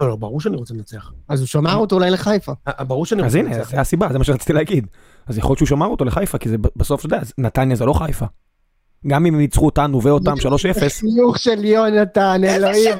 לא, 0.00 0.08
לא, 0.08 0.16
ברור 0.16 0.40
שאני 0.40 0.56
רוצה 0.56 0.74
לנצח. 0.74 1.12
אז 1.28 1.40
הוא 1.40 1.46
שמר 1.46 1.76
אותו 1.76 1.94
אולי 1.96 2.10
לחיפה. 2.10 2.52
אה, 2.68 2.84
ברור 2.84 3.06
שאני 3.06 3.22
אז 3.22 3.26
רוצה 3.26 3.38
הנה, 3.38 3.56
לנצח. 3.56 3.70
זה 3.70 3.80
הסיבה, 3.80 4.08
זה 4.12 4.18
מה 4.18 4.24
שרציתי 4.24 4.52
להגיד. 4.52 4.86
אז 5.26 5.38
יכול 5.38 5.50
להיות 5.50 5.58
שהוא 5.58 5.68
שמר 5.68 5.86
אותו 5.86 6.04
לחיפה, 6.04 6.38
כי 6.38 6.48
בסוף, 6.76 7.00
אתה 7.00 7.14
יודע, 7.14 7.20
נתניה 7.38 7.76
זה 7.76 7.84
לא 7.84 7.92
חיפה. 7.92 8.26
גם 9.06 9.26
אם 9.26 9.34
הם 9.34 9.40
ניצחו 9.40 9.66
אותנו 9.66 10.02
ואותם 10.02 10.32
3-0, 10.32 10.36
חיוך 11.00 11.38
של 11.44 11.64
יונתן, 11.64 12.40
אלוהים. 12.44 12.98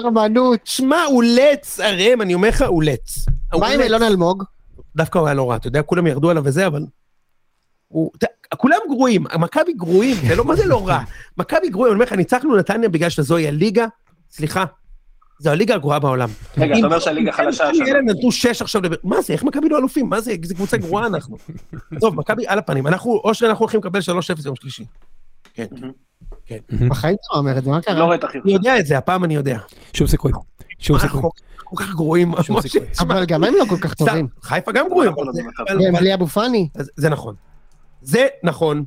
רמנות. 0.00 0.60
שמע, 0.64 1.02
הוא 1.02 1.24
לץ, 1.24 1.80
ערם, 1.80 2.22
אני 2.22 2.34
אומר 2.34 2.48
לך, 2.48 2.64
הוא 2.68 2.82
לץ. 2.82 3.26
מה 3.60 3.68
עם. 3.68 3.80
אילון 3.80 4.02
אלמוג? 4.02 4.44
דווקא 4.96 5.18
הוא 5.18 5.26
היה 5.26 5.34
לא 5.34 5.50
רע, 5.50 5.56
אתה 5.56 5.66
יודע, 5.66 5.82
כולם 5.82 6.06
ירדו 6.06 6.30
עליו 6.30 6.42
וזה, 6.44 6.66
אבל... 6.66 6.86
הוא, 7.88 8.10
כולם 8.56 8.78
גרועים, 8.88 9.24
מכבי 9.38 9.72
גרועים, 9.72 10.16
זה 10.28 10.34
לא, 10.34 10.44
מה 10.44 10.56
זה 10.56 10.66
לא 10.66 10.88
רע? 10.88 11.00
מכבי 11.38 11.68
גרועים, 11.68 11.92
אני 11.92 11.96
אומר 11.96 12.06
לך, 12.06 12.12
ניצחנו 12.12 12.56
נתניה 12.56 12.88
בגלל 12.88 13.10
שזוהי 13.10 13.48
הליגה, 13.48 13.86
סליחה, 14.30 14.64
זו 15.38 15.50
הליגה 15.50 15.74
הגרועה 15.74 15.98
בעולם. 15.98 16.28
רגע, 16.58 16.78
אתה 16.78 16.86
אומר 16.86 16.98
שהליגה 16.98 17.32
חלשה 17.32 17.68
השנה. 17.68 17.88
אלה 17.88 18.02
נתנו 18.02 18.32
שש 18.32 18.62
עכשיו, 18.62 18.82
מה 19.04 19.22
זה, 19.22 19.32
איך 19.32 19.44
מכבי 19.44 19.68
לא 19.68 19.78
אלופים? 19.78 20.08
מה 20.08 20.20
זה, 20.20 20.30
איזה 20.30 20.54
קבוצה 20.54 20.76
גרועה 20.76 21.06
אנחנו. 21.06 21.36
טוב, 22.00 22.14
מכבי 22.14 22.46
על 22.46 22.58
הפנים, 22.58 22.86
אנחנו, 22.86 23.20
או 23.24 23.34
שאנחנו 23.34 23.62
הולכים 23.62 23.80
לקבל 23.80 24.00
3-0 24.00 24.02
יום 24.46 24.56
שלישי. 24.56 24.84
כן. 25.54 25.66
כן. 26.46 26.58
בחיים 26.90 27.14
אתה 27.14 27.38
אומר 27.38 27.58
את 27.58 27.64
זה, 27.64 27.70
מה 27.70 27.80
קרה? 27.82 27.94
לא 27.98 28.04
רואה 28.04 28.16
את 28.16 28.24
החיוך. 28.24 28.44
אני 28.44 28.52
יודע 28.52 28.78
את 28.78 28.86
זה, 28.86 28.98
הפעם 28.98 29.24
אני 29.24 29.34
יודע. 29.34 29.58
שום 29.92 30.06
סיכוי. 30.06 30.32
שום 30.78 30.98
סיכוי. 30.98 31.22
כל 31.64 31.76
כך 31.84 31.94
גרועים, 31.94 32.32
אבל 33.00 33.24
גם 33.24 33.44
הם 33.44 33.54
לא 33.58 33.64
כל 33.68 33.76
כך 33.80 33.94
טובים. 33.94 34.28
חיפה 34.42 34.72
גם 34.72 34.88
גרועים. 34.88 35.12
בלי 35.92 36.14
אבו 36.14 36.26
פאני. 36.26 36.68
זה 36.96 37.08
נכון. 37.08 37.34
זה 38.02 38.26
נכון. 38.42 38.84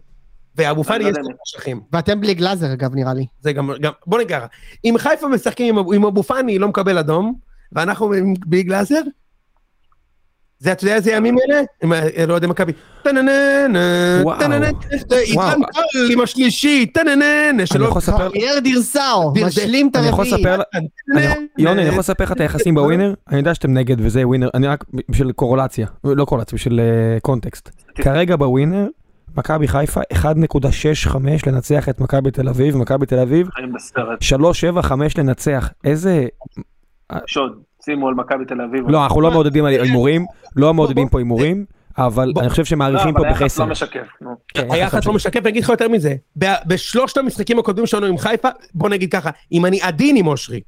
ואבו 0.60 0.84
פאני 0.84 1.04
יש 1.04 1.18
לו 1.18 1.30
משכים. 1.48 1.82
ואתם 1.94 2.22
בלי 2.22 2.34
גלאזר 2.34 2.74
אגב 2.74 2.96
נראה 2.96 3.14
לי. 3.14 3.26
זה 3.40 3.54
גם, 3.54 3.70
בוא 4.06 4.20
נגיד 4.20 4.38
אם 4.86 4.96
חיפה 4.98 5.28
משחקים 5.28 5.78
עם 5.78 6.06
אבו 6.06 6.24
פאני 6.24 6.60
לא 6.60 6.68
מקבל 6.68 6.98
אדום, 6.98 7.34
ואנחנו 7.72 8.14
בלי 8.46 8.64
גלאזר, 8.64 9.02
זה, 10.60 10.72
אתה 10.72 10.84
יודע 10.84 10.96
איזה 10.96 11.12
ימים 11.12 11.36
אלה? 11.40 11.62
לא 12.28 12.40
מכבי. 12.48 12.72
עידן 13.06 13.26
קל 14.40 15.58
עם 16.12 16.22
השלישי, 16.22 16.86
טנננה, 16.86 17.66
שלא... 17.66 17.96
פייר 18.32 18.60
דירסאו, 18.60 19.34
משלים 19.46 19.90
את 19.92 19.96
הרביעי. 19.96 20.42
יוני, 21.58 21.82
אני 21.82 21.90
יכול 21.90 22.00
לספר 22.00 22.24
לך 22.24 22.32
את 22.32 22.40
היחסים 22.40 22.76
בווינר? 22.76 23.14
אני 23.30 23.38
יודע 23.38 23.56
שאתם 23.56 23.74
נגד 23.74 23.96
וזה 24.00 24.28
ווינר, 24.28 24.50
אני 24.54 24.68
רק 24.68 24.86
בשביל 25.10 25.32
קורולציה, 25.32 25.88
לא 26.04 26.26
קורולציה, 26.26 26.56
בשביל 26.56 26.80
קונטקסט. 27.22 27.70
כרגע 27.96 28.36
בווינר, 28.36 28.88
מכבי 29.38 29.68
חיפה 29.68 30.02
1.65 30.14 31.18
לנצח 31.48 31.90
את 31.90 32.00
מכבי 32.00 32.32
תל 32.32 32.50
אביב, 32.50 32.78
מכבי 32.78 33.06
תל 33.06 33.20
אביב 33.20 33.48
3.75 34.38 34.94
לנצח, 35.18 35.70
איזה... 35.84 36.28
שוד. 37.26 37.52
שימו 37.86 38.08
על 38.08 38.14
מכבי 38.14 38.46
תל 38.46 38.62
אביב. 38.62 38.90
לא, 38.90 39.04
אנחנו 39.04 39.22
לא 39.22 39.32
מעודדים 39.32 39.66
על 39.66 39.74
הימורים, 39.74 40.26
לא 40.56 40.74
מעודדים 40.74 41.10
פה 41.10 41.20
הימורים, 41.20 41.66
אבל 41.98 42.34
אני 42.40 42.50
חושב 42.50 42.66
שמעריכים 42.66 43.14
פה 43.14 43.24
בחסר. 43.30 43.34
לא, 43.34 43.34
אבל 43.34 43.44
היחס 43.44 43.60
לא 43.60 43.66
משקף. 43.66 44.08
כן, 44.48 44.72
היחס 44.72 45.06
לא 45.06 45.14
משקף, 45.14 45.40
ואני 45.44 45.50
אגיד 45.50 45.64
לך 45.64 45.70
יותר 45.70 45.90
מזה, 45.90 46.16
בשלושת 46.36 47.18
המשחקים 47.18 47.60
הקודמים 47.60 47.86
שלנו 47.86 48.06
עם 48.06 48.18
חיפה, 48.18 48.50
בוא 48.74 48.90
נגיד 48.90 49.12
ככה, 49.12 49.30
אם 49.52 49.66
אני 49.66 49.82
עדין 49.82 50.16
עם 50.16 50.28
אושרי, 50.28 50.62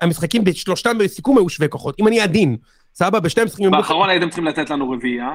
המשחקים 0.00 0.44
בשלושתם 0.44 0.98
בסיכום 0.98 1.38
היו 1.38 1.48
שווה 1.48 1.68
כוחות, 1.68 1.96
אם 2.00 2.08
אני 2.08 2.20
עדין, 2.20 2.56
סבבה, 2.98 3.20
בשני 3.20 3.42
המשחקים... 3.42 3.70
באחרון 3.70 4.08
הייתם 4.08 4.28
צריכים 4.28 4.44
לתת 4.44 4.70
לנו 4.70 4.90
רביעייה. 4.90 5.28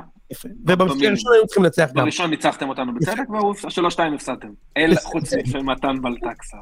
ובמשחק 0.66 1.04
הראשון 1.04 1.32
היינו 1.34 1.48
צריכים 1.48 1.64
לנצח 1.64 1.90
גם. 1.94 2.04
בראשון 2.04 2.30
ניצחתם 2.30 2.70
אותנו 2.70 2.94
בצדק, 2.94 3.30
ובשלוש-שתיים 3.30 4.14
הפסדתם. 4.14 4.48
אל 4.78 4.96
חוץ 5.04 5.34
ממתן 5.56 6.02
בלטקסה. 6.02 6.58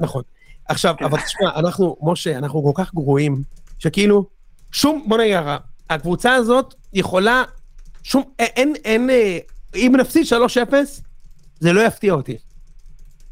נכון. 0.00 0.22
עכשיו, 0.68 0.94
כן. 0.98 1.04
אבל 1.04 1.18
תשמע, 1.20 1.50
אנחנו, 1.56 1.96
משה, 2.02 2.38
אנחנו 2.38 2.72
כל 2.74 2.82
כך 2.82 2.94
גרועים, 2.94 3.42
שכאילו, 3.78 4.26
שום, 4.72 5.04
בוא 5.06 5.18
נגיד 5.18 5.36
ככה, 5.36 5.56
הקבוצה 5.90 6.34
הזאת 6.34 6.74
יכולה, 6.92 7.42
שום, 8.02 8.22
אין, 8.38 8.74
אין, 8.84 9.10
אה, 9.10 9.38
אם 9.74 9.92
נפסיד 9.98 10.26
3-0, 10.26 10.74
זה 11.60 11.72
לא 11.72 11.80
יפתיע 11.80 12.12
אותי. 12.12 12.36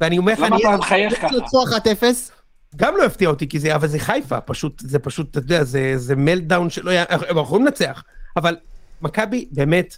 ואני 0.00 0.18
אומר 0.18 0.32
לך, 0.32 0.38
אני... 0.38 0.48
למה 0.48 0.58
אתה 0.58 0.76
מחייך 0.76 1.22
ככה? 1.22 1.28
גם 2.76 2.96
לא 2.96 3.02
יפתיע 3.02 3.28
אותי, 3.28 3.48
כי 3.48 3.58
זה, 3.58 3.74
אבל 3.74 3.88
זה 3.88 3.98
חיפה, 3.98 4.40
פשוט, 4.40 4.80
זה 4.80 4.98
פשוט, 4.98 5.30
אתה 5.30 5.38
יודע, 5.38 5.64
זה, 5.64 5.92
זה 5.96 6.16
מלדאון 6.16 6.70
שלא, 6.70 6.90
הם 7.08 7.38
יכולים 7.38 7.66
לנצח, 7.66 8.04
אבל 8.36 8.56
מכבי 9.02 9.48
באמת 9.52 9.96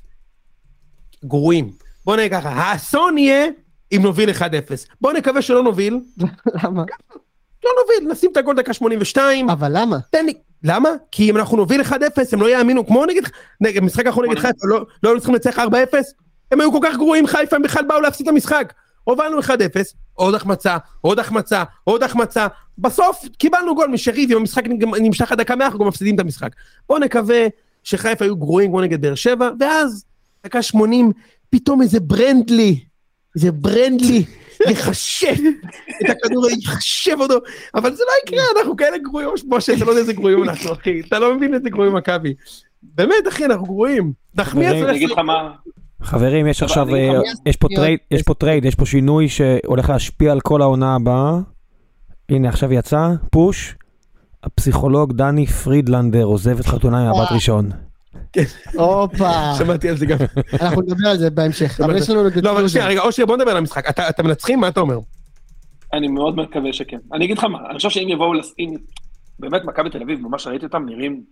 גרועים. 1.24 1.70
בוא 2.04 2.16
נגיד 2.16 2.32
ככה, 2.32 2.48
האסון 2.48 3.18
יהיה 3.18 3.46
אם 3.92 4.00
נוביל 4.02 4.30
1-0. 4.30 4.42
בוא 5.00 5.12
נקווה 5.12 5.42
שלא 5.42 5.62
נוביל. 5.62 6.00
למה? 6.64 6.84
לא 7.64 7.70
נוביל, 7.82 8.12
נשים 8.12 8.30
את 8.32 8.36
הגול 8.36 8.56
דקה 8.56 8.72
82. 8.72 9.50
אבל 9.50 9.70
למה? 9.74 9.96
תן 10.10 10.26
לי, 10.26 10.34
למה? 10.62 10.88
כי 11.10 11.30
אם 11.30 11.36
אנחנו 11.36 11.56
נוביל 11.56 11.80
1-0, 11.80 11.92
הם 12.32 12.40
לא 12.40 12.50
יאמינו, 12.50 12.86
כמו 12.86 13.06
נגד, 13.06 13.22
נגד 13.60 13.82
משחק 13.82 14.06
האחרון 14.06 14.30
נגד 14.30 14.38
חיפה, 14.38 14.66
לא, 14.68 14.86
לא 15.02 15.10
היו 15.10 15.16
צריכים 15.16 15.34
לנצח 15.34 15.58
4-0, 15.58 15.62
הם 16.52 16.60
היו 16.60 16.72
כל 16.72 16.78
כך 16.82 16.96
גרועים 16.96 17.26
חיפה, 17.26 17.56
הם 17.56 17.62
בכלל 17.62 17.84
באו 17.84 18.00
להפסיד 18.00 18.28
את 18.28 18.32
המשחק. 18.32 18.72
הובלנו 19.06 19.40
1-0, 19.40 19.48
עוד 20.14 20.34
החמצה, 20.34 20.76
עוד 21.00 21.18
החמצה, 21.18 21.64
עוד 21.84 22.02
החמצה, 22.02 22.46
בסוף 22.78 23.24
קיבלנו 23.38 23.74
גול 23.74 23.88
משריב, 23.88 24.32
אם 24.32 24.36
המשחק 24.36 24.64
נמשך 25.00 25.32
עד 25.32 25.40
דקה 25.40 25.56
100, 25.56 25.66
אנחנו 25.66 25.80
גם 25.80 25.86
מפסידים 25.86 26.14
את 26.14 26.20
המשחק. 26.20 26.52
בואו 26.88 26.98
נקווה 26.98 27.46
שחיפה 27.84 28.24
היו 28.24 28.36
גרועים 28.36 28.70
כמו 28.70 28.80
נגד 28.80 29.00
באר 29.00 29.14
שבע, 29.14 29.50
ואז, 29.60 30.04
דקה 30.44 30.62
80, 30.62 31.12
פתאום 31.50 31.82
איזה 31.82 32.00
ברנדלי, 32.00 32.80
איזה 33.36 33.52
ברנדלי, 33.52 34.24
יחשב 34.70 35.34
את 36.04 36.10
הכדור, 36.10 36.50
יחשב 36.50 37.16
אותו, 37.20 37.38
אבל 37.74 37.94
זה 37.94 38.02
לא 38.06 38.12
יקרה, 38.24 38.44
אנחנו 38.58 38.76
כאלה 38.76 38.98
גרועים, 38.98 39.28
משה, 39.48 39.72
אתה 39.74 39.84
לא 39.84 39.90
יודע 39.90 40.00
איזה 40.00 40.12
גרועים 40.12 40.42
אנחנו, 40.42 40.72
אחי, 40.72 41.00
אתה 41.00 41.18
לא 41.18 41.34
מבין 41.34 41.54
איזה 41.54 41.70
גרועים 41.70 41.94
מכבי. 41.94 42.34
באמת, 42.82 43.28
אחי, 43.28 43.44
אנחנו 43.44 43.64
גרועים. 43.66 44.12
נחמיאס... 44.34 44.72
אני 44.72 44.96
אגיד 44.96 45.10
לך 45.10 45.18
מה... 45.18 45.52
חברים, 46.02 46.46
יש 46.46 46.62
עכשיו, 46.62 46.94
אה, 46.94 47.20
יש 47.46 47.56
פה 47.56 47.68
trade, 47.68 47.98
יש 48.10 48.22
פה 48.22 48.34
trade, 48.34 48.64
יש 48.64 48.74
פה 48.74 48.86
שינוי 48.86 49.28
שהולך 49.28 49.90
להשפיע 49.90 50.32
על 50.32 50.40
כל 50.40 50.62
העונה 50.62 50.94
הבאה. 50.94 51.38
הנה, 52.28 52.48
עכשיו 52.48 52.72
יצא, 52.72 53.10
push. 53.30 53.74
הפסיכולוג 54.42 55.12
דני 55.12 55.46
פרידלנדר 55.46 56.24
עוזב 56.24 56.58
את 56.58 56.66
חתונה 56.66 57.00
ממבט 57.00 57.32
ראשון. 57.32 57.70
הופה. 58.74 59.54
שמעתי 59.58 59.88
על 59.88 59.96
זה 59.96 60.06
גם. 60.06 60.18
אנחנו 60.60 60.82
נדבר 60.82 61.08
על 61.08 61.16
זה 61.16 61.30
בהמשך, 61.30 61.80
אבל 61.80 61.96
יש 61.96 62.10
לנו... 62.10 62.22
לא, 62.42 62.50
אבל 62.52 62.68
שנייה, 62.68 62.86
רגע, 62.86 63.00
אושרי, 63.00 63.26
בוא 63.26 63.36
נדבר 63.36 63.50
על 63.50 63.56
המשחק. 63.56 63.90
אתה 63.90 64.22
מנצחים? 64.22 64.60
מה 64.60 64.68
אתה 64.68 64.80
אומר? 64.80 64.98
אני 65.92 66.08
מאוד 66.08 66.36
מקווה 66.36 66.72
שכן. 66.72 66.98
אני 67.12 67.24
אגיד 67.24 67.38
לך 67.38 67.44
מה, 67.44 67.58
אני 67.70 67.76
חושב 67.76 67.90
שאם 67.90 68.08
יבואו, 68.08 68.32
אם 68.58 68.74
באמת 69.38 69.64
מכבי 69.64 69.90
תל 69.90 70.02
אביב, 70.02 70.20
ממש 70.20 70.46
ראיתי 70.46 70.66
אותם, 70.66 70.86
נראים 70.86 71.22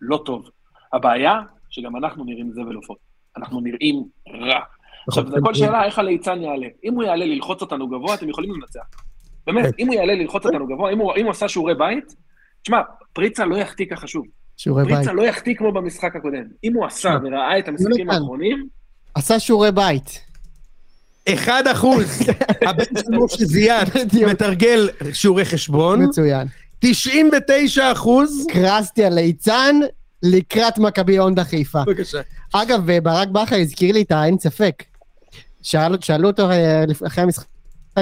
לא 0.00 0.22
טוב. 0.26 0.44
הבעיה, 0.92 1.40
שגם 1.70 1.96
אנחנו 1.96 2.24
נראים 2.24 2.52
זבל 2.52 2.74
עופות. 2.74 3.09
אנחנו 3.40 3.60
נראים 3.60 4.04
רע. 4.40 4.60
עכשיו, 5.08 5.28
זו 5.30 5.36
כל 5.44 5.54
שאלה 5.54 5.84
איך 5.84 5.98
הליצן 5.98 6.42
יעלה. 6.42 6.66
אם 6.84 6.94
הוא 6.94 7.02
יעלה 7.02 7.24
ללחוץ 7.24 7.62
אותנו 7.62 7.88
גבוה, 7.88 8.14
אתם 8.14 8.28
יכולים 8.28 8.50
לנצח. 8.54 8.80
באמת, 9.46 9.64
כן. 9.64 9.70
אם 9.78 9.86
הוא 9.86 9.94
יעלה 9.94 10.14
ללחוץ 10.14 10.46
אותנו 10.46 10.66
גבוה, 10.66 10.90
אם 10.92 11.24
הוא 11.24 11.30
עשה 11.30 11.48
שיעורי 11.48 11.74
בית, 11.74 12.14
תשמע, 12.62 12.80
פריצה 13.12 13.44
לא 13.44 13.56
יחטיא 13.56 13.86
ככה 13.90 14.06
שוב. 14.06 14.26
שיעורי 14.56 14.84
בית. 14.84 14.94
פריצה 14.94 15.12
לא 15.12 15.22
יחטיא 15.22 15.54
כמו 15.54 15.72
במשחק 15.72 16.16
הקודם. 16.16 16.44
אם 16.64 16.74
הוא 16.74 16.86
עשה 16.86 17.16
וראה 17.24 17.58
את 17.58 17.68
המשחקים 17.68 18.10
האחרונים... 18.10 18.66
עשה 19.14 19.40
שיעורי 19.40 19.72
בית. 19.72 20.24
אחד 21.28 21.66
אחוז, 21.66 22.20
הבן 22.68 22.84
של 22.84 23.10
משה 23.10 23.44
זיאד 23.44 23.88
מתרגל 24.30 24.90
שיעורי 25.12 25.44
חשבון. 25.44 26.02
מצוין. 26.04 26.46
99 26.78 27.92
אחוז. 27.92 28.46
קרסתי 28.52 29.04
על 29.04 29.14
ליצן 29.14 29.80
לקראת 30.22 30.78
מכבי 30.78 31.18
הונדה 31.18 31.44
חיפה. 31.44 31.84
בבקשה. 31.86 32.20
אגב, 32.52 32.90
ברק 33.02 33.28
בכר 33.28 33.56
הזכיר 33.56 33.94
לי 33.94 34.02
את 34.02 34.12
האין 34.12 34.38
ספק. 34.38 34.82
שאלו 35.62 36.28
אותו 36.28 36.50
אה, 36.50 36.84
אחרי 37.06 37.24
המשחק 37.24 37.46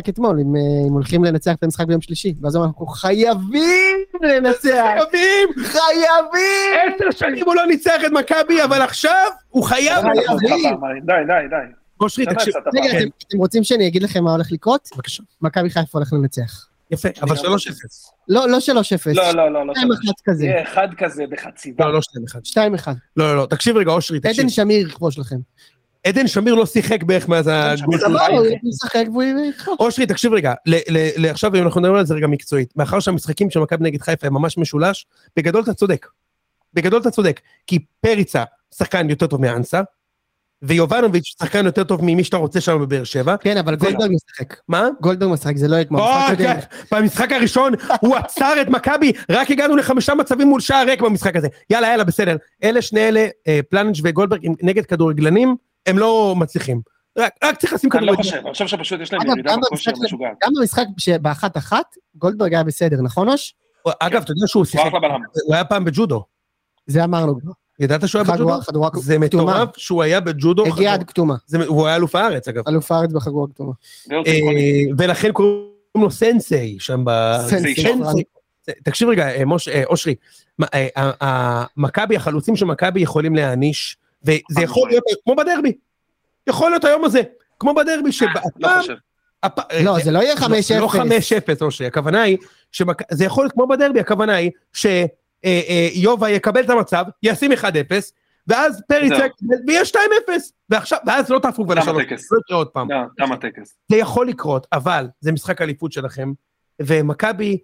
אתמול, 0.08 0.40
אם, 0.40 0.56
אה, 0.56 0.88
אם 0.88 0.92
הולכים 0.92 1.24
לנצח 1.24 1.54
את 1.54 1.62
המשחק 1.62 1.86
ביום 1.86 2.00
שלישי. 2.00 2.34
ואז 2.40 2.54
הוא 2.54 2.60
אמר, 2.60 2.70
אנחנו 2.70 2.86
חייבים 2.86 3.98
לנצח. 4.22 4.60
חייבים! 4.62 5.64
חייבים! 5.64 6.94
עשר 6.96 7.10
שנים 7.10 7.44
הוא 7.46 7.54
לא 7.54 7.66
ניצח 7.66 8.00
את 8.06 8.12
מכבי, 8.12 8.64
אבל 8.64 8.82
עכשיו 8.82 9.26
הוא 9.48 9.64
חייב... 9.64 10.04
חייבים! 10.38 10.80
די, 11.06 11.12
די, 11.26 11.48
די. 11.50 11.72
אושרי, 12.00 12.26
תקשיב. 12.26 12.54
רגע, 12.74 12.98
אתם 13.28 13.38
רוצים 13.38 13.64
שאני 13.64 13.86
אגיד 13.88 14.02
לכם 14.02 14.24
מה 14.24 14.32
הולך 14.32 14.52
לקרות? 14.52 14.88
בבקשה. 14.94 15.22
מכבי 15.42 15.70
חיפה 15.70 15.98
הולך 15.98 16.12
לנצח. 16.12 16.68
יפה, 16.90 17.08
אבל 17.22 17.36
3-0. 17.36 17.40
לא, 18.28 18.48
לא 18.48 18.58
3-0. 18.58 19.12
לא, 19.14 19.32
לא, 19.32 19.66
לא. 19.66 19.72
2-1 19.72 19.76
כזה. 20.24 20.44
יהיה 20.44 20.62
אחד 20.62 20.88
כזה 20.98 21.24
בחציבה. 21.30 21.84
לא, 21.84 21.92
לא 21.92 21.98
2-1. 21.98 22.82
2-1. 22.86 22.88
לא, 23.16 23.34
לא, 23.34 23.36
לא, 23.36 23.46
תקשיב 23.46 23.76
רגע, 23.76 23.90
אושרי, 23.90 24.20
תקשיב. 24.20 24.40
עדן 24.40 24.48
שמיר 24.48 24.88
יכבוש 24.88 25.18
לכם. 25.18 25.36
עדן 26.06 26.26
שמיר 26.26 26.54
לא 26.54 26.66
שיחק 26.66 27.02
בערך 27.02 27.28
מאז 27.28 27.50
הגול 27.52 27.98
שלו. 27.98 28.18
הוא 28.18 28.46
משחק 28.62 29.04
והוא 29.12 29.22
אושרי, 29.80 30.06
תקשיב 30.06 30.32
רגע, 30.32 30.54
עכשיו 31.30 31.54
אם 31.54 31.62
אנחנו 31.62 31.80
נדבר 31.80 31.98
על 31.98 32.06
זה 32.06 32.14
רגע 32.14 32.26
מקצועית, 32.26 32.76
מאחר 32.76 33.00
שהמשחקים 33.00 33.50
של 33.50 33.60
מכבי 33.60 33.84
נגד 33.84 34.02
חיפה 34.02 34.26
הם 34.26 34.34
ממש 34.34 34.58
משולש, 34.58 35.06
בגדול 35.36 35.62
אתה 35.62 35.74
צודק. 35.74 36.06
בגדול 36.74 37.00
אתה 37.00 37.10
צודק, 37.10 37.40
כי 37.66 37.78
פריצה 38.00 38.44
שחקן 38.74 39.10
יותר 39.10 39.26
טוב 39.26 39.40
מאנסה, 39.40 39.80
ויובנוביץ' 40.62 41.34
שחקן 41.42 41.66
יותר 41.66 41.84
טוב 41.84 42.04
ממי 42.04 42.24
שאתה 42.24 42.36
רוצה 42.36 42.60
שם 42.60 42.78
בבאר 42.80 43.04
שבע. 43.04 43.36
כן, 43.36 43.56
אבל 43.56 43.76
גולדברג 43.76 44.10
משחק. 44.10 44.60
מה? 44.68 44.88
גולדברג 45.00 45.32
משחק, 45.32 45.56
זה 45.56 45.68
לא 45.68 45.74
יהיה 45.74 45.84
כמו 45.84 46.08
המשחק 46.08 46.40
הקודם. 46.40 46.56
במשחק 46.92 47.32
הראשון 47.32 47.72
הוא 48.00 48.16
עצר 48.16 48.62
את 48.62 48.68
מכבי, 48.68 49.12
רק 49.30 49.50
הגענו 49.50 49.76
לחמישה 49.76 50.14
מצבים 50.14 50.48
מול 50.48 50.60
שער 50.60 50.86
ריק 50.86 51.02
במשחק 51.02 51.36
הזה. 51.36 51.48
יאללה, 51.70 51.88
יאללה, 51.88 52.04
בסדר. 52.04 52.36
אלה, 52.64 52.82
שני 52.82 53.08
אלה, 53.08 53.26
אה, 53.48 53.60
פלנג' 53.70 53.96
וגולדברג 54.04 54.46
נגד 54.62 54.86
כדורגלנים, 54.86 55.56
הם 55.86 55.98
לא 55.98 56.34
מצליחים. 56.38 56.80
רק, 57.18 57.32
רק 57.44 57.56
צריך 57.58 57.72
לשים 57.72 57.90
כדורגלנים. 57.90 58.20
אני 58.20 58.26
לא 58.26 58.30
חושב, 58.30 58.36
אני 58.44 58.52
חושב 58.52 58.66
שפשוט 58.66 59.00
יש 59.00 59.12
להם 59.12 59.22
ירידה 59.26 59.56
בכושר 59.56 59.90
משוגעת. 60.04 60.32
גם 60.44 60.52
במשחק 60.60 60.84
באחת 61.22 61.56
אחת, 61.56 61.86
גולדברג 62.14 62.54
היה 62.54 62.64
בסדר, 62.64 63.02
נכון 63.02 63.28
אוש? 63.28 63.54
אגב, 64.00 64.22
אתה 64.22 64.32
יודע 64.32 64.46
שהוא 64.46 64.64
שיחק, 64.64 64.90
הוא 65.44 65.54
היה 65.54 65.64
פעם 65.64 65.84
בג'ודו. 65.84 66.24
זה 66.86 67.04
אמרנו 67.04 67.40
כבר. 67.40 67.52
ידעת 67.80 68.08
שהוא 68.08 68.22
היה 68.22 68.36
בג'ודו? 68.36 69.00
זה 69.00 69.18
מטורף 69.18 69.68
שהוא 69.76 70.02
היה 70.02 70.20
בג'ודו. 70.20 70.66
הגיע 70.66 70.92
עד 70.92 71.04
כתומה. 71.04 71.34
הוא 71.66 71.86
היה 71.86 71.96
אלוף 71.96 72.14
הארץ 72.14 72.48
אגב. 72.48 72.62
אלוף 72.68 72.92
הארץ 72.92 73.12
בחגורה 73.12 73.46
כתומה. 73.48 73.72
אה, 74.12 74.16
ולכן 74.98 75.32
קוראים 75.32 75.68
לו 75.94 76.08
סנסei 76.10 76.76
שם 76.78 77.04
ב... 77.04 77.36
סנסei. 77.48 78.22
תקשיב 78.84 79.08
רגע, 79.08 79.28
אה, 79.28 79.44
משה, 79.44 79.70
אה, 79.72 79.84
אושרי, 79.84 80.14
מכבי, 81.76 82.16
החלוצים 82.16 82.56
של 82.56 82.64
מכבי 82.64 83.00
יכולים 83.00 83.34
להעניש, 83.34 83.96
וזה 84.24 84.62
יכול 84.62 84.88
להיות 84.88 85.04
כמו 85.24 85.36
בדרבי. 85.36 85.72
יכול 86.46 86.70
להיות 86.70 86.84
היום 86.84 87.04
הזה, 87.04 87.20
כמו 87.58 87.74
בדרבי, 87.74 88.12
שבפעם... 88.12 88.82
לא, 89.84 89.98
זה 90.04 90.10
לא 90.10 90.18
יהיה 90.18 90.34
5-0. 90.34 90.40
לא 90.80 90.88
5-0, 90.88 90.98
אושרי, 91.60 91.86
הכוונה 91.86 92.22
היא, 92.22 92.38
זה 93.10 93.24
יכול 93.24 93.44
להיות 93.44 93.52
כמו 93.52 93.66
בדרבי, 93.66 94.00
הכוונה 94.00 94.34
היא 94.34 94.50
שיובה 95.46 96.30
יקבל 96.30 96.60
את 96.60 96.70
המצב, 96.70 97.04
ישים 97.22 97.52
1-0, 97.52 97.64
ואז 98.46 98.82
פרי 98.88 99.06
יצא, 99.06 99.26
ויהיה 99.66 99.82
2-0, 99.82 99.96
ועכשיו, 100.68 100.98
ואז 101.06 101.30
לא 101.30 101.38
תהפכו 101.38 101.64
כבר 101.64 101.74
לשלוש, 101.74 101.96
לא 101.96 102.38
יקרה 102.38 102.56
עוד 102.56 102.68
פעם. 102.68 102.88
גם 103.20 103.32
הטקס. 103.32 103.78
זה 103.90 103.96
יכול 103.96 104.28
לקרות, 104.28 104.66
אבל 104.72 105.08
זה 105.20 105.32
משחק 105.32 105.62
אליפות 105.62 105.92
שלכם, 105.92 106.32
ומכבי, 106.82 107.58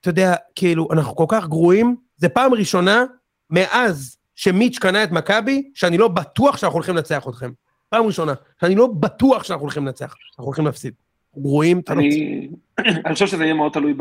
אתה 0.00 0.08
יודע, 0.08 0.34
כאילו, 0.54 0.88
אנחנו 0.92 1.16
כל 1.16 1.26
כך 1.28 1.48
גרועים, 1.48 1.96
זה 2.16 2.28
פעם 2.28 2.54
ראשונה 2.54 3.04
מאז 3.50 4.16
שמיץ' 4.34 4.78
קנה 4.78 5.04
את 5.04 5.10
מכבי, 5.10 5.70
שאני 5.74 5.98
לא 5.98 6.08
בטוח 6.08 6.56
שאנחנו 6.56 6.76
הולכים 6.76 6.96
לנצח 6.96 7.28
אתכם. 7.28 7.50
פעם 7.88 8.06
ראשונה, 8.06 8.32
שאני 8.60 8.74
לא 8.74 8.86
בטוח 8.86 9.44
שאנחנו 9.44 9.62
הולכים 9.62 9.86
לנצח, 9.86 10.14
אנחנו 10.30 10.44
הולכים 10.44 10.66
להפסיד. 10.66 10.94
גרועים, 11.38 11.80
אתה 11.80 11.94
לא 11.94 12.02
אני 13.06 13.14
חושב 13.14 13.26
שזה 13.26 13.44
יהיה 13.44 13.54
מאוד 13.54 13.72
תלוי 13.72 13.94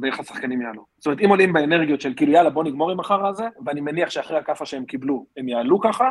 באיך 0.00 0.20
השחקנים 0.20 0.62
יעלו. 0.62 0.84
זאת 0.98 1.06
אומרת, 1.06 1.20
אם 1.24 1.28
עולים 1.28 1.52
באנרגיות 1.52 2.00
של 2.00 2.12
כאילו, 2.16 2.32
יאללה, 2.32 2.50
בוא 2.50 2.64
נגמור 2.64 2.90
עם 2.90 3.00
החרא 3.00 3.28
הזה, 3.28 3.44
ואני 3.66 3.80
מניח 3.80 4.10
שאחרי 4.10 4.38
הכאפה 4.38 4.66
שהם 4.66 4.84
קיבלו, 4.84 5.26
הם 5.36 5.48
יעלו 5.48 5.80
ככה, 5.80 6.10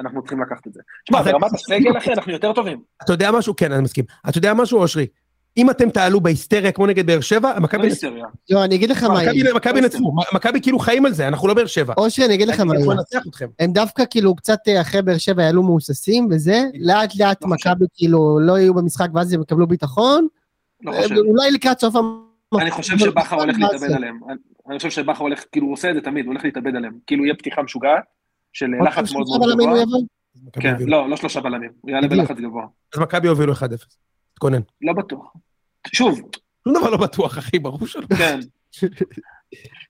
אנחנו 0.00 0.22
צריכים 0.22 0.42
לקחת 0.42 0.66
את 0.66 0.72
זה. 0.72 0.80
תשמע, 1.04 1.22
ברמת 1.22 1.52
הסגל, 1.52 1.98
אחי, 1.98 2.12
אנחנו 2.12 2.32
יותר 2.32 2.52
טובים. 2.52 2.82
אתה 3.04 3.12
יודע 3.12 3.30
משהו? 3.32 3.56
כן, 3.56 3.72
אני 3.72 3.82
מסכים. 3.82 4.04
אתה 4.28 4.38
יודע 4.38 4.54
משהו, 4.54 4.78
אושרי? 4.78 5.06
אם 5.56 5.70
אתם 5.70 5.90
תעלו 5.90 6.20
בהיסטריה 6.20 6.72
כמו 6.72 6.86
נגד 6.86 7.06
באר 7.06 7.20
שבע, 7.20 7.58
מכבי... 7.60 7.88
לא, 8.02 8.10
לא, 8.50 8.64
אני 8.64 8.74
אגיד 8.74 8.90
לך 8.90 9.02
מה 9.02 9.22
יהיה. 9.22 9.54
מכבי 9.54 9.80
נצחו, 9.80 10.14
מכבי 10.34 10.60
כאילו 10.60 10.78
חיים 10.78 11.06
על 11.06 11.12
זה, 11.12 11.28
אנחנו 11.28 11.48
לא 11.48 11.54
באר 11.54 11.66
שבע. 11.66 11.94
אושרי, 11.96 12.26
אני 12.26 12.34
אגיד 12.34 12.48
לך 12.48 12.60
מה 12.60 12.74
יהיה. 12.74 12.86
הם 13.58 13.72
דווקא 13.72 14.04
כאילו 14.10 14.34
קצת 14.34 14.58
אה, 14.68 14.80
אחרי 14.80 15.02
באר 15.02 15.18
שבע 15.18 15.42
יעלו 15.42 15.62
מהוססים 15.62 16.28
וזה, 16.30 16.64
לאט 16.80 17.16
לאט 17.16 17.42
לא 17.42 17.48
מכבי 17.48 17.84
כאילו 17.94 18.38
לא 18.40 18.58
יהיו 18.58 18.74
במשחק 18.74 19.08
ואז 19.14 19.32
הם 19.32 19.42
יקבלו 19.42 19.66
ביטחון. 19.66 20.26
לא 20.82 20.92
אה, 20.92 21.04
אולי 21.28 21.50
לקראת 21.50 21.80
סוף 21.80 21.94
אני 22.60 22.70
חושב 22.70 22.98
שבכר 22.98 23.36
הולך 23.36 23.56
להתאבד 23.58 23.92
עליהם. 23.92 24.20
אני 24.70 24.78
חושב 24.78 24.90
שבכר 24.90 25.22
הולך, 25.22 25.44
כאילו 25.52 25.66
הוא 25.66 25.72
עושה 25.72 25.90
את 25.90 25.94
זה 25.94 26.00
תמיד, 26.00 26.24
הוא 26.24 26.32
הולך 26.32 26.44
להתאבד 26.44 26.76
עליהם. 26.76 26.92
כאילו 27.06 27.24
יהיה 27.24 27.34
פתיחה 27.34 27.62
משוגעת, 27.62 28.02
של 28.52 28.66
לחץ 28.86 29.12
מאוד 29.12 29.26
מאוד 29.40 29.56
גבוה. 29.56 30.00
כן, 30.52 30.74
לא, 30.86 31.08
לא 31.08 31.16
שלושה 31.16 31.40
בלמים, 31.40 31.70
הוא 31.80 31.90
יעלה 31.90 32.08
בלחץ 32.08 32.36
גבוה. 32.36 32.66
אז 32.94 33.00
מכבי 33.00 33.26
יובילו 33.26 33.52
1-0, 33.52 33.56
תתכונן. 34.34 34.60
לא 34.82 34.92
בטוח. 34.92 35.32
שוב. 35.92 36.20
שום 36.64 36.74
דבר 36.74 36.90
לא 36.90 36.96
בטוח, 36.96 37.38
אחי, 37.38 37.58
ברור 37.58 37.86
שלא. 37.86 38.06
כן. 38.18 38.40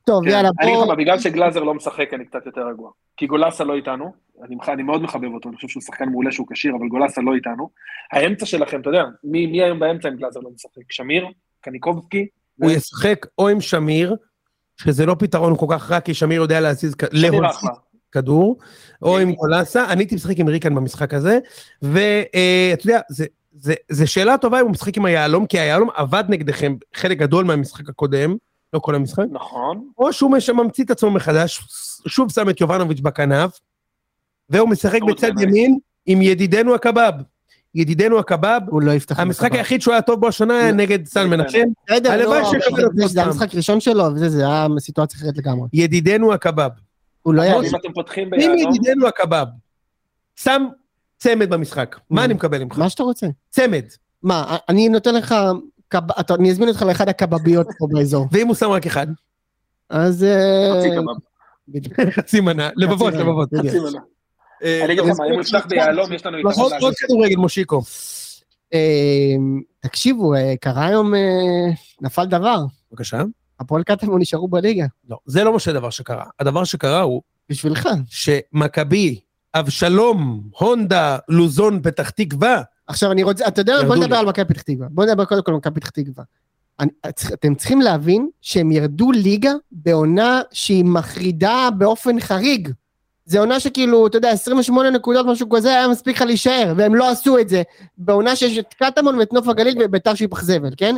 טוב, 0.07 0.25
כן. 0.25 0.31
יאללה, 0.31 0.49
בוא... 0.53 0.62
אני 0.62 0.73
אגיד 0.73 0.89
לך, 0.89 0.99
בגלל 0.99 1.19
שגלאזר 1.19 1.62
לא 1.62 1.75
משחק, 1.75 2.15
אני 2.15 2.25
קצת 2.25 2.47
יותר 2.47 2.69
רגוע. 2.69 2.91
כי 3.16 3.27
גולסה 3.27 3.65
לא 3.65 3.75
איתנו, 3.75 4.12
אני, 4.43 4.57
אני 4.69 4.83
מאוד 4.83 5.03
מחבב 5.03 5.35
אותו, 5.35 5.49
אני 5.49 5.57
חושב 5.57 5.69
שהוא 5.69 5.83
שחקן 5.83 6.09
מעולה 6.09 6.33
שהוא 6.33 6.47
כשיר, 6.51 6.75
אבל 6.79 6.89
גולסה 6.89 7.21
לא 7.21 7.35
איתנו. 7.35 7.71
האמצע 8.12 8.47
שלכם, 8.47 8.81
אתה 8.81 8.89
יודע, 8.89 9.05
מי, 9.25 9.47
מי 9.47 9.62
היום 9.62 9.79
באמצע 9.79 10.09
אם 10.09 10.16
גלאזר 10.16 10.41
לא 10.41 10.51
משחק? 10.55 10.93
שמיר? 10.93 11.27
קניקובסקי? 11.61 12.27
הוא 12.57 12.71
ישחק 12.71 13.27
או 13.39 13.49
עם 13.49 13.61
שמיר, 13.61 14.16
שזה 14.77 15.07
לא 15.07 15.16
פתרון 15.19 15.57
כל 15.57 15.66
כך 15.71 15.91
רע, 15.91 16.01
כי 16.01 16.15
שמיר 16.15 16.43
יודע 16.43 16.61
להזיז 16.61 16.95
כדור, 18.12 18.59
או 19.03 19.19
עם 19.19 19.33
גולסה, 19.33 19.93
אני 19.93 20.01
הייתי 20.01 20.15
משחק 20.15 20.39
עם 20.39 20.49
ריקן 20.49 20.75
במשחק 20.75 21.15
הזה, 21.15 21.39
ואתה 21.83 22.87
יודע, 22.87 23.01
זה, 23.09 23.27
זה, 23.59 23.75
זה 23.89 24.07
שאלה 24.07 24.39
טובה 24.39 24.61
אם 24.61 24.65
הוא 24.65 24.73
משחק 24.73 24.97
עם 24.97 25.05
היהלום, 25.05 25.47
כי 25.47 25.59
היהלום 25.59 25.89
עבד 25.95 26.25
נגדכם 26.29 26.77
חלק 26.95 27.19
גדול 27.19 27.45
מהמשחק 27.45 27.89
הקודם, 27.89 28.37
לא 28.73 28.79
כל 28.79 28.95
המשחק. 28.95 29.25
נכון. 29.31 29.89
או 29.99 30.13
שהוא 30.13 30.31
ממציא 30.55 30.85
את 30.85 30.91
עצמו 30.91 31.11
מחדש, 31.11 31.61
שוב 32.07 32.33
שם 32.33 32.49
את 32.49 32.61
יובנוביץ' 32.61 33.01
בכנף, 33.01 33.61
והוא 34.51 34.69
משחק 34.69 35.03
בצד 35.03 35.41
ימין 35.41 35.79
עם 36.07 36.23
ידידנו 36.23 36.75
הקבב. 36.75 37.13
ידידנו 37.75 38.19
הקבב, 38.19 38.61
הוא 38.69 38.83
לא 38.83 38.93
יפתח 38.93 39.19
המשחק 39.19 39.53
היחיד 39.53 39.83
שהוא 39.83 39.93
היה 39.93 40.03
טוב 40.03 40.21
בו 40.21 40.29
השנה 40.29 40.59
היה 40.59 40.73
נגד 40.73 41.07
סן 41.07 41.31
מנחם. 41.31 41.59
הלוואי 41.89 42.45
שיקבל 42.45 42.85
אותו 42.85 43.09
זה 43.09 43.23
המשחק 43.23 43.55
הראשון 43.55 43.81
שלו, 43.81 44.05
וזה 44.15 44.47
היה 44.47 44.67
סיטואציה 44.79 45.21
אחרת 45.21 45.37
לגמרי. 45.37 45.69
ידידנו 45.73 46.33
הקבב. 46.33 46.71
הוא 47.23 47.35
לא 47.35 47.43
היה... 47.43 47.61
אם 47.61 47.77
אתם 47.77 47.93
פותחים 47.93 48.31
ביהלום... 48.31 48.59
אם 48.59 48.75
ידידנו 48.75 49.07
הקבב 49.07 49.47
שם 50.37 50.67
צמד 51.19 51.51
במשחק, 51.51 51.97
מה 52.11 52.24
אני 52.24 52.35
מקבל 52.35 52.65
ממך? 52.65 52.78
מה 52.78 52.89
שאתה 52.89 53.03
רוצה. 53.03 53.27
צמד. 53.51 53.85
מה, 54.23 54.57
אני 54.69 54.89
נותן 54.89 55.15
לך, 55.15 55.35
אני 56.31 56.51
אזמין 56.51 56.69
אותך 56.69 56.82
לאחד 56.82 57.09
הקבביות 57.09 57.66
פה 57.78 57.86
באזור. 57.91 58.27
ואם 58.32 58.47
הוא 58.47 58.55
שם 58.55 58.70
רק 58.70 58.86
אחד? 58.86 59.07
אז... 59.91 60.27
חצי 60.78 60.89
קבב. 60.91 62.11
חצי 62.11 62.41
מנה, 62.41 62.70
לבבות, 62.77 63.15
לבבות. 63.15 63.49
חצי 63.59 63.78
מנה. 63.81 63.99
אני 64.62 64.93
אגיד 64.93 65.05
לך 65.05 65.19
מה, 65.19 65.27
אם 65.27 65.32
הוא 65.32 65.41
יפתח 65.41 65.66
ביהלום, 65.69 66.12
יש 66.12 66.27
לנו 66.27 66.39
יתרון 66.39 66.70
להגיד. 66.70 66.85
עוד 66.85 66.95
כדורגל, 66.95 67.36
מושיקו. 67.36 67.82
תקשיבו, 69.81 70.32
קרה 70.61 70.86
היום, 70.86 71.12
נפל 72.01 72.27
דבר. 72.27 72.65
בבקשה. 72.93 73.23
הפועל 73.61 73.82
קטמון 73.82 74.20
נשארו 74.20 74.49
בליגה. 74.49 74.86
לא, 75.09 75.19
זה 75.27 75.45
לא 75.45 75.53
מה 75.53 75.61
שהדבר 75.61 75.91
שקרה. 75.91 76.24
הדבר 76.41 76.65
שקרה 76.65 77.01
הוא... 77.01 77.23
בשבילך. 77.49 77.89
שמכבי, 78.07 79.20
אבשלום, 79.55 80.43
הונדה, 80.59 81.19
לוזון, 81.29 81.83
פתח 81.83 82.11
תקווה. 82.11 82.63
עכשיו 82.87 83.13
אני 83.13 83.23
רוצה, 83.23 83.49
אתה 83.49 83.61
יודע, 83.61 83.83
בוא 83.83 83.97
נדבר 83.97 84.17
על 84.17 84.27
מכבי 84.27 84.45
פתח 84.45 84.63
תקווה. 84.63 84.87
בוא 84.91 85.05
נדבר 85.05 85.25
קודם 85.25 85.43
כל 85.43 85.53
על 85.53 85.57
מכבי 85.57 85.81
פתח 85.81 85.91
תקווה. 85.91 86.25
אתם 87.35 87.55
צריכים 87.55 87.81
להבין 87.81 88.29
שהם 88.41 88.73
ירדו 88.73 89.13
ליגה 89.13 89.53
בעונה 89.73 90.41
שהיא 90.53 90.85
מחרידה 90.85 91.69
באופן 91.79 92.21
חריג. 92.21 92.69
זה 93.27 93.39
עונה 93.41 93.61
שכאילו, 93.61 94.07
אתה 94.07 94.19
יודע, 94.19 94.31
28 94.31 94.91
נקודות, 94.91 95.27
משהו 95.27 95.49
כזה, 95.49 95.69
היה 95.69 95.89
מספיק 95.89 96.17
לך 96.17 96.23
להישאר, 96.23 96.73
והם 96.77 96.95
לא 96.95 97.11
עשו 97.11 97.39
את 97.39 97.49
זה. 97.49 97.63
בעונה 97.99 98.37
שיש 98.37 98.59
את 98.59 98.75
קטמון 98.75 99.19
ואת 99.19 99.33
נוף 99.33 99.49
הגליל 99.49 99.77
וביתר 99.85 100.15
שהיא 100.15 100.29
פח 100.31 100.43
זבל, 100.43 100.71
כן? 100.77 100.95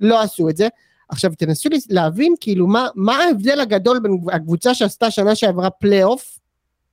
לא 0.00 0.22
עשו 0.22 0.48
את 0.48 0.56
זה. 0.56 0.68
עכשיו 1.08 1.32
תנסו 1.38 1.68
להבין 1.90 2.34
כאילו 2.40 2.66
מה, 2.66 2.86
מה 2.94 3.16
ההבדל 3.16 3.60
הגדול 3.60 3.98
בין 3.98 4.18
הקבוצה 4.32 4.74
שעשתה 4.74 5.10
שנה 5.10 5.34
שעברה 5.34 5.70
פלייאוף, 5.70 6.38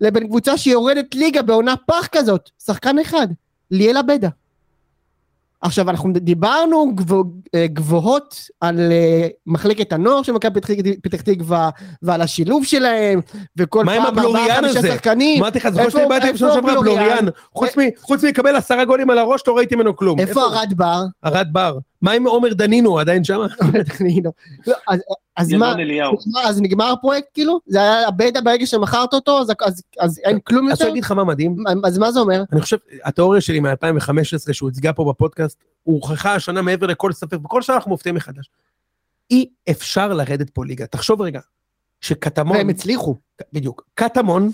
לבין 0.02 0.28
קבוצה 0.28 0.58
שיורדת 0.58 1.16
ליגה 1.16 1.42
בעונה 1.42 1.76
פח 1.86 2.08
כזאת, 2.12 2.50
שחקן 2.66 3.00
אחד, 3.00 3.28
ליאל 3.72 3.98
עבדה. 3.98 4.30
עכשיו 5.62 5.90
אנחנו 5.90 6.14
דיברנו 6.14 6.96
גבוה, 6.96 7.24
אה, 7.56 7.68
גבוהות 7.68 8.36
על 8.62 8.76
uh, 8.76 9.30
מחלקת 9.46 9.94
הנוער 9.94 10.22
של 10.24 10.32
מכבי 10.32 10.60
פתח 11.04 11.22
תקווה 11.22 11.70
ועל 12.02 12.22
השילוב 12.22 12.66
שלהם 12.66 13.20
וכל 13.58 13.84
פעם 13.86 14.06
ארבעה 14.06 14.56
חמישה 14.56 14.82
שחקנים. 14.82 15.42
אמרתי 15.42 15.60
לך, 15.60 15.70
זוכר 15.70 15.90
שאני 15.90 16.06
באתי 16.10 16.30
עם 16.30 16.38
שנה 16.38 16.54
שעברה 16.54 16.82
בלוריאן, 16.82 17.26
חוץ 18.02 18.24
מלקבל 18.24 18.56
עשרה 18.56 18.86
גולים 18.86 19.10
על 19.10 19.18
הראש 19.18 19.42
לא 19.48 19.58
ראיתי 19.58 19.76
ממנו 19.76 19.96
כלום. 19.96 20.20
איפה 20.20 20.42
ארד 20.42 20.74
בר? 20.76 21.04
ארד 21.26 21.48
בר. 21.52 21.78
מה 22.02 22.12
עם 22.12 22.28
עומר 22.28 22.54
דנינו 22.54 23.00
עדיין 23.00 23.24
שם? 23.24 23.40
עומר 23.62 23.82
דנינו. 24.00 24.32
לא, 24.68 24.76
אז 25.38 25.54
מה, 25.54 26.42
אז 26.44 26.62
נגמר 26.62 26.92
הפרויקט 26.92 27.28
כאילו? 27.34 27.60
זה 27.66 27.82
היה 27.82 28.08
הבטא 28.08 28.42
ברגע 28.42 28.66
שמכרת 28.66 29.14
אותו, 29.14 29.40
אז 30.00 30.20
אין 30.24 30.40
כלום 30.40 30.64
יותר? 30.64 30.74
אז 30.74 30.82
אני 30.82 30.92
אגיד 30.92 31.04
לך 31.04 31.12
מה 31.12 31.24
מדהים. 31.24 31.56
אז 31.86 31.98
מה 31.98 32.12
זה 32.12 32.20
אומר? 32.20 32.44
אני 32.52 32.62
חושב, 32.62 32.78
התיאוריה 33.04 33.42
שלי 33.42 33.60
מ-2015 33.60 34.54
שהוצגה 34.54 34.94
פה 34.94 35.06
בפודקאסט, 35.10 35.58
הוכחה 35.84 36.36
השנה 36.36 36.62
מעבר 36.62 36.88
לכל 36.88 37.14
ספק, 37.14 37.38
וכל 37.46 37.62
שנה 37.62 37.76
אנחנו 37.76 37.92
מופתעים 37.92 38.16
מחדש. 38.16 38.50
אי 39.32 39.50
אפשר 39.72 40.14
לרדת 40.14 40.50
פה 40.50 40.66
ליגה. 40.66 40.86
תחשוב 40.86 41.22
רגע, 41.22 41.40
שקטמון... 42.02 42.58
והם 42.58 42.70
הצליחו. 42.70 43.16
בדיוק. 43.54 43.84
קטמון 43.94 44.52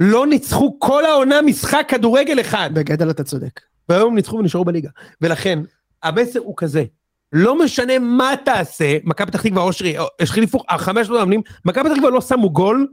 לא 0.00 0.26
ניצחו 0.26 0.76
כל 0.80 1.04
העונה 1.04 1.42
משחק 1.42 1.84
כדורגל 1.88 2.40
אחד. 2.40 2.70
בגדל 2.74 3.10
אתה 3.10 3.24
צודק. 3.24 3.60
והיום 3.88 4.14
ניצחו 4.14 4.36
ונשארו 4.36 4.64
בליגה. 4.64 4.90
ולכן, 5.20 5.58
המסר 6.06 6.40
הוא 6.40 6.54
כזה, 6.56 6.84
לא 7.32 7.58
משנה 7.58 7.98
מה 7.98 8.32
תעשה, 8.44 8.96
מכבי 9.04 9.30
פתח 9.30 9.42
תקווה 9.42 9.62
אושרי, 9.62 9.96
יש 10.22 10.30
לך 10.30 10.38
ליפוך, 10.38 10.64
החמש 10.68 11.08
לא 11.08 11.18
מאמנים, 11.18 11.42
מכבי 11.64 11.84
פתח 11.84 11.94
תקווה 11.94 12.10
לא 12.10 12.20
שמו 12.20 12.50
גול 12.50 12.86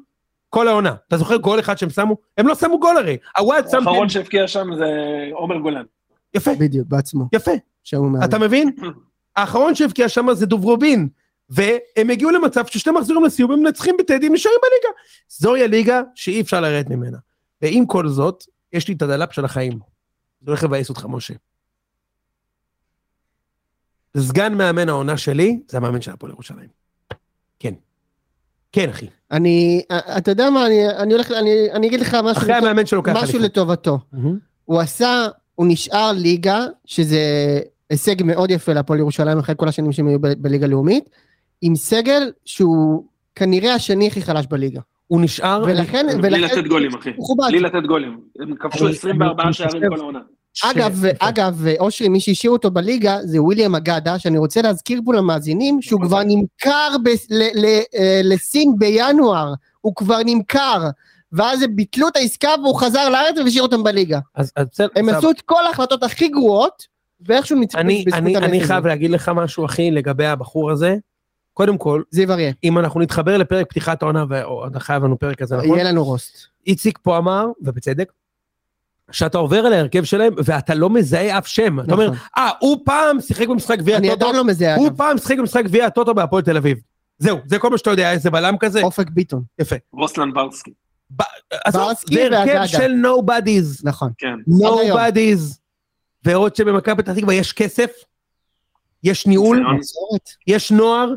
כל 0.50 0.68
העונה. 0.68 0.96
אתה 1.08 1.18
זוכר 1.18 1.36
גול 1.36 1.60
אחד 1.60 1.78
שהם 1.78 1.90
שמו? 1.90 2.18
הם 2.38 2.48
לא 2.48 2.56
שמו 2.56 2.80
גול 2.80 2.98
הרי. 2.98 3.18
הוואט 3.38 3.70
שם... 3.70 3.78
האחרון 3.78 4.10
שהבקיע 4.10 4.48
שם 4.48 4.68
זה 4.78 4.90
עומר 5.34 5.58
גולן. 5.58 5.84
יפה. 6.34 6.52
בדיוק, 6.60 6.88
בעצמו. 6.88 7.26
יפה. 7.34 7.52
אתה 8.24 8.40
מבין? 8.40 8.72
האחרון 9.36 9.76
שהבקיע 9.76 10.10
שם 10.10 10.34
זה 10.34 10.46
דוברובין. 10.46 11.08
והם 11.50 12.10
הגיעו 12.10 12.32
למצב 12.32 12.66
ששתי 12.66 12.92
מחזורים 12.92 13.24
לסיום 13.24 13.52
הם 13.52 13.60
מנצחים 13.60 13.96
בטדים, 14.00 14.34
נשארים 14.34 14.58
בליגה. 14.62 14.98
זוהי 15.30 15.64
הליגה 15.64 16.02
שאי 16.16 16.42
אפשר 16.42 16.62
לרדת 16.62 16.90
ממנה. 16.90 17.18
ועם 17.62 17.86
כל 17.86 18.08
זאת, 18.08 18.44
יש 18.74 18.88
לי 18.88 18.94
את 18.94 19.02
הדלאפ 19.02 19.34
של 19.34 19.46
החיים. 19.46 19.74
זה 20.42 20.52
הולך 20.52 20.64
לבאס 20.64 20.90
אותך, 20.90 21.06
משה. 21.10 21.34
סגן 24.18 24.54
מאמן 24.54 24.90
העונה 24.90 25.18
שלי, 25.18 25.60
זה 25.68 25.78
המאמן 25.78 26.02
של 26.02 26.12
הפועל 26.12 26.32
ירושלים. 26.32 26.68
כן. 27.60 27.74
כן, 28.72 28.90
אחי. 28.90 29.08
אני, 29.32 29.82
אתה 30.18 30.32
יודע 30.32 30.50
מה, 30.50 30.66
אני, 30.66 30.90
אני 30.90 31.14
הולך, 31.14 31.32
אני, 31.32 31.72
אני 31.74 31.88
אגיד 31.88 32.00
לך 32.00 32.14
משהו, 32.14 32.32
אחרי 32.32 32.54
המאמן 32.54 32.86
שלו 32.86 33.04
ככה. 33.04 33.24
משהו 33.24 33.40
לטובתו. 33.40 34.00
Mm-hmm. 34.14 34.18
הוא 34.66 34.80
עשה, 34.80 35.28
הוא 35.56 35.68
נשאר 35.70 36.12
ליגה, 36.12 36.66
שזה 36.86 37.20
הישג 37.90 38.24
מאוד 38.24 38.52
יפה 38.52 38.74
להפועל 38.74 39.00
ירושלים 39.00 39.40
אחרי 39.40 39.56
כל 39.58 39.68
השנים 39.68 39.92
שהם 39.92 40.08
היו 40.08 40.20
בליגה 40.20 40.68
לאומית, 40.68 41.10
עם 41.62 41.76
סגל 41.76 42.32
שהוא 42.46 43.06
כנראה 43.36 43.74
השני 43.74 44.08
הכי 44.08 44.22
חלש 44.22 44.46
בליגה. 44.50 44.82
הוא 45.08 45.22
נשאר... 45.22 45.64
ולכן... 45.68 46.08
בלי 46.22 46.40
לתת 46.42 46.68
גולים, 46.68 46.96
אחי. 46.96 47.12
בלי 47.48 47.60
לתת 47.60 47.84
גולים. 47.88 48.20
הם 48.40 48.56
כבשו 48.56 48.88
24 48.88 49.54
שערים 49.54 49.90
כל 49.90 50.00
העונה. 50.00 50.20
אגב, 50.64 51.04
אגב, 51.20 51.66
אושרי, 51.80 52.10
מי 52.10 52.20
שהשאיר 52.20 52.52
אותו 52.52 52.72
בליגה 52.72 53.18
זה 53.24 53.42
וויליאם 53.42 53.76
אגדה, 53.76 54.20
שאני 54.20 54.38
רוצה 54.38 54.62
להזכיר 54.62 55.02
פה 55.06 55.14
למאזינים 55.14 55.82
שהוא 55.82 56.02
כבר 56.02 56.22
נמכר 56.26 56.96
אה, 57.96 58.22
לסין 58.24 58.76
בינואר, 58.78 59.54
הוא 59.82 59.96
כבר 59.96 60.20
נמכר, 60.26 60.84
ואז 61.32 61.62
הם 61.62 61.76
ביטלו 61.76 62.08
את 62.08 62.16
העסקה 62.16 62.50
והוא 62.64 62.76
חזר 62.76 63.10
לארץ 63.10 63.38
והשאיר 63.38 63.64
אותם 63.64 63.84
בליגה. 63.84 64.20
הם 64.96 65.10
עשו 65.10 65.32
את 65.32 65.42
כל 65.42 65.66
ההחלטות 65.68 66.04
הכי 66.04 66.28
גרועות, 66.28 66.88
ואיכשהו 67.26 67.60
ניצחו 67.60 67.82
בזכות 67.84 68.14
הנפש. 68.14 68.44
אני 68.44 68.64
חייב 68.64 68.88
להגיד 68.88 69.12
לך 69.12 69.32
משהו, 69.36 69.66
אחי, 69.66 69.92
לגבי 69.92 70.26
הבחור 70.26 70.72
הזה. 70.72 70.96
קודם 71.54 71.78
כל, 71.78 72.02
זיו 72.12 72.32
אריה. 72.32 72.52
אם 72.64 72.78
אנחנו 72.80 73.00
נתחבר 73.00 73.38
לפרק 73.38 73.70
פתיחת 73.70 74.02
העונה, 74.04 74.26
ואתה 74.30 74.80
חייב 74.80 75.04
לנו 75.04 75.20
פרק 75.20 75.38
כזה, 75.38 75.58
נכון? 75.58 75.76
יהיה 75.76 75.84
לנו 75.84 76.04
רוסט. 76.04 76.38
איציק 76.68 77.00
פה 77.02 77.18
אמר, 77.18 77.46
ובצדק, 77.62 78.12
שאתה 79.12 79.38
עובר 79.38 79.60
על 79.60 79.74
ההרכב 79.74 80.04
שלהם 80.04 80.34
ואתה 80.46 80.76
לא 80.76 80.90
מזהה 80.90 81.38
אף 81.38 81.48
שם. 81.48 81.80
אתה 81.80 81.94
אומר, 81.94 82.06
נכון. 82.12 82.18
אה, 82.38 82.50
הוא 82.60 82.78
פעם 82.86 83.22
שיחק 83.22 83.48
במשחק 83.48 83.78
גביע 83.78 83.98
הטוטו. 83.98 84.14
אני 84.14 84.22
עדיין 84.22 84.36
לא 84.36 84.44
מזהה. 84.44 84.76
הוא 84.76 84.90
פעם 84.98 85.18
שיחק 85.18 85.38
במשחק 85.38 85.64
גביע 85.64 85.86
הטוטו 85.86 86.14
בהפועל 86.14 86.44
תל 86.44 86.58
אביב. 86.58 86.78
זהו, 87.18 87.38
זה 87.46 87.60
כל 87.60 87.70
מה 87.70 87.78
שאתה 87.78 87.90
יודע, 87.90 88.12
איזה 88.12 88.32
בלם 88.32 88.58
כזה. 88.58 88.82
אופק 88.82 89.10
ביטון. 89.10 89.44
יפה. 89.60 89.76
רוסלן 89.94 90.34
ברסקי. 90.34 90.72
ברסקי 91.74 92.16
זה 92.16 92.40
הרכב 92.40 92.66
של 92.66 92.92
nobodies. 93.06 93.82
נכון. 93.84 94.12
כן. 94.18 94.36
nobodies. 94.50 95.58
ועוד 96.26 96.56
שבמכבי 96.56 97.04
פתח 97.04 97.14
תקווה 97.14 97.34
יש 97.34 97.54
כסף, 97.54 97.92
יש 99.04 99.28
ניהול, 99.28 99.66
יש 100.48 100.72
נוער, 100.72 101.14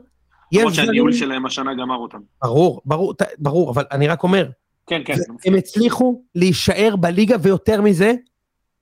יש... 0.53 0.61
למרות 0.61 0.75
שהניהול 0.75 1.13
שלהם 1.13 1.47
השנה 1.47 1.75
גמר 1.75 1.97
אותם. 1.97 2.19
ברור, 2.43 2.81
ברור, 2.85 3.15
ברור, 3.39 3.71
אבל 3.71 3.85
אני 3.93 4.09
רק 4.09 4.23
אומר, 4.23 4.49
כן, 4.87 5.03
כן. 5.05 5.15
הם 5.45 5.55
הצליחו 5.55 6.23
להישאר 6.35 6.97
בליגה 6.97 7.37
ויותר 7.43 7.81
מזה, 7.81 8.13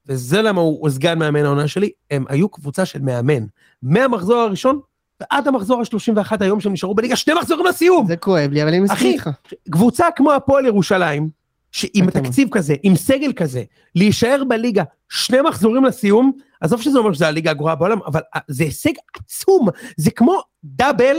וזה 0.06 0.42
למה 0.42 0.60
הוא 0.60 0.90
סגן 0.90 1.18
מאמן 1.18 1.44
העונה 1.44 1.68
שלי, 1.68 1.90
הם 2.10 2.24
היו 2.28 2.48
קבוצה 2.48 2.84
של 2.84 3.02
מאמן. 3.02 3.44
מהמחזור 3.82 4.36
הראשון 4.36 4.80
ועד 5.20 5.48
המחזור 5.48 5.80
ה-31 5.80 6.36
היום 6.40 6.60
שהם 6.60 6.72
נשארו 6.72 6.94
בליגה, 6.94 7.16
שני 7.16 7.34
מחזורים 7.34 7.66
לסיום. 7.66 8.06
זה 8.06 8.16
כואב 8.16 8.50
לי, 8.50 8.62
אבל 8.62 8.68
אני 8.68 8.80
מסכים 8.80 9.12
איתך. 9.12 9.30
קבוצה 9.70 10.06
כמו 10.16 10.32
הפועל 10.32 10.66
ירושלים, 10.66 11.28
שעם 11.72 12.10
תקציב 12.10 12.48
כזה, 12.52 12.74
עם 12.82 12.96
סגל 12.96 13.32
כזה, 13.32 13.62
להישאר 13.94 14.42
בליגה 14.48 14.82
שני 15.08 15.40
מחזורים 15.40 15.84
לסיום, 15.84 16.32
עזוב 16.60 16.82
שזה 16.82 16.98
אומר 16.98 17.12
שזה 17.12 17.28
הליגה 17.28 17.50
הגרועה 17.50 17.74
בעולם, 17.74 17.98
אבל 18.06 18.20
זה 18.48 18.64
הישג 18.64 18.92
עצום, 19.16 19.68
זה 19.96 20.10
כמו 20.10 20.40
דאבל 20.64 21.16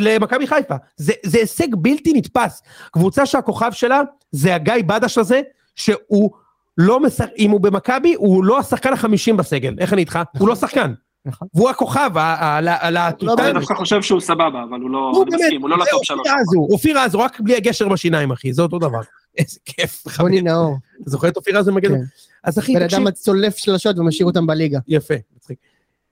למכבי 0.00 0.46
חיפה. 0.46 0.74
זה, 0.96 1.12
זה 1.26 1.38
הישג 1.38 1.74
בלתי 1.74 2.12
נתפס. 2.12 2.62
קבוצה 2.92 3.26
שהכוכב 3.26 3.72
שלה 3.72 4.00
זה 4.32 4.54
הגיא 4.54 4.74
בדש 4.86 5.18
הזה, 5.18 5.40
שהוא 5.76 6.30
לא 6.78 7.00
משחק, 7.00 7.28
אם 7.38 7.50
הוא 7.50 7.60
במכבי, 7.60 8.14
הוא 8.14 8.44
לא 8.44 8.58
השחקן 8.58 8.92
החמישים 8.92 9.36
בסגל. 9.36 9.74
איך 9.78 9.92
אני 9.92 10.00
איתך? 10.00 10.18
הוא 10.38 10.48
לא 10.48 10.54
שחקן. 10.54 10.92
נכון. 11.26 11.48
והוא 11.54 11.70
הכוכב, 11.70 12.10
הלהטוטן. 12.14 13.44
אני 13.44 13.52
דווקא 13.52 13.74
חושב 13.74 14.02
שהוא 14.02 14.20
סבבה, 14.20 14.62
אבל 14.68 14.80
הוא 14.80 14.90
לא, 14.90 15.24
אני 15.26 15.36
מסכים, 15.36 15.62
הוא 15.62 15.70
לא 15.70 15.78
לטופ 15.78 16.04
שלוש. 16.04 16.28
אופיר 16.70 17.00
רז, 17.00 17.14
הוא 17.14 17.22
רק 17.22 17.40
בלי 17.40 17.56
הגשר 17.56 17.88
בשיניים, 17.88 18.30
אחי, 18.30 18.52
זה 18.52 18.62
אותו 18.62 18.78
דבר. 18.78 19.00
איזה 19.38 19.58
כיף. 19.64 20.04
רוני 20.20 20.42
נאור. 20.42 20.76
אתה 21.02 21.10
זוכר 21.10 21.28
את 21.28 21.36
אופיר 21.36 21.58
רז 21.58 21.68
במגן? 21.68 21.88
כן. 21.88 22.00
אז 22.44 22.58
אחי, 22.58 22.74
תקשיב. 22.74 22.88
בן 22.88 23.06
אדם 23.06 23.10
צולף 23.10 23.56
שלשות 23.56 23.98
ומשאיר 23.98 24.26
אותם 24.26 24.46
בליגה. 24.46 24.78
יפה, 24.88 25.14
מצחיק. 25.36 25.58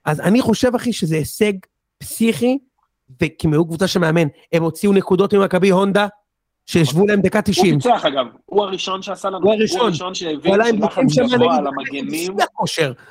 אז 0.04 0.20
אני 0.20 0.40
חושב, 0.40 0.74
אחי, 0.74 0.92
שזה 0.92 1.16
הישג 1.16 1.52
פסיכי 1.98 2.58
וכי 3.14 3.46
הם 3.46 3.52
היו 3.52 3.66
קבוצה 3.66 3.86
שמאמן, 3.86 4.28
הם 4.52 4.62
הוציאו 4.62 4.92
נקודות 4.92 5.34
ממכבי 5.34 5.70
הונדה, 5.70 6.06
שישבו 6.66 7.06
להם 7.06 7.20
דקה 7.20 7.42
90. 7.42 7.74
הוא 7.74 7.74
ניצח 7.74 8.04
אגב, 8.06 8.26
הוא 8.46 8.62
הראשון 8.62 9.02
שעשה 9.02 9.30
לנו, 9.30 9.38
הוא 9.42 9.52
הראשון, 9.52 9.80
הוא 9.80 9.86
הראשון 9.86 10.14
שהבין 10.14 10.54
שלחץ 10.64 11.18
גבוה 11.32 11.56
על 11.56 11.66
המגנים. 11.66 12.36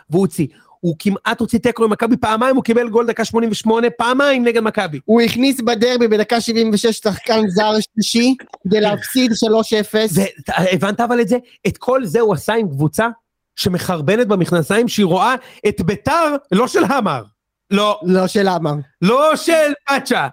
והוא 0.10 0.22
הוציא. 0.22 0.48
הוא 0.80 0.96
כמעט 1.00 1.40
הוציא 1.40 1.60
תיקו 1.60 1.84
עם 1.84 1.90
מכבי 1.90 2.18
פעמיים, 2.18 2.56
הוא 2.56 2.64
קיבל 2.64 2.90
גול 2.90 3.06
דקה 3.08 3.26
88, 3.26 3.90
פעמיים 3.90 4.44
נגד 4.44 4.62
מכבי. 4.62 5.00
הוא 5.06 5.22
הכניס 5.22 5.62
בדרבי 5.62 6.08
בדקה 6.08 6.42
76 6.42 6.98
שחקן 6.98 7.48
זר 7.48 7.72
שלישי, 7.80 8.36
כדי 8.64 8.82
להפסיד 8.82 9.32
3-0. 9.32 9.36
הבנת 10.74 11.00
אבל 11.00 11.22
את 11.22 11.28
זה? 11.28 11.38
את 11.68 11.78
כל 11.78 12.06
זה 12.06 12.20
הוא 12.20 12.34
עשה 12.34 12.54
עם 12.54 12.70
קבוצה 12.70 13.08
שמחרבנת 13.56 14.28
במכנסיים, 14.28 14.88
שהיא 14.88 15.06
רואה 15.06 15.36
את 15.68 15.82
ביתר, 15.82 16.36
לא 16.52 16.68
של 16.68 16.84
המר. 16.84 17.24
לא. 17.76 18.00
לא 18.04 18.28
של 18.28 18.48
עמר. 18.48 18.74
לא 19.02 19.36
של 19.36 19.74
פאצ'ה. 19.88 20.28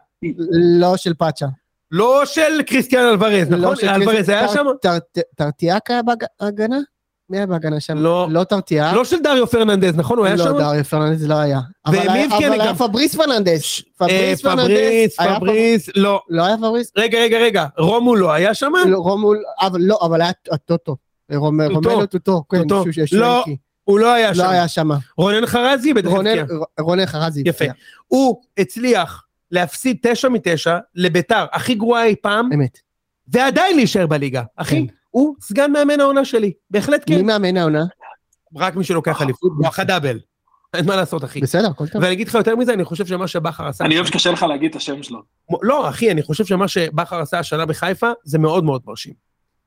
לא 0.80 0.96
של 0.96 1.14
פאצ'ה. 1.14 1.46
לא 1.90 2.22
של 2.24 2.62
קריסטיאן 2.62 3.04
אלוורז, 3.04 3.50
לא 3.50 3.56
נכון? 3.56 3.88
אלוורז 3.88 4.28
היה 4.28 4.48
שם? 4.48 4.66
טרטיאק 5.36 5.90
היה 5.90 6.00
בהגנה? 6.40 6.78
מי 7.30 7.36
היה 7.38 7.46
בהגנה 7.46 7.80
שם? 7.80 7.98
לא. 7.98 8.26
לא 8.30 8.44
טרטיאק. 8.44 8.94
לא 8.94 9.04
של 9.04 9.22
דריו 9.22 9.46
פרננדז, 9.46 9.96
נכון? 9.96 10.18
הוא 10.18 10.26
היה 10.26 10.38
שם? 10.38 10.44
לא, 10.44 10.58
דריו 10.58 10.84
פרננדז 10.84 11.28
לא 11.28 11.34
היה. 11.34 11.60
אבל 11.86 11.98
היה 11.98 12.74
פבריס 12.74 13.16
פרננדז. 13.16 13.62
פבריס 13.98 14.42
פרננדז. 14.42 15.16
פבריס, 15.16 15.88
לא. 15.96 16.22
לא 16.28 16.44
היה 16.44 16.56
פבריס? 16.56 16.92
רגע, 16.96 17.18
רגע, 17.18 17.38
רגע. 17.38 17.66
רומול 17.78 18.18
לא 18.18 18.32
היה 18.32 18.54
שם? 18.54 18.72
לא, 18.86 18.98
רומול, 18.98 19.42
לא, 19.78 19.98
אבל 20.02 20.20
היה 20.20 20.32
הטוטו. 20.52 20.96
רומלו 21.34 21.80
טוטו. 22.06 22.44
כן, 22.50 22.68
טוטו. 22.68 22.84
לא. 23.12 23.44
הוא 23.84 23.98
לא 23.98 24.12
היה 24.12 24.28
לא 24.28 24.34
שם. 24.34 24.42
לא 24.42 24.48
היה 24.48 24.68
שם. 24.68 24.88
רונן 25.16 25.46
חרזי 25.46 25.94
בטח 25.94 26.10
הבקיע. 26.12 26.44
רונן 26.80 27.06
חרזי. 27.06 27.42
יפה. 27.46 27.64
הוא 28.06 28.42
הצליח 28.58 29.24
להפסיד 29.50 29.96
תשע 30.02 30.28
מתשע 30.28 30.78
לביתר, 30.94 31.46
הכי 31.52 31.74
גרועה 31.74 32.04
אי 32.04 32.16
פעם. 32.22 32.52
אמת. 32.54 32.78
ועדיין 33.28 33.76
להישאר 33.76 34.06
בליגה. 34.06 34.42
אחי, 34.56 34.86
כן. 34.86 34.94
הוא 35.10 35.34
סגן 35.40 35.72
מאמן 35.72 36.00
העונה 36.00 36.24
שלי. 36.24 36.52
בהחלט 36.70 37.02
כן. 37.06 37.14
מי 37.16 37.22
מאמן 37.22 37.56
העונה? 37.56 37.84
רק 38.56 38.76
מי 38.76 38.84
שלוקח 38.84 39.22
אליפות, 39.22 39.52
בואכה 39.56 39.84
דאבל. 39.84 40.18
אין 40.74 40.86
מה 40.86 40.96
לעשות, 40.96 41.24
אחי. 41.24 41.40
בסדר, 41.40 41.68
הכל 41.70 41.88
טוב. 41.88 42.02
ואני 42.02 42.12
אגיד 42.12 42.28
לך 42.28 42.34
יותר 42.34 42.56
מזה, 42.56 42.72
אני 42.72 42.84
חושב 42.84 43.06
שמה 43.06 43.28
שבכר 43.28 43.66
עשה... 43.68 43.84
אני 43.84 43.96
אוהב 43.96 44.06
שקשה 44.06 44.30
לך 44.30 44.42
להגיד 44.42 44.70
את 44.70 44.76
השם 44.76 45.02
שלו. 45.02 45.22
לא, 45.62 45.88
אחי, 45.88 46.10
אני 46.10 46.22
חושב 46.22 46.44
שמה 46.44 46.68
שבכר 46.68 47.20
עשה 47.20 47.38
השנה 47.38 47.66
בחיפה, 47.66 48.10
זה 48.24 48.38
מאוד 48.38 48.64
מאוד 48.64 48.82
מרשים. 48.86 49.14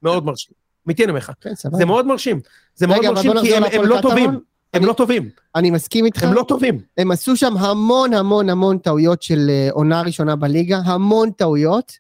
מאוד 0.03 0.25
מרשים. 0.25 0.64
אמיתי 0.87 1.03
אני 1.03 1.09
אומר 1.09 1.19
לך. 1.19 1.31
כן, 1.41 1.53
זה 1.71 1.85
מאוד 1.85 2.07
מרשים. 2.07 2.39
זה 2.75 2.87
מאוד 2.87 3.05
מרשים 3.05 3.31
כי 3.41 3.55
הם 3.55 3.85
לא 3.85 4.01
טובים. 4.01 4.39
הם 4.73 4.85
לא 4.85 4.93
טובים. 4.93 5.29
אני 5.55 5.71
מסכים 5.71 6.05
איתך. 6.05 6.23
הם 6.23 6.33
לא 6.33 6.45
טובים. 6.47 6.79
הם 6.97 7.11
עשו 7.11 7.35
שם 7.35 7.57
המון 7.57 8.13
המון 8.13 8.49
המון 8.49 8.77
טעויות 8.77 9.21
של 9.21 9.49
אה, 9.49 9.67
עונה 9.71 10.01
ראשונה 10.01 10.35
בליגה, 10.35 10.77
המון 10.77 11.31
טעויות, 11.31 11.97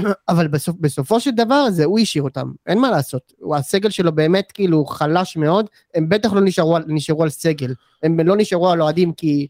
אבל 0.28 0.48
בסופ, 0.48 0.76
בסופו 0.80 1.20
של 1.20 1.30
דבר 1.30 1.70
זה 1.70 1.84
הוא 1.84 1.98
השאיר 1.98 2.24
אותם, 2.24 2.52
אין 2.66 2.78
מה 2.78 2.90
לעשות. 2.90 3.32
הסגל 3.56 3.90
שלו 3.90 4.12
באמת 4.12 4.52
כאילו 4.52 4.84
חלש 4.84 5.36
מאוד, 5.36 5.66
הם 5.94 6.08
בטח 6.08 6.32
לא 6.32 6.40
נשארו, 6.40 6.78
נשארו 6.86 7.22
על 7.22 7.30
סגל, 7.30 7.74
הם 8.02 8.20
לא 8.20 8.36
נשארו 8.36 8.70
על 8.70 8.82
אוהדים 8.82 9.12
כי 9.12 9.46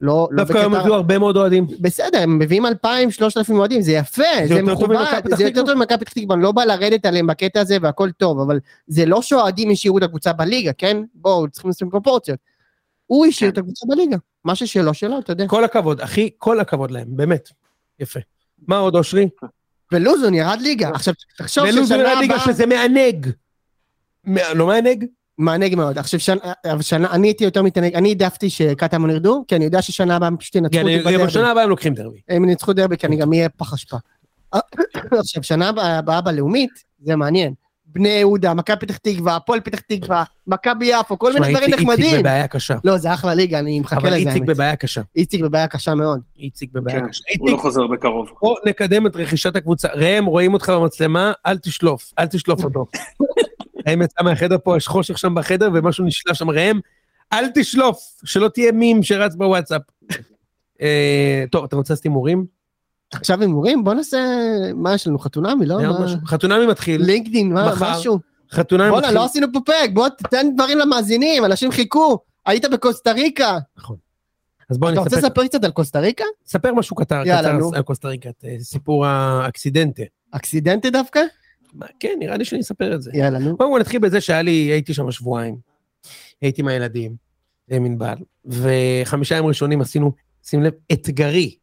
לא, 0.00 0.28
לא 0.30 0.44
דווקא 0.44 0.58
הם 0.58 0.74
הביאו 0.74 0.94
הרבה 0.94 1.18
מאוד 1.18 1.36
אוהדים. 1.36 1.66
בסדר, 1.80 2.22
הם 2.22 2.38
מביאים 2.38 2.66
2,000, 2.66 3.10
3,000 3.10 3.58
אוהדים, 3.58 3.82
זה 3.82 3.92
יפה, 3.92 4.22
זה, 4.48 4.54
זה 4.54 4.62
מכובד, 4.62 4.96
זה 5.36 5.44
יותר 5.44 5.66
טוב 5.66 5.74
ממכבי 5.74 5.98
פתח 5.98 6.12
תקווה, 6.12 6.34
אני 6.34 6.42
לא 6.42 6.52
בא 6.52 6.64
לרדת 6.64 7.06
עליהם 7.06 7.26
בקטע 7.26 7.60
הזה 7.60 7.76
והכל 7.82 8.10
טוב, 8.10 8.40
אבל 8.40 8.60
זה 8.86 9.06
לא 9.06 9.22
שאוהדים 9.22 9.70
השאירו 9.70 9.98
את 9.98 10.02
הקבוצה 10.02 10.32
בליגה, 10.32 10.72
כן? 10.72 10.96
בואו, 11.14 11.48
צריכים 11.48 11.70
לשים 11.70 11.90
פרופורציות. 11.90 12.38
הוא 13.06 13.26
השאיר 13.26 13.50
את 13.50 13.58
הקבוצה 13.58 13.86
בליגה, 13.88 14.16
מה 14.44 14.54
ששלו 14.54 14.94
שלו, 14.94 15.18
אתה 15.18 15.32
יודע. 15.32 15.46
כל 15.48 15.64
הכבוד, 15.64 16.00
אחי, 16.00 16.30
כל 16.38 16.60
הכבוד 16.60 16.90
להם, 16.90 17.06
באמת. 17.08 17.48
יפה. 18.00 18.20
מה 18.68 18.78
עוד, 18.78 18.96
אושרי? 18.96 19.28
ולוזון 19.92 20.34
ירד 20.34 20.58
ליגה, 20.60 20.90
עכשיו 20.90 21.14
תחשוב 21.38 21.64
ששנה 21.66 21.68
הבאה... 21.68 21.78
ולוזון 21.78 22.00
ירד 22.00 22.18
ליגה 22.18 22.38
שזה 22.38 22.66
מענג. 22.66 23.30
לא 24.54 24.66
מענג? 24.66 25.04
מענג 25.38 25.74
מאוד. 25.74 25.98
עכשיו, 25.98 26.20
שנה, 26.20 26.40
שנה, 26.80 27.10
אני 27.10 27.28
הייתי 27.28 27.44
יותר 27.44 27.62
מתענג, 27.62 27.94
אני 27.94 28.08
העדפתי 28.08 28.50
שקטמון 28.50 29.10
ירדו, 29.10 29.44
כי 29.48 29.56
אני 29.56 29.64
יודע 29.64 29.82
ששנה 29.82 30.16
הבאה 30.16 30.26
הם 30.28 30.36
פשוט 30.36 30.54
ינצחו 30.54 30.80
אותי 30.80 30.98
בדרבי. 30.98 31.26
בשנה 31.26 31.50
הבאה 31.50 31.62
הם 31.62 31.70
לוקחים 31.70 31.94
דרבי. 31.94 32.18
הם 32.28 32.48
ינצחו 32.48 32.72
דרבי, 32.72 32.96
כי 32.96 33.06
אני 33.06 33.16
גם 33.16 33.32
אהיה 33.32 33.48
פח 33.48 33.72
אשפה. 33.72 33.96
עכשיו, 35.20 35.42
שנה 35.42 35.68
הבאה 35.68 36.20
בלאומית, 36.20 36.70
זה 37.02 37.16
מעניין. 37.16 37.54
בני 37.86 38.08
יהודה, 38.08 38.54
מכבי 38.54 38.76
פתח 38.76 38.96
תקווה, 38.96 39.36
הפועל 39.36 39.60
פתח 39.60 39.80
תקווה, 39.80 40.24
מכבי 40.46 40.86
יפו, 40.86 41.18
כל 41.18 41.32
מיני 41.32 41.52
דברים 41.52 41.70
נחמדים. 41.70 42.04
איציק 42.04 42.20
בבעיה 42.20 42.48
קשה. 42.48 42.74
לא, 42.84 42.96
זה 42.96 43.14
אחלה 43.14 43.34
ליגה, 43.34 43.58
אני 43.58 43.80
מחכה 43.80 43.96
לזה. 43.96 44.08
אבל 44.08 44.16
איציק 44.16 44.42
בבעיה 44.42 44.76
קשה. 44.76 45.00
איציק 45.16 45.40
בבעיה 45.40 45.68
קשה 45.68 45.94
מאוד. 45.94 46.20
איציק 46.38 46.72
בבעיה 46.72 47.00
כן, 47.00 47.08
קשה. 47.08 47.24
הוא 47.38 47.50
לא 47.50 47.56
חוזר 47.56 47.86
בקרוב. 47.86 48.30
בוא 48.42 48.56
נקדם 48.66 49.06
את 49.06 49.16
רכישת 49.16 49.56
הקבוצה. 49.56 49.88
ראם, 49.94 50.24
רואים 50.24 50.54
אותך 50.54 50.68
במצלמה, 50.68 51.32
אל 51.46 51.58
תשלוף, 51.58 52.12
אל 52.18 52.26
תשלוף 52.26 52.64
אותו. 52.64 52.86
ראם 53.88 54.02
יצא 54.02 54.22
מהחדר 54.24 54.56
פה, 54.64 54.76
יש 54.76 54.88
חושך 54.88 55.18
שם 55.18 55.34
בחדר 55.34 55.70
ומשהו 55.74 56.04
נשלף 56.04 56.36
שם. 56.36 56.50
ראם, 56.50 56.80
אל 57.32 57.44
תשלוף, 57.54 57.98
שלא 58.24 58.48
תהיה 58.48 58.72
מים 58.72 59.02
שרץ 59.02 59.34
בוואטסאפ. 59.34 59.82
אה, 60.82 61.44
טוב, 61.50 61.64
אתה 61.64 61.76
רוצה 61.76 61.92
לעשות 61.92 62.04
הימורים? 62.04 62.46
עכשיו 63.12 63.40
הימורים? 63.40 63.84
בוא 63.84 63.94
נעשה, 63.94 64.18
מה 64.74 64.94
יש 64.94 65.06
לנו, 65.06 65.18
חתונמי, 65.18 65.66
לא? 65.66 65.78
חתונמי 66.26 66.66
מתחיל. 66.66 67.02
לינקדאין, 67.02 67.52
מה, 67.52 67.72
משהו? 67.80 68.18
חתונמי 68.52 68.88
מתחיל. 68.88 69.00
בואנה, 69.02 69.14
לא 69.14 69.24
עשינו 69.24 69.46
פה 69.52 69.60
פרק, 69.66 69.90
בוא 69.92 70.08
תתן 70.08 70.46
דברים 70.54 70.78
למאזינים, 70.78 71.44
אנשים 71.44 71.70
חיכו. 71.70 72.18
היית 72.46 72.64
בקוסטה 72.64 73.12
ריקה. 73.12 73.58
נכון. 73.76 73.96
אז 74.70 74.78
בוא 74.78 74.88
אתה 74.88 74.94
אני 74.96 75.04
רוצה 75.04 75.16
אספר, 75.16 75.28
לספר 75.28 75.46
קצת 75.46 75.64
על 75.64 75.70
קוסטה 75.70 76.00
ריקה? 76.00 76.24
ספר 76.46 76.74
משהו 76.74 76.96
קטר, 76.96 77.22
יאללה, 77.26 77.48
קצר 77.48 77.52
נו. 77.52 77.70
על 77.74 77.82
קוסטה 77.82 78.08
ריקה, 78.08 78.28
אה, 78.44 78.56
סיפור 78.60 79.06
האקסידנטה. 79.06 80.02
אקסידנטי 80.30 80.90
דווקא? 80.90 81.20
כן, 82.00 82.16
נראה 82.18 82.36
לי 82.36 82.44
שאני 82.44 82.60
אספר 82.60 82.94
את 82.94 83.02
זה. 83.02 83.10
יאללה, 83.14 83.38
נו. 83.38 83.56
קודם 83.56 83.72
כל 83.72 83.80
נתחיל 83.80 84.00
בזה 84.00 84.20
שהיה 84.20 84.42
לי, 84.42 84.50
הייתי 84.50 84.94
שם 84.94 85.10
שבועיים, 85.10 85.56
הייתי 86.42 86.62
עם 86.62 86.68
הילדים, 86.68 87.14
עם 87.70 87.84
ענבל, 87.84 88.16
וחמישה 88.44 89.34
ימים 89.36 89.48
ראשונים 89.48 89.80
עשינו, 89.80 90.12
שים 90.42 90.62
לב, 90.62 90.72
אתגרי. 90.92 91.54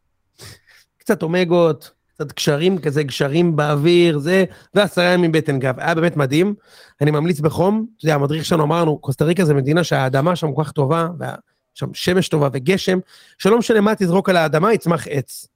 קצת 0.98 1.24
אומגות, 1.24 1.92
קצת 2.08 2.34
גשרים 2.34 2.78
כזה, 2.78 3.04
גשרים 3.04 3.56
באוויר, 3.56 4.20
זה, 4.20 4.46
ועשרה 4.74 5.06
ימים 5.06 5.32
בטן 5.32 5.60
גב. 5.60 5.80
היה 5.80 5.96
באמת 5.96 6.18
מדהים. 6.18 6.56
אני 7.02 7.12
ממליץ 7.12 7.40
בחום, 7.40 7.86
אתה 7.98 8.06
יודע, 8.06 8.16
המדריך 8.16 8.46
שלנו 8.46 8.64
אמרנו, 8.64 8.98
קוסטה 8.98 9.26
ריקה 9.26 9.46
זה 9.46 9.54
מדינה 9.54 9.84
שהאדמה 9.84 10.36
שם 10.36 10.54
כל 10.54 10.64
כך 10.64 10.72
טובה, 10.72 11.08
וה- 11.20 11.36
שם 11.74 11.94
שמש 11.94 12.30
טובה 12.30 12.50
וגשם, 12.54 13.00
שלא 13.38 13.58
משנה 13.58 13.82
מה 13.82 13.96
תזרוק 13.96 14.30
על 14.30 14.38
האדמה, 14.38 14.74
יצמח 14.74 15.08
עץ. 15.10 15.48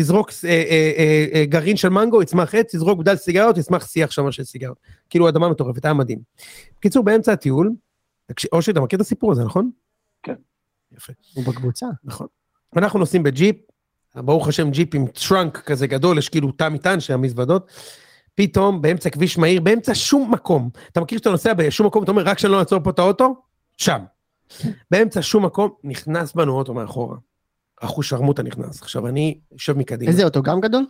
תזרוק 0.00 0.30
אה, 0.44 0.50
אה, 0.50 0.92
אה, 0.98 1.26
אה, 1.34 1.46
גרעין 1.46 1.76
של 1.76 1.88
מנגו, 1.88 2.22
יצמח 2.22 2.54
עץ, 2.54 2.74
תזרוק 2.74 2.98
בדל 2.98 3.16
סיגריות, 3.16 3.58
יצמח 3.58 3.86
שיח 3.86 4.10
שם 4.10 4.32
של 4.32 4.44
סיגריות. 4.44 4.76
כאילו 5.10 5.28
אדמה 5.28 5.48
מטורפת, 5.48 5.84
היה 5.84 5.94
מדהים. 5.94 6.18
בקיצור, 6.78 7.04
באמצע 7.04 7.32
הטיול, 7.32 7.72
אושי, 8.52 8.70
אתה 8.70 8.80
מכיר 8.80 8.96
את 8.96 9.00
הסיפור 9.00 9.32
הזה, 9.32 9.44
נכון? 9.44 9.70
כן. 10.22 10.34
יפה, 10.96 11.12
הוא 11.34 11.44
בקבוצה. 11.44 11.86
נכון. 12.04 12.26
אנחנו 12.76 12.98
נוסעים 12.98 13.22
בג'יפ, 13.22 13.56
ברוך 14.16 14.48
השם 14.48 14.70
ג'יפ 14.70 14.94
עם 14.94 15.06
trunk 15.06 15.58
כזה 15.58 15.86
גדול, 15.86 16.18
יש 16.18 16.28
כאילו 16.28 16.52
תא 16.52 16.68
מטען 16.68 17.00
של 17.00 17.12
המזוודות, 17.12 17.72
פתאום 18.34 18.82
באמצע 18.82 19.10
כביש 19.10 19.38
מהיר, 19.38 19.60
באמצע 19.60 19.94
שום 19.94 20.32
מקום, 20.32 20.70
אתה 20.92 21.00
מכיר 21.00 21.18
שאתה 21.18 21.30
נוסע 21.30 21.54
בשום 21.54 21.86
מקום, 21.86 22.04
אתה 22.04 22.10
אומר, 22.10 22.22
רק 22.22 22.38
שלא 22.38 22.58
נעצור 22.58 22.80
פה 22.84 22.90
את 22.90 22.98
האוטו? 22.98 23.34
שם. 23.78 24.04
באמצע 24.90 25.22
שום 25.22 25.44
מקום, 25.44 25.70
נכנס 25.84 26.32
בנו 26.32 26.52
אוטו 26.52 26.74
מאחורה. 26.74 27.16
אחוז 27.80 28.06
שרמוטה 28.06 28.42
נכנס. 28.42 28.82
עכשיו, 28.82 29.06
אני 29.08 29.38
יושב 29.52 29.78
מקדימה. 29.78 30.10
איזה 30.10 30.24
אוטו 30.24 30.42
גם 30.42 30.60
גדול? 30.60 30.86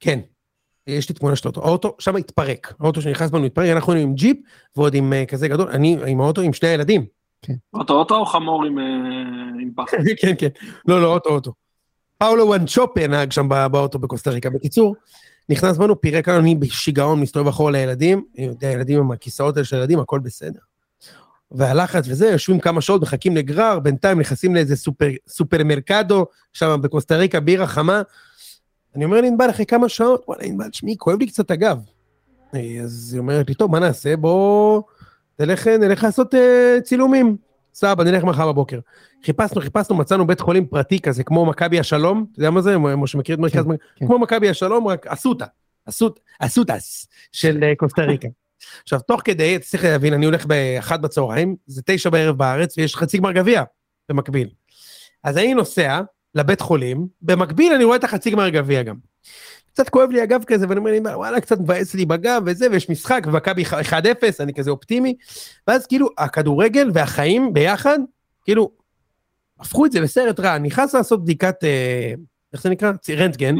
כן. 0.00 0.20
יש 0.86 1.08
לי 1.08 1.14
תמונה 1.14 1.36
של 1.36 1.48
האוטו. 1.48 1.64
האוטו 1.64 1.96
שם 1.98 2.16
התפרק. 2.16 2.74
האוטו 2.80 3.02
שנכנס 3.02 3.30
בנו 3.30 3.44
התפרק, 3.44 3.68
אנחנו 3.70 3.92
היינו 3.92 4.08
עם 4.08 4.14
ג'יפ, 4.14 4.36
ועוד 4.76 4.94
עם 4.94 5.12
אה, 5.12 5.26
כזה 5.26 5.48
גדול, 5.48 5.68
אני 5.68 5.96
עם 6.06 6.20
האוטו 6.20 6.40
עם 6.40 6.52
שני 6.52 6.68
הילדים. 6.68 7.06
אוטו 7.74 7.94
אוטו 7.94 8.16
או 8.16 8.26
חמור 8.26 8.64
עם, 8.64 8.78
אה, 8.78 8.84
עם 9.62 9.70
פח? 9.76 9.84
כן, 10.22 10.32
כן. 10.38 10.48
לא, 10.88 11.02
לא, 11.02 11.14
אוטו, 11.14 11.30
אוטו. 11.30 11.52
פאולו 12.18 12.46
וואנצ'ופה 12.46 13.06
נהג 13.06 13.32
שם 13.32 13.48
בא- 13.48 13.68
באוטו 13.68 13.98
בקוסטה 13.98 14.30
ריקה. 14.30 14.50
בקיצור, 14.50 14.94
נכנס 15.48 15.76
בנו, 15.78 16.00
פירק 16.00 16.28
לנו, 16.28 16.38
אני 16.40 16.54
בשיגעון 16.54 17.20
מסתובב 17.20 17.48
אחורה 17.48 17.72
לילדים, 17.72 18.24
אני 18.38 18.46
יודע, 18.46 18.70
ילדים 18.70 18.98
עם 18.98 19.12
הכיסאות 19.12 19.56
האלה 19.56 19.64
של 19.64 19.76
ילדים, 19.76 19.98
הכל 19.98 20.18
בסדר. 20.18 20.60
והלחץ 21.54 22.04
וזה, 22.08 22.26
יושבים 22.26 22.60
כמה 22.60 22.80
שעות, 22.80 23.02
מחכים 23.02 23.36
לגרר, 23.36 23.78
בינתיים 23.78 24.20
נכנסים 24.20 24.54
לאיזה 24.54 24.76
סופר, 24.76 25.08
סופרמרקדו, 25.28 26.26
שם 26.52 26.80
בקוסטה 26.82 27.16
ריקה, 27.16 27.40
בירה 27.40 27.66
חמה. 27.66 28.02
אני 28.96 29.04
אומר 29.04 29.20
לענבל 29.20 29.50
אחרי 29.50 29.66
כמה 29.66 29.88
שעות, 29.88 30.24
וואלה, 30.28 30.42
ענבל, 30.44 30.68
תשמעי, 30.68 30.96
כואב 30.98 31.18
לי 31.18 31.26
קצת 31.26 31.50
הגב. 31.50 31.78
אז 32.82 33.10
היא 33.12 33.18
אומרת 33.18 33.48
לי, 33.48 33.54
טוב, 33.54 33.70
מה 33.70 33.78
נעשה? 33.78 34.16
בוא, 34.16 34.82
נלך, 35.40 35.66
נלך 35.66 36.04
לעשות 36.04 36.34
אה, 36.34 36.76
צילומים. 36.82 37.36
סבבה, 37.74 38.04
נלך 38.04 38.24
מחר 38.24 38.52
בבוקר. 38.52 38.78
חיפשנו, 39.24 39.60
חיפשנו, 39.60 39.96
מצאנו 39.96 40.26
בית 40.26 40.40
חולים 40.40 40.66
פרטי 40.66 41.00
כזה, 41.00 41.24
כמו 41.24 41.46
מכבי 41.46 41.80
השלום, 41.80 42.26
אתה 42.32 42.40
יודע 42.40 42.50
מה 42.50 42.60
זה? 42.60 42.78
משה 42.78 43.18
מכיר 43.18 43.34
את 43.34 43.40
מרכז... 43.40 43.64
כן, 43.64 43.70
כן. 43.96 44.06
כמו 44.06 44.18
מכבי 44.18 44.48
השלום, 44.48 44.88
רק 44.88 45.06
אסותא, 45.06 45.44
אסות, 45.88 46.20
אסותס 46.38 47.08
של 47.32 47.64
אה, 47.64 47.72
קוסטה 47.76 48.02
ריקה. 48.02 48.28
עכשיו, 48.82 49.00
תוך 49.00 49.20
כדי, 49.24 49.58
צריך 49.58 49.84
להבין, 49.84 50.12
אני 50.12 50.26
הולך 50.26 50.46
באחת 50.46 51.00
בצהריים, 51.00 51.56
זה 51.66 51.82
תשע 51.86 52.10
בערב 52.10 52.38
בארץ, 52.38 52.78
ויש 52.78 52.96
חצי 52.96 53.18
גמר 53.18 53.32
גביע 53.32 53.62
במקביל. 54.08 54.48
אז 55.24 55.38
אני 55.38 55.54
נוסע 55.54 56.00
לבית 56.34 56.60
חולים, 56.60 57.06
במקביל 57.22 57.72
אני 57.72 57.84
רואה 57.84 57.96
את 57.96 58.04
החצי 58.04 58.30
גמר 58.30 58.48
גביע 58.48 58.82
גם. 58.82 58.96
קצת 59.72 59.88
כואב 59.88 60.10
לי 60.10 60.20
הגב 60.20 60.44
כזה, 60.46 60.66
ואני 60.68 60.78
אומר 60.78 60.90
לי, 60.90 60.98
וואלה, 60.98 61.40
קצת 61.40 61.58
מבאס 61.58 61.94
לי 61.94 62.06
בגב 62.06 62.42
וזה, 62.46 62.66
ויש 62.70 62.90
משחק, 62.90 63.22
ומכבי 63.26 63.64
1-0, 63.64 63.94
אני 64.40 64.54
כזה 64.54 64.70
אופטימי, 64.70 65.14
ואז 65.66 65.86
כאילו, 65.86 66.08
הכדורגל 66.18 66.90
והחיים 66.94 67.52
ביחד, 67.52 67.98
כאילו, 68.44 68.70
הפכו 69.60 69.86
את 69.86 69.92
זה 69.92 70.00
לסרט 70.00 70.40
רע, 70.40 70.56
אני 70.56 70.68
נכנס 70.68 70.94
לעשות 70.94 71.22
בדיקת, 71.22 71.64
אה, 71.64 72.14
איך 72.52 72.62
זה 72.62 72.70
נקרא? 72.70 72.92
רנטגן? 73.10 73.54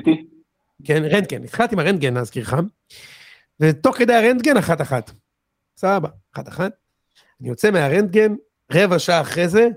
כן, 0.84 1.04
רנטגן, 1.04 1.44
התחלתי 1.44 1.74
עם 1.74 1.78
הרנטגן 1.78 2.14
להזכירך, 2.14 2.54
ותוך 3.60 3.96
כדי 3.98 4.14
הרנטגן 4.14 4.56
אחת 4.56 4.80
אחת. 4.80 5.10
סבבה, 5.76 6.08
אחת 6.34 6.48
אחת. 6.48 6.72
אני 7.40 7.48
יוצא 7.48 7.70
מהרנטגן, 7.70 8.34
רבע 8.72 8.98
שעה 8.98 9.20
אחרי 9.20 9.48
זה, 9.48 9.68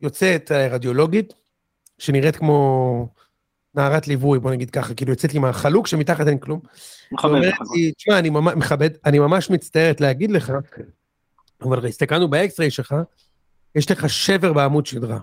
יוצאת 0.00 0.50
הרדיולוגית, 0.50 1.34
שנראית 1.98 2.36
כמו 2.36 3.08
נערת 3.74 4.08
ליווי, 4.08 4.38
בוא 4.38 4.50
נגיד 4.50 4.70
ככה, 4.70 4.94
כאילו 4.94 5.10
יוצאת 5.10 5.34
לי 5.34 5.38
מהחלוק 5.38 5.86
שמתחת 5.86 6.28
אין 6.28 6.38
כלום. 6.38 6.60
מכבד 7.12 7.50
תשמע, 7.96 8.18
אני 8.18 8.30
ממש 8.30 8.54
מכבד, 8.56 8.90
אני 9.04 9.18
ממש 9.18 9.50
מצטערת 9.50 10.00
להגיד 10.00 10.30
לך, 10.30 10.52
אבל 11.62 11.86
הסתכלנו 11.86 12.28
ב 12.28 12.35
X-ray 12.35 12.70
שלך, 12.70 12.94
יש 13.74 13.90
לך 13.90 14.10
שבר 14.10 14.52
בעמוד 14.52 14.86
שדרה. 14.86 15.18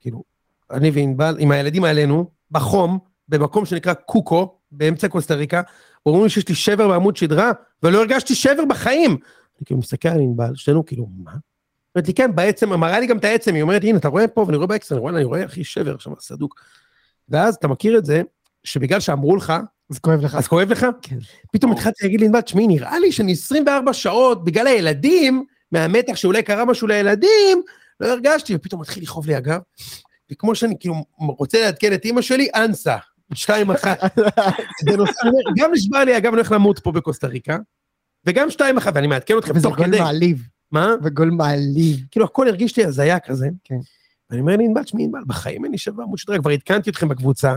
כאילו, 0.00 0.22
אני 0.70 0.90
וענבל, 0.90 1.36
עם 1.38 1.50
הילדים 1.50 1.84
עלינו, 1.84 2.30
בחום, 2.50 2.98
במקום 3.28 3.66
שנקרא 3.66 3.94
קוקו, 3.94 4.58
באמצע 4.72 5.08
קוסטה 5.08 5.34
ריקה, 5.34 5.62
אומרים 6.06 6.24
לי 6.24 6.30
שיש 6.30 6.48
לי 6.48 6.54
שבר 6.54 6.88
בעמוד 6.88 7.16
שדרה, 7.16 7.52
ולא 7.82 7.98
הרגשתי 7.98 8.34
שבר 8.34 8.64
בחיים. 8.64 9.10
אני 9.10 9.66
כאילו 9.66 9.80
מסתכל 9.80 10.08
על 10.08 10.20
ענבל, 10.20 10.54
שנינו 10.54 10.86
כאילו, 10.86 11.08
מה? 11.24 11.32
אומרת 11.94 12.08
לי, 12.08 12.14
כן, 12.14 12.34
בעצם, 12.34 12.68
מראה 12.68 13.00
לי 13.00 13.06
גם 13.06 13.18
את 13.18 13.24
העצם, 13.24 13.54
היא 13.54 13.62
אומרת, 13.62 13.84
הנה, 13.84 13.98
אתה 13.98 14.08
רואה 14.08 14.28
פה, 14.28 14.40
ואני 14.40 14.56
רואה 14.56 14.66
ב 14.66 14.71
X-ray, 14.71 14.98
אני 14.98 15.02
רואה, 15.02 15.16
אני 15.16 15.24
רואה, 15.24 15.44
אחי, 15.44 15.64
שבר 15.64 15.98
שם, 15.98 16.10
סדוק. 16.20 16.60
ואז 17.28 17.54
אתה 17.54 17.68
מכיר 17.68 17.98
את 17.98 18.04
זה, 18.04 18.22
שבגלל 18.64 19.00
שאמרו 19.00 19.36
לך, 19.36 19.52
אז 19.90 19.98
כואב 19.98 20.20
לך. 20.20 20.34
אז 20.34 20.48
כואב 20.48 20.70
לך? 20.70 20.86
כן. 21.02 21.16
פתאום 21.52 21.72
התחלתי 21.72 22.04
להגיד 22.04 22.20
לענבל, 22.20 22.40
תשמעי, 22.40 22.66
נראה 22.66 22.98
לי 22.98 23.12
שאני 23.12 23.32
24 23.32 23.92
שעות, 23.92 24.44
בגלל 24.44 24.66
הילדים, 24.66 25.44
מהמתח 25.72 26.16
שאולי 26.16 26.42
קרה 26.42 26.64
משהו 26.64 26.86
לילדים, 26.86 27.62
לא 28.00 28.06
הרגשתי, 28.08 28.54
ופתאום 28.54 28.80
מתחיל 28.80 29.02
לכאוב 29.02 29.26
לי 29.26 29.34
הגב, 29.34 29.60
וכמו 30.32 30.54
שאני 30.54 30.74
כאילו 30.80 30.94
רוצה 31.18 31.60
לעדכן 31.60 31.92
את 31.92 32.04
אימא 32.04 32.22
שלי, 32.22 32.48
אנסה, 32.54 32.96
שתיים 33.34 33.70
אחת. 33.70 34.18
אני 34.18 34.96
גם 35.56 35.70
נשבע 35.72 36.04
לי, 36.04 36.16
אגב, 36.16 36.26
אני 36.26 36.36
הולך 36.36 36.52
למות 36.52 36.78
פה 36.78 36.92
בקוסטה 36.92 37.26
ריקה, 37.26 37.58
וגם 38.26 38.50
שתיים 38.50 38.76
אחת, 38.76 38.92
ואני 38.94 39.06
מעדכן 39.06 39.38
אתכם 39.38 39.52
וזה 39.56 39.68
תוך 39.68 39.76
גול 39.76 39.86
כדי. 39.86 40.00
מעליב. 40.00 40.42
מה? 40.72 40.94
וגול 41.02 41.30
מעליב. 41.30 42.00
כאילו 42.10 42.26
הכל 42.26 42.48
הרגיש 42.48 42.76
לי 42.76 42.84
הזיה 42.84 43.20
כזה. 43.20 43.48
כן. 43.64 43.76
ואני 44.30 44.40
אומר 44.40 44.56
לענבל, 44.56 44.82
תשמעי, 44.82 45.04
ענבל, 45.04 45.20
בחיים 45.26 45.64
אין 45.64 45.72
לי 45.72 45.78
שבר 45.78 46.02
עמוד 46.02 46.18
שדרה, 46.18 46.38
כבר 46.38 46.50
עדכנתי 46.50 46.90
אתכם 46.90 47.08
בקבוצה, 47.08 47.54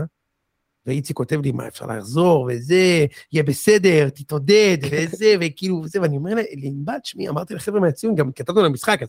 ואיציק 0.86 1.16
כותב 1.16 1.40
לי, 1.40 1.52
מה, 1.52 1.68
אפשר 1.68 1.86
לחזור, 1.86 2.50
וזה, 2.52 3.06
יהיה 3.32 3.42
בסדר, 3.42 4.08
תתעודד, 4.08 4.78
וזה, 4.92 5.34
וכאילו, 5.40 5.80
וזה, 5.84 6.02
ואני 6.02 6.16
אומר 6.16 6.34
לענבל, 6.56 6.98
תשמעי, 6.98 7.28
אמרתי 7.28 7.54
לחבר'ה 7.54 7.80
מהציון, 7.80 8.14
גם 8.14 8.32
כתבנו 8.32 8.62
למשחק, 8.62 9.02
אז, 9.02 9.08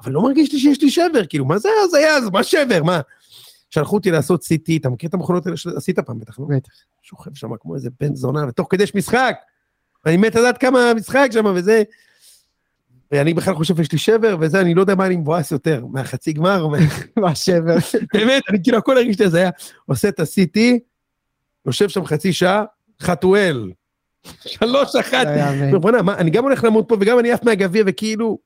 אבל 0.00 0.12
לא 0.12 0.22
מרגיש 0.22 0.52
לי 0.52 0.58
שיש 0.58 0.82
לי 0.82 0.90
שבר, 0.90 1.26
כאילו, 1.28 1.44
מה 1.44 1.58
זה 1.58 1.68
הזיה, 1.84 2.16
אז 2.16 2.30
מה 2.30 2.42
שבר, 2.42 2.82
מה? 2.82 3.00
שלחו 3.74 3.96
אותי 3.96 4.10
לעשות 4.10 4.42
CT, 4.42 4.80
אתה 4.80 4.88
מכיר 4.88 5.08
את 5.08 5.14
המכונות 5.14 5.46
האלה 5.46 5.56
שעשית 5.56 5.98
פעם, 5.98 6.18
בטח, 6.18 6.38
לא? 6.38 6.46
בטח. 6.48 6.70
שוכב 7.02 7.34
שם 7.34 7.50
כמו 7.60 7.74
איזה 7.74 7.90
בן 8.00 8.14
זונה, 8.14 8.48
ותוך 8.48 8.66
כדי 8.70 8.82
יש 8.82 8.94
משחק, 8.94 9.36
ואני 10.04 10.16
מת 10.16 10.34
לדעת 10.34 10.58
כמה 10.58 10.90
המשחק 10.90 11.28
שם, 11.32 11.44
וזה, 11.54 11.82
ואני 13.12 13.34
בכלל 13.34 13.54
חושב 13.54 13.76
שיש 13.76 13.92
לי 13.92 13.98
שבר, 13.98 14.36
וזה, 14.40 14.60
אני 14.60 14.74
לא 14.74 14.80
יודע 14.80 14.94
מה 14.94 15.06
אני 15.06 15.16
מבואס 15.16 15.50
יותר, 15.50 15.86
מהחצי 15.86 16.32
גמר, 16.32 16.62
או 16.62 16.70
מה... 16.70 16.78
מה 17.16 17.34
שבר. 17.34 17.76
באמת, 18.14 18.42
אני 18.50 18.58
כאילו, 18.62 18.78
הכל 18.78 18.96
הרגיש 18.96 19.18
לי 19.18 19.26
הזיה. 19.26 19.50
עושה 19.86 20.08
את 20.08 20.20
ה-CT, 20.20 20.60
יושב 21.66 21.88
שם 21.88 22.04
חצי 22.04 22.32
שעה, 22.32 22.64
חתואל. 23.02 23.70
שלוש 24.40 24.96
אחת. 24.96 25.26
לא 25.72 25.78
בוא'נה, 25.78 26.14
אני 26.18 26.30
גם 26.30 26.44
הולך 26.44 26.64
למות 26.64 26.88
פה 26.88 26.96
וגם 27.00 27.18
אני 27.18 27.32
עף 27.32 27.44
מהגביע, 27.44 27.84
וכאילו... 27.86 28.38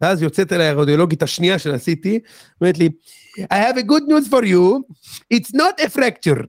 ואז 0.00 0.22
יוצאת 0.22 0.52
אליי 0.52 0.68
הרדיולוגית 0.68 1.22
השנייה 1.22 1.58
של 1.58 1.70
ה-CT, 1.74 2.08
אומרת 2.60 2.78
לי, 2.78 2.88
I 3.38 3.54
have 3.54 3.76
a 3.76 3.82
good 3.82 4.08
news 4.08 4.30
for 4.30 4.44
you, 4.44 4.82
it's 5.34 5.54
not 5.54 5.80
a 5.80 5.96
fracture. 5.96 6.44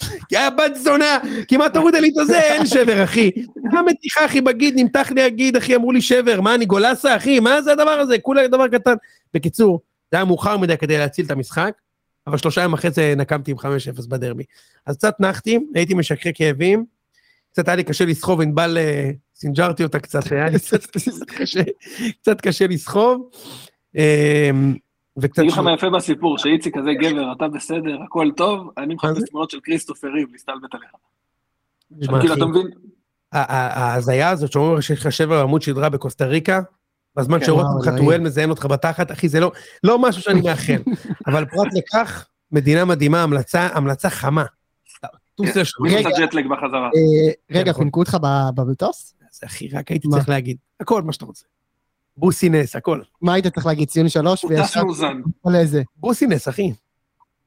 כי 0.28 0.36
הבת 0.36 0.74
זונה, 0.74 1.18
כמעט 1.48 1.74
תוריד 1.74 1.94
לי 1.94 2.08
את 2.08 2.18
הזה, 2.18 2.40
אין 2.40 2.66
שבר, 2.66 3.04
אחי. 3.04 3.30
מה 3.56 3.82
מתיחה, 3.82 4.24
אחי, 4.24 4.40
בגיד, 4.40 4.74
נמתח 4.76 5.08
לי 5.14 5.22
הגיד, 5.22 5.56
אחי, 5.56 5.76
אמרו 5.76 5.92
לי 5.92 6.00
שבר, 6.00 6.40
מה, 6.40 6.54
אני 6.54 6.66
גולסה, 6.66 7.16
אחי, 7.16 7.40
מה 7.40 7.62
זה 7.62 7.72
הדבר 7.72 7.90
הזה? 7.90 8.18
כולה 8.18 8.48
דבר 8.48 8.68
קטן. 8.68 8.94
בקיצור, 9.34 9.80
זה 10.10 10.16
היה 10.16 10.24
מאוחר 10.24 10.56
מדי 10.56 10.76
כדי 10.76 10.98
להציל 10.98 11.26
את 11.26 11.30
המשחק, 11.30 11.72
אבל 12.26 12.38
שלושה 12.38 12.60
ימים 12.60 12.74
אחרי 12.74 12.90
זה 12.90 13.14
נקמתי 13.16 13.50
עם 13.50 13.56
5-0 13.58 13.62
בדרבי. 14.08 14.44
אז 14.86 14.96
קצת 14.96 15.20
נחתי, 15.20 15.58
הייתי 15.74 15.94
משקרי 15.94 16.32
כאבים, 16.34 16.84
קצת 17.56 17.68
היה 17.68 17.76
לי 17.76 17.84
קשה 17.84 18.04
לסחוב, 18.04 18.40
ענבל, 18.40 18.78
אה, 18.78 19.10
סינג'רתי 19.34 19.84
אותה 19.84 19.98
קצת, 19.98 20.32
היה 20.32 20.50
לי 20.50 20.58
קצת 20.58 20.86
קשה, 21.26 21.62
קצת 22.20 22.40
קשה 22.40 22.66
לסחוב. 22.66 23.30
אה, 23.96 24.50
וקצת... 25.18 25.38
אני 25.38 25.46
אגיד 25.46 25.52
לך 25.52 25.58
מה 25.58 25.74
יפה 25.74 25.90
בסיפור, 25.90 26.38
שאיציק 26.38 26.78
כזה 26.78 26.90
גבר, 27.00 27.32
אתה 27.32 27.48
בסדר, 27.48 28.02
הכל 28.02 28.30
טוב, 28.36 28.70
אני? 28.78 28.94
מחפש 28.94 29.22
תמונות 29.30 29.50
של 29.50 29.58
כריסטופר 29.62 30.08
ריב, 30.08 30.28
להסתלבט 30.32 30.74
עליך. 30.74 30.90
כאילו, 32.20 32.34
אתה 32.34 32.46
מבין? 32.46 32.66
ההזיה 33.32 34.30
הזאת 34.30 34.52
שאומרים 34.52 34.80
שיש 34.82 35.00
לך 35.00 35.12
שבר 35.12 35.40
עמוד 35.40 35.62
שדרה 35.62 35.88
בקוסטה 35.88 36.26
ריקה, 36.26 36.60
בזמן 37.16 37.38
כן, 37.38 37.46
שרותם 37.46 37.66
וואו, 37.66 37.82
חתואל. 37.82 38.20
מזיין 38.20 38.50
אותך 38.50 38.66
בתחת, 38.66 39.12
אחי, 39.12 39.28
זה 39.28 39.40
לא, 39.40 39.52
לא 39.84 39.98
משהו 39.98 40.22
שאני 40.22 40.40
מאחל. 40.40 40.82
אבל 41.26 41.44
פרט 41.44 41.68
לכך, 41.74 42.26
מדינה 42.52 42.84
מדהימה, 42.84 43.26
המלצה 43.52 44.10
חמה. 44.10 44.44
טוס 45.36 45.56
לשם. 45.56 45.82
מי 45.82 45.96
רגע. 45.96 46.08
עושה 46.08 46.26
ג'טלג 46.26 46.46
בחזרה? 46.48 46.86
אה, 46.86 47.32
רגע, 47.50 47.70
נכון. 47.70 47.82
חינקו 47.82 48.00
אותך 48.00 48.16
במטוס? 48.54 49.14
זה 49.32 49.46
אחי, 49.46 49.68
רק 49.68 49.90
הייתי? 49.90 50.08
צריך 50.08 50.28
להגיד. 50.28 50.56
הכל 50.80 51.02
מה 51.02 51.12
שאתה 51.12 51.24
רוצה. 51.24 51.44
בוסינס, 52.16 52.76
הכל. 52.76 53.00
מה 53.22 53.34
היית 53.34 53.46
צריך 53.46 53.66
להגיד? 53.66 53.88
ציון 53.88 54.08
שלוש? 54.08 54.42
הוא 54.42 54.52
טס 54.62 54.76
מאוזן. 54.76 55.20
על 55.44 55.56
איזה? 55.56 55.82
בוסינס, 55.96 56.48
אחי. 56.48 56.72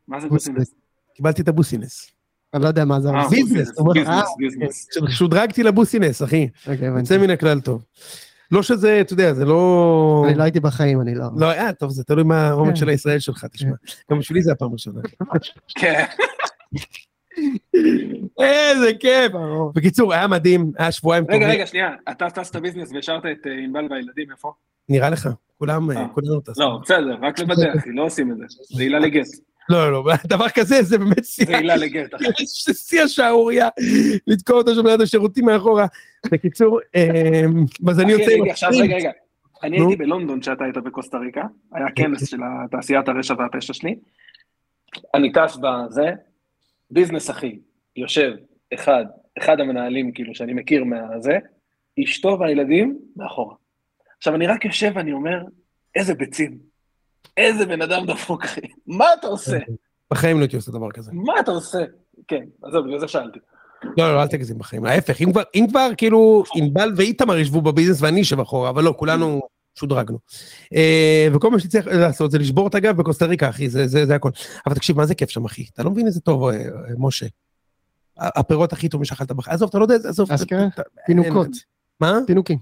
מה 0.07 0.20
זה 0.20 0.28
בוסינס? 0.28 0.74
קיבלתי 1.16 1.41
את 1.41 1.48
הבוסינס. 1.48 2.11
אני 2.53 2.64
לא 2.64 2.68
יודע 2.68 2.86
מה 2.86 2.99
זה. 2.99 3.10
אה, 3.10 3.30
business, 3.30 3.72
business, 3.94 4.07
אה, 4.07 4.22
business. 4.38 4.88
שודרגתי 5.10 5.64
לבוסינס, 5.64 6.24
אחי. 6.24 6.48
הבנתי. 6.66 6.86
יוצא 6.86 7.18
מן 7.18 7.30
הכלל 7.30 7.61
טוב. 7.61 7.84
לא 8.52 8.64
שזה, 8.64 9.02
אתה 9.02 9.14
יודע, 9.14 9.34
זה 9.34 9.45
לא... 9.45 10.26
אני 10.28 10.38
לא 10.38 10.44
הייתי 10.44 10.60
בחיים, 10.60 11.02
אני 11.02 11.16
לא... 11.16 11.26
לא, 11.38 11.52
אה, 11.52 11.74
טוב, 11.74 11.91
זה 11.91 12.03
תלוי 12.03 12.24
מה 12.24 12.48
העומק 12.48 12.70
כן. 12.70 12.76
של 12.76 12.90
הישראל 12.90 13.20
שלך, 13.20 13.45
תשמע. 13.45 13.76
גם 14.11 14.20
בשבילי 14.20 14.41
זה 14.41 14.52
הפעם 14.52 14.70
הראשונה. 14.70 15.02
כן. 15.80 16.06
איזה 18.40 18.94
כיף. 18.99 19.32
בקיצור, 19.76 20.14
היה 20.14 20.28
מדהים, 20.28 20.72
היה 20.78 20.91
שבועיים 20.91 21.24
רגע, 21.24 21.34
טובים. 21.34 21.49
רגע, 21.49 21.66
שנייה. 21.68 21.90
אתה 22.11 22.30
טסת 22.30 22.56
ביזנס 22.56 22.91
והשארת 22.94 23.26
את 23.26 23.48
אה, 23.48 23.52
ענבל 23.52 23.88
והילדים, 23.90 24.32
איפה? 24.32 24.52
נראה 24.90 25.10
לך, 25.10 25.30
כולם, 25.57 25.91
אה. 25.91 26.07
כולנו 26.14 26.41
טסנו. 26.41 26.66
לא, 26.66 26.80
בסדר, 26.84 27.18
רק 27.22 27.40
לוודא, 27.40 27.74
אחי, 27.78 27.90
לא 27.91 28.03
עושים 28.03 28.32
את 28.32 28.38
זה. 28.38 28.45
זה 28.76 28.84
עילה 28.84 28.99
לגט. 28.99 29.28
לא, 29.70 29.91
לא, 29.91 30.06
לא, 30.06 30.14
דבר 30.38 30.49
כזה 30.49 30.84
זה 30.84 30.98
באמת 30.98 31.26
שיא, 31.26 31.45
זה 31.45 31.57
עילה 31.57 31.76
לגט, 31.76 32.16
אחי. 32.16 32.45
זה 32.66 32.74
שיא 32.74 33.02
השערורייה, 33.02 33.70
לתקוע 34.28 34.57
אותו 34.57 34.76
שם 34.76 34.88
ליד 34.88 35.02
השירותים 35.02 35.45
מאחורה. 35.45 35.86
בקיצור, 36.32 36.80
אמ, 36.95 37.66
אז 37.90 37.99
אני 37.99 38.11
יוצא 38.11 38.32
עם 38.32 38.41
רגע, 38.41 38.52
עכשיו, 38.52 38.70
רגע, 38.82 38.95
רגע. 38.95 39.11
אני. 39.64 39.80
הייתי 39.80 39.95
בלונדון 39.95 40.40
כשאתה 40.40 40.64
היית 40.64 40.78
בקוסטה 40.78 41.18
ריקה, 41.18 41.44
היה 41.74 41.86
כנס 41.95 42.30
של 42.30 42.38
תעשיית 42.72 43.07
הרשע 43.07 43.34
והפשע 43.38 43.74
שלי. 43.74 43.95
אני 45.14 45.32
טס 45.32 45.57
בזה, 45.57 46.11
ביזנס 46.91 47.30
אחי, 47.30 47.60
יושב, 47.95 48.32
אחד, 48.74 49.06
אחד 49.38 49.60
המנהלים 49.60 50.11
כאילו 50.11 50.36
שאני 50.36 50.53
מכיר 50.53 50.84
מהזה, 50.84 51.38
אשתו 52.03 52.38
והילדים 52.40 52.99
מאחורה. 53.16 53.56
עכשיו 54.18 54.36
אני 54.36 54.48
רק 54.48 54.66
יושב 54.66 54.91
ואני 54.95 55.14
אומר, 55.14 55.44
איזה 55.95 56.14
ביצים, 56.14 56.57
איזה 57.38 57.66
בן 57.66 57.82
אדם 57.82 58.06
דפוק 58.06 58.44
אחי, 58.44 58.61
מה 58.88 59.06
אתה 59.20 59.28
עושה? 59.28 59.57
בחיים 60.11 60.38
לא 60.38 60.41
הייתי 60.41 60.56
עושה 60.56 60.72
דבר 60.72 60.91
כזה. 60.91 61.11
מה 61.14 61.34
אתה 61.40 61.52
עושה? 61.52 61.80
כן, 62.28 62.44
עזוב, 62.64 62.86
בגלל 62.86 62.99
זה 62.99 63.07
שאלתי. 63.07 63.40
לא, 63.98 64.14
לא, 64.14 64.22
אל 64.22 64.28
תגזים 64.28 64.57
בחיים. 64.57 64.86
ההפך, 64.86 65.22
אם 65.22 65.32
כבר, 65.32 65.41
אם 65.56 65.66
כאילו, 65.98 66.44
ענבל 66.56 66.94
ואיתמר 66.95 67.38
ישבו 67.38 67.61
בביזנס 67.61 68.02
ואני 68.02 68.22
אשב 68.22 68.40
אחורה, 68.40 68.70
אבל 68.70 68.84
לא, 68.84 68.94
כולנו 68.98 69.41
שודרגנו. 69.80 70.18
אה, 70.76 71.27
וכל 71.34 71.51
מה 71.51 71.60
שצריך 71.60 71.88
לעשות 71.88 72.31
זה 72.31 72.38
לשבור 72.39 72.68
את 72.68 72.76
הגב 72.76 72.97
בקוסטה 72.97 73.26
ריקה, 73.26 73.49
אחי, 73.49 73.69
זה, 73.69 73.88
זה, 73.88 74.06
זה 74.06 74.15
הכל. 74.15 74.30
אבל 74.68 74.76
תקשיב, 74.76 74.97
מה 74.97 75.06
זה 75.06 75.15
כיף 75.15 75.30
שם, 75.30 75.45
אחי? 75.45 75.65
אתה 75.73 75.84
לא 75.84 75.91
מבין 75.91 76.07
איזה 76.07 76.19
טוב, 76.22 76.43
אה, 76.43 76.56
אה, 76.56 76.65
משה. 76.97 77.26
הפירות 78.18 78.73
הכי 78.73 78.89
טובים 78.89 79.06
שאכלת 79.06 79.31
בחיים. 79.31 79.53
עזוב, 79.56 79.69
אתה 79.69 79.77
לא 79.80 79.84
יודע, 79.84 80.10
עזוב. 80.10 80.31
אשכרה? 80.31 80.68
אתה- 80.68 80.81
פינוקות. 81.06 81.45
אין- 81.47 81.53
מה? 81.99 82.19
פינוקים. 82.27 82.57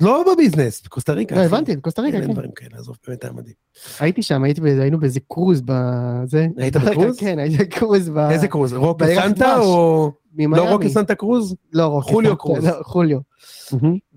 לא 0.00 0.24
בביזנס, 0.32 0.82
בקוסטה 0.84 1.12
ריקה. 1.12 1.34
לא. 1.36 1.40
הבנתי, 1.40 1.76
בקוסטה 1.76 2.02
ריקה, 2.02 2.16
אין 2.18 2.26
כן. 2.26 2.32
דברים 2.32 2.50
כאלה, 2.52 2.78
עזוב, 2.78 2.96
באמת 3.06 3.24
היה 3.24 3.32
מדהים. 3.32 3.54
הייתי 4.00 4.22
שם, 4.22 4.42
היינו 4.44 4.98
באיזה 4.98 5.20
קרוז 5.28 5.62
בזה. 5.64 6.46
היית 6.56 6.76
בקרוז? 6.86 7.18
כן, 7.18 7.38
הייתי 7.38 7.56
בקרוז 7.56 8.08
ב... 8.08 8.18
איזה 8.18 8.48
קרוז? 8.48 8.72
רוקה 8.72 9.04
בירח 9.06 9.24
סנטה. 9.24 9.56
או... 9.58 10.12
לא 10.38 10.70
רוקה 10.70 10.88
סנטה 10.88 11.14
קרוז? 11.14 11.54
לא. 11.72 12.00
חוליו 12.04 12.30
סנטה, 12.30 12.40
קרוז. 12.42 12.64
לא, 12.64 12.82
חוליו. 12.82 13.18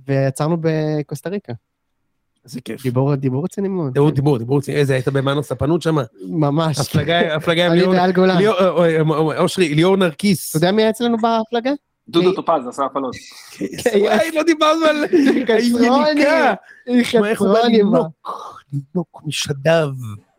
ויצרנו 0.07 0.57
בקוסטה 0.61 1.30
ריקה. 1.30 1.53
איזה 2.48 2.61
כיף. 2.61 2.84
דיבור 2.84 3.15
דיבור 3.15 3.44
רציני 3.44 3.68
מאוד. 3.68 3.94
דיבור, 3.94 4.11
דיבור, 4.11 4.38
דיבור, 4.38 4.60
איזה, 4.68 4.94
היית 4.94 5.07
במאנו 5.07 5.44
ספנות 5.44 5.82
שמה? 5.82 6.03
ממש. 6.30 6.80
הפלגה, 6.80 7.36
הפלגה 7.36 7.65
עם 7.65 7.72
אני 7.72 7.80
ליאור, 7.80 7.94
ואל 7.94 8.11
גולן. 8.11 8.38
ליאור- 8.38 8.86
אה, 8.86 8.98
אה, 9.34 9.40
אושרי, 9.41 9.76
ליאור 9.76 9.98
נרקיס. 9.98 10.49
אתה 10.49 10.57
יודע 10.57 10.72
מי 10.72 10.82
היה 10.82 10.90
אצלנו 10.90 11.18
בהפלגה? 11.18 11.72
דודו 12.10 12.32
טופז 12.34 12.68
עשה 12.69 12.86
הפעלות. 12.86 13.15
וואי, 13.99 14.32
לא 14.36 14.44
דיברנו 14.44 14.86
על 14.86 15.06
היניקה. 15.11 16.53
שמע, 17.03 17.30
איך 17.30 17.41
הוא 17.41 17.53
בא 17.53 17.60
לינוק, 17.60 18.53
לינוק 18.74 19.22
משדיו. 19.26 19.90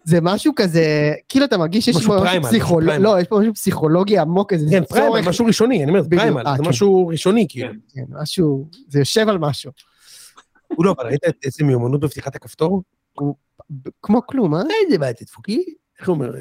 זה 0.05 0.20
משהו 0.20 0.52
כזה, 0.56 0.85
כאילו 1.28 1.44
אתה 1.44 1.59
מרגיש 1.59 1.85
שיש 1.85 2.06
פה 2.06 2.20
משהו 2.24 2.43
פסיכולוגי. 2.43 2.98
לא, 2.98 3.20
יש 3.20 3.26
פה 3.26 3.39
משהו 3.40 3.55
פסיכולוגי 3.55 4.18
עמוק, 4.18 4.52
איזה 4.52 4.66
כן, 4.70 4.85
פריימל, 4.85 5.28
משהו 5.28 5.47
ראשוני, 5.47 5.82
אני 5.85 5.90
אומר, 5.90 6.02
פריימל, 6.10 6.47
אה, 6.47 6.56
זה 6.56 6.62
כן. 6.62 6.68
משהו 6.68 7.06
ראשוני, 7.09 7.47
כאילו. 7.48 7.68
כן. 7.68 7.76
כן, 7.94 8.20
משהו, 8.22 8.68
זה 8.89 8.98
יושב 8.98 9.28
על 9.28 9.39
משהו. 9.39 9.70
הוא 10.78 10.84
לא, 10.86 10.94
אבל 10.98 11.06
ראית 11.06 11.24
את 11.28 11.34
איזה 11.44 11.64
מיומנות 11.64 12.00
בפתיחת 12.00 12.36
הכפתור? 12.36 12.82
כמו 14.02 14.26
כלום, 14.26 14.55
אה? 14.55 14.60
איזה 14.86 14.98
בעיה 14.98 15.12
תדפוקי? 15.12 15.64
איך 15.98 16.09
הוא 16.09 16.14
אומר? 16.16 16.32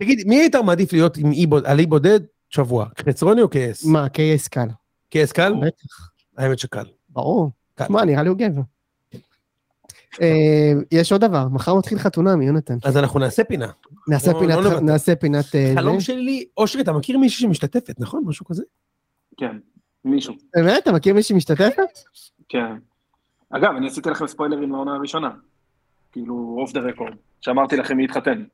תגיד, 0.00 0.26
מי 0.28 0.36
היית 0.36 0.54
מעדיף 0.56 0.92
להיות 0.92 1.16
עם 1.16 1.32
אי 1.32 1.46
בוד- 1.46 1.66
על 1.66 1.78
אי 1.78 1.86
בודד 1.86 2.20
שבוע? 2.48 2.86
חצרוני 3.08 3.42
או 3.42 3.48
כס? 3.50 3.84
מה, 3.84 4.08
קייס 4.08 4.48
קל. 4.48 4.68
כס 5.10 5.32
קל? 5.32 5.52
בטח, 5.62 6.10
האמת 6.38 6.58
שקל. 6.58 6.84
ברור. 7.08 7.50
קל. 7.74 7.84
שמע, 7.88 8.04
נראה 8.04 8.22
לי 8.22 8.28
הוא 8.28 8.36
גבר. 8.38 8.60
אה, 10.22 10.72
יש 10.92 11.12
עוד 11.12 11.20
דבר, 11.20 11.48
מחר 11.48 11.74
מתחיל 11.74 11.98
חתונה 11.98 12.36
מיונתן. 12.36 12.76
אז 12.84 12.96
אנחנו 12.96 13.20
נעשה 13.20 13.44
פינה. 13.44 13.70
נעשה 14.08 14.32
לא- 14.32 14.38
פינת, 14.38 14.54
לא 14.56 14.62
נוותר. 14.62 14.80
נעשה 14.80 15.16
פינת... 15.16 15.54
אה, 15.54 15.72
חלום. 15.76 16.00
שלי, 16.00 16.44
אושרי, 16.56 16.82
אתה 16.82 16.92
מכיר 16.92 17.18
מישהי 17.18 17.42
שמשתתפת, 17.42 17.94
נכון? 18.00 18.22
משהו 18.26 18.46
כזה? 18.46 18.62
כן, 19.36 19.56
מישהו. 20.04 20.34
באמת? 20.54 20.82
אתה 20.82 20.92
מכיר 20.92 21.14
מישהי 21.14 21.36
משתתפת? 21.36 21.98
כן. 22.48 22.76
אגב, 23.50 23.70
אני 23.76 23.86
עשיתי 23.86 24.10
לכם 24.10 24.26
ספוילרים 24.26 24.72
לעונה 24.72 24.94
הראשונה. 24.94 25.30
כאילו, 26.12 26.56
אוף 26.58 26.72
דה 26.72 26.80
רקורד. 26.80 27.14
שאמרתי 27.40 27.76
לכם 27.76 27.96
מי 27.96 28.04
יתחתן. 28.04 28.44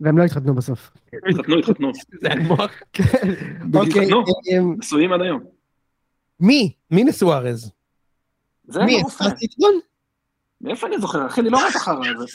והם 0.00 0.18
לא 0.18 0.24
התחתנו 0.24 0.54
בסוף. 0.54 0.90
התחתנו, 1.30 1.58
התחתנו. 1.58 1.92
זה 2.22 2.32
המוח. 2.32 2.70
אוקיי, 3.74 4.02
התחתנו. 4.02 4.24
אה, 4.52 4.76
נשואים 4.78 5.12
עד 5.12 5.20
היום. 5.20 5.40
מי? 6.40 6.72
מי 6.90 7.04
נשוא 7.04 7.34
ארז? 7.34 7.70
זה 8.64 8.84
מי? 8.84 9.02
לא 9.20 9.30
ציטרון? 9.34 9.74
מאיפה 10.60 10.86
אני 10.86 10.98
זוכר? 10.98 11.26
אחי, 11.26 11.40
אני 11.40 11.50
לא 11.50 11.56
רואה 11.56 11.68
את 11.68 11.76
החרא 11.76 12.06
הזה. 12.16 12.26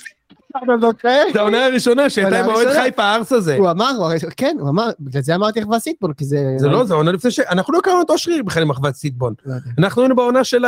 זוכר? 0.82 1.24
זה 1.34 1.40
העונה 1.40 1.66
הראשונה 1.66 2.10
שהייתה 2.10 2.40
עם 2.40 2.50
הראשונה? 2.50 2.82
חיפה, 2.84 3.04
הארס 3.04 3.32
הזה. 3.32 3.56
הוא 3.58 3.72
אמר, 3.72 3.92
כן, 4.38 4.58
הוא 4.60 4.70
אמר, 4.70 4.90
בגלל 5.00 5.22
זה 5.22 5.36
אמרתי 5.36 5.62
אחווה 5.62 5.80
סיטבול, 5.80 6.14
כי 6.18 6.26
זה... 6.26 6.38
זה 6.58 6.68
לא, 6.68 6.86
זה 6.86 6.94
העונה 6.94 7.12
לפני 7.12 7.32
ש... 7.32 7.40
אנחנו 7.40 7.74
לא 7.74 7.80
הכרנו 7.80 8.02
את 8.02 8.10
אושרי 8.10 8.44
בכלל 8.44 8.64
עם 8.64 8.70
אחוות 8.70 8.96
סיטבון. 8.96 9.34
לא. 9.46 9.54
אנחנו 9.78 10.02
היינו 10.02 10.16
בעונה 10.16 10.44
של 10.44 10.66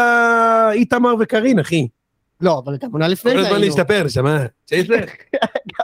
איתמר 0.72 1.14
וקארין, 1.20 1.60
אחי. 1.60 1.88
לא, 2.42 2.62
אבל 2.66 2.78
גם 2.84 2.92
עונה 2.92 3.08
לפני 3.08 3.32
כל 3.32 3.38
זה 3.42 3.48
הזמן 3.48 3.62
היינו. 3.62 3.76
להשתפר, 3.76 4.08
שמע. 4.08 4.46
שייסר, 4.70 4.94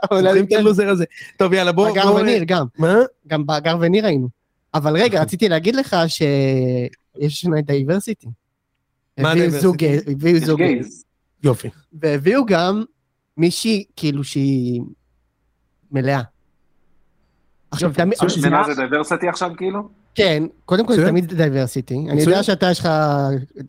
עונה 0.10 0.22
זוכרים 0.24 0.38
את 0.46 0.52
לפני- 0.52 0.58
הלוזר 0.58 0.90
הזה. 0.90 1.06
טוב, 1.38 1.54
יאללה, 1.54 1.72
בואו... 1.72 1.92
בגר 1.94 2.16
וניר 2.16 2.44
גם, 2.44 2.66
מה? 2.78 2.96
גם 3.28 3.46
בגר 3.46 3.78
וניר 3.82 4.06
היינו. 4.06 4.30
אבל 4.74 4.96
רגע, 4.98 5.22
רציתי 5.22 5.50
להגיד 5.50 5.76
לך 5.76 5.96
שיש 6.08 7.46
את 7.60 7.66
דייברסיטי. 7.66 8.28
מה? 9.20 9.34
זוג, 9.50 9.76
הביאו 10.08 10.40
זוג, 10.46 10.58
gays. 10.62 11.04
יופי. 11.44 11.70
והביאו 12.02 12.46
גם 12.46 12.84
מישהי, 13.38 13.84
כאילו 13.96 14.24
שהיא 14.24 14.82
מלאה. 15.92 16.22
עכשיו, 17.72 17.92
תמיד, 17.94 18.08
מצוין. 18.14 18.30
זה- 18.30 18.36
שמנה 18.42 18.64
זה 18.64 18.76
diversity 18.76 19.28
עכשיו, 19.28 19.52
כאילו? 19.58 19.90
כן, 20.16 20.44
קודם 20.66 20.88
כל 20.88 20.94
זה 20.94 21.00
מצוין. 21.02 21.10
תמיד 21.26 21.34
diversity. 21.34 21.96
אני. 22.10 22.22
יודע 22.22 22.44
שאתה 22.44 22.72
יש 22.72 22.80
לך, 22.80 22.90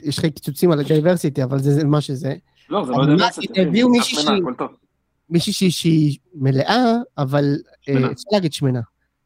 יש 0.03 0.19
לך 0.19 0.25
קיצוצים 0.25 0.71
על 0.73 0.81
ה 0.81 0.86
diversity, 0.86 1.43
אבל 1.45 1.59
זה 1.59 1.85
מה 1.85 2.01
שזה. 2.01 2.35
לא, 2.71 2.85
זה 2.87 2.93
לא 2.93 3.07
diversity. 3.07 3.61
הביאו 3.61 3.89
מישהי 3.89 4.17
שמנה, 4.17 4.37
שהיא- 5.71 6.19
מלאה, 6.35 6.95
אבל, 7.19 7.57
אה, 7.89 7.95
שמנה. 7.95 8.13
אפשר 8.13 8.29
להגיד 8.33 8.53
שמנה, 8.53 8.81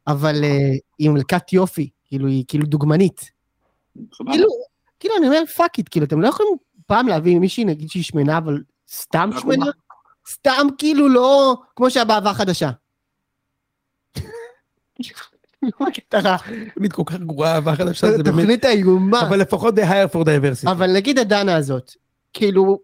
אבל 0.07 0.43
אה, 0.43 0.71
היא 0.99 1.09
מלכת 1.09 1.53
יופי, 1.53 1.89
כאילו 2.05 2.27
היא 2.27 2.43
כאילו 2.47 2.65
דוגמנית. 2.65 3.31
כאילו, 4.31 4.47
כאילו 4.99 5.13
אני 5.17 5.27
אומר 5.27 5.45
fuck 5.57 5.77
it, 5.77 5.87
כאילו 5.91 6.05
אתם 6.05 6.21
לא 6.21 6.27
יכולים 6.27 6.53
פעם 6.85 7.07
להביא 7.07 7.39
מישהי 7.39 7.65
נגיד 7.65 7.89
שהיא 7.89 8.03
שמנה, 8.03 8.37
אבל 8.37 8.61
סתם 8.91 9.29
שמנה? 9.41 9.65
סתם 10.29 10.67
כאילו 10.77 11.09
לא, 11.09 11.55
כמו 11.75 11.87
חדשה. 12.33 12.69
לא 15.63 15.87
הקטע 15.87 16.19
רע. 16.19 16.37
תמיד 16.75 16.93
כל 16.93 17.03
כך 17.05 17.15
גרועה, 17.15 17.55
אהבה 17.55 17.75
חדשה, 17.75 18.11
זה 18.11 18.23
באמת... 18.23 18.35
תוכנית 18.35 18.65
האיומה. 18.65 19.21
אבל 19.21 19.39
לפחות 19.39 19.75
they 19.75 19.81
hire 19.81 20.13
for 20.13 20.17
diversity. 20.17 20.71
אבל 20.71 20.93
נגיד 20.93 21.19
הדנה 21.19 21.55
הזאת, 21.55 21.91
כאילו, 22.33 22.79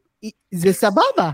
זה 0.52 0.74
סבבה. 0.74 1.32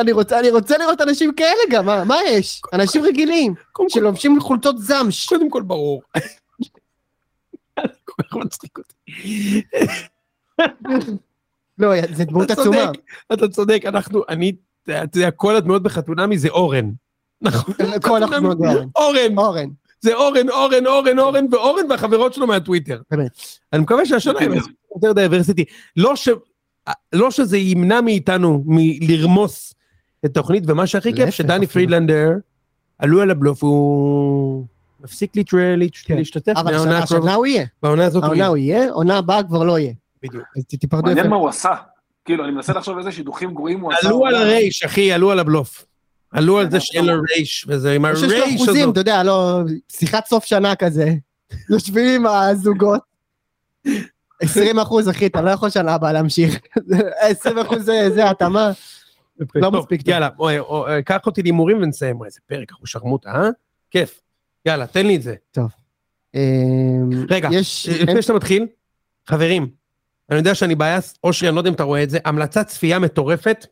אני 0.00 0.12
רוצה, 0.12 0.40
אני 0.40 0.50
רוצה 0.50 0.78
לראות 0.78 1.00
אנשים 1.00 1.34
כאלה 1.34 1.60
גם, 1.70 1.86
מה, 1.86 2.04
מה 2.04 2.16
יש? 2.28 2.62
אנשים 2.72 3.04
רגילים, 3.04 3.54
שלובשים 3.88 4.40
חולצות 4.40 4.78
זמש. 4.78 5.26
קודם 5.26 5.50
כל 5.50 5.62
ברור. 5.62 6.02
כל 8.04 8.22
כך 8.22 8.36
מצחיק 8.36 8.78
אותי. 8.78 8.94
לא, 11.78 11.92
זה 12.12 12.24
דמות 12.24 12.50
אתה 12.50 12.52
עצומה. 12.52 12.92
אתה 13.32 13.48
צודק, 13.48 13.82
אנחנו, 13.86 14.22
אני, 14.28 14.52
אתה 14.84 15.18
יודע, 15.18 15.30
כל 15.30 15.56
הדמויות 15.56 15.82
בחתונמי 15.82 16.38
זה 16.38 16.48
אורן. 16.48 16.90
נכון. 17.42 17.74
כל 18.02 18.22
החתונות 18.22 18.58
זה 18.58 18.66
אורן. 18.96 19.38
אורן. 19.38 19.68
זה 20.00 20.14
אורן, 20.14 20.48
אורן, 20.48 20.86
אורן, 20.86 21.18
אורן, 21.18 21.46
ואורן 21.50 21.90
והחברות 21.90 22.34
שלו 22.34 22.46
מהטוויטר. 22.46 23.00
באמת. 23.10 23.30
אני 23.72 23.82
מקווה 23.82 24.06
שהשנה 24.06 24.34
בסדר. 24.34 24.54
יעשו 24.54 24.70
יותר 24.94 25.12
diversity. 25.12 25.64
לא. 25.96 26.14
לא 27.12 27.30
שזה 27.30 27.58
ימנע 27.58 28.00
מאיתנו 28.00 28.64
מלרמוס 28.66 29.74
את 30.20 30.24
התוכנית, 30.24 30.64
ומה 30.66 30.86
שהכי 30.86 31.14
כיף, 31.14 31.30
שדני 31.30 31.66
פרידלנדר 31.66 32.30
עלו 32.98 33.20
על 33.20 33.30
הבלוף, 33.30 33.62
הוא 33.62 34.66
מפסיק 35.00 35.32
כן. 36.04 36.16
להשתתף 36.16 36.52
אבל 36.56 36.74
השנה 36.74 37.34
הוא 37.34 37.46
יהיה. 37.46 37.66
בעונה 37.82 38.04
הזאת 38.04 38.24
הוא 38.24 38.34
יהיה. 38.34 38.46
הוא 38.46 38.56
יהיה, 38.56 38.90
עונה 38.92 39.18
הבאה 39.18 39.42
כבר 39.42 39.64
לא 39.64 39.78
יהיה. 39.78 39.92
בדיוק. 40.22 40.44
תיפרדו 40.68 41.06
מעניין 41.06 41.26
מה 41.26 41.36
הוא 41.36 41.48
עשה. 41.48 41.74
כאילו, 42.24 42.44
אני 42.44 42.52
מנסה 42.52 42.72
לחשוב 42.72 42.98
איזה 42.98 43.12
שידוכים 43.12 43.54
גרועים 43.54 43.80
הוא 43.80 43.92
עשה. 43.92 44.08
עלו 44.08 44.26
על 44.26 44.34
הרייש, 44.34 44.82
אחי, 44.82 45.12
עלו 45.12 45.30
על 45.30 45.38
הבלוף. 45.38 45.84
עלו 46.30 46.58
על 46.58 46.70
זה 46.70 46.80
שאין 46.80 47.04
לו 47.04 47.12
רייש, 47.30 47.64
וזה 47.68 47.92
עם 47.92 48.04
הרייש 48.04 48.22
הזה. 48.22 48.36
יש 48.36 48.40
לו 48.40 48.64
אחוזים, 48.64 48.90
אתה 48.90 49.00
יודע, 49.00 49.22
לא, 49.22 49.60
שיחת 49.92 50.26
סוף 50.26 50.44
שנה 50.44 50.74
כזה. 50.76 51.14
יושבים 51.70 52.08
עם 52.08 52.26
הזוגות. 52.26 53.00
20 54.40 54.78
אחוז, 54.78 55.08
אחי, 55.08 55.26
אתה 55.26 55.40
לא 55.40 55.50
יכול 55.50 55.70
שנה 55.70 55.94
הבאה 55.94 56.12
להמשיך. 56.12 56.60
20 57.20 57.58
אחוז 57.58 57.82
זה 57.84 58.30
התאמה. 58.30 58.70
לא 59.54 59.72
מספיק. 59.72 60.08
יאללה, 60.08 60.28
קח 61.04 61.26
אותי 61.26 61.42
להימורים 61.42 61.82
ונסיים. 61.82 62.24
איזה 62.24 62.40
פרק, 62.46 62.70
אנחנו 62.70 62.86
שרמוטה, 62.86 63.30
אה? 63.30 63.48
כיף. 63.90 64.20
יאללה, 64.66 64.86
תן 64.86 65.06
לי 65.06 65.16
את 65.16 65.22
זה. 65.22 65.34
טוב. 65.50 65.70
רגע, 67.30 67.48
לפני 68.02 68.22
שאתה 68.22 68.32
מתחיל, 68.32 68.66
חברים, 69.26 69.81
אני 70.32 70.38
יודע 70.38 70.54
שאני 70.54 70.74
בעייס, 70.74 71.14
אושרי, 71.24 71.48
אני 71.48 71.54
לא 71.54 71.60
יודע 71.60 71.70
אם 71.70 71.74
אתה 71.74 71.82
רואה 71.82 72.02
את 72.02 72.10
זה, 72.10 72.18
המלצת 72.24 72.66
צפייה 72.66 72.98
מטורפת 72.98 73.66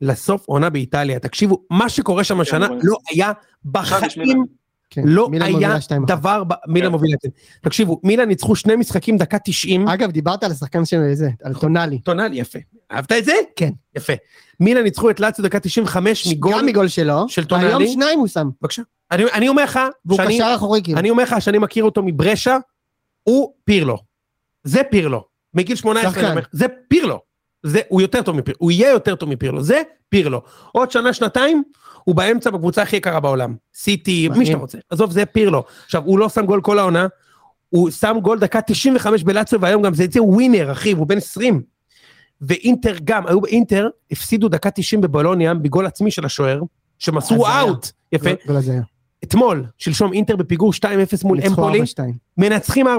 לסוף 0.00 0.46
עונה 0.46 0.70
באיטליה. 0.70 1.18
תקשיבו, 1.18 1.62
מה 1.70 1.88
שקורה 1.88 2.24
שם 2.24 2.40
השנה 2.40 2.68
לא 2.82 2.96
היה 3.10 3.32
בחיים, 3.64 4.44
כן, 4.90 5.02
לא 5.04 5.28
היה 5.40 5.76
דבר, 6.06 6.42
מילה 6.66 6.88
מובילה, 6.88 7.16
כן. 7.22 7.28
תקשיבו, 7.62 8.00
מילה 8.04 8.24
ניצחו 8.24 8.56
שני 8.56 8.76
משחקים 8.76 9.16
דקה 9.16 9.38
90. 9.38 9.88
אגב, 9.88 10.10
דיברת 10.10 10.44
על 10.44 10.50
השחקן 10.50 10.84
של 10.84 11.14
זה, 11.14 11.30
על 11.44 11.54
טונאלי. 11.54 11.98
טונאלי, 11.98 12.36
יפה. 12.36 12.58
אהבת 12.92 13.12
את 13.12 13.24
זה? 13.24 13.32
כן. 13.56 13.70
יפה. 13.96 14.12
מילה 14.60 14.82
ניצחו 14.82 15.10
את 15.10 15.20
לאציו 15.20 15.44
דקה 15.44 15.60
95 15.60 16.26
מגול. 16.26 16.52
גם 16.52 16.66
מגול 16.66 16.88
שלו. 16.88 17.28
של 17.28 17.44
טונאלי. 17.44 17.74
והיום 17.74 17.86
שניים 17.86 18.18
הוא 18.18 18.26
שם. 18.26 18.48
בבקשה. 18.62 18.82
אני 19.10 19.48
אומר 19.48 19.64
לך, 19.64 19.80
והוא 20.04 20.18
קשר 20.26 20.52
אחורי 20.56 20.82
כאילו. 20.82 20.98
אני 20.98 21.10
אומר 21.10 21.22
לך 21.22 21.34
שאני 21.40 21.58
מכיר 21.58 21.84
אותו 21.84 22.02
מברשה, 22.02 22.56
הוא 23.22 23.52
פירלו. 23.64 23.98
זה 24.64 24.82
פירלו. 24.90 25.29
מגיל 25.54 25.76
18, 25.76 26.34
זה 26.52 26.66
פירלו. 26.88 27.20
זה, 27.62 27.80
הוא 27.88 28.00
יותר 28.00 28.22
טוב 28.22 28.36
מפירלו, 28.36 28.58
הוא 28.60 28.70
יהיה 28.70 28.90
יותר 28.90 29.14
טוב 29.14 29.28
מפירלו, 29.28 29.62
זה 29.62 29.82
פירלו. 30.08 30.42
עוד 30.72 30.90
שנה, 30.90 31.12
שנתיים, 31.12 31.62
הוא 32.04 32.14
באמצע 32.14 32.50
בקבוצה 32.50 32.82
הכי 32.82 32.96
יקרה 32.96 33.20
בעולם. 33.20 33.54
סיטי, 33.74 34.28
מי 34.28 34.46
שאתה 34.46 34.58
רוצה. 34.58 34.78
עזוב, 34.90 35.10
זה 35.10 35.26
פירלו. 35.26 35.64
עכשיו, 35.84 36.02
הוא 36.04 36.18
לא 36.18 36.28
שם 36.28 36.46
גול 36.46 36.60
כל 36.60 36.78
העונה, 36.78 37.06
הוא 37.68 37.90
שם 37.90 38.16
גול 38.22 38.38
דקה 38.38 38.60
95 38.60 39.22
בלאציו, 39.22 39.60
והיום 39.60 39.82
גם 39.82 39.94
זה 39.94 40.04
יצא 40.04 40.20
ווינר, 40.20 40.72
אחי, 40.72 40.92
הוא 40.92 41.06
בן 41.06 41.16
20. 41.16 41.62
ואינטר 42.40 42.94
גם, 43.04 43.26
היו 43.26 43.40
באינטר, 43.40 43.88
הפסידו 44.10 44.48
דקה 44.48 44.70
90 44.70 45.00
בבולוניה, 45.00 45.54
בגול 45.54 45.86
עצמי 45.86 46.10
של 46.10 46.24
השוער, 46.24 46.60
שמסרו 46.98 47.46
אאוט. 47.46 47.90
יפה. 48.12 48.30
אתמול, 49.24 49.64
שלשום 49.78 50.12
אינטר 50.12 50.36
בפיגור 50.36 50.72
2-0 50.72 50.86
מול 51.24 51.38
אמפולי, 51.46 51.82
מנצחים 52.36 52.86
4-2, 52.86 52.90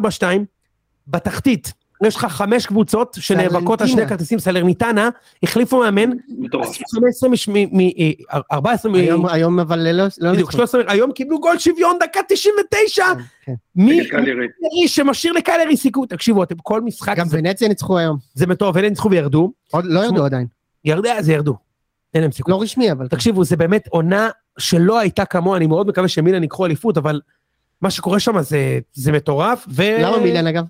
בתחתית 1.08 1.74
יש 2.08 2.16
לך 2.16 2.26
חמש 2.26 2.66
קבוצות 2.66 3.18
שנאבקות 3.20 3.82
על 3.82 3.88
שני 3.88 4.08
כרטיסים, 4.08 4.40
סלרניטנה, 4.40 5.10
החליפו 5.44 5.80
מאמן, 5.80 6.10
14 8.52 8.92
מ... 8.92 9.26
היום 9.26 9.60
אבל 9.60 9.92
לא... 9.92 10.04
לא 10.20 10.32
בדיוק, 10.32 10.52
13, 10.52 10.82
היום 10.88 11.12
קיבלו 11.12 11.40
גול 11.40 11.60
שוויון, 11.60 11.98
דקה 12.00 12.20
99! 12.28 13.06
כן, 13.06 13.18
כן. 13.42 13.54
מי 13.76 14.88
שמשאיר 14.88 15.34
לקלרי 15.34 15.78
סיכוי, 15.78 16.08
תקשיבו, 16.08 16.44
אתם 16.44 16.56
כל 16.64 16.82
משחק... 16.82 17.18
גם 17.18 17.28
ונציה 17.30 17.68
ניצחו 17.68 17.98
היום. 17.98 18.18
זה 18.34 18.48
מטוב, 18.48 18.76
ונציה 18.76 18.90
ניצחו 18.90 19.12
וירדו. 19.12 19.52
לא 19.84 20.00
ירדו 20.06 20.26
עדיין. 20.26 20.48
ירדו, 20.86 21.10
זה 21.20 21.34
ירדו. 21.34 21.56
אין 22.14 22.22
להם 22.22 22.32
סיכוי. 22.32 22.52
לא 22.52 22.62
רשמי, 22.62 22.92
אבל... 22.92 23.08
תקשיבו, 23.08 23.44
זה 23.44 23.58
באמת 23.58 23.88
עונה 23.88 24.30
שלא 24.58 25.00
הייתה 25.00 25.26
כמוה, 25.26 25.58
אני 25.58 25.68
מאוד 25.68 25.88
מקווה 25.88 26.08
שמילן 26.08 26.44
ייקחו 26.44 26.66
אליפות, 26.66 26.98
אבל 26.98 27.22
מה 27.82 27.92
שקורה 27.92 28.20
שם 28.20 28.36
זה 28.94 29.12
מטורף, 29.12 29.66
ו... 29.70 29.84
למה 30.00 30.20
מילן 30.20 30.48
אגב? 30.48 30.64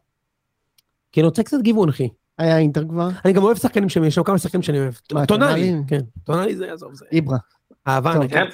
כי 1.11 1.19
אני 1.19 1.25
רוצה 1.25 1.43
קצת 1.43 1.57
גיוון, 1.61 1.89
אחי. 1.89 2.09
היה 2.37 2.57
אינטר 2.57 2.87
כבר? 2.89 3.09
אני 3.25 3.33
גם 3.33 3.43
אוהב 3.43 3.57
שחקנים 3.57 3.89
שם, 3.89 4.03
יש 4.03 4.15
שם 4.15 4.23
כמה 4.23 4.37
שחקנים 4.37 4.61
שאני 4.61 4.79
אוהב. 4.79 4.93
טונאלי, 5.27 5.73
כן. 5.87 5.99
טונאלי 6.23 6.55
זה, 6.55 6.73
עזוב, 6.73 6.93
זה. 6.93 7.05
איברה. 7.11 7.37
אהבה 7.87 8.27
כן. 8.29 8.45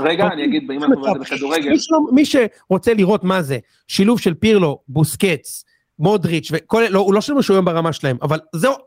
רגע, 0.00 0.26
אני 0.26 0.44
אגיד, 0.44 0.70
אם 0.70 0.84
אנחנו 0.84 1.00
רואים 1.00 1.20
בכדורגל... 1.20 1.72
מי 2.12 2.24
שרוצה 2.24 2.94
לראות 2.94 3.24
מה 3.24 3.42
זה, 3.42 3.58
שילוב 3.88 4.20
של 4.20 4.34
פירלו, 4.34 4.78
בוסקץ, 4.88 5.64
מודריץ' 5.98 6.50
וכל... 6.52 6.82
לא, 6.90 6.98
הוא 6.98 7.14
לא 7.14 7.20
שלנו 7.20 7.42
שהוא 7.42 7.54
היום 7.54 7.64
ברמה 7.64 7.92
שלהם, 7.92 8.16
אבל 8.22 8.38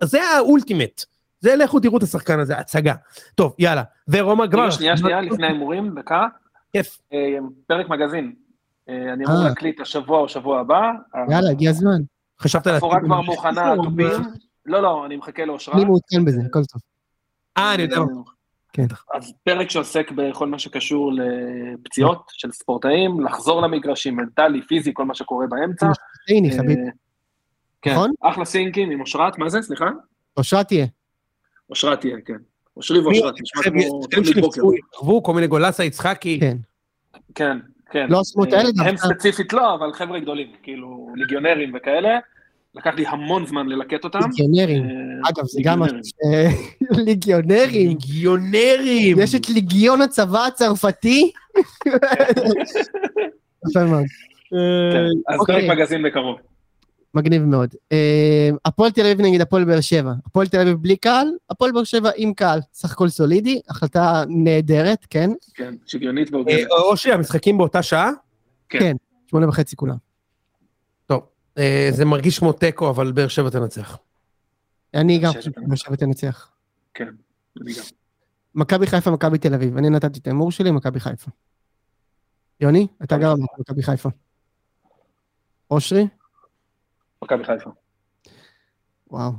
זה 0.03 0.23
האולטימט. 0.23 1.03
זה 1.39 1.55
לכו 1.55 1.79
תראו 1.79 1.97
את 1.97 2.03
השחקן 2.03 2.39
הזה, 2.39 2.57
הצגה. 2.57 2.93
טוב, 3.35 3.55
יאללה. 3.59 3.83
ורומא 4.07 4.45
גמר. 4.45 4.71
שנייה, 4.71 4.97
שנייה, 4.97 5.21
לפני 5.21 5.47
ההימורים, 5.47 5.95
דקה. 5.99 6.27
כיף. 6.73 6.97
אה, 7.13 7.37
פרק 7.67 7.89
מגזין. 7.89 8.33
אה, 8.89 9.13
אני 9.13 9.25
אמור 9.25 9.37
אה. 9.37 9.49
להקליט 9.49 9.79
השבוע 9.79 10.19
או 10.19 10.29
שבוע 10.29 10.59
הבא. 10.59 10.91
יאללה, 11.29 11.49
הגיע 11.49 11.69
הזמן. 11.69 12.01
חשבת 12.41 12.67
על... 12.67 12.75
התפורה 12.75 12.99
כבר 12.99 13.21
מוכנה, 13.21 13.75
תופים. 13.75 14.23
לא, 14.65 14.81
לא, 14.81 15.05
אני 15.05 15.15
מחכה 15.15 15.45
לאושרה. 15.45 15.75
אני 15.75 15.85
מעודכן 15.85 16.25
בזה, 16.25 16.41
הכל 16.45 16.65
טוב. 16.65 16.81
אה, 17.57 17.73
אני 17.73 17.83
יודע. 17.83 17.97
כן. 18.73 18.85
אז 19.15 19.33
פרק 19.43 19.69
שעוסק 19.69 20.11
בכל 20.11 20.47
מה 20.47 20.59
שקשור 20.59 21.11
לפציעות 21.13 22.23
של 22.33 22.51
ספורטאים, 22.51 23.21
לחזור 23.21 23.61
למגרשים, 23.61 24.15
מנטלי, 24.15 24.61
פיזי, 24.61 24.91
כל 24.93 25.05
מה 25.05 25.15
שקורה 25.15 25.47
באמצע. 25.47 25.87
סינקי, 26.27 26.51
אה, 26.51 26.57
חביב. 26.57 26.77
כן, 27.81 27.91
נכון? 27.91 28.11
אחלה 28.21 28.45
סינקים 28.45 28.91
עם 28.91 29.01
אושרת, 29.01 29.37
מה 29.37 29.49
זה? 29.49 29.61
סליחה? 29.61 29.89
אושרת 30.37 30.67
תהיה. 30.67 30.85
אושרת 31.69 32.01
תהיה, 32.01 32.17
כן. 32.25 32.37
אושרי 32.77 32.99
ואושרת, 32.99 33.33
נשמע 33.41 33.63
כמו. 34.91 35.23
כל 35.23 35.33
מיני 35.33 35.47
גולסה 35.47 35.83
יצחקי. 35.83 36.39
כן. 36.39 36.57
כן, 37.35 37.57
כן. 37.91 38.05
לא 38.09 38.19
עשו 38.19 38.43
את 38.43 38.53
האלה 38.53 38.71
דווקא. 38.71 38.89
הם 38.89 38.97
ספציפית 38.97 39.53
לא, 39.53 39.75
אבל 39.75 39.93
חבר'ה 39.93 40.19
גדולים, 40.19 40.47
כאילו 40.63 41.09
ליגיונרים 41.15 41.71
וכאלה. 41.75 42.19
לקח 42.75 42.93
לי 42.95 43.05
המון 43.07 43.45
זמן 43.45 43.67
ללקט 43.67 44.03
אותם. 44.03 44.19
ליגיונרים. 44.19 44.83
אה, 44.83 45.29
אגב, 45.29 45.45
זה 45.45 45.61
גם... 45.63 45.81
ליגיונרים. 46.91 47.87
ליגיונרים. 47.89 49.19
יש 49.19 49.35
את 49.35 49.49
ליגיון 49.49 50.01
הצבא 50.01 50.45
הצרפתי. 50.45 51.31
יפה 53.69 53.83
מאוד. 53.85 54.05
כן, 54.91 55.05
אז 55.27 55.37
פרק 55.37 55.49
אוקיי. 55.49 55.69
מגזין 55.69 56.03
בקרוב. 56.03 56.37
מגניב 57.13 57.41
מאוד. 57.41 57.75
אה, 57.91 58.49
הפועל 58.65 58.91
תל 58.91 59.01
אביב 59.01 59.21
נגד 59.21 59.41
הפועל 59.41 59.65
באר 59.65 59.81
שבע. 59.81 60.13
הפועל 60.25 60.47
תל 60.47 60.59
אביב 60.59 60.73
בלי 60.73 60.97
קהל, 60.97 61.27
הפועל 61.49 61.71
באר 61.71 61.83
שבע 61.83 62.09
עם 62.15 62.33
קהל. 62.33 62.59
סך 62.73 62.91
הכל 62.91 63.09
סולידי, 63.09 63.61
החלטה 63.69 64.23
נהדרת, 64.27 65.05
כן? 65.09 65.31
כן, 65.53 65.75
שוויונית 65.85 66.33
והוגנת. 66.33 66.59
אה, 66.71 66.77
אושי, 66.77 67.11
המשחקים 67.11 67.57
באותה 67.57 67.83
שעה? 67.83 68.11
כן. 68.69 68.79
כן, 68.79 68.95
שמונה 69.27 69.49
וחצי 69.49 69.75
כולם. 69.75 69.95
טוב, 71.05 71.23
אה, 71.57 71.89
זה 71.91 72.05
מרגיש 72.05 72.39
כמו 72.39 72.53
תיקו, 72.53 72.89
אבל 72.89 73.11
באר 73.11 73.27
שבע 73.27 73.49
תנצח. 73.49 73.97
אני 74.93 75.17
גם 75.19 75.33
חושב 75.33 75.41
שבאר 75.41 75.75
שבע 75.75 75.95
תנצח. 75.95 76.49
כן, 76.93 77.09
אני 77.61 77.73
גם. 77.73 77.83
מכבי 78.55 78.87
חיפה, 78.87 79.11
מכבי 79.11 79.37
תל 79.37 79.53
אביב. 79.53 79.77
אני 79.77 79.89
נתתי 79.89 80.19
את 80.19 80.27
ההימור 80.27 80.51
שלי, 80.51 80.71
מכבי 80.71 80.99
חיפה. 80.99 81.31
יוני, 82.59 82.87
אתה 83.03 83.17
גם 83.17 83.29
אמרת 83.31 83.59
מכבי 83.59 83.83
חיפה. 83.83 84.09
אושרי? 85.71 86.07
מכבי 87.23 87.43
חיפה. 87.43 87.69
וואו. 89.11 89.31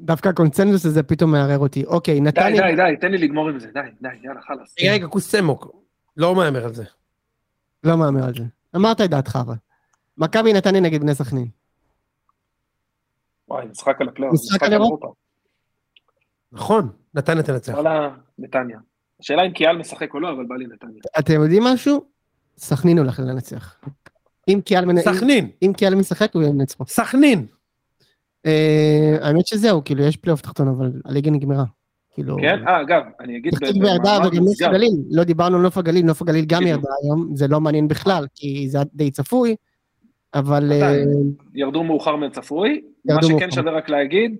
דווקא 0.00 0.28
הקונצנזוס 0.28 0.86
הזה 0.86 1.02
פתאום 1.02 1.32
מערער 1.32 1.58
אותי. 1.58 1.84
אוקיי, 1.84 2.20
נתניה... 2.20 2.62
די, 2.62 2.76
די, 2.76 2.82
די, 2.82 2.96
תן 3.00 3.10
לי 3.10 3.18
לגמור 3.18 3.48
עם 3.48 3.58
זה, 3.58 3.70
די, 3.74 3.80
די, 4.00 4.08
יאללה, 4.22 4.40
חלאס. 4.40 4.74
רגע, 4.80 4.92
רגע, 4.92 5.06
קוסמוק. 5.06 5.76
לא 6.16 6.34
מהמר 6.34 6.64
על 6.64 6.74
זה. 6.74 6.84
לא 7.84 7.96
מהמר 7.96 8.24
על 8.24 8.34
זה. 8.34 8.44
אמרת 8.76 9.00
את 9.00 9.10
דעתך 9.10 9.38
אבל. 9.40 9.54
מכבי 10.18 10.52
נתניה 10.52 10.80
נגד 10.80 11.00
בני 11.00 11.14
סכנין. 11.14 11.48
וואי, 13.48 13.66
משחק 13.66 14.00
על 14.00 14.08
הפלייאוף. 14.08 14.34
משחק 14.34 14.62
על 14.62 14.72
אירופה. 14.72 15.12
נכון, 16.52 16.88
נתניה 17.14 17.42
תנצח. 17.42 17.72
וואלה, 17.72 18.14
נתניה. 18.38 18.78
השאלה 19.20 19.42
אם 19.46 19.52
קיאל 19.52 19.76
משחק 19.76 20.14
או 20.14 20.20
לא, 20.20 20.32
אבל 20.32 20.46
בא 20.46 20.54
לי 20.54 20.66
נתניה. 20.66 21.02
אתם 21.18 21.32
יודעים 21.32 21.62
משהו? 21.64 22.04
סכנין 22.56 22.98
הולך 22.98 23.20
לנצח. 23.20 23.80
אם 24.48 24.60
קיאל 24.64 24.84
מנ... 24.84 25.00
סכנין. 25.00 25.48
אם 25.62 25.72
קיאל 25.76 25.94
משחק 25.94 26.34
הוא 26.34 26.42
ינצח 26.42 26.76
פה. 26.76 26.84
סכנין. 26.88 27.46
אה, 28.46 29.16
האמת 29.20 29.46
שזהו, 29.46 29.84
כאילו 29.84 30.02
יש 30.02 30.16
פלייאוף 30.16 30.40
תחתון, 30.40 30.68
אבל 30.68 30.92
הליגה 31.04 31.30
נגמרה. 31.30 31.64
כאילו... 32.14 32.36
כן, 32.40 32.68
אה, 32.68 32.80
אגב, 32.80 33.02
אני 33.20 33.36
אגיד... 33.36 33.52
תחתית 33.52 33.76
וירדה 33.82 34.18
וגם 34.26 34.44
נוף 34.44 34.62
הגליל, 34.62 34.92
לא 35.10 35.24
דיברנו 35.24 35.56
על 35.56 35.62
נוף 35.62 35.78
הגליל, 35.78 36.06
נוף 36.06 36.22
הגליל 36.22 36.44
גם 36.44 36.66
ירדה 36.66 36.88
היום, 37.02 37.36
זה 37.36 37.48
לא 37.48 37.60
מעניין 37.60 37.88
בכלל, 37.88 38.26
כי 38.34 38.68
זה 38.68 38.78
די 38.94 39.10
צפוי, 39.10 39.56
אבל... 40.34 40.72
אה, 40.72 41.02
ירדו 41.54 41.84
מאוחר 41.84 42.16
מהצפוי, 42.16 42.80
מה 43.04 43.22
שכן 43.22 43.50
שווה 43.50 43.72
רק 43.72 43.88
להגיד, 43.88 44.36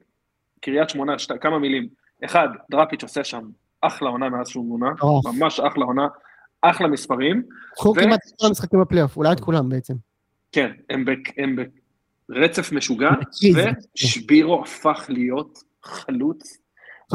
קריית 0.61 0.91
שמונה, 0.91 1.15
כמה 1.41 1.59
מילים. 1.59 1.89
אחד, 2.25 2.49
דראפיץ' 2.71 3.03
עושה 3.03 3.25
שם 3.25 3.43
אחלה 3.81 4.11
עונה 4.11 4.29
מאז 4.29 4.49
שהוא 4.49 4.65
מונה, 4.65 4.91
ממש 5.25 5.61
אחלה 5.61 5.85
עונה. 5.85 6.07
אחלה 6.63 6.89
מספרים. 6.89 7.43
קחו 7.75 7.95
כמעט 7.95 8.21
את 8.27 8.41
כל 8.41 8.47
המשחקים 8.47 8.81
בפלייאוף, 8.81 9.17
אולי 9.17 9.33
את 9.33 9.41
כולם 9.41 9.69
בעצם. 9.69 9.95
כן, 10.53 10.71
הם 10.89 11.57
ברצף 12.29 12.73
משוגע, 12.73 13.11
ושבירו 13.97 14.63
הפך 14.63 15.07
להיות 15.09 15.59
חלוץ. 15.83 16.57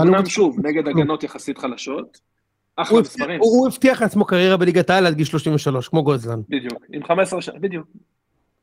אמנם 0.02 0.26
שוב, 0.26 0.58
נגד 0.66 0.88
הגנות 0.88 1.24
יחסית 1.24 1.58
חלשות. 1.58 2.28
אחלה 2.76 3.02
מספרים. 3.02 3.40
הוא 3.40 3.68
הבטיח 3.68 4.02
לעצמו 4.02 4.26
קריירה 4.26 4.58
בליגת 4.58 4.90
העל 4.90 5.06
עד 5.06 5.14
גיל 5.14 5.26
33, 5.26 5.88
כמו 5.88 6.04
גוזלן. 6.04 6.42
בדיוק, 6.50 6.84
עם 6.94 7.04
15 7.04 7.42
שנה, 7.42 7.60
בדיוק. 7.60 7.88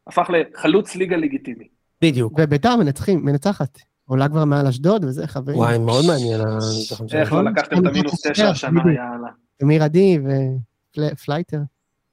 הפך 0.06 0.30
לחלוץ 0.30 0.94
ליגה 0.94 1.16
לגיטימי. 1.16 1.68
בדיוק. 2.02 2.32
וביתר 2.38 2.76
מנצחים, 2.76 3.24
מנצחת. 3.24 3.78
עולה 4.06 4.28
כבר 4.28 4.44
מעל 4.44 4.66
אשדוד 4.66 5.04
וזה, 5.04 5.26
חברים. 5.26 5.58
וואי, 5.58 5.78
מאוד 5.78 6.04
מעניין. 6.06 6.40
איך 7.12 7.32
לא 7.32 7.44
לקחתם 7.44 7.78
את 7.78 7.86
המינוס 7.86 8.26
תשע 8.26 8.48
השנה, 8.48 8.80
יאללה. 8.80 9.28
אמיר 9.62 9.82
עדי 9.82 10.18
ופלייטר. 10.98 11.58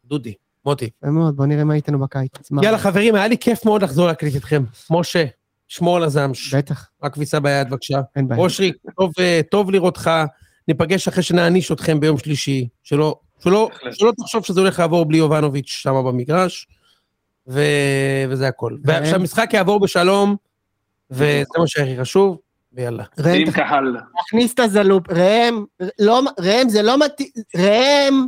דודי, 0.06 0.34
מוטי. 0.66 0.90
מאוד, 1.04 1.36
בוא 1.36 1.46
נראה 1.46 1.64
מה 1.64 1.74
איתנו 1.74 2.00
בקיץ. 2.00 2.32
יאללה 2.64 2.78
חברים, 2.78 3.16
היה 3.16 3.28
לי 3.28 3.38
כיף 3.38 3.66
מאוד 3.66 3.84
לחזור 3.84 4.08
להקליט 4.08 4.36
איתכם. 4.36 4.64
משה, 4.90 5.26
שמור 5.68 5.98
על 5.98 6.04
הזמש. 6.04 6.54
בטח. 6.54 6.90
רק 7.04 7.14
כביסה 7.14 7.40
ביד, 7.40 7.70
בבקשה. 7.70 8.02
אין 8.16 8.28
בעיה. 8.28 8.42
אושרי, 8.42 8.72
טוב, 8.98 9.12
טוב 9.52 9.72
לראותך. 9.72 10.12
ניפגש 10.68 11.08
אחרי 11.08 11.24
שנעניש 11.24 11.72
אתכם 11.72 12.00
ביום 12.00 12.18
שלישי. 12.18 12.68
שלא, 12.84 13.20
שלא, 13.40 13.70
שלא 13.92 14.12
תחשוב 14.18 14.46
שזה 14.46 14.62
הולך 14.62 14.80
לעבור 14.80 15.06
בלי 15.06 15.18
יובנוביץ' 15.18 15.70
שם 15.70 15.94
במגרש. 16.06 16.68
ו... 17.48 17.62
וזה 18.30 18.48
הכל. 18.48 18.78
ושהמשחק 18.86 19.50
יעבור 19.54 19.80
בשלום, 19.80 20.36
וזה 21.12 21.44
מה 21.58 21.68
שהכי 21.68 22.00
חשוב, 22.02 22.38
ויאללה. 22.74 23.04
קהל. 23.54 23.98
תכניס 24.28 24.54
את 24.54 24.60
הזלופ, 24.60 25.10
ראם, 25.10 25.64
לא, 26.00 26.22
ראם 26.40 26.70
זה 26.70 26.82
לא 26.82 27.06
מתאים, 27.06 27.30
ראם. 27.56 28.28